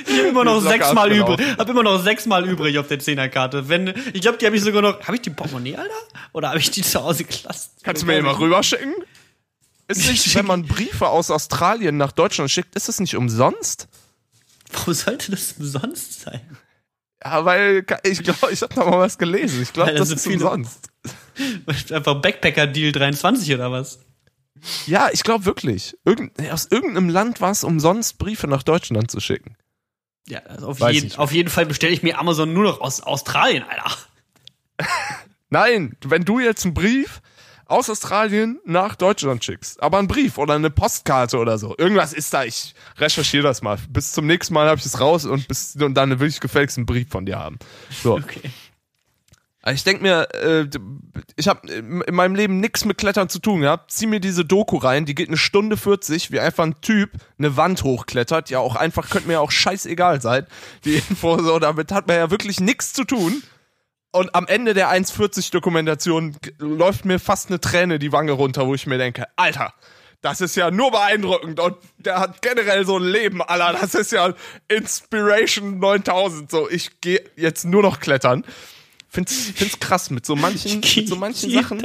Ich 0.05 0.17
habe 0.17 0.29
immer 0.29 0.43
noch 0.43 0.61
sechsmal 0.61 1.11
übrig. 1.11 1.39
Habe 1.57 1.71
immer 1.71 1.83
noch 1.83 2.03
sechsmal 2.03 2.47
übrig 2.47 2.77
auf 2.77 2.87
der 2.87 2.99
Zehnerkarte. 2.99 3.67
Wenn 3.67 3.93
ich 4.13 4.21
glaube, 4.21 4.37
die 4.37 4.45
habe 4.45 4.55
ich 4.55 4.63
sogar 4.63 4.81
noch. 4.81 5.01
Habe 5.01 5.15
ich 5.15 5.21
die 5.21 5.31
Portemonnaie, 5.31 5.75
Alter? 5.75 5.93
Oder 6.33 6.49
habe 6.49 6.59
ich 6.59 6.69
die 6.71 6.81
zu 6.81 7.03
Hause 7.03 7.23
gelassen? 7.23 7.71
Kannst 7.83 8.03
du 8.03 8.05
mir 8.05 8.17
immer 8.17 8.37
rüberschicken? 8.37 8.93
Ist 9.87 10.07
nicht, 10.07 10.35
wenn 10.35 10.45
man 10.45 10.65
Briefe 10.65 11.09
aus 11.09 11.31
Australien 11.31 11.97
nach 11.97 12.11
Deutschland 12.13 12.49
schickt, 12.49 12.75
ist 12.75 12.87
es 12.87 12.99
nicht 12.99 13.15
umsonst? 13.15 13.87
Warum 14.71 14.93
sollte 14.93 15.31
das 15.31 15.55
umsonst 15.59 16.21
sein? 16.21 16.41
Ja, 17.23 17.45
weil 17.45 17.85
ich 18.03 18.23
glaube, 18.23 18.51
ich 18.51 18.61
habe 18.61 18.73
da 18.73 18.83
mal 18.83 18.99
was 18.99 19.17
gelesen. 19.17 19.61
Ich 19.61 19.73
glaube, 19.73 19.91
das, 19.91 20.09
das 20.09 20.17
ist 20.17 20.23
viele, 20.23 20.49
umsonst. 20.49 20.89
Einfach 21.91 22.21
Backpacker-Deal 22.21 22.91
23 22.91 23.53
oder 23.53 23.71
was? 23.71 23.99
Ja, 24.85 25.09
ich 25.11 25.23
glaube 25.23 25.45
wirklich. 25.45 25.97
Irgend, 26.05 26.39
aus 26.51 26.67
irgendeinem 26.69 27.09
Land 27.09 27.41
war 27.41 27.51
es 27.51 27.63
umsonst, 27.63 28.17
Briefe 28.17 28.47
nach 28.47 28.63
Deutschland 28.63 29.09
zu 29.09 29.19
schicken. 29.19 29.55
Ja, 30.27 30.39
also 30.43 30.67
auf, 30.67 30.79
jeden, 30.91 31.15
auf 31.15 31.31
jeden 31.31 31.49
Fall 31.49 31.65
bestelle 31.65 31.93
ich 31.93 32.03
mir 32.03 32.19
Amazon 32.19 32.53
nur 32.53 32.63
noch 32.63 32.81
aus 32.81 33.01
Australien, 33.01 33.63
Alter. 33.63 33.97
Nein, 35.49 35.97
wenn 36.05 36.25
du 36.25 36.39
jetzt 36.39 36.63
einen 36.63 36.73
Brief 36.73 37.21
aus 37.71 37.89
Australien 37.89 38.59
nach 38.65 38.95
Deutschland 38.95 39.43
schickst. 39.43 39.81
Aber 39.81 39.97
einen 39.97 40.07
Brief 40.07 40.37
oder 40.37 40.55
eine 40.55 40.69
Postkarte 40.69 41.37
oder 41.37 41.57
so. 41.57 41.75
Irgendwas 41.77 42.13
ist 42.13 42.33
da. 42.33 42.43
Ich 42.43 42.75
recherchiere 42.97 43.43
das 43.43 43.61
mal. 43.61 43.77
Bis 43.89 44.11
zum 44.11 44.27
nächsten 44.27 44.53
Mal 44.53 44.67
habe 44.67 44.79
ich 44.79 44.85
es 44.85 44.99
raus 44.99 45.25
und, 45.25 45.47
bis, 45.47 45.75
und 45.75 45.93
dann 45.95 46.19
will 46.19 46.27
ich 46.27 46.39
gefälligst 46.39 46.77
einen 46.77 46.85
Brief 46.85 47.09
von 47.09 47.25
dir 47.25 47.39
haben. 47.39 47.57
So. 48.03 48.15
Okay. 48.15 48.51
Ich 49.67 49.83
denke 49.83 50.01
mir, 50.01 50.27
äh, 50.33 50.67
ich 51.35 51.47
habe 51.47 51.71
in 51.71 52.15
meinem 52.15 52.33
Leben 52.33 52.59
nichts 52.59 52.83
mit 52.83 52.97
Klettern 52.97 53.29
zu 53.29 53.37
tun 53.37 53.61
gehabt. 53.61 53.91
Zieh 53.91 54.07
mir 54.07 54.19
diese 54.19 54.43
Doku 54.43 54.77
rein, 54.77 55.05
die 55.05 55.13
geht 55.13 55.27
eine 55.27 55.37
Stunde 55.37 55.77
40, 55.77 56.31
wie 56.31 56.39
einfach 56.39 56.63
ein 56.63 56.81
Typ 56.81 57.11
eine 57.37 57.57
Wand 57.57 57.83
hochklettert. 57.83 58.49
Ja, 58.49 58.57
auch 58.57 58.75
einfach, 58.75 59.09
könnte 59.09 59.27
mir 59.27 59.39
auch 59.39 59.51
scheißegal 59.51 60.19
sein. 60.19 60.47
Die 60.83 60.95
Info 60.95 61.39
so, 61.41 61.59
damit 61.59 61.91
hat 61.91 62.07
man 62.07 62.17
ja 62.17 62.31
wirklich 62.31 62.59
nichts 62.59 62.93
zu 62.93 63.03
tun. 63.03 63.43
Und 64.11 64.35
am 64.35 64.45
Ende 64.47 64.73
der 64.73 64.89
1,40 64.89 65.51
Dokumentation 65.51 66.35
läuft 66.57 67.05
mir 67.05 67.19
fast 67.19 67.49
eine 67.49 67.61
Träne 67.61 67.97
die 67.97 68.11
Wange 68.11 68.33
runter, 68.33 68.67
wo 68.67 68.75
ich 68.75 68.85
mir 68.85 68.97
denke, 68.97 69.25
Alter, 69.37 69.73
das 70.21 70.41
ist 70.41 70.55
ja 70.55 70.69
nur 70.69 70.91
beeindruckend 70.91 71.59
und 71.59 71.77
der 71.97 72.19
hat 72.19 72.41
generell 72.41 72.85
so 72.85 72.97
ein 72.97 73.03
Leben, 73.03 73.41
Alter, 73.41 73.77
das 73.79 73.95
ist 73.95 74.11
ja 74.11 74.33
Inspiration 74.67 75.79
9000, 75.79 76.51
so, 76.51 76.69
ich 76.69 76.99
gehe 77.01 77.23
jetzt 77.35 77.65
nur 77.65 77.81
noch 77.81 77.99
klettern. 77.99 78.43
Find's, 79.09 79.51
find's 79.55 79.79
krass 79.79 80.09
mit 80.09 80.25
so 80.25 80.35
manchen, 80.35 80.79
mit 80.79 81.07
so 81.07 81.15
manchen 81.15 81.51
Sachen. 81.51 81.81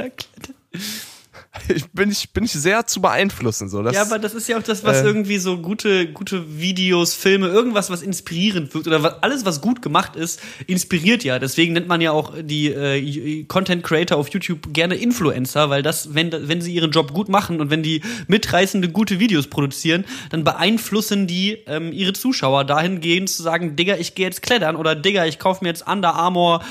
ich 1.67 1.85
bin 1.91 2.11
ich 2.11 2.31
bin 2.31 2.43
ich 2.43 2.51
sehr 2.51 2.85
zu 2.87 3.01
beeinflussen 3.01 3.69
so. 3.69 3.81
Das, 3.83 3.95
ja, 3.95 4.01
aber 4.01 4.19
das 4.19 4.33
ist 4.33 4.47
ja 4.47 4.57
auch 4.57 4.63
das, 4.63 4.83
was 4.83 5.01
äh, 5.01 5.05
irgendwie 5.05 5.37
so 5.37 5.57
gute 5.57 6.11
gute 6.11 6.59
Videos, 6.59 7.13
Filme, 7.13 7.47
irgendwas, 7.47 7.89
was 7.89 8.01
inspirierend 8.01 8.73
wirkt 8.73 8.87
oder 8.87 9.03
was, 9.03 9.23
alles, 9.23 9.45
was 9.45 9.61
gut 9.61 9.81
gemacht 9.81 10.15
ist, 10.15 10.39
inspiriert 10.67 11.23
ja. 11.23 11.39
Deswegen 11.39 11.73
nennt 11.73 11.87
man 11.87 12.01
ja 12.01 12.11
auch 12.11 12.33
die 12.41 12.67
äh, 12.67 13.43
Content 13.45 13.83
Creator 13.83 14.17
auf 14.17 14.29
YouTube 14.29 14.73
gerne 14.73 14.95
Influencer, 14.95 15.69
weil 15.69 15.83
das, 15.83 16.13
wenn 16.13 16.31
wenn 16.31 16.61
sie 16.61 16.73
ihren 16.73 16.91
Job 16.91 17.13
gut 17.13 17.29
machen 17.29 17.61
und 17.61 17.69
wenn 17.69 17.83
die 17.83 18.01
mitreißende 18.27 18.89
gute 18.89 19.19
Videos 19.19 19.47
produzieren, 19.47 20.05
dann 20.29 20.43
beeinflussen 20.43 21.27
die 21.27 21.59
ähm, 21.67 21.91
ihre 21.91 22.13
Zuschauer 22.13 22.63
dahingehend 22.63 23.29
zu 23.29 23.43
sagen, 23.43 23.75
Digga, 23.75 23.95
ich 23.97 24.15
gehe 24.15 24.25
jetzt 24.25 24.41
klettern 24.41 24.75
oder 24.75 24.95
Digga, 24.95 25.25
ich 25.25 25.39
kaufe 25.39 25.63
mir 25.63 25.69
jetzt 25.69 25.87
Under 25.87 26.15
Armour 26.15 26.63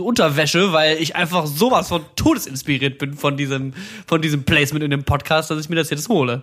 Unterwäsche, 0.00 0.72
weil 0.72 0.98
ich 0.98 1.16
einfach 1.16 1.46
sowas 1.46 1.88
von 1.88 2.02
todesinspiriert 2.16 2.98
bin 2.98 3.14
von 3.14 3.36
diesem 3.36 3.72
von 4.10 4.20
diesem 4.20 4.42
Placement 4.42 4.82
in 4.84 4.90
dem 4.90 5.04
Podcast, 5.04 5.52
dass 5.52 5.60
ich 5.60 5.68
mir 5.68 5.76
das 5.76 5.88
jetzt 5.88 6.08
hole. 6.08 6.42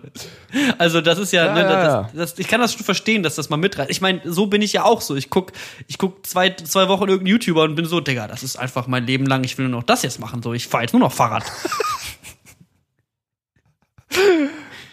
Also 0.78 1.02
das 1.02 1.18
ist 1.18 1.32
ja, 1.32 1.44
Ja, 1.44 1.52
ne, 1.52 1.62
das, 1.64 1.84
ja. 1.84 2.10
das, 2.14 2.38
ich 2.38 2.48
kann 2.48 2.62
das 2.62 2.72
schon 2.72 2.82
verstehen, 2.82 3.22
dass 3.22 3.34
das 3.34 3.50
mal 3.50 3.58
mitreißt. 3.58 3.90
Ich 3.90 4.00
meine, 4.00 4.22
so 4.24 4.46
bin 4.46 4.62
ich 4.62 4.72
ja 4.72 4.84
auch 4.84 5.02
so. 5.02 5.16
Ich 5.16 5.28
guck, 5.28 5.52
ich 5.86 5.98
guck 5.98 6.26
zwei, 6.26 6.48
zwei 6.48 6.88
Wochen 6.88 7.02
irgendeinen 7.02 7.26
YouTuber 7.26 7.64
und 7.64 7.74
bin 7.74 7.84
so, 7.84 8.00
Digga, 8.00 8.26
das 8.26 8.42
ist 8.42 8.56
einfach 8.56 8.86
mein 8.86 9.04
Leben 9.04 9.26
lang. 9.26 9.44
Ich 9.44 9.58
will 9.58 9.68
nur 9.68 9.80
noch 9.80 9.86
das 9.86 10.02
jetzt 10.02 10.18
machen. 10.18 10.42
So, 10.42 10.54
ich 10.54 10.66
fahre 10.66 10.84
jetzt 10.84 10.94
nur 10.94 11.00
noch 11.00 11.12
Fahrrad. 11.12 11.44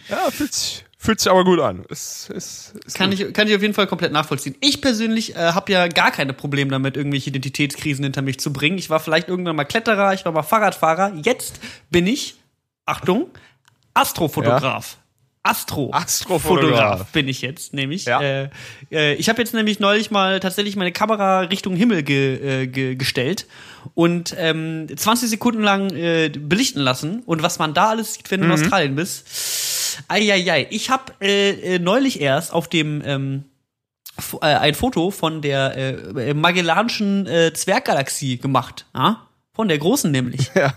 ja, 0.10 0.30
fühlt 0.30 0.54
sich, 0.54 0.84
fühlt 0.98 1.22
sich 1.22 1.32
aber 1.32 1.46
gut 1.46 1.62
an. 1.62 1.86
Ist, 1.88 2.30
ist, 2.30 2.74
ist 2.86 2.98
Kann 2.98 3.12
gut. 3.12 3.22
ich, 3.22 3.34
kann 3.34 3.48
ich 3.48 3.56
auf 3.56 3.62
jeden 3.62 3.74
Fall 3.74 3.88
komplett 3.88 4.12
nachvollziehen. 4.12 4.56
Ich 4.60 4.82
persönlich 4.82 5.34
äh, 5.38 5.54
habe 5.54 5.72
ja 5.72 5.88
gar 5.88 6.12
keine 6.12 6.34
Probleme 6.34 6.72
damit, 6.72 6.98
irgendwelche 6.98 7.30
Identitätskrisen 7.30 8.04
hinter 8.04 8.22
mich 8.22 8.38
zu 8.42 8.52
bringen. 8.52 8.78
Ich 8.78 8.90
war 8.90 9.00
vielleicht 9.00 9.30
irgendwann 9.30 9.56
mal 9.56 9.64
Kletterer, 9.64 10.14
ich 10.14 10.26
war 10.26 10.34
mal 10.34 10.44
Fahrradfahrer. 10.44 11.14
Jetzt 11.24 11.62
bin 11.90 12.06
ich, 12.06 12.36
Achtung, 12.86 13.30
Astrofotograf. 13.94 14.98
Astro. 15.46 15.92
Astrofotograf. 15.94 17.12
bin 17.12 17.28
ich 17.28 17.42
jetzt, 17.42 17.74
nämlich. 17.74 18.06
Ja. 18.06 18.20
Äh, 18.20 18.50
äh, 18.92 19.14
ich 19.14 19.30
habe 19.30 19.40
jetzt 19.42 19.54
nämlich 19.54 19.80
neulich 19.80 20.10
mal 20.10 20.40
tatsächlich 20.40 20.76
meine 20.76 20.92
Kamera 20.92 21.42
Richtung 21.42 21.76
Himmel 21.76 22.02
ge, 22.02 22.64
äh, 22.64 22.68
ge, 22.68 22.96
gestellt 22.96 23.46
und 23.94 24.36
ähm, 24.40 24.88
20 24.94 25.30
Sekunden 25.30 25.62
lang 25.62 25.92
äh, 25.92 26.30
belichten 26.30 26.82
lassen. 26.82 27.22
Und 27.28 27.44
was 27.44 27.60
man 27.60 27.76
da 27.76 27.90
alles 27.90 28.16
sieht, 28.16 28.32
wenn 28.32 28.42
du 28.42 28.48
in 28.48 28.54
Australien 28.54 28.96
bist. 28.96 30.02
Eieiei. 30.08 30.68
Ich 30.72 30.90
habe 30.90 31.14
äh, 31.22 31.76
äh, 31.76 31.80
neulich 31.80 32.20
erst 32.20 32.52
auf 32.52 32.68
dem 32.68 33.04
ähm, 33.06 33.44
äh, 34.42 34.46
ein 34.48 34.74
Foto 34.74 35.12
von 35.12 35.44
der 35.44 35.78
äh, 35.78 36.34
Magellanischen 36.34 37.28
äh, 37.28 37.54
Zwerggalaxie 37.54 38.38
gemacht. 38.38 38.88
Ja? 38.96 39.28
Von 39.54 39.68
der 39.68 39.78
großen 39.78 40.12
nämlich. 40.12 40.50
Ja. 40.56 40.74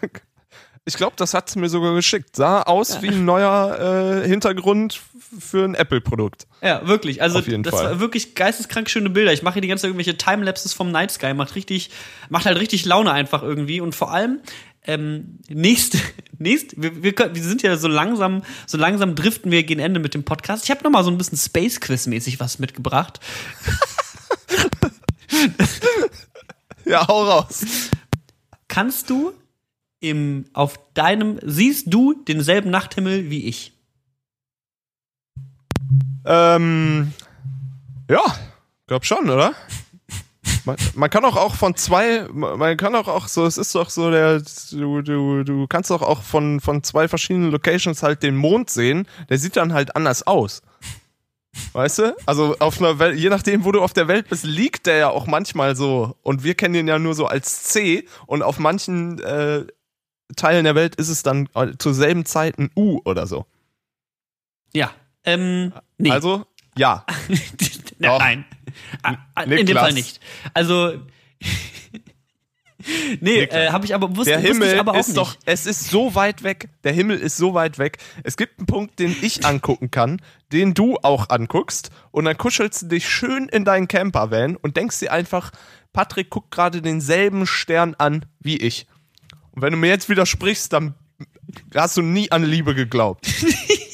Ich 0.88 0.96
glaube, 0.96 1.12
das 1.16 1.34
hat's 1.34 1.54
mir 1.54 1.68
sogar 1.68 1.94
geschickt. 1.94 2.34
Sah 2.34 2.62
aus 2.62 3.02
wie 3.02 3.08
ein 3.08 3.24
neuer 3.26 4.22
äh, 4.24 4.26
Hintergrund 4.26 5.00
für 5.38 5.64
ein 5.64 5.74
Apple-Produkt. 5.74 6.46
Ja, 6.62 6.88
wirklich. 6.88 7.20
Also 7.20 7.40
das 7.40 7.74
Fall. 7.74 7.84
war 7.84 8.00
wirklich 8.00 8.34
geisteskrank 8.34 8.88
schöne 8.88 9.10
Bilder. 9.10 9.34
Ich 9.34 9.42
mache 9.42 9.54
hier 9.54 9.62
die 9.62 9.68
ganze 9.68 9.82
Zeit 9.82 9.90
irgendwelche 9.90 10.16
Timelapses 10.16 10.72
vom 10.72 10.90
Night 10.90 11.10
Sky, 11.10 11.34
macht 11.34 11.54
richtig, 11.54 11.90
macht 12.30 12.46
halt 12.46 12.58
richtig 12.58 12.86
Laune 12.86 13.12
einfach 13.12 13.42
irgendwie. 13.42 13.82
Und 13.82 13.94
vor 13.94 14.12
allem, 14.12 14.40
ähm, 14.86 15.40
nächst, 15.48 15.98
nächst, 16.38 16.80
wir, 16.80 17.02
wir, 17.02 17.12
wir 17.14 17.42
sind 17.42 17.62
ja 17.62 17.76
so 17.76 17.88
langsam, 17.88 18.42
so 18.66 18.78
langsam 18.78 19.14
driften 19.14 19.50
wir 19.50 19.64
gegen 19.64 19.80
Ende 19.80 20.00
mit 20.00 20.14
dem 20.14 20.24
Podcast. 20.24 20.64
Ich 20.64 20.70
habe 20.70 20.82
noch 20.84 20.90
mal 20.90 21.04
so 21.04 21.10
ein 21.10 21.18
bisschen 21.18 21.36
Space 21.36 21.80
Quiz 21.80 22.06
mäßig 22.06 22.40
was 22.40 22.58
mitgebracht. 22.58 23.20
Ja, 26.88 27.06
hau 27.06 27.24
raus. 27.24 27.66
Kannst 28.66 29.10
du 29.10 29.34
im, 30.00 30.46
auf 30.52 30.78
deinem, 30.94 31.38
siehst 31.42 31.92
du 31.92 32.14
denselben 32.14 32.70
Nachthimmel 32.70 33.30
wie 33.30 33.46
ich? 33.46 33.72
Ähm, 36.24 37.12
ja, 38.10 38.22
glaub 38.86 39.04
schon, 39.04 39.30
oder? 39.30 39.54
Man, 40.64 40.76
man 40.94 41.08
kann 41.08 41.24
auch 41.24 41.36
auch 41.36 41.54
von 41.54 41.76
zwei, 41.76 42.26
man 42.30 42.76
kann 42.76 42.94
auch 42.94 43.08
auch 43.08 43.28
so, 43.28 43.46
es 43.46 43.56
ist 43.56 43.74
doch 43.74 43.88
so 43.88 44.10
der, 44.10 44.42
du, 44.70 45.00
du, 45.00 45.42
du 45.42 45.66
kannst 45.66 45.90
doch 45.90 46.02
auch 46.02 46.22
von, 46.22 46.60
von 46.60 46.82
zwei 46.82 47.08
verschiedenen 47.08 47.50
Locations 47.50 48.02
halt 48.02 48.22
den 48.22 48.36
Mond 48.36 48.68
sehen, 48.68 49.06
der 49.30 49.38
sieht 49.38 49.56
dann 49.56 49.72
halt 49.72 49.96
anders 49.96 50.26
aus. 50.26 50.62
Weißt 51.72 51.98
du? 51.98 52.16
Also 52.26 52.56
auf 52.58 52.80
einer 52.80 52.98
Welt, 52.98 53.18
je 53.18 53.30
nachdem, 53.30 53.64
wo 53.64 53.72
du 53.72 53.82
auf 53.82 53.92
der 53.92 54.08
Welt 54.08 54.28
bist, 54.28 54.44
liegt 54.44 54.86
der 54.86 54.96
ja 54.96 55.08
auch 55.10 55.26
manchmal 55.26 55.76
so. 55.76 56.16
Und 56.22 56.44
wir 56.44 56.54
kennen 56.54 56.74
ihn 56.74 56.88
ja 56.88 56.98
nur 56.98 57.14
so 57.14 57.26
als 57.26 57.64
C. 57.64 58.06
Und 58.26 58.42
auf 58.42 58.58
manchen 58.58 59.18
äh, 59.20 59.66
Teilen 60.36 60.64
der 60.64 60.74
Welt 60.74 60.94
ist 60.96 61.08
es 61.08 61.22
dann 61.22 61.48
äh, 61.54 61.72
zur 61.78 61.94
selben 61.94 62.24
Zeit 62.24 62.58
ein 62.58 62.70
U 62.76 63.00
oder 63.04 63.26
so. 63.26 63.46
Ja. 64.74 64.90
Ähm, 65.24 65.72
nee. 65.96 66.10
Also, 66.10 66.44
ja. 66.76 67.04
Nein. 67.98 68.44
Ah, 69.02 69.16
ah, 69.34 69.42
In 69.42 69.50
dem 69.50 69.64
Niklas. 69.66 69.82
Fall 69.82 69.92
nicht. 69.92 70.20
Also. 70.54 70.92
nee, 73.20 73.42
äh, 73.42 73.70
habe 73.70 73.84
ich 73.84 73.94
aber 73.94 74.14
wusste, 74.16 74.30
Der 74.30 74.38
wusste 74.38 74.52
Himmel 74.52 74.74
ich 74.74 74.80
aber 74.80 74.92
auch 74.92 74.98
ist 74.98 75.08
nicht. 75.08 75.18
doch, 75.18 75.36
es 75.46 75.66
ist 75.66 75.90
so 75.90 76.14
weit 76.14 76.42
weg. 76.42 76.68
Der 76.84 76.92
Himmel 76.92 77.18
ist 77.18 77.36
so 77.36 77.54
weit 77.54 77.78
weg. 77.78 77.98
Es 78.22 78.36
gibt 78.36 78.58
einen 78.58 78.66
Punkt, 78.66 78.98
den 78.98 79.16
ich 79.20 79.44
angucken 79.46 79.90
kann, 79.90 80.22
den 80.52 80.74
du 80.74 80.96
auch 81.02 81.30
anguckst. 81.30 81.90
Und 82.12 82.24
dann 82.26 82.36
kuschelst 82.38 82.82
du 82.82 82.86
dich 82.86 83.08
schön 83.08 83.48
in 83.48 83.64
deinen 83.64 83.88
Campervan 83.88 84.56
und 84.56 84.76
denkst 84.76 85.00
dir 85.00 85.12
einfach, 85.12 85.50
Patrick 85.92 86.30
guckt 86.30 86.50
gerade 86.50 86.80
denselben 86.82 87.46
Stern 87.46 87.94
an 87.96 88.26
wie 88.38 88.56
ich. 88.58 88.86
Und 89.58 89.62
wenn 89.62 89.72
du 89.72 89.76
mir 89.76 89.88
jetzt 89.88 90.08
widersprichst, 90.08 90.72
dann 90.72 90.94
hast 91.74 91.96
du 91.96 92.02
nie 92.02 92.30
an 92.30 92.44
Liebe 92.44 92.76
geglaubt. 92.76 93.26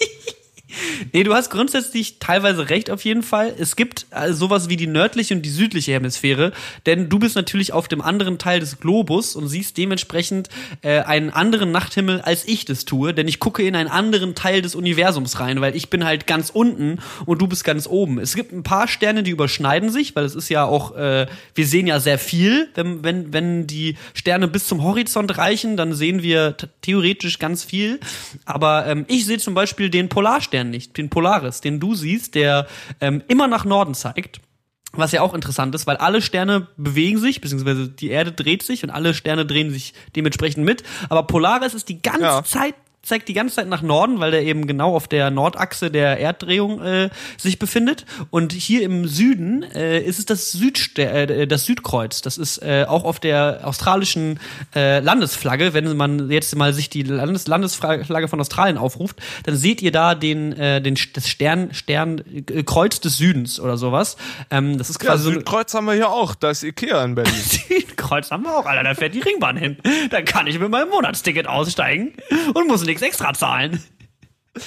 Nee, 1.12 1.24
du 1.24 1.34
hast 1.34 1.50
grundsätzlich 1.50 2.18
teilweise 2.18 2.70
recht 2.70 2.90
auf 2.90 3.04
jeden 3.04 3.22
Fall. 3.22 3.54
Es 3.58 3.76
gibt 3.76 4.06
äh, 4.10 4.32
sowas 4.32 4.68
wie 4.68 4.76
die 4.76 4.86
nördliche 4.86 5.34
und 5.34 5.42
die 5.42 5.50
südliche 5.50 5.92
Hemisphäre, 5.92 6.52
denn 6.86 7.08
du 7.08 7.18
bist 7.18 7.36
natürlich 7.36 7.72
auf 7.72 7.88
dem 7.88 8.00
anderen 8.00 8.38
Teil 8.38 8.60
des 8.60 8.80
Globus 8.80 9.36
und 9.36 9.48
siehst 9.48 9.76
dementsprechend 9.76 10.48
äh, 10.82 11.00
einen 11.00 11.30
anderen 11.30 11.72
Nachthimmel, 11.72 12.20
als 12.20 12.46
ich 12.46 12.64
das 12.64 12.84
tue, 12.84 13.14
denn 13.14 13.28
ich 13.28 13.40
gucke 13.40 13.62
in 13.62 13.76
einen 13.76 13.88
anderen 13.88 14.34
Teil 14.34 14.62
des 14.62 14.74
Universums 14.74 15.40
rein, 15.40 15.60
weil 15.60 15.76
ich 15.76 15.90
bin 15.90 16.04
halt 16.04 16.26
ganz 16.26 16.50
unten 16.50 16.98
und 17.26 17.40
du 17.40 17.46
bist 17.46 17.64
ganz 17.64 17.86
oben. 17.86 18.18
Es 18.18 18.34
gibt 18.34 18.52
ein 18.52 18.62
paar 18.62 18.88
Sterne, 18.88 19.22
die 19.22 19.30
überschneiden 19.30 19.90
sich, 19.90 20.16
weil 20.16 20.24
es 20.24 20.34
ist 20.34 20.48
ja 20.48 20.64
auch, 20.64 20.96
äh, 20.96 21.26
wir 21.54 21.66
sehen 21.66 21.86
ja 21.86 22.00
sehr 22.00 22.18
viel, 22.18 22.68
wenn, 22.74 23.04
wenn, 23.04 23.32
wenn 23.32 23.66
die 23.66 23.96
Sterne 24.14 24.48
bis 24.48 24.66
zum 24.66 24.82
Horizont 24.82 25.36
reichen, 25.38 25.76
dann 25.76 25.92
sehen 25.94 26.22
wir 26.22 26.56
theoretisch 26.82 27.38
ganz 27.38 27.64
viel. 27.64 28.00
Aber 28.44 28.86
ähm, 28.86 29.04
ich 29.08 29.26
sehe 29.26 29.38
zum 29.38 29.54
Beispiel 29.54 29.90
den 29.90 30.08
Polarstern 30.08 30.63
nicht, 30.70 30.96
den 30.96 31.10
Polaris, 31.10 31.60
den 31.60 31.80
du 31.80 31.94
siehst, 31.94 32.34
der 32.34 32.66
ähm, 33.00 33.22
immer 33.28 33.48
nach 33.48 33.64
Norden 33.64 33.94
zeigt. 33.94 34.40
Was 34.96 35.10
ja 35.10 35.22
auch 35.22 35.34
interessant 35.34 35.74
ist, 35.74 35.88
weil 35.88 35.96
alle 35.96 36.22
Sterne 36.22 36.68
bewegen 36.76 37.18
sich, 37.18 37.40
beziehungsweise 37.40 37.88
die 37.88 38.10
Erde 38.10 38.30
dreht 38.30 38.62
sich 38.62 38.84
und 38.84 38.90
alle 38.90 39.12
Sterne 39.12 39.44
drehen 39.44 39.70
sich 39.70 39.92
dementsprechend 40.14 40.64
mit. 40.64 40.84
Aber 41.08 41.24
Polaris 41.24 41.74
ist 41.74 41.88
die 41.88 42.00
ganze 42.00 42.20
Ja. 42.22 42.44
Zeit 42.44 42.76
zeigt 43.04 43.28
die 43.28 43.34
ganze 43.34 43.56
Zeit 43.56 43.68
nach 43.68 43.82
Norden, 43.82 44.20
weil 44.20 44.30
der 44.30 44.42
eben 44.42 44.66
genau 44.66 44.94
auf 44.94 45.08
der 45.08 45.30
Nordachse 45.30 45.90
der 45.90 46.20
Erddrehung 46.20 46.82
äh, 46.82 47.10
sich 47.36 47.58
befindet. 47.58 48.04
Und 48.30 48.52
hier 48.52 48.82
im 48.82 49.06
Süden 49.06 49.62
äh, 49.62 50.00
ist 50.00 50.18
es 50.18 50.26
das, 50.26 50.52
Südster 50.52 51.12
äh, 51.12 51.46
das 51.46 51.64
Südkreuz. 51.66 52.22
Das 52.22 52.38
ist 52.38 52.58
äh, 52.58 52.86
auch 52.88 53.04
auf 53.04 53.20
der 53.20 53.60
australischen 53.64 54.40
äh, 54.74 55.00
Landesflagge. 55.00 55.74
Wenn 55.74 55.96
man 55.96 56.30
jetzt 56.30 56.54
mal 56.56 56.72
sich 56.72 56.90
die 56.90 57.02
Landes 57.02 57.46
Landesflagge 57.46 58.28
von 58.28 58.40
Australien 58.40 58.78
aufruft, 58.78 59.20
dann 59.44 59.56
seht 59.56 59.82
ihr 59.82 59.92
da 59.92 60.14
den, 60.14 60.52
äh, 60.52 60.80
den 60.80 60.96
das 61.12 61.28
Stern 61.28 61.74
Stern 61.74 62.18
äh, 62.48 62.62
des 62.62 63.16
Südens 63.16 63.60
oder 63.60 63.76
sowas. 63.76 64.16
Ähm, 64.50 64.78
das 64.78 64.90
ist 64.90 65.02
Ja, 65.02 65.10
quasi 65.10 65.24
so 65.24 65.30
eine 65.30 65.38
Südkreuz 65.38 65.74
haben 65.74 65.86
wir 65.86 65.94
hier 65.94 66.10
auch. 66.10 66.34
Da 66.34 66.50
ist 66.50 66.62
Ikea 66.62 67.04
in 67.04 67.14
Berlin. 67.14 67.32
Südkreuz 67.68 68.30
haben 68.30 68.44
wir 68.44 68.56
auch, 68.56 68.66
Alter. 68.66 68.84
Da 68.84 68.94
fährt 68.94 69.14
die 69.14 69.20
Ringbahn 69.20 69.56
hin. 69.56 69.76
Da 70.10 70.22
kann 70.22 70.46
ich 70.46 70.58
mit 70.58 70.70
meinem 70.70 70.90
Monatsticket 70.90 71.46
aussteigen 71.46 72.14
und 72.54 72.68
muss 72.68 72.84
nichts 72.94 73.02
extra 73.02 73.34
zahlen. 73.34 73.82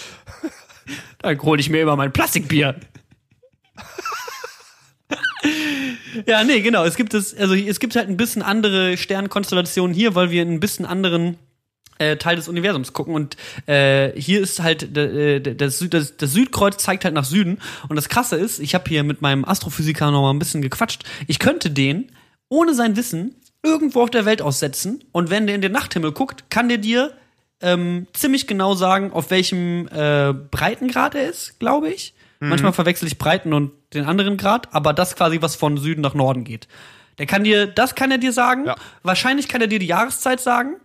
Dann 1.19 1.41
hole 1.41 1.59
ich 1.59 1.69
mir 1.69 1.81
immer 1.81 1.95
mein 1.95 2.13
Plastikbier. 2.13 2.75
ja, 6.25 6.43
nee, 6.43 6.61
genau. 6.61 6.83
Es 6.85 6.95
gibt 6.95 7.13
es, 7.13 7.35
also 7.35 7.55
es 7.55 7.79
gibt 7.79 7.95
halt 7.95 8.09
ein 8.09 8.17
bisschen 8.17 8.41
andere 8.41 8.97
Sternkonstellationen 8.97 9.95
hier, 9.95 10.15
weil 10.15 10.31
wir 10.31 10.41
in 10.41 10.53
ein 10.53 10.59
bisschen 10.59 10.85
anderen 10.85 11.37
äh, 11.99 12.17
Teil 12.17 12.35
des 12.35 12.47
Universums 12.47 12.93
gucken 12.93 13.15
und 13.15 13.37
äh, 13.65 14.11
hier 14.19 14.41
ist 14.41 14.61
halt 14.61 14.95
äh, 14.95 15.39
das, 15.41 15.79
Süd, 15.79 15.95
Südkreuz 16.19 16.77
zeigt 16.77 17.05
halt 17.05 17.15
nach 17.15 17.25
Süden 17.25 17.57
und 17.89 17.95
das 17.95 18.07
Krasse 18.07 18.35
ist, 18.35 18.59
ich 18.59 18.75
habe 18.75 18.87
hier 18.87 19.03
mit 19.03 19.21
meinem 19.21 19.45
Astrophysiker 19.45 20.11
noch 20.11 20.21
mal 20.21 20.31
ein 20.31 20.39
bisschen 20.39 20.61
gequatscht. 20.61 21.03
Ich 21.25 21.39
könnte 21.39 21.71
den 21.71 22.11
ohne 22.49 22.75
sein 22.75 22.95
Wissen 22.95 23.35
irgendwo 23.63 24.03
auf 24.03 24.11
der 24.11 24.25
Welt 24.25 24.41
aussetzen 24.41 25.03
und 25.11 25.29
wenn 25.31 25.47
der 25.47 25.55
in 25.55 25.61
den 25.61 25.71
Nachthimmel 25.71 26.11
guckt, 26.11 26.51
kann 26.51 26.69
der 26.69 26.77
dir 26.77 27.13
ähm, 27.61 28.07
ziemlich 28.13 28.47
genau 28.47 28.75
sagen, 28.75 29.11
auf 29.11 29.31
welchem 29.31 29.87
äh, 29.87 30.33
Breitengrad 30.33 31.15
er 31.15 31.29
ist, 31.29 31.59
glaube 31.59 31.89
ich. 31.89 32.13
Manchmal 32.39 32.73
verwechsel 32.73 33.07
ich 33.07 33.17
Breiten 33.17 33.53
und 33.53 33.71
den 33.93 34.05
anderen 34.05 34.37
Grad, 34.37 34.73
aber 34.73 34.93
das 34.93 35.15
quasi, 35.15 35.41
was 35.41 35.55
von 35.55 35.77
Süden 35.77 36.01
nach 36.01 36.13
Norden 36.13 36.43
geht. 36.43 36.67
Der 37.17 37.25
kann 37.25 37.43
dir, 37.43 37.65
das 37.65 37.95
kann 37.95 38.11
er 38.11 38.19
dir 38.19 38.31
sagen. 38.31 38.65
Ja. 38.65 38.75
Wahrscheinlich 39.01 39.47
kann 39.47 39.61
er 39.61 39.67
dir 39.67 39.79
die 39.79 39.87
Jahreszeit 39.87 40.39
sagen. 40.39 40.75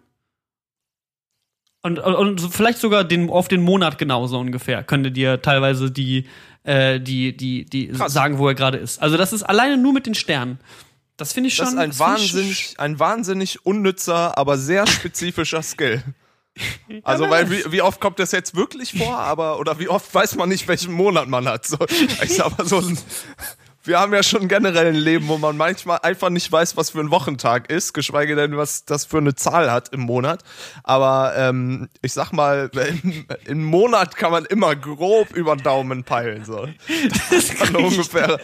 Und, 1.82 1.98
und, 1.98 2.14
und 2.14 2.40
vielleicht 2.40 2.78
sogar 2.78 3.04
den, 3.04 3.28
auf 3.28 3.48
den 3.48 3.60
Monat 3.60 3.98
genauso 3.98 4.38
ungefähr 4.38 4.84
könnte 4.84 5.10
dir 5.10 5.42
teilweise 5.42 5.90
die, 5.90 6.26
äh, 6.62 7.00
die, 7.00 7.36
die, 7.36 7.64
die 7.64 7.88
Krass. 7.88 8.12
sagen, 8.12 8.38
wo 8.38 8.48
er 8.48 8.54
gerade 8.54 8.78
ist. 8.78 9.02
Also 9.02 9.16
das 9.16 9.32
ist 9.32 9.42
alleine 9.42 9.76
nur 9.76 9.92
mit 9.92 10.06
den 10.06 10.14
Sternen. 10.14 10.58
Das 11.16 11.32
finde 11.32 11.48
ich 11.48 11.54
schon. 11.54 11.66
Das 11.66 11.74
ist 11.74 11.80
ein 11.80 11.90
das 11.90 11.98
wahnsinnig, 11.98 12.74
ein 12.78 12.98
wahnsinnig 12.98 13.66
unnützer, 13.66 14.38
aber 14.38 14.56
sehr 14.56 14.86
spezifischer 14.86 15.62
Skill. 15.62 16.02
Also, 17.05 17.30
weil 17.30 17.50
wie, 17.50 17.72
wie 17.72 17.80
oft 17.80 18.00
kommt 18.00 18.18
das 18.18 18.32
jetzt 18.32 18.55
wirklich 18.55 18.92
vor, 18.98 19.16
aber 19.18 19.59
oder 19.59 19.78
wie 19.78 19.88
oft 19.88 20.14
weiß 20.14 20.34
man 20.36 20.48
nicht, 20.50 20.68
welchen 20.68 20.92
Monat 20.92 21.28
man 21.28 21.48
hat. 21.48 21.66
So, 21.66 21.78
ich 21.88 22.34
sag 22.34 22.57
mal 22.59 22.66
so, 22.66 22.78
ein- 22.78 22.98
wir 23.85 23.99
haben 23.99 24.12
ja 24.12 24.22
schon 24.22 24.49
generell 24.49 24.87
ein 24.87 24.95
Leben, 24.95 25.28
wo 25.28 25.39
man 25.39 25.57
manchmal 25.57 25.99
einfach 26.03 26.30
nicht 26.30 26.51
weiß, 26.51 26.76
was 26.76 26.91
für 26.91 27.01
ein 27.01 27.11
Wochentag 27.11 27.70
ist, 27.70 27.93
geschweige 27.93 28.37
denn, 28.37 28.57
was 28.57 28.85
das 28.85 29.05
für 29.05 29.18
eine 29.18 29.35
Zahl 29.35 29.70
hat 29.70 29.89
im 29.93 30.01
Monat. 30.01 30.43
Aber 30.85 31.35
ähm, 31.37 31.89
ich 32.01 32.12
sag 32.12 32.33
mal, 32.33 32.70
im, 33.03 33.26
im 33.47 33.64
Monat 33.64 34.16
kann 34.16 34.30
man 34.30 34.45
immer 34.45 34.76
grob 34.76 35.33
über 35.35 35.57
den 35.57 35.62
Daumen 35.62 36.05
peilen. 36.05 36.45
So. 36.45 36.68
Das 37.09 37.33
ist 37.33 37.61
dann 37.61 37.76
ungefähr. 37.76 38.39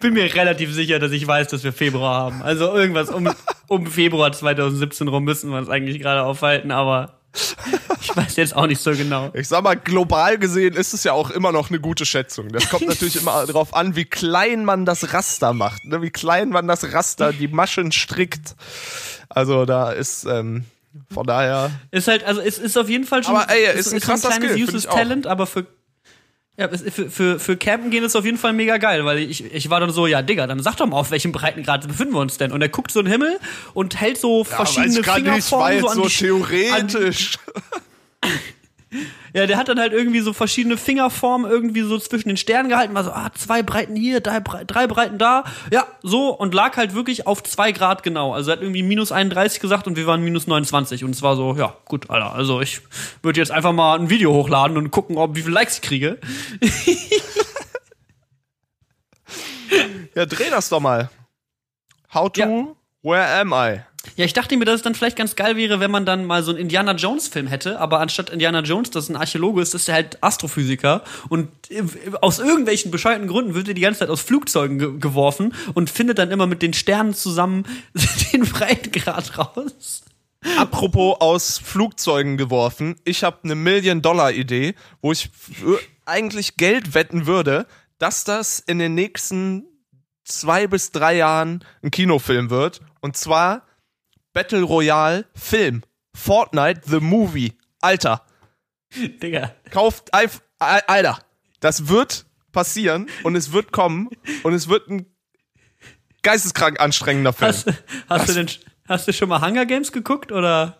bin 0.00 0.14
mir 0.14 0.34
relativ 0.34 0.72
sicher, 0.72 0.98
dass 0.98 1.12
ich 1.12 1.26
weiß, 1.26 1.48
dass 1.48 1.64
wir 1.64 1.72
Februar 1.72 2.24
haben. 2.24 2.42
Also 2.42 2.74
irgendwas 2.74 3.10
um, 3.10 3.30
um 3.68 3.86
Februar 3.86 4.32
2017 4.32 5.08
rum 5.08 5.24
müssen 5.24 5.50
wir 5.50 5.58
uns 5.58 5.68
eigentlich 5.68 6.00
gerade 6.00 6.22
aufhalten, 6.22 6.70
aber 6.70 7.16
ich 8.00 8.16
weiß 8.16 8.36
jetzt 8.36 8.56
auch 8.56 8.66
nicht 8.66 8.80
so 8.80 8.92
genau. 8.92 9.30
Ich 9.34 9.48
sag 9.48 9.62
mal, 9.62 9.76
global 9.76 10.38
gesehen 10.38 10.74
ist 10.74 10.94
es 10.94 11.04
ja 11.04 11.12
auch 11.12 11.30
immer 11.30 11.52
noch 11.52 11.70
eine 11.70 11.80
gute 11.80 12.06
Schätzung. 12.06 12.48
Das 12.48 12.68
kommt 12.68 12.86
natürlich 12.86 13.16
immer 13.16 13.46
darauf 13.46 13.74
an, 13.74 13.96
wie 13.96 14.04
klein 14.04 14.64
man 14.64 14.84
das 14.84 15.12
Raster 15.12 15.52
macht, 15.52 15.84
ne? 15.84 16.02
wie 16.02 16.10
klein 16.10 16.48
man 16.48 16.66
das 16.68 16.92
Raster, 16.92 17.32
die 17.32 17.48
Maschen 17.48 17.92
strickt. 17.92 18.54
Also 19.28 19.64
da 19.66 19.90
ist 19.92 20.24
ähm, 20.24 20.64
von 21.12 21.26
daher. 21.26 21.70
Ist 21.90 22.08
halt, 22.08 22.24
also 22.24 22.40
es 22.40 22.58
ist 22.58 22.76
auf 22.76 22.88
jeden 22.88 23.04
Fall 23.04 23.22
schon 23.22 23.36
Aber, 23.36 23.50
ey, 23.50 23.78
ist 23.78 23.92
ein 23.92 24.00
krasser 24.00 24.30
kleines 24.30 24.82
Skill. 24.82 24.82
Talent, 24.82 25.26
aber 25.26 25.46
für 25.46 25.66
ja, 26.58 26.68
für, 26.68 27.10
für, 27.10 27.38
für 27.38 27.56
Campen 27.56 27.90
gehen 27.90 28.02
ist 28.02 28.16
auf 28.16 28.24
jeden 28.24 28.38
Fall 28.38 28.54
mega 28.54 28.78
geil, 28.78 29.04
weil 29.04 29.18
ich, 29.18 29.44
ich 29.52 29.68
war 29.68 29.80
dann 29.80 29.90
so, 29.90 30.06
ja, 30.06 30.22
Digga, 30.22 30.46
dann 30.46 30.62
sag 30.62 30.76
doch 30.76 30.86
mal, 30.86 30.96
auf 30.96 31.10
welchem 31.10 31.32
Breitengrad 31.32 31.86
befinden 31.86 32.14
wir 32.14 32.20
uns 32.20 32.38
denn? 32.38 32.50
Und 32.50 32.62
er 32.62 32.70
guckt 32.70 32.90
so 32.90 33.00
in 33.00 33.06
den 33.06 33.12
Himmel 33.12 33.38
und 33.74 34.00
hält 34.00 34.18
so 34.18 34.42
verschiedene 34.42 34.96
nicht, 34.96 35.06
war 35.06 35.16
Fingerformen 35.16 35.80
so 35.80 35.88
an 35.88 35.96
so 35.96 36.08
die, 36.08 36.70
an, 36.70 36.88
theoretisch. 36.88 37.38
Ja, 39.34 39.46
der 39.46 39.56
hat 39.58 39.68
dann 39.68 39.80
halt 39.80 39.92
irgendwie 39.92 40.20
so 40.20 40.32
verschiedene 40.32 40.76
Fingerformen 40.76 41.50
irgendwie 41.50 41.82
so 41.82 41.98
zwischen 41.98 42.28
den 42.28 42.36
Sternen 42.36 42.68
gehalten, 42.68 42.94
war 42.94 43.02
so, 43.04 43.10
ah, 43.10 43.30
zwei 43.34 43.62
Breiten 43.62 43.96
hier, 43.96 44.20
drei, 44.20 44.38
drei 44.40 44.86
Breiten 44.86 45.18
da, 45.18 45.42
ja, 45.72 45.86
so 46.02 46.28
und 46.30 46.54
lag 46.54 46.76
halt 46.76 46.94
wirklich 46.94 47.26
auf 47.26 47.42
zwei 47.42 47.72
Grad 47.72 48.04
genau. 48.04 48.32
Also 48.32 48.50
er 48.50 48.56
hat 48.56 48.62
irgendwie 48.62 48.84
minus 48.84 49.10
31 49.10 49.58
gesagt 49.60 49.88
und 49.88 49.96
wir 49.96 50.06
waren 50.06 50.22
minus 50.22 50.46
29 50.46 51.02
und 51.02 51.10
es 51.10 51.20
war 51.20 51.34
so, 51.36 51.56
ja, 51.56 51.76
gut, 51.86 52.08
Alter, 52.10 52.32
also 52.32 52.60
ich 52.60 52.80
würde 53.22 53.40
jetzt 53.40 53.50
einfach 53.50 53.72
mal 53.72 53.98
ein 53.98 54.08
Video 54.08 54.32
hochladen 54.32 54.76
und 54.78 54.92
gucken, 54.92 55.16
ob 55.18 55.34
wie 55.34 55.42
viele 55.42 55.54
Likes 55.54 55.74
ich 55.76 55.82
kriege. 55.82 56.18
Ja, 60.14 60.24
dreh 60.24 60.48
das 60.50 60.68
doch 60.68 60.80
mal. 60.80 61.10
How 62.14 62.30
to, 62.32 62.40
Ja. 62.40 62.66
where 63.02 63.40
am 63.40 63.52
I? 63.52 63.80
Ja, 64.16 64.24
ich 64.24 64.32
dachte 64.32 64.56
mir, 64.56 64.64
dass 64.64 64.76
es 64.76 64.82
dann 64.82 64.94
vielleicht 64.94 65.16
ganz 65.16 65.36
geil 65.36 65.56
wäre, 65.56 65.80
wenn 65.80 65.90
man 65.90 66.06
dann 66.06 66.24
mal 66.24 66.42
so 66.42 66.52
einen 66.52 66.60
Indiana 66.60 66.92
Jones 66.92 67.28
Film 67.28 67.48
hätte, 67.48 67.80
aber 67.80 68.00
anstatt 68.00 68.30
Indiana 68.30 68.60
Jones, 68.60 68.90
das 68.90 69.08
ein 69.08 69.16
Archäologe 69.16 69.60
ist, 69.60 69.74
ist 69.74 69.88
er 69.88 69.94
halt 69.94 70.22
Astrophysiker 70.22 71.02
und 71.28 71.48
äh, 71.70 71.82
aus 72.20 72.38
irgendwelchen 72.38 72.90
bescheuerten 72.90 73.26
Gründen 73.26 73.54
wird 73.54 73.68
er 73.68 73.74
die 73.74 73.80
ganze 73.80 74.00
Zeit 74.00 74.10
aus 74.10 74.20
Flugzeugen 74.20 74.78
ge 74.78 74.98
geworfen 74.98 75.54
und 75.74 75.90
findet 75.90 76.18
dann 76.18 76.30
immer 76.30 76.46
mit 76.46 76.62
den 76.62 76.72
Sternen 76.72 77.14
zusammen 77.14 77.64
den 78.32 78.42
Breitengrad 78.42 79.38
raus. 79.38 80.02
Apropos 80.56 81.16
aus 81.20 81.58
Flugzeugen 81.58 82.36
geworfen, 82.36 82.96
ich 83.04 83.24
habe 83.24 83.38
eine 83.42 83.54
Million-Dollar-Idee, 83.54 84.74
wo 85.00 85.12
ich 85.12 85.30
eigentlich 86.04 86.56
Geld 86.56 86.94
wetten 86.94 87.26
würde, 87.26 87.66
dass 87.98 88.24
das 88.24 88.60
in 88.60 88.78
den 88.78 88.94
nächsten 88.94 89.64
zwei 90.24 90.66
bis 90.66 90.92
drei 90.92 91.16
Jahren 91.16 91.64
ein 91.82 91.90
Kinofilm 91.90 92.50
wird. 92.50 92.80
Und 93.00 93.16
zwar 93.16 93.62
Battle 94.36 94.64
Royale 94.64 95.24
Film. 95.34 95.82
Fortnite 96.14 96.82
The 96.84 97.00
Movie. 97.00 97.54
Alter, 97.80 98.20
Digga. 98.94 99.54
kauft 99.70 100.12
einfach, 100.12 100.42
Alter, 100.58 101.20
das 101.60 101.88
wird 101.88 102.26
passieren 102.52 103.08
und 103.22 103.34
es 103.34 103.52
wird 103.52 103.72
kommen 103.72 104.10
und 104.42 104.52
es 104.52 104.68
wird 104.68 104.90
ein 104.90 105.06
geisteskrank 106.22 106.78
anstrengender 106.80 107.32
Film. 107.32 107.48
Hast, 107.48 107.72
hast 108.10 108.28
du 108.28 108.34
denn 108.34 108.50
hast 108.86 109.08
du 109.08 109.14
schon 109.14 109.30
mal 109.30 109.40
Hunger 109.40 109.64
Games 109.64 109.90
geguckt 109.90 110.30
oder 110.30 110.76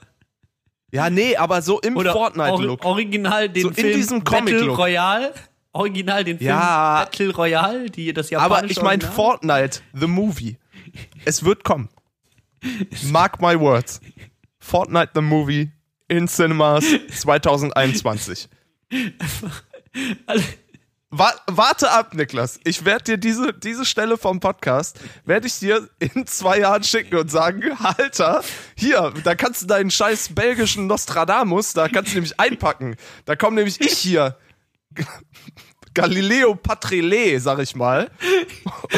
ja, 0.93 1.09
nee, 1.09 1.35
aber 1.37 1.63
so 1.63 1.81
im 1.81 1.95
Fortnite-Look. 1.95 2.85
Ori 2.85 3.05
original 3.05 3.49
den 3.49 3.63
So 3.63 3.69
in 3.71 3.75
Film 3.75 3.93
diesem 3.95 4.23
Battle 4.23 4.39
Comic-Look. 4.39 4.79
Royale? 4.79 5.33
Original 5.73 6.25
den 6.25 6.37
Film 6.37 6.51
Ja. 6.51 7.05
Battle 7.05 7.35
Royale, 7.35 7.89
die 7.89 8.13
das 8.13 8.29
japanische 8.29 8.55
Aber 8.55 8.71
ich 8.71 8.83
meine? 8.83 9.03
Fortnite, 9.11 9.81
the 9.95 10.07
movie. 10.07 10.59
Es 11.25 11.43
wird 11.43 11.65
kommen. 11.65 11.89
Mark 13.11 13.41
my 13.41 13.59
words. 13.59 14.01
Fortnite, 14.59 15.11
the 15.15 15.21
movie 15.21 15.71
in 16.09 16.27
Cinemas 16.29 16.85
2021. 17.21 18.49
Alle- 20.27 20.43
Wa 21.11 21.33
warte 21.47 21.91
ab, 21.93 22.15
Niklas. 22.15 22.59
Ich 22.65 22.85
werde 22.85 23.05
dir 23.05 23.17
diese, 23.17 23.53
diese 23.55 23.85
Stelle 23.87 24.19
vom 24.19 24.41
Podcast, 24.41 24.99
werde 25.25 25.47
ich 25.47 25.59
dir 25.61 25.89
in 26.01 26.27
zwei 26.27 26.59
Jahren 26.59 26.83
schicken 26.83 27.17
und 27.17 27.31
sagen, 27.31 27.63
Alter, 27.81 28.43
hier, 28.77 29.15
da 29.23 29.37
kannst 29.37 29.63
du 29.63 29.67
deinen 29.67 29.91
scheiß 29.93 30.35
belgischen 30.35 30.89
Nostradamus, 30.89 31.73
da 31.75 31.89
kannst 31.89 32.11
du 32.11 32.17
nämlich 32.17 32.39
einpacken. 32.41 32.97
Da 33.25 33.37
komme 33.37 33.57
nämlich 33.57 33.81
ich 33.81 33.97
hier. 33.97 34.37
Galileo 35.95 36.55
Patrilé, 36.55 37.39
sag 37.39 37.61
ich 37.61 37.77
mal, 37.77 38.11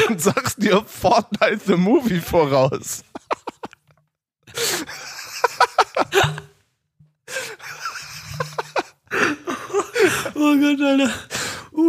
und 0.09 0.19
sag 0.19 0.55
dir 0.57 0.83
Fortnite 0.85 1.59
the 1.67 1.75
Movie 1.75 2.19
voraus. 2.19 3.03
Oh 10.35 10.55
Gott, 10.57 10.81
Alter. 10.81 11.13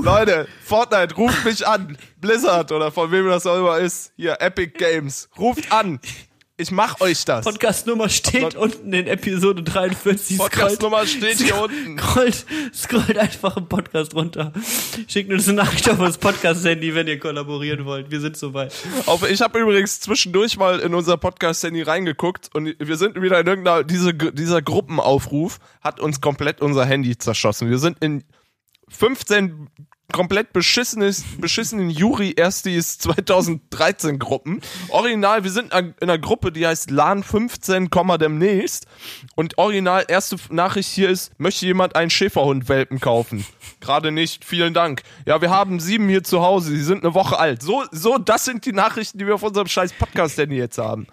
Leute, 0.03 0.49
Fortnite, 0.65 1.15
ruft 1.17 1.45
mich 1.45 1.67
an. 1.67 1.97
Blizzard 2.21 2.73
oder 2.73 2.91
von 2.91 3.11
wem 3.13 3.29
das 3.29 3.47
auch 3.47 3.59
immer 3.59 3.79
ist. 3.79 4.13
Hier, 4.17 4.41
Epic 4.41 4.73
Games. 4.79 5.29
Ruft 5.39 5.71
an. 5.73 6.01
Ich 6.61 6.71
mach 6.71 7.01
euch 7.01 7.25
das. 7.25 7.47
Podcast-Nummer 7.47 8.11
steht 8.11 8.55
unten 8.55 8.93
in 8.93 9.07
Episode 9.07 9.63
43. 9.63 10.37
Podcast-Nummer 10.37 11.07
steht 11.07 11.39
hier 11.39 11.59
unten. 11.59 11.99
Scrollt, 11.99 12.45
scrollt 12.75 13.17
einfach 13.17 13.57
im 13.57 13.67
Podcast 13.67 14.15
runter. 14.15 14.53
Schickt 15.09 15.33
uns 15.33 15.49
eine 15.49 15.57
Nachricht 15.57 15.89
auf 15.89 15.97
das 15.97 16.19
Podcast-Handy, 16.19 16.95
wenn 16.95 17.07
ihr 17.09 17.19
kollaborieren 17.19 17.87
wollt. 17.87 18.11
Wir 18.11 18.21
sind 18.21 18.37
soweit. 18.37 18.75
Auf, 19.07 19.29
ich 19.29 19.41
habe 19.41 19.59
übrigens 19.59 20.01
zwischendurch 20.01 20.59
mal 20.59 20.81
in 20.81 20.93
unser 20.93 21.17
Podcast-Handy 21.17 21.81
reingeguckt 21.81 22.51
und 22.53 22.75
wir 22.79 22.97
sind 22.99 23.15
wieder 23.23 23.41
in 23.41 23.47
irgendeiner, 23.47 23.83
diese, 23.83 24.13
dieser 24.13 24.61
Gruppenaufruf 24.61 25.61
hat 25.81 25.99
uns 25.99 26.21
komplett 26.21 26.61
unser 26.61 26.85
Handy 26.85 27.17
zerschossen. 27.17 27.71
Wir 27.71 27.79
sind 27.79 28.05
in 28.05 28.23
15 28.91 29.71
komplett 30.13 30.53
beschissenes, 30.53 31.25
beschissenen 31.39 31.91
Juri-Erstis 31.91 32.99
2013 32.99 34.19
Gruppen. 34.19 34.61
Original, 34.89 35.45
wir 35.45 35.51
sind 35.51 35.73
in 35.75 35.95
einer 36.01 36.19
Gruppe, 36.19 36.53
die 36.53 36.67
heißt 36.67 36.91
LAN 36.91 37.23
15, 37.23 37.91
Komma 37.91 38.19
demnächst. 38.19 38.87
Und 39.37 39.59
original, 39.59 40.05
erste 40.09 40.37
Nachricht 40.51 40.91
hier 40.91 41.11
ist, 41.11 41.33
möchte 41.39 41.67
jemand 41.67 41.97
einen 41.97 42.11
Schäferhund-Welpen 42.11 43.01
kaufen? 43.01 43.47
Gerade 43.81 44.13
nicht, 44.13 44.45
vielen 44.45 44.75
Dank. 44.75 45.03
Ja, 45.27 45.41
wir 45.41 45.51
haben 45.51 45.81
sieben 45.81 46.09
hier 46.09 46.23
zu 46.23 46.43
Hause, 46.43 46.73
die 46.73 46.83
sind 46.83 47.05
eine 47.05 47.15
Woche 47.15 47.39
alt. 47.39 47.63
So, 47.63 47.85
so, 47.91 48.19
das 48.19 48.45
sind 48.45 48.67
die 48.67 48.73
Nachrichten, 48.73 49.19
die 49.19 49.27
wir 49.27 49.35
auf 49.35 49.43
unserem 49.43 49.67
scheiß 49.67 49.93
Podcast-Handy 49.95 50.57
jetzt 50.57 50.79
haben. 50.79 51.07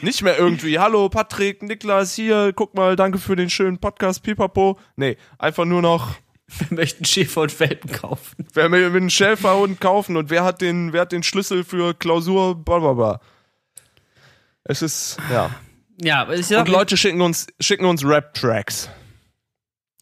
Nicht 0.00 0.22
mehr 0.22 0.38
irgendwie, 0.38 0.78
hallo 0.78 1.08
Patrick, 1.08 1.62
Niklas, 1.62 2.14
hier, 2.14 2.52
guck 2.54 2.74
mal, 2.74 2.96
danke 2.96 3.18
für 3.18 3.36
den 3.36 3.50
schönen 3.50 3.78
Podcast, 3.78 4.22
pipapo. 4.22 4.78
Nee, 4.96 5.16
einfach 5.38 5.64
nur 5.64 5.82
noch, 5.82 6.16
Wir 6.58 6.76
möchten 6.76 7.04
Schäfer 7.04 7.42
und 7.42 7.60
Welpen 7.60 7.90
kaufen. 7.92 8.46
wer 8.52 8.70
will 8.70 8.84
einen 8.86 9.10
Schäferhund 9.10 9.80
kaufen 9.80 10.16
und 10.16 10.28
wer 10.30 10.44
hat 10.44 10.60
den, 10.60 10.92
wer 10.92 11.02
hat 11.02 11.12
den 11.12 11.22
Schlüssel 11.22 11.64
für 11.64 11.94
Klausur, 11.94 12.54
blablabla. 12.54 13.20
Es 14.64 14.82
ist, 14.82 15.16
ja. 15.30 15.50
Ja, 16.00 16.30
ich 16.30 16.46
sag, 16.46 16.60
Und 16.60 16.68
Leute 16.68 16.96
schicken 16.96 17.20
uns, 17.20 17.46
schicken 17.60 17.84
uns 17.84 18.04
Rap-Tracks. 18.04 18.88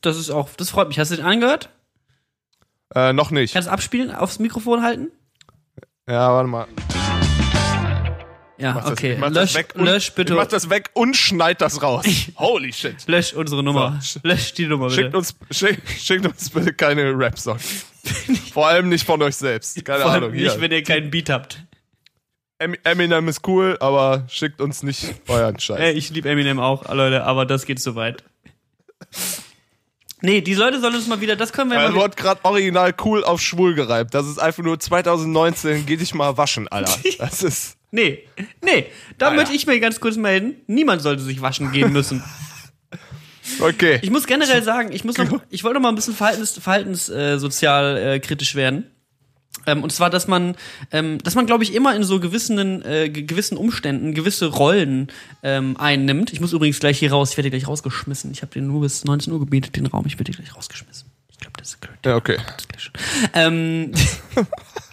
das 0.02 0.16
ist 0.16 0.30
auch, 0.30 0.50
das 0.56 0.70
freut 0.70 0.88
mich. 0.88 0.98
Hast 0.98 1.10
du 1.10 1.16
den 1.16 1.24
angehört? 1.24 1.70
Äh, 2.94 3.12
noch 3.12 3.30
nicht. 3.30 3.52
Kannst 3.52 3.68
du 3.68 3.72
abspielen, 3.72 4.10
aufs 4.10 4.38
Mikrofon 4.38 4.82
halten? 4.82 5.08
Ja, 6.08 6.32
warte 6.32 6.48
mal. 6.48 6.66
Ja, 8.60 8.74
Mach 8.74 8.90
okay. 8.90 9.16
das 9.20 9.32
Lösch, 9.32 9.54
weg 9.54 9.72
und- 9.74 9.84
lösch 9.86 10.12
bitte. 10.12 10.34
Mach 10.34 10.46
das 10.46 10.68
weg 10.70 10.90
und 10.94 11.16
schneid 11.16 11.60
das 11.60 11.82
raus. 11.82 12.04
Holy 12.36 12.72
shit. 12.72 12.96
Lösch 13.06 13.32
unsere 13.32 13.62
Nummer. 13.62 13.98
So. 14.02 14.20
Lösch 14.22 14.52
die 14.54 14.66
Nummer 14.66 14.88
bitte. 14.88 15.02
Schickt 15.02 15.14
uns, 15.14 15.34
schick, 15.50 15.78
schickt 15.98 16.26
uns 16.26 16.50
bitte 16.50 16.72
keine 16.74 17.16
Rap-Songs. 17.18 17.86
Vor 18.52 18.68
allem 18.68 18.88
nicht 18.88 19.04
von 19.06 19.20
euch 19.22 19.36
selbst. 19.36 19.82
Keine 19.84 20.02
Vor 20.02 20.10
allem 20.10 20.24
Ahnung. 20.24 20.36
nicht, 20.36 20.52
Hier. 20.52 20.60
wenn 20.60 20.70
ihr 20.72 20.82
keinen 20.82 21.10
Beat 21.10 21.30
habt. 21.30 21.64
Em- 22.58 22.76
Eminem 22.84 23.28
ist 23.28 23.46
cool, 23.48 23.76
aber 23.80 24.24
schickt 24.28 24.60
uns 24.60 24.82
nicht 24.82 25.14
euren 25.28 25.58
Scheiß. 25.58 25.78
Ey, 25.80 25.92
ich 25.92 26.10
liebe 26.10 26.28
Eminem 26.28 26.60
auch, 26.60 26.92
Leute, 26.92 27.24
aber 27.24 27.46
das 27.46 27.64
geht 27.64 27.80
zu 27.80 27.94
weit. 27.94 28.22
Nee, 30.22 30.42
die 30.42 30.52
Leute 30.54 30.78
sollen 30.80 30.94
uns 30.94 31.06
mal 31.06 31.22
wieder, 31.22 31.34
das 31.36 31.52
können 31.52 31.70
wir 31.70 31.78
Er 31.78 31.88
mal. 31.90 31.94
wurde 31.98 32.14
gerade 32.16 32.44
original 32.44 32.94
cool 33.04 33.24
auf 33.24 33.40
schwul 33.40 33.74
gereibt. 33.74 34.12
Das 34.12 34.26
ist 34.26 34.38
einfach 34.38 34.62
nur 34.62 34.78
2019, 34.78 35.86
geh 35.86 35.96
dich 35.96 36.12
mal 36.12 36.36
waschen, 36.36 36.68
Alter. 36.68 36.94
Das 37.18 37.42
ist. 37.42 37.76
Nee, 37.92 38.24
nee, 38.62 38.86
da 39.18 39.26
Ah, 39.26 39.30
ja. 39.30 39.36
möchte 39.36 39.54
ich 39.54 39.66
mir 39.66 39.78
ganz 39.80 40.00
kurz 40.00 40.16
melden. 40.16 40.54
Niemand 40.66 41.02
sollte 41.02 41.22
sich 41.22 41.40
waschen 41.42 41.72
gehen 41.72 41.92
müssen. 41.92 42.22
Okay. 43.58 43.98
Ich 44.02 44.10
muss 44.10 44.26
generell 44.26 44.62
sagen, 44.62 44.92
ich 44.92 45.02
muss 45.04 45.18
noch, 45.18 45.42
ich 45.50 45.64
wollte 45.64 45.74
noch 45.74 45.80
mal 45.82 45.88
ein 45.88 45.94
bisschen 45.96 46.14
verhaltens, 46.14 46.52
verhaltens 46.56 47.08
äh, 47.08 47.36
sozial 47.38 47.96
äh, 47.96 48.20
kritisch 48.20 48.54
werden. 48.54 48.86
Ähm, 49.66 49.82
und 49.82 49.90
zwar, 49.90 50.08
dass 50.08 50.28
man, 50.28 50.54
ähm, 50.92 51.18
dass 51.18 51.34
man, 51.34 51.46
glaube 51.46 51.64
ich, 51.64 51.74
immer 51.74 51.94
in 51.96 52.04
so 52.04 52.20
gewissen, 52.20 52.82
äh, 52.84 53.08
ge- 53.10 53.24
gewissen 53.24 53.58
Umständen 53.58 54.14
gewisse 54.14 54.46
Rollen 54.46 55.08
ähm, 55.42 55.76
einnimmt. 55.78 56.32
Ich 56.32 56.40
muss 56.40 56.52
übrigens 56.52 56.78
gleich 56.78 57.00
hier 57.00 57.10
raus. 57.10 57.32
Ich 57.32 57.36
werde 57.38 57.50
gleich 57.50 57.66
rausgeschmissen. 57.66 58.30
Ich 58.30 58.42
habe 58.42 58.52
den 58.52 58.68
nur 58.68 58.82
bis 58.82 59.04
19 59.04 59.32
Uhr 59.32 59.40
gebietet, 59.40 59.74
den 59.74 59.86
Raum. 59.86 60.04
Ich 60.06 60.16
werde 60.18 60.30
gleich 60.32 60.54
rausgeschmissen. 60.54 61.10
Ich 61.30 61.38
glaube, 61.38 61.54
das 61.58 61.70
ist 61.70 61.80
gehört. 61.80 61.98
Ja, 62.06 62.16
okay. 62.16 62.36
Das. 62.72 62.90
Ähm, 63.34 63.90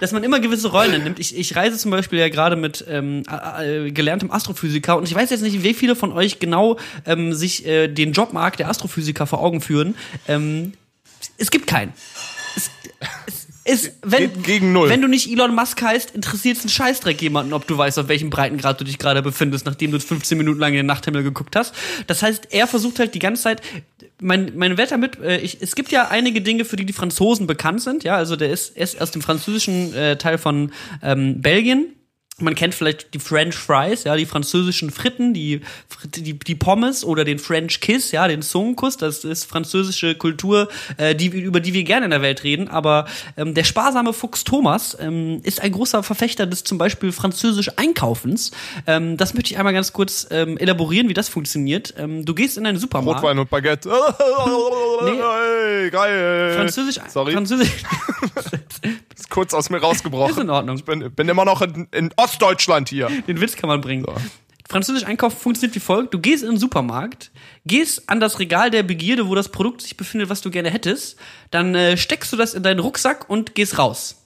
dass 0.00 0.12
man 0.12 0.22
immer 0.22 0.40
gewisse 0.40 0.68
Rollen 0.68 0.94
annimmt. 0.94 1.18
Ich, 1.18 1.36
ich 1.36 1.56
reise 1.56 1.76
zum 1.76 1.90
Beispiel 1.90 2.18
ja 2.18 2.28
gerade 2.28 2.56
mit 2.56 2.84
ähm, 2.88 3.22
äh, 3.60 3.90
gelerntem 3.90 4.30
Astrophysiker 4.30 4.96
und 4.96 5.04
ich 5.04 5.14
weiß 5.14 5.30
jetzt 5.30 5.42
nicht, 5.42 5.62
wie 5.62 5.74
viele 5.74 5.96
von 5.96 6.12
euch 6.12 6.38
genau 6.38 6.78
ähm, 7.06 7.32
sich 7.32 7.66
äh, 7.66 7.88
den 7.88 8.12
Jobmarkt 8.12 8.60
der 8.60 8.68
Astrophysiker 8.68 9.26
vor 9.26 9.40
Augen 9.40 9.60
führen. 9.60 9.94
Ähm, 10.26 10.72
es 11.36 11.50
gibt 11.50 11.66
keinen. 11.66 11.92
Es, 12.56 12.70
es, 13.26 13.37
es, 13.68 13.92
wenn, 14.02 14.42
gegen 14.42 14.72
null. 14.72 14.88
wenn 14.88 15.02
du 15.02 15.08
nicht 15.08 15.30
Elon 15.30 15.54
Musk 15.54 15.82
heißt, 15.82 16.12
interessiert 16.14 16.56
es 16.56 16.62
einen 16.62 16.70
Scheißdreck 16.70 17.20
jemanden, 17.20 17.52
ob 17.52 17.66
du 17.66 17.76
weißt, 17.76 17.98
auf 17.98 18.08
welchem 18.08 18.30
Breitengrad 18.30 18.80
du 18.80 18.84
dich 18.84 18.98
gerade 18.98 19.22
befindest, 19.22 19.66
nachdem 19.66 19.92
du 19.92 20.00
15 20.00 20.38
Minuten 20.38 20.58
lang 20.58 20.70
in 20.70 20.78
den 20.78 20.86
Nachthimmel 20.86 21.22
geguckt 21.22 21.54
hast. 21.54 21.74
Das 22.06 22.22
heißt, 22.22 22.48
er 22.50 22.66
versucht 22.66 22.98
halt 22.98 23.14
die 23.14 23.18
ganze 23.18 23.42
Zeit, 23.42 23.62
mein, 24.20 24.52
mein 24.56 24.78
Wert 24.78 24.90
damit, 24.90 25.20
äh, 25.20 25.38
ich, 25.38 25.58
es 25.60 25.74
gibt 25.74 25.92
ja 25.92 26.08
einige 26.08 26.40
Dinge, 26.40 26.64
für 26.64 26.76
die 26.76 26.86
die 26.86 26.92
Franzosen 26.92 27.46
bekannt 27.46 27.82
sind, 27.82 28.04
ja, 28.04 28.16
also 28.16 28.36
der 28.36 28.50
ist, 28.50 28.76
er 28.76 28.84
ist 28.84 29.00
aus 29.00 29.10
dem 29.10 29.22
französischen 29.22 29.94
äh, 29.94 30.16
Teil 30.16 30.38
von 30.38 30.72
ähm, 31.02 31.42
Belgien. 31.42 31.92
Man 32.40 32.54
kennt 32.54 32.74
vielleicht 32.74 33.14
die 33.14 33.18
French 33.18 33.56
Fries, 33.56 34.04
ja, 34.04 34.14
die 34.16 34.26
französischen 34.26 34.90
Fritten, 34.90 35.34
die, 35.34 35.60
die, 36.14 36.38
die 36.38 36.54
Pommes 36.54 37.04
oder 37.04 37.24
den 37.24 37.38
French 37.38 37.80
Kiss, 37.80 38.12
ja, 38.12 38.28
den 38.28 38.42
Zungenkuss. 38.42 38.96
Das 38.96 39.24
ist 39.24 39.44
französische 39.44 40.14
Kultur, 40.14 40.68
äh, 40.98 41.14
die, 41.14 41.26
über 41.26 41.60
die 41.60 41.74
wir 41.74 41.82
gerne 41.84 42.04
in 42.04 42.10
der 42.10 42.22
Welt 42.22 42.44
reden. 42.44 42.68
Aber 42.68 43.06
ähm, 43.36 43.54
der 43.54 43.64
sparsame 43.64 44.12
Fuchs 44.12 44.44
Thomas 44.44 44.96
ähm, 45.00 45.40
ist 45.42 45.60
ein 45.60 45.72
großer 45.72 46.02
Verfechter 46.02 46.46
des 46.46 46.64
zum 46.64 46.78
Beispiel 46.78 47.10
französisch 47.12 47.70
Einkaufens. 47.76 48.52
Ähm, 48.86 49.16
das 49.16 49.34
möchte 49.34 49.52
ich 49.52 49.58
einmal 49.58 49.72
ganz 49.72 49.92
kurz 49.92 50.28
ähm, 50.30 50.58
elaborieren, 50.58 51.08
wie 51.08 51.14
das 51.14 51.28
funktioniert. 51.28 51.94
Ähm, 51.98 52.24
du 52.24 52.34
gehst 52.34 52.56
in 52.56 52.66
einen 52.66 52.78
Supermarkt. 52.78 53.22
Rotwein 53.22 53.38
und 53.38 53.50
Baguette. 53.50 53.90
Hey, 55.00 55.90
geil. 55.90 56.54
Französisch, 56.56 56.98
Sorry. 57.08 57.32
Französisch 57.32 57.70
Ist 59.16 59.30
kurz 59.30 59.54
aus 59.54 59.70
mir 59.70 59.78
rausgebrochen. 59.78 60.30
ist 60.32 60.38
in 60.40 60.50
Ordnung. 60.50 60.76
Ich 60.76 60.84
bin, 60.84 61.10
bin 61.12 61.28
immer 61.28 61.44
noch 61.44 61.62
in, 61.62 61.88
in 61.92 62.10
Ostdeutschland 62.28 62.88
hier. 62.90 63.08
Den 63.26 63.40
Witz 63.40 63.56
kann 63.56 63.68
man 63.68 63.80
bringen. 63.80 64.04
Französisch 64.68 65.04
einkaufen 65.04 65.38
funktioniert 65.38 65.74
wie 65.74 65.80
folgt. 65.80 66.12
Du 66.12 66.18
gehst 66.18 66.42
in 66.42 66.50
den 66.50 66.58
Supermarkt, 66.58 67.30
gehst 67.64 68.08
an 68.10 68.20
das 68.20 68.38
Regal 68.38 68.70
der 68.70 68.82
Begierde, 68.82 69.28
wo 69.28 69.34
das 69.34 69.48
Produkt 69.48 69.80
sich 69.80 69.96
befindet, 69.96 70.28
was 70.28 70.42
du 70.42 70.50
gerne 70.50 70.70
hättest, 70.70 71.18
dann 71.50 71.74
äh, 71.74 71.96
steckst 71.96 72.32
du 72.32 72.36
das 72.36 72.52
in 72.52 72.62
deinen 72.62 72.80
Rucksack 72.80 73.30
und 73.30 73.54
gehst 73.54 73.78
raus. 73.78 74.16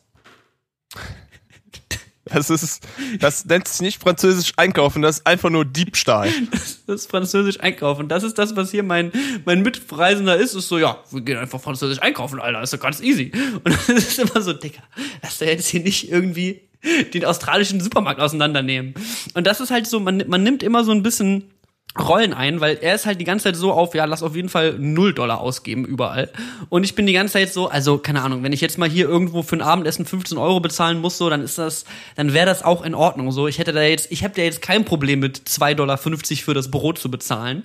Das 2.25 2.51
ist, 2.51 2.83
das 3.21 3.45
nennt 3.45 3.69
sich 3.69 3.81
nicht 3.81 4.01
französisch 4.01 4.53
einkaufen, 4.57 5.03
das 5.03 5.19
ist 5.19 5.27
einfach 5.27 5.51
nur 5.51 5.65
Diebstahl. 5.65 6.29
Das 6.87 7.03
ist 7.03 7.11
Französisch 7.11 7.61
einkaufen. 7.61 8.09
Das 8.09 8.23
ist 8.23 8.37
das, 8.37 8.55
was 8.55 8.71
hier 8.71 8.83
mein, 8.83 9.13
mein 9.47 9.63
Mitreisender 9.63 10.37
ist. 10.37 10.55
Ist 10.55 10.69
so, 10.69 10.79
ja, 10.79 10.99
wir 11.11 11.23
gehen 11.23 11.39
einfach 11.39 11.61
Französisch 11.61 12.03
einkaufen, 12.03 12.39
Alter. 12.39 12.61
Ist 12.61 12.75
doch 12.75 12.81
ganz 12.81 13.01
easy. 13.01 13.33
Und 13.65 13.67
das 13.89 13.89
ist 13.89 14.19
immer 14.19 14.43
so, 14.43 14.53
Dicker, 14.53 14.83
lass 15.23 15.39
da 15.39 15.47
jetzt 15.47 15.69
hier 15.69 15.81
nicht 15.81 16.11
irgendwie 16.11 16.69
den 17.15 17.25
australischen 17.25 17.81
Supermarkt 17.81 18.21
auseinandernehmen. 18.21 18.95
Und 19.35 19.47
das 19.47 19.61
ist 19.61 19.71
halt 19.71 19.87
so, 19.87 20.01
man, 20.01 20.25
man 20.27 20.43
nimmt 20.43 20.63
immer 20.63 20.85
so 20.85 20.93
ein 20.93 21.03
bisschen 21.03 21.52
Rollen 21.99 22.33
ein, 22.33 22.61
weil 22.61 22.79
er 22.81 22.95
ist 22.95 23.05
halt 23.05 23.21
die 23.21 23.25
ganze 23.25 23.45
Zeit 23.45 23.57
so 23.57 23.71
auf, 23.73 23.95
ja, 23.95 24.07
lass 24.07 24.23
auf 24.23 24.35
jeden 24.35 24.49
Fall 24.49 24.77
null 24.79 25.13
Dollar 25.13 25.41
ausgeben 25.41 25.85
überall. 25.85 26.31
Und 26.71 26.85
ich 26.85 26.95
bin 26.95 27.05
die 27.07 27.13
ganze 27.13 27.35
Zeit 27.35 27.53
so, 27.53 27.69
also 27.69 27.99
keine 27.99 28.23
Ahnung, 28.23 28.43
wenn 28.43 28.53
ich 28.55 28.63
jetzt 28.63 28.79
mal 28.79 28.89
hier 28.89 29.07
irgendwo 29.07 29.43
für 29.43 29.57
ein 29.57 29.61
Abendessen 29.63 30.07
15 30.07 30.39
Euro 30.39 30.61
bezahlen 30.61 31.01
muss, 31.01 31.19
so, 31.19 31.29
dann 31.29 31.43
ist 31.43 31.59
das, 31.59 31.85
dann 32.17 32.33
wäre 32.33 32.47
das 32.47 32.63
auch 32.63 32.83
in 32.83 32.95
Ordnung. 32.95 33.31
So, 33.31 33.47
ich 33.47 33.59
hätte 33.59 33.73
da 33.75 33.83
jetzt, 33.83 34.11
ich 34.11 34.25
habe 34.25 34.35
da 34.35 34.41
jetzt 34.43 34.63
kein 34.63 34.87
Problem 34.87 35.21
mit 35.21 35.39
2,50 35.41 35.75
Dollar 35.75 35.99
für 35.99 36.55
das 36.55 36.71
Brot 36.71 36.99
zu 36.99 37.11
bezahlen. 37.11 37.63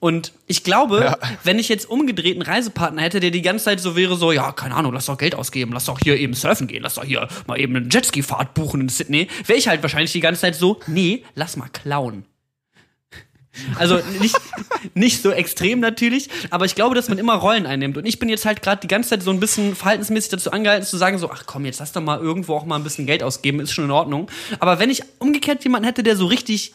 Und 0.00 0.32
ich 0.48 0.64
glaube, 0.64 1.00
Ja. 1.04 1.18
wenn 1.44 1.60
ich 1.60 1.68
jetzt 1.68 1.88
umgedreht 1.88 2.34
einen 2.34 2.42
Reisepartner 2.42 3.02
hätte, 3.02 3.20
der 3.20 3.30
die 3.30 3.42
ganze 3.42 3.66
Zeit 3.66 3.80
so 3.80 3.94
wäre, 3.94 4.16
so, 4.16 4.32
ja, 4.32 4.50
keine 4.50 4.74
Ahnung, 4.74 4.92
lass 4.92 5.06
doch 5.06 5.16
Geld 5.18 5.36
ausgeben, 5.36 5.72
lass 5.72 5.84
doch 5.84 6.00
hier 6.00 6.16
eben 6.18 6.34
surfen 6.34 6.66
gehen, 6.66 6.82
lass 6.82 6.94
doch 6.96 7.04
hier 7.04 7.28
mal 7.46 7.60
eben 7.60 7.76
eine 7.76 7.86
Jetski-Fahrt 7.88 8.54
buchen 8.54 8.80
in 8.80 8.88
Sydney, 8.88 9.28
wäre 9.46 9.58
ich 9.58 9.68
halt 9.68 9.82
wahrscheinlich 9.82 10.10
die 10.12 10.20
ganze 10.20 10.40
Zeit 10.40 10.56
so, 10.56 10.80
nee, 10.88 11.22
lass 11.36 11.56
mal 11.56 11.68
klauen. 11.68 12.24
Also 13.76 13.98
nicht, 14.20 14.36
nicht 14.94 15.22
so 15.22 15.30
extrem 15.30 15.80
natürlich, 15.80 16.30
aber 16.50 16.66
ich 16.66 16.74
glaube, 16.74 16.94
dass 16.94 17.08
man 17.08 17.18
immer 17.18 17.34
Rollen 17.34 17.66
einnimmt. 17.66 17.96
Und 17.96 18.06
ich 18.06 18.18
bin 18.18 18.28
jetzt 18.28 18.44
halt 18.44 18.62
gerade 18.62 18.80
die 18.80 18.86
ganze 18.86 19.10
Zeit 19.10 19.22
so 19.22 19.30
ein 19.30 19.40
bisschen 19.40 19.74
verhaltensmäßig 19.74 20.30
dazu 20.30 20.52
angehalten 20.52 20.86
zu 20.86 20.96
sagen, 20.96 21.18
so, 21.18 21.30
ach 21.30 21.44
komm, 21.46 21.64
jetzt 21.64 21.80
lass 21.80 21.92
doch 21.92 22.00
mal 22.00 22.20
irgendwo 22.20 22.54
auch 22.54 22.64
mal 22.64 22.76
ein 22.76 22.84
bisschen 22.84 23.06
Geld 23.06 23.22
ausgeben, 23.22 23.60
ist 23.60 23.72
schon 23.72 23.84
in 23.84 23.90
Ordnung. 23.90 24.30
Aber 24.60 24.78
wenn 24.78 24.88
ich 24.88 25.02
umgekehrt 25.18 25.64
jemanden 25.64 25.86
hätte, 25.86 26.02
der 26.02 26.16
so 26.16 26.26
richtig 26.26 26.74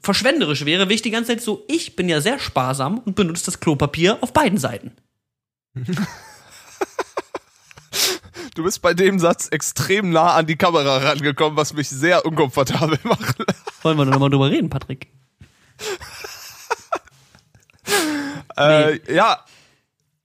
verschwenderisch 0.00 0.64
wäre, 0.64 0.84
wäre 0.84 0.94
ich 0.94 1.02
die 1.02 1.10
ganze 1.10 1.32
Zeit 1.32 1.42
so, 1.42 1.64
ich 1.68 1.96
bin 1.96 2.08
ja 2.08 2.20
sehr 2.20 2.38
sparsam 2.38 2.98
und 2.98 3.14
benutze 3.14 3.44
das 3.44 3.60
Klopapier 3.60 4.18
auf 4.22 4.32
beiden 4.32 4.58
Seiten. 4.58 4.92
Du 8.54 8.64
bist 8.64 8.80
bei 8.80 8.94
dem 8.94 9.18
Satz 9.18 9.48
extrem 9.50 10.08
nah 10.10 10.34
an 10.34 10.46
die 10.46 10.56
Kamera 10.56 10.96
rangekommen, 10.96 11.58
was 11.58 11.74
mich 11.74 11.90
sehr 11.90 12.24
unkomfortabel 12.24 12.98
macht. 13.04 13.36
Wollen 13.82 13.98
wir 13.98 14.06
noch 14.06 14.18
mal 14.18 14.30
drüber 14.30 14.50
reden, 14.50 14.70
Patrick? 14.70 15.08
Äh, 18.56 19.14
ja, 19.14 19.44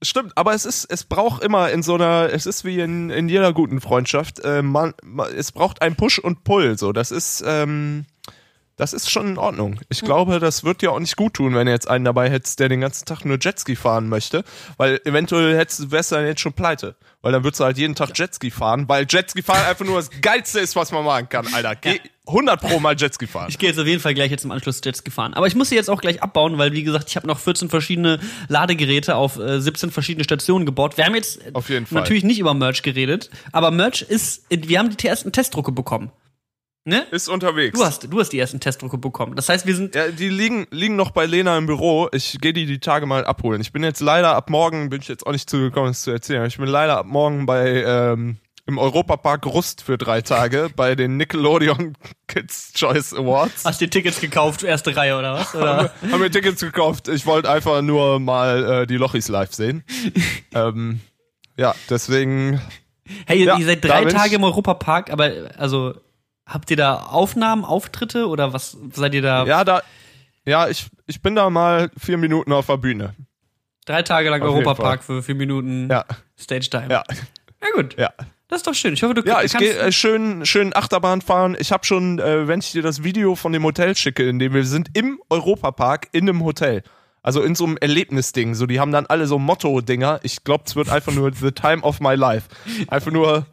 stimmt, 0.00 0.32
aber 0.36 0.54
es 0.54 0.64
ist, 0.64 0.86
es 0.86 1.04
braucht 1.04 1.42
immer 1.42 1.70
in 1.70 1.82
so 1.82 1.94
einer, 1.94 2.30
es 2.32 2.46
ist 2.46 2.64
wie 2.64 2.80
in, 2.80 3.10
in 3.10 3.28
jeder 3.28 3.52
guten 3.52 3.80
Freundschaft, 3.80 4.40
äh, 4.40 4.62
man, 4.62 4.94
man, 5.02 5.32
es 5.34 5.52
braucht 5.52 5.82
ein 5.82 5.96
Push 5.96 6.18
und 6.18 6.44
Pull, 6.44 6.78
so, 6.78 6.92
das 6.92 7.10
ist, 7.10 7.44
ähm, 7.46 8.06
das 8.76 8.94
ist 8.94 9.10
schon 9.10 9.28
in 9.28 9.38
Ordnung. 9.38 9.78
Ich 9.90 10.00
glaube, 10.00 10.40
das 10.40 10.64
wird 10.64 10.80
dir 10.80 10.92
auch 10.92 10.98
nicht 10.98 11.16
gut 11.16 11.34
tun, 11.34 11.54
wenn 11.54 11.66
du 11.66 11.72
jetzt 11.72 11.88
einen 11.88 12.06
dabei 12.06 12.30
hättest, 12.30 12.58
der 12.58 12.70
den 12.70 12.80
ganzen 12.80 13.04
Tag 13.04 13.24
nur 13.24 13.36
Jetski 13.38 13.76
fahren 13.76 14.08
möchte, 14.08 14.44
weil 14.78 14.98
eventuell 15.04 15.56
hättest, 15.56 15.90
wärst 15.90 16.10
du 16.10 16.16
dann 16.16 16.26
jetzt 16.26 16.40
schon 16.40 16.54
pleite, 16.54 16.96
weil 17.20 17.32
dann 17.32 17.44
würdest 17.44 17.60
du 17.60 17.64
halt 17.64 17.76
jeden 17.76 17.94
Tag 17.94 18.18
Jetski 18.18 18.50
fahren, 18.50 18.88
weil 18.88 19.06
Jetski 19.08 19.42
fahren 19.42 19.66
einfach 19.66 19.84
nur 19.84 19.96
das 19.96 20.10
Geilste 20.22 20.58
ist, 20.58 20.74
was 20.74 20.90
man 20.90 21.04
machen 21.04 21.28
kann, 21.28 21.46
Alter. 21.52 21.76
Geh 21.76 22.00
100 22.26 22.60
pro 22.60 22.78
mal 22.78 22.94
Jetski 22.96 23.26
fahren. 23.26 23.46
Ich 23.48 23.58
gehe 23.58 23.68
jetzt 23.68 23.78
auf 23.80 23.86
jeden 23.86 24.00
Fall 24.00 24.14
gleich 24.14 24.30
jetzt 24.30 24.44
im 24.44 24.52
Anschluss 24.52 24.80
Jets 24.84 25.02
gefahren. 25.02 25.34
Aber 25.34 25.48
ich 25.48 25.56
muss 25.56 25.70
sie 25.70 25.74
jetzt 25.74 25.90
auch 25.90 26.00
gleich 26.00 26.22
abbauen, 26.22 26.56
weil 26.56 26.72
wie 26.72 26.84
gesagt, 26.84 27.08
ich 27.08 27.16
habe 27.16 27.26
noch 27.26 27.38
14 27.40 27.68
verschiedene 27.68 28.20
Ladegeräte 28.48 29.16
auf 29.16 29.38
äh, 29.38 29.60
17 29.60 29.90
verschiedene 29.90 30.22
Stationen 30.22 30.64
gebaut. 30.64 30.96
Wir 30.96 31.04
haben 31.04 31.16
jetzt 31.16 31.40
Auf 31.54 31.68
jeden 31.68 31.86
Fall. 31.86 32.00
natürlich 32.00 32.22
nicht 32.22 32.38
über 32.38 32.54
Merch 32.54 32.82
geredet, 32.82 33.28
aber 33.50 33.72
Merch 33.72 34.02
ist, 34.02 34.44
wir 34.50 34.78
haben 34.78 34.96
die 34.96 35.06
ersten 35.06 35.32
Testdrucke 35.32 35.72
bekommen. 35.72 36.12
Ne? 36.84 37.06
Ist 37.12 37.28
unterwegs. 37.28 37.78
Du 37.78 37.84
hast, 37.84 38.12
du 38.12 38.18
hast 38.20 38.30
die 38.30 38.38
ersten 38.40 38.58
Testdrucke 38.58 38.98
bekommen. 38.98 39.36
Das 39.36 39.48
heißt, 39.48 39.66
wir 39.66 39.76
sind 39.76 39.94
Ja, 39.94 40.08
die 40.08 40.28
liegen, 40.28 40.66
liegen 40.70 40.96
noch 40.96 41.12
bei 41.12 41.26
Lena 41.26 41.56
im 41.56 41.66
Büro. 41.66 42.08
Ich 42.12 42.38
gehe 42.40 42.52
die 42.52 42.66
die 42.66 42.80
Tage 42.80 43.06
mal 43.06 43.24
abholen. 43.24 43.60
Ich 43.60 43.72
bin 43.72 43.84
jetzt 43.84 44.00
leider 44.00 44.34
ab 44.34 44.50
morgen, 44.50 44.90
bin 44.90 45.00
ich 45.00 45.06
jetzt 45.08 45.24
auch 45.24 45.30
nicht 45.32 45.48
zugekommen, 45.48 45.90
es 45.92 46.02
zu 46.02 46.10
erzählen. 46.10 46.44
Ich 46.46 46.56
bin 46.56 46.66
leider 46.66 46.98
ab 46.98 47.06
morgen 47.06 47.46
bei 47.46 47.84
ähm, 47.84 48.36
im 48.66 48.78
Europapark 48.78 49.44
Rust 49.46 49.82
für 49.82 49.98
drei 49.98 50.20
Tage 50.22 50.70
bei 50.76 50.94
den 50.94 51.16
Nickelodeon 51.16 51.96
Kids 52.28 52.72
Choice 52.74 53.12
Awards. 53.12 53.64
hast 53.64 53.80
dir 53.80 53.90
Tickets 53.90 54.20
gekauft, 54.20 54.62
erste 54.62 54.94
Reihe 54.96 55.18
oder 55.18 55.34
was? 55.34 55.54
Oder? 55.54 55.92
Haben 56.10 56.20
mir 56.20 56.30
Tickets 56.30 56.60
gekauft. 56.60 57.08
Ich 57.08 57.26
wollte 57.26 57.50
einfach 57.50 57.82
nur 57.82 58.20
mal 58.20 58.82
äh, 58.82 58.86
die 58.86 58.96
Lochis 58.96 59.28
live 59.28 59.52
sehen. 59.52 59.82
ähm, 60.54 61.00
ja, 61.56 61.74
deswegen. 61.90 62.60
Hey, 63.26 63.44
Ja, 63.44 63.58
ihr 63.58 63.66
seid 63.66 63.84
drei 63.84 64.04
Tage 64.04 64.36
im 64.36 64.44
Europapark, 64.44 65.10
aber 65.10 65.30
also 65.58 65.94
habt 66.46 66.70
ihr 66.70 66.76
da 66.76 66.94
Aufnahmen, 67.06 67.64
Auftritte 67.64 68.28
oder 68.28 68.52
was 68.52 68.76
seid 68.92 69.14
ihr 69.14 69.22
da? 69.22 69.44
Ja, 69.44 69.64
da. 69.64 69.82
Ja, 70.44 70.68
ich, 70.68 70.86
ich 71.06 71.20
bin 71.20 71.34
da 71.34 71.50
mal 71.50 71.90
vier 71.98 72.16
Minuten 72.16 72.52
auf 72.52 72.66
der 72.66 72.76
Bühne. 72.76 73.14
Drei 73.86 74.02
Tage 74.02 74.30
lang 74.30 74.42
Europapark 74.42 75.02
für 75.02 75.22
vier 75.22 75.34
Minuten 75.34 75.88
Ja, 75.90 76.04
Stage 76.38 76.70
Time. 76.70 76.86
ja, 76.88 77.02
ja 77.10 77.68
gut. 77.74 77.96
ja. 77.98 78.10
Das 78.52 78.58
ist 78.58 78.66
doch 78.66 78.74
schön. 78.74 78.92
Ich 78.92 79.02
hoffe, 79.02 79.14
du 79.14 79.22
Ja, 79.22 79.40
ich 79.40 79.56
gehe 79.56 79.78
äh, 79.78 79.90
schön, 79.90 80.44
schön 80.44 80.76
Achterbahn 80.76 81.22
fahren. 81.22 81.56
Ich 81.58 81.72
habe 81.72 81.86
schon, 81.86 82.18
äh, 82.18 82.46
wenn 82.46 82.60
ich 82.60 82.70
dir 82.72 82.82
das 82.82 83.02
Video 83.02 83.34
von 83.34 83.50
dem 83.50 83.64
Hotel 83.64 83.96
schicke, 83.96 84.28
in 84.28 84.38
dem 84.38 84.52
wir 84.52 84.66
sind, 84.66 84.90
im 84.92 85.22
Europapark 85.30 86.08
in 86.12 86.28
einem 86.28 86.44
Hotel. 86.44 86.82
Also 87.22 87.40
in 87.40 87.54
so 87.54 87.64
einem 87.64 87.78
Erlebnisding. 87.78 88.54
So, 88.54 88.66
die 88.66 88.78
haben 88.78 88.92
dann 88.92 89.06
alle 89.06 89.26
so 89.26 89.38
Motto-Dinger. 89.38 90.20
Ich 90.22 90.44
glaube, 90.44 90.64
es 90.66 90.76
wird 90.76 90.90
einfach 90.90 91.14
nur 91.14 91.32
The 91.32 91.52
Time 91.52 91.80
of 91.80 92.00
My 92.00 92.14
Life. 92.14 92.50
Einfach 92.88 93.10
nur 93.10 93.46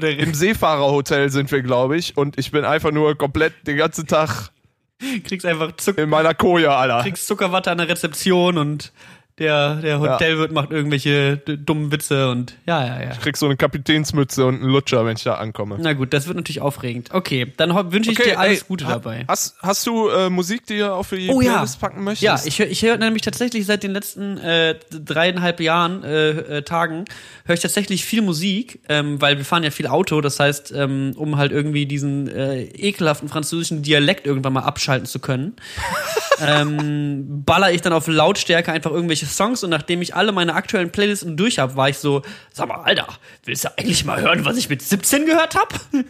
im 0.00 0.32
Seefahrerhotel 0.32 1.28
sind 1.30 1.50
wir, 1.50 1.62
glaube 1.62 1.96
ich. 1.96 2.16
Und 2.16 2.38
ich 2.38 2.52
bin 2.52 2.64
einfach 2.64 2.92
nur 2.92 3.18
komplett 3.18 3.52
den 3.66 3.76
ganzen 3.76 4.06
Tag 4.06 4.52
kriegst 5.24 5.44
einfach 5.44 5.76
Zuck 5.76 5.98
in 5.98 6.08
meiner 6.08 6.34
Koje, 6.34 6.70
Alter. 6.70 7.02
kriegst 7.02 7.26
Zuckerwatte 7.26 7.70
an 7.70 7.78
der 7.78 7.88
Rezeption 7.88 8.58
und 8.58 8.92
Der, 9.38 9.74
der 9.76 10.00
Hotelwirt 10.00 10.50
macht 10.50 10.70
irgendwelche 10.70 11.36
dummen 11.36 11.92
Witze 11.92 12.30
und 12.30 12.54
ja, 12.64 12.86
ja, 12.86 13.02
ja. 13.02 13.10
Ich 13.12 13.20
krieg 13.20 13.36
so 13.36 13.44
eine 13.44 13.56
Kapitänsmütze 13.58 14.46
und 14.46 14.54
einen 14.62 14.70
Lutscher, 14.70 15.04
wenn 15.04 15.14
ich 15.16 15.24
da 15.24 15.34
ankomme. 15.34 15.76
Na 15.78 15.92
gut, 15.92 16.14
das 16.14 16.26
wird 16.26 16.38
natürlich 16.38 16.62
aufregend. 16.62 17.10
Okay, 17.12 17.52
dann 17.58 17.74
wünsche 17.92 18.12
ich 18.12 18.18
Okay, 18.18 18.30
dir 18.30 18.38
alles 18.40 18.60
ey, 18.62 18.64
Gute 18.66 18.86
ha- 18.86 18.92
dabei. 18.92 19.26
Hast, 19.28 19.56
hast 19.60 19.86
du 19.86 20.08
äh, 20.08 20.30
Musik, 20.30 20.64
die 20.66 20.78
du 20.78 20.90
auch 20.90 21.02
für 21.02 21.18
die 21.18 21.28
Oh 21.28 21.42
ja. 21.42 21.66
Packen 21.78 22.02
möchtest? 22.02 22.22
Ja, 22.22 22.40
ich 22.46 22.58
höre 22.58 22.68
ich 22.68 22.80
hör 22.80 22.96
nämlich 22.96 23.20
tatsächlich 23.20 23.66
seit 23.66 23.82
den 23.82 23.90
letzten 23.90 24.38
äh, 24.38 24.76
dreieinhalb 24.90 25.60
Jahren, 25.60 26.02
äh, 26.02 26.28
äh, 26.30 26.62
Tagen, 26.62 27.04
höre 27.44 27.54
ich 27.56 27.60
tatsächlich 27.60 28.06
viel 28.06 28.22
Musik, 28.22 28.80
ähm, 28.88 29.20
weil 29.20 29.36
wir 29.36 29.44
fahren 29.44 29.64
ja 29.64 29.70
viel 29.70 29.86
Auto, 29.86 30.22
das 30.22 30.40
heißt, 30.40 30.72
ähm, 30.74 31.12
um 31.14 31.36
halt 31.36 31.52
irgendwie 31.52 31.84
diesen 31.84 32.26
äh, 32.28 32.62
ekelhaften 32.62 33.28
französischen 33.28 33.82
Dialekt 33.82 34.26
irgendwann 34.26 34.54
mal 34.54 34.60
abschalten 34.62 35.06
zu 35.06 35.18
können, 35.18 35.56
ähm, 36.40 37.42
baller 37.44 37.72
ich 37.72 37.82
dann 37.82 37.92
auf 37.92 38.06
Lautstärke 38.06 38.72
einfach 38.72 38.90
irgendwelche 38.90 39.25
Songs 39.26 39.62
und 39.64 39.70
nachdem 39.70 40.02
ich 40.02 40.14
alle 40.14 40.32
meine 40.32 40.54
aktuellen 40.54 40.90
Playlisten 40.90 41.36
durch 41.36 41.58
habe, 41.58 41.76
war 41.76 41.88
ich 41.88 41.98
so, 41.98 42.22
sag 42.52 42.68
mal, 42.68 42.82
Alter, 42.82 43.06
willst 43.44 43.64
du 43.64 43.78
eigentlich 43.78 44.04
mal 44.04 44.20
hören, 44.20 44.44
was 44.44 44.56
ich 44.56 44.68
mit 44.68 44.82
17 44.82 45.26
gehört 45.26 45.54
habe? 45.54 45.74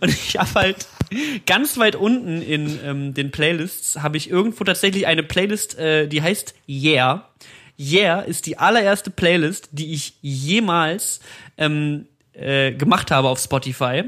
Und 0.00 0.08
ich 0.08 0.36
habe 0.36 0.54
halt 0.54 0.86
ganz 1.46 1.78
weit 1.78 1.96
unten 1.96 2.42
in 2.42 2.78
ähm, 2.84 3.14
den 3.14 3.30
Playlists 3.30 4.02
habe 4.02 4.16
ich 4.16 4.30
irgendwo 4.30 4.64
tatsächlich 4.64 5.06
eine 5.06 5.22
Playlist, 5.22 5.78
äh, 5.78 6.08
die 6.08 6.22
heißt 6.22 6.54
Yeah. 6.68 7.28
Yeah 7.78 8.20
ist 8.20 8.46
die 8.46 8.58
allererste 8.58 9.10
Playlist, 9.10 9.68
die 9.72 9.92
ich 9.92 10.14
jemals 10.22 11.20
ähm, 11.58 12.06
äh, 12.32 12.72
gemacht 12.72 13.10
habe 13.10 13.28
auf 13.28 13.38
Spotify 13.38 14.04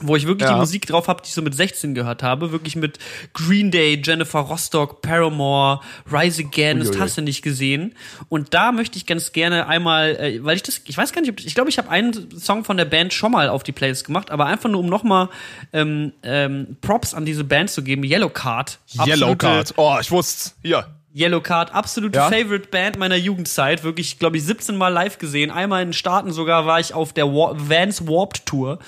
wo 0.00 0.16
ich 0.16 0.26
wirklich 0.26 0.48
Ja. 0.48 0.54
die 0.54 0.60
Musik 0.60 0.86
drauf 0.86 1.08
habe, 1.08 1.22
die 1.22 1.28
ich 1.28 1.34
so 1.34 1.42
mit 1.42 1.54
16 1.54 1.94
gehört 1.94 2.22
habe, 2.22 2.52
wirklich 2.52 2.76
mit 2.76 2.98
Green 3.34 3.70
Day, 3.70 4.00
Jennifer 4.04 4.40
Rostock, 4.40 5.02
Paramore, 5.02 5.80
Rise 6.10 6.42
Again, 6.42 6.78
das 6.80 6.98
hast 6.98 7.18
du 7.18 7.22
nicht 7.22 7.42
gesehen. 7.42 7.94
Und 8.28 8.54
da 8.54 8.72
möchte 8.72 8.96
ich 8.96 9.06
ganz 9.06 9.32
gerne 9.32 9.66
einmal, 9.66 10.16
äh, 10.16 10.42
weil 10.44 10.56
ich 10.56 10.62
das, 10.62 10.80
ich 10.86 10.96
weiß 10.96 11.12
gar 11.12 11.20
nicht, 11.20 11.30
ob, 11.30 11.40
ich 11.40 11.54
glaube, 11.54 11.70
ich 11.70 11.78
habe 11.78 11.88
einen 11.90 12.38
Song 12.38 12.64
von 12.64 12.76
der 12.76 12.84
Band 12.86 13.12
schon 13.12 13.32
mal 13.32 13.48
auf 13.48 13.62
die 13.62 13.72
Playlist 13.72 14.04
gemacht, 14.06 14.30
aber 14.30 14.46
einfach 14.46 14.68
nur 14.70 14.80
um 14.80 14.86
nochmal 14.86 15.28
ähm, 15.72 16.12
ähm, 16.22 16.76
Props 16.80 17.14
an 17.14 17.24
diese 17.24 17.44
Band 17.44 17.70
zu 17.70 17.82
geben. 17.82 18.02
Yellow 18.04 18.28
Card. 18.30 18.78
Yellow 19.06 19.36
Card. 19.36 19.74
Oh, 19.76 19.96
ich 20.00 20.10
wusste. 20.10 20.52
Hier. 20.62 20.86
Yellow 21.14 21.40
Card, 21.40 21.74
absolute 21.74 22.16
Ja? 22.16 22.30
Favorite 22.30 22.68
Band 22.68 22.96
meiner 22.98 23.16
Jugendzeit. 23.16 23.82
Wirklich, 23.82 24.18
glaube 24.18 24.36
ich, 24.36 24.44
17 24.44 24.76
Mal 24.76 24.88
live 24.88 25.18
gesehen. 25.18 25.50
Einmal 25.50 25.82
in 25.82 25.88
den 25.88 25.92
Staaten 25.92 26.32
sogar 26.32 26.66
war 26.66 26.78
ich 26.78 26.94
auf 26.94 27.12
der 27.12 27.26
Wa 27.26 27.52
Vans 27.56 28.06
Warped 28.06 28.46
Tour. 28.46 28.78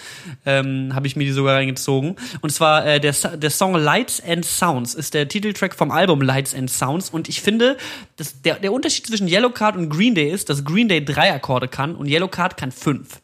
Ähm, 0.47 0.93
Habe 0.95 1.07
ich 1.09 1.17
mir 1.17 1.25
die 1.25 1.33
sogar 1.33 1.57
reingezogen. 1.57 2.17
Und 2.41 2.51
zwar 2.51 2.87
äh, 2.87 3.01
der, 3.01 3.13
der 3.13 3.51
Song 3.51 3.75
Lights 3.75 4.23
and 4.25 4.45
Sounds 4.45 4.95
ist 4.95 5.15
der 5.15 5.27
Titeltrack 5.27 5.75
vom 5.75 5.91
Album 5.91 6.23
Lights 6.23 6.55
and 6.55 6.71
Sounds. 6.71 7.11
Und 7.11 7.29
ich 7.29 7.41
finde, 7.41 7.77
dass 8.17 8.41
der, 8.43 8.55
der 8.57 8.73
Unterschied 8.73 9.07
zwischen 9.07 9.27
Yellow 9.27 9.51
Card 9.51 9.77
und 9.77 9.89
Green 9.91 10.15
Day 10.15 10.31
ist, 10.31 10.49
dass 10.49 10.65
Green 10.65 10.89
Day 10.89 11.05
drei 11.05 11.33
Akkorde 11.33 11.67
kann 11.67 11.97
und 11.97 12.09
Yellow 12.09 12.29
Card 12.29 12.57
kann 12.57 12.71
fünf. 12.71 13.21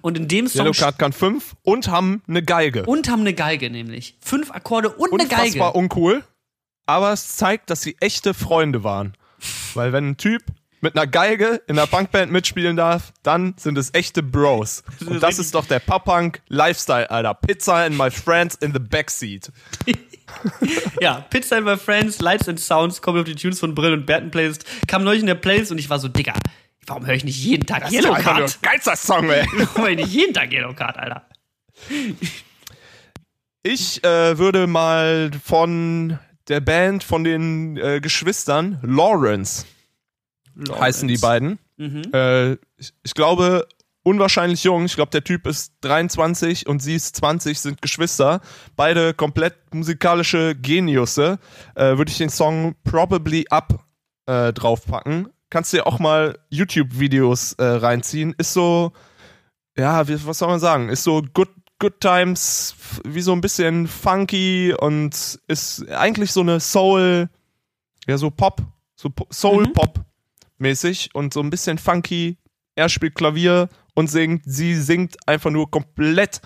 Und 0.00 0.16
in 0.16 0.28
dem 0.28 0.46
Song 0.46 0.66
Yellow 0.66 0.72
Card 0.78 0.98
kann 0.98 1.12
fünf 1.12 1.54
und 1.62 1.88
haben 1.88 2.22
eine 2.28 2.42
Geige. 2.42 2.84
und 2.84 3.08
haben 3.08 3.20
eine 3.20 3.34
Geige 3.34 3.70
nämlich. 3.70 4.14
Fünf 4.20 4.50
Akkorde 4.50 4.90
und 4.90 5.12
eine 5.12 5.28
Geige. 5.28 5.42
Unfassbar 5.42 5.74
uncool. 5.74 6.22
Aber 6.86 7.12
es 7.12 7.36
zeigt, 7.36 7.70
dass 7.70 7.82
sie 7.82 7.96
echte 8.00 8.34
Freunde 8.34 8.84
waren. 8.84 9.14
Weil 9.74 9.92
wenn 9.92 10.10
ein 10.10 10.16
Typ 10.16 10.42
mit 10.80 10.96
einer 10.96 11.06
Geige 11.06 11.62
in 11.68 11.78
einer 11.78 11.86
Punkband 11.86 12.32
mitspielen 12.32 12.76
darf, 12.76 13.12
dann 13.22 13.54
sind 13.56 13.78
es 13.78 13.94
echte 13.94 14.22
Bros. 14.22 14.82
Und 15.06 15.22
das 15.22 15.38
ist 15.38 15.54
doch 15.54 15.64
der 15.66 15.78
Pop-Punk 15.78 16.42
Lifestyle, 16.48 17.08
Alter. 17.10 17.34
Pizza 17.34 17.84
and 17.84 17.96
my 17.96 18.10
friends 18.10 18.56
in 18.56 18.72
the 18.72 18.80
backseat. 18.80 19.52
Ja, 21.00 21.20
Pizza 21.30 21.56
and 21.56 21.66
My 21.66 21.76
Friends, 21.76 22.20
Lights 22.20 22.48
and 22.48 22.58
Sounds, 22.58 23.02
kommen 23.02 23.18
auf 23.18 23.24
die 23.26 23.34
Tunes 23.34 23.60
von 23.60 23.74
Brill 23.74 23.92
und 23.92 24.06
Berten 24.06 24.30
Playlist, 24.30 24.64
kam 24.86 25.04
neulich 25.04 25.20
in 25.20 25.26
der 25.26 25.34
Playlist 25.34 25.70
und 25.72 25.78
ich 25.78 25.90
war 25.90 25.98
so, 25.98 26.08
Digga, 26.08 26.32
warum 26.86 27.04
höre 27.06 27.14
ich 27.14 27.24
nicht 27.24 27.36
jeden 27.36 27.66
Tag 27.66 27.82
Das 27.82 27.92
Yellow 27.92 28.14
Card? 28.14 28.62
geilster 28.62 28.96
Song, 28.96 29.28
ey. 29.30 29.46
Warum 29.52 29.82
höre 29.82 29.90
ich 29.90 29.96
nicht 29.98 30.12
jeden 30.12 30.32
Tag 30.32 30.50
Yellow 30.52 30.72
Card, 30.72 30.96
Alter? 30.96 31.28
Ich 33.62 34.02
äh, 34.04 34.38
würde 34.38 34.66
mal 34.66 35.30
von 35.44 36.18
der 36.48 36.60
Band 36.60 37.04
von 37.04 37.24
den 37.24 37.76
äh, 37.76 38.00
Geschwistern 38.00 38.78
Lawrence 38.82 39.64
heißen 40.70 41.08
die 41.08 41.18
beiden. 41.18 41.58
Äh, 42.12 42.52
ich, 42.76 42.92
ich 43.02 43.14
glaube, 43.14 43.66
unwahrscheinlich 44.02 44.64
jung. 44.64 44.84
Ich 44.84 44.94
glaube, 44.94 45.10
der 45.10 45.24
Typ 45.24 45.46
ist 45.46 45.74
23 45.82 46.66
und 46.66 46.80
sie 46.80 46.94
ist 46.94 47.16
20, 47.16 47.58
sind 47.58 47.82
Geschwister. 47.82 48.40
Beide 48.76 49.14
komplett 49.14 49.74
musikalische 49.74 50.54
Geniusse. 50.54 51.38
Äh, 51.74 51.96
Würde 51.96 52.10
ich 52.10 52.18
den 52.18 52.30
Song 52.30 52.74
Probably 52.84 53.46
Up 53.50 53.84
äh, 54.26 54.52
draufpacken. 54.52 55.28
Kannst 55.50 55.72
dir 55.72 55.86
auch 55.86 55.98
mal 55.98 56.38
YouTube-Videos 56.50 57.54
äh, 57.54 57.64
reinziehen. 57.64 58.34
Ist 58.38 58.54
so, 58.54 58.92
ja, 59.76 60.06
wie, 60.08 60.26
was 60.26 60.38
soll 60.38 60.48
man 60.48 60.60
sagen? 60.60 60.88
Ist 60.88 61.04
so 61.04 61.22
Good, 61.34 61.50
good 61.82 62.00
Times, 62.00 62.76
wie 63.04 63.20
so 63.22 63.32
ein 63.32 63.40
bisschen 63.40 63.88
funky 63.88 64.72
und 64.78 65.40
ist 65.48 65.88
eigentlich 65.90 66.30
so 66.30 66.40
eine 66.40 66.60
Soul, 66.60 67.28
ja, 68.06 68.16
so 68.16 68.30
Pop, 68.30 68.62
so 68.94 69.10
Po- 69.10 69.26
Soul-Pop 69.32 69.98
mäßig 70.58 71.10
und 71.12 71.34
so 71.34 71.40
ein 71.40 71.50
bisschen 71.50 71.78
funky. 71.78 72.38
Er 72.76 72.88
spielt 72.88 73.16
Klavier 73.16 73.68
und 73.94 74.08
singt, 74.08 74.44
sie 74.46 74.76
singt 74.76 75.16
einfach 75.26 75.50
nur 75.50 75.72
komplett, 75.72 76.40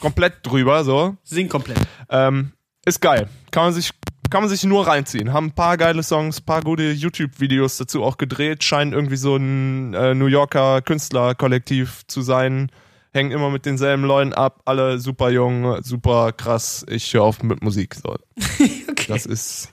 komplett 0.00 0.38
drüber, 0.44 0.82
so. 0.82 1.18
Sing 1.22 1.50
komplett. 1.50 1.78
Ähm, 2.08 2.52
ist 2.86 3.02
geil. 3.02 3.28
Kann 3.50 3.64
man 3.64 3.74
sich, 3.74 3.90
kann 4.30 4.40
man 4.40 4.48
sich 4.48 4.64
nur 4.64 4.86
reinziehen. 4.86 5.34
Haben 5.34 5.48
ein 5.48 5.54
paar 5.54 5.76
geile 5.76 6.02
Songs, 6.02 6.40
paar 6.40 6.62
gute 6.62 6.90
YouTube-Videos 6.90 7.76
dazu 7.76 8.02
auch 8.02 8.16
gedreht. 8.16 8.64
Scheinen 8.64 8.94
irgendwie 8.94 9.16
so 9.18 9.36
ein 9.36 9.92
äh, 9.92 10.14
New 10.14 10.26
Yorker 10.26 10.80
Künstlerkollektiv 10.80 12.06
zu 12.06 12.22
sein. 12.22 12.72
Hängen 13.12 13.32
immer 13.32 13.50
mit 13.50 13.66
denselben 13.66 14.04
Leuten 14.04 14.32
ab. 14.32 14.60
Alle 14.64 14.98
super 14.98 15.30
jung, 15.30 15.82
super 15.82 16.32
krass. 16.32 16.84
Ich 16.88 17.12
höre 17.12 17.22
auf 17.24 17.42
mit 17.42 17.62
Musik. 17.62 17.94
So. 17.94 18.16
Okay. 18.90 19.12
Das 19.12 19.24
ist, 19.26 19.70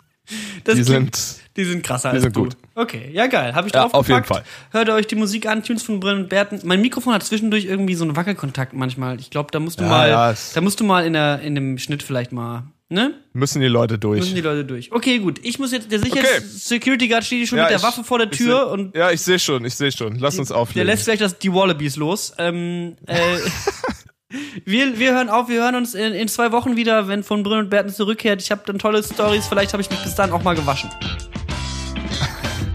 Das 0.63 0.75
die 0.75 0.83
klingt- 0.83 1.15
sind, 1.15 1.41
die 1.57 1.65
sind 1.65 1.83
krasser 1.83 2.09
die 2.11 2.15
als 2.15 2.23
sind 2.23 2.35
du. 2.35 2.43
gut. 2.45 2.57
Okay, 2.75 3.09
ja 3.11 3.27
geil. 3.27 3.53
Habe 3.55 3.67
ich 3.67 3.73
Ja, 3.73 3.81
drauf 3.83 3.93
auf 3.93 4.07
jeden 4.07 4.23
Fall. 4.23 4.43
Hört 4.71 4.89
euch 4.89 5.05
die 5.07 5.15
Musik 5.15 5.47
an, 5.47 5.63
Tunes 5.63 5.83
von 5.83 5.99
Brill 5.99 6.15
und 6.15 6.29
Berten. 6.29 6.59
Mein 6.63 6.79
Mikrofon 6.81 7.13
hat 7.13 7.23
zwischendurch 7.23 7.65
irgendwie 7.65 7.95
so 7.95 8.05
einen 8.05 8.15
Wackelkontakt 8.15 8.73
manchmal. 8.73 9.19
Ich 9.19 9.29
glaube, 9.29 9.51
da 9.51 9.59
musst 9.59 9.79
du 9.79 9.83
Ja, 9.83 9.89
mal, 9.89 10.09
ja, 10.09 10.33
da 10.53 10.61
musst 10.61 10.79
du 10.79 10.85
mal 10.85 11.05
in 11.05 11.13
der 11.13 11.41
in 11.41 11.55
dem 11.55 11.77
Schnitt 11.77 12.03
vielleicht 12.03 12.31
mal, 12.31 12.63
ne? 12.89 13.13
müssen 13.33 13.61
die 13.61 13.67
Leute 13.67 13.97
durch. 13.99 14.19
Müssen 14.19 14.35
die 14.35 14.41
Leute 14.41 14.65
durch. 14.65 14.91
Okay, 14.91 15.19
gut. 15.19 15.39
Ich 15.43 15.59
muss 15.59 15.71
jetzt, 15.71 15.91
der 15.91 15.99
Okay. 15.99 16.09
Sicherheits-Security 16.09 17.07
Guard 17.07 17.23
steht 17.25 17.39
hier 17.39 17.47
schon 17.47 17.57
Ja, 17.57 17.65
mit 17.65 17.71
der 17.71 17.77
ich- 17.77 17.83
Waffe 17.83 18.03
vor 18.03 18.17
der 18.19 18.29
Tür 18.31 18.65
seh- 18.67 18.71
und 18.73 18.95
Ja, 18.95 19.11
ich 19.11 19.21
sehe 19.21 19.39
schon, 19.39 19.63
ich 19.65 19.75
sehe 19.75 19.91
schon. 19.91 20.17
Lass 20.19 20.37
uns 20.39 20.47
der 20.49 20.57
auflegen. 20.57 20.87
lässt 20.87 21.05
gleich 21.05 21.19
das, 21.19 21.37
die 21.37 21.53
Wallabies 21.53 21.95
los. 21.97 22.33
Ähm, 22.37 22.95
äh, 23.05 23.15
wir, 24.65 24.97
wir 24.99 25.13
hören 25.13 25.29
auf, 25.29 25.49
wir 25.49 25.61
hören 25.63 25.75
uns 25.75 25.93
in, 25.95 26.13
in 26.13 26.27
zwei 26.27 26.51
Wochen 26.51 26.75
wieder, 26.75 27.07
wenn 27.07 27.23
von 27.23 27.43
Brünn 27.43 27.59
und 27.59 27.69
Berten 27.69 27.91
zurückkehrt. 27.93 28.41
Ich 28.41 28.51
habe 28.51 28.61
dann 28.65 28.79
tolle 28.79 29.03
Stories. 29.03 29.47
Vielleicht 29.47 29.73
habe 29.73 29.81
ich 29.81 29.89
mich 29.89 29.99
bis 30.03 30.15
dann 30.15 30.31
auch 30.31 30.43
mal 30.43 30.55
gewaschen. 30.55 30.89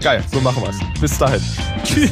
Geil, 0.01 0.23
so 0.31 0.41
machen 0.41 0.61
wir's. 0.63 0.75
Bis 0.99 1.17
dahin. 1.17 1.41
Tschüss. 1.83 2.11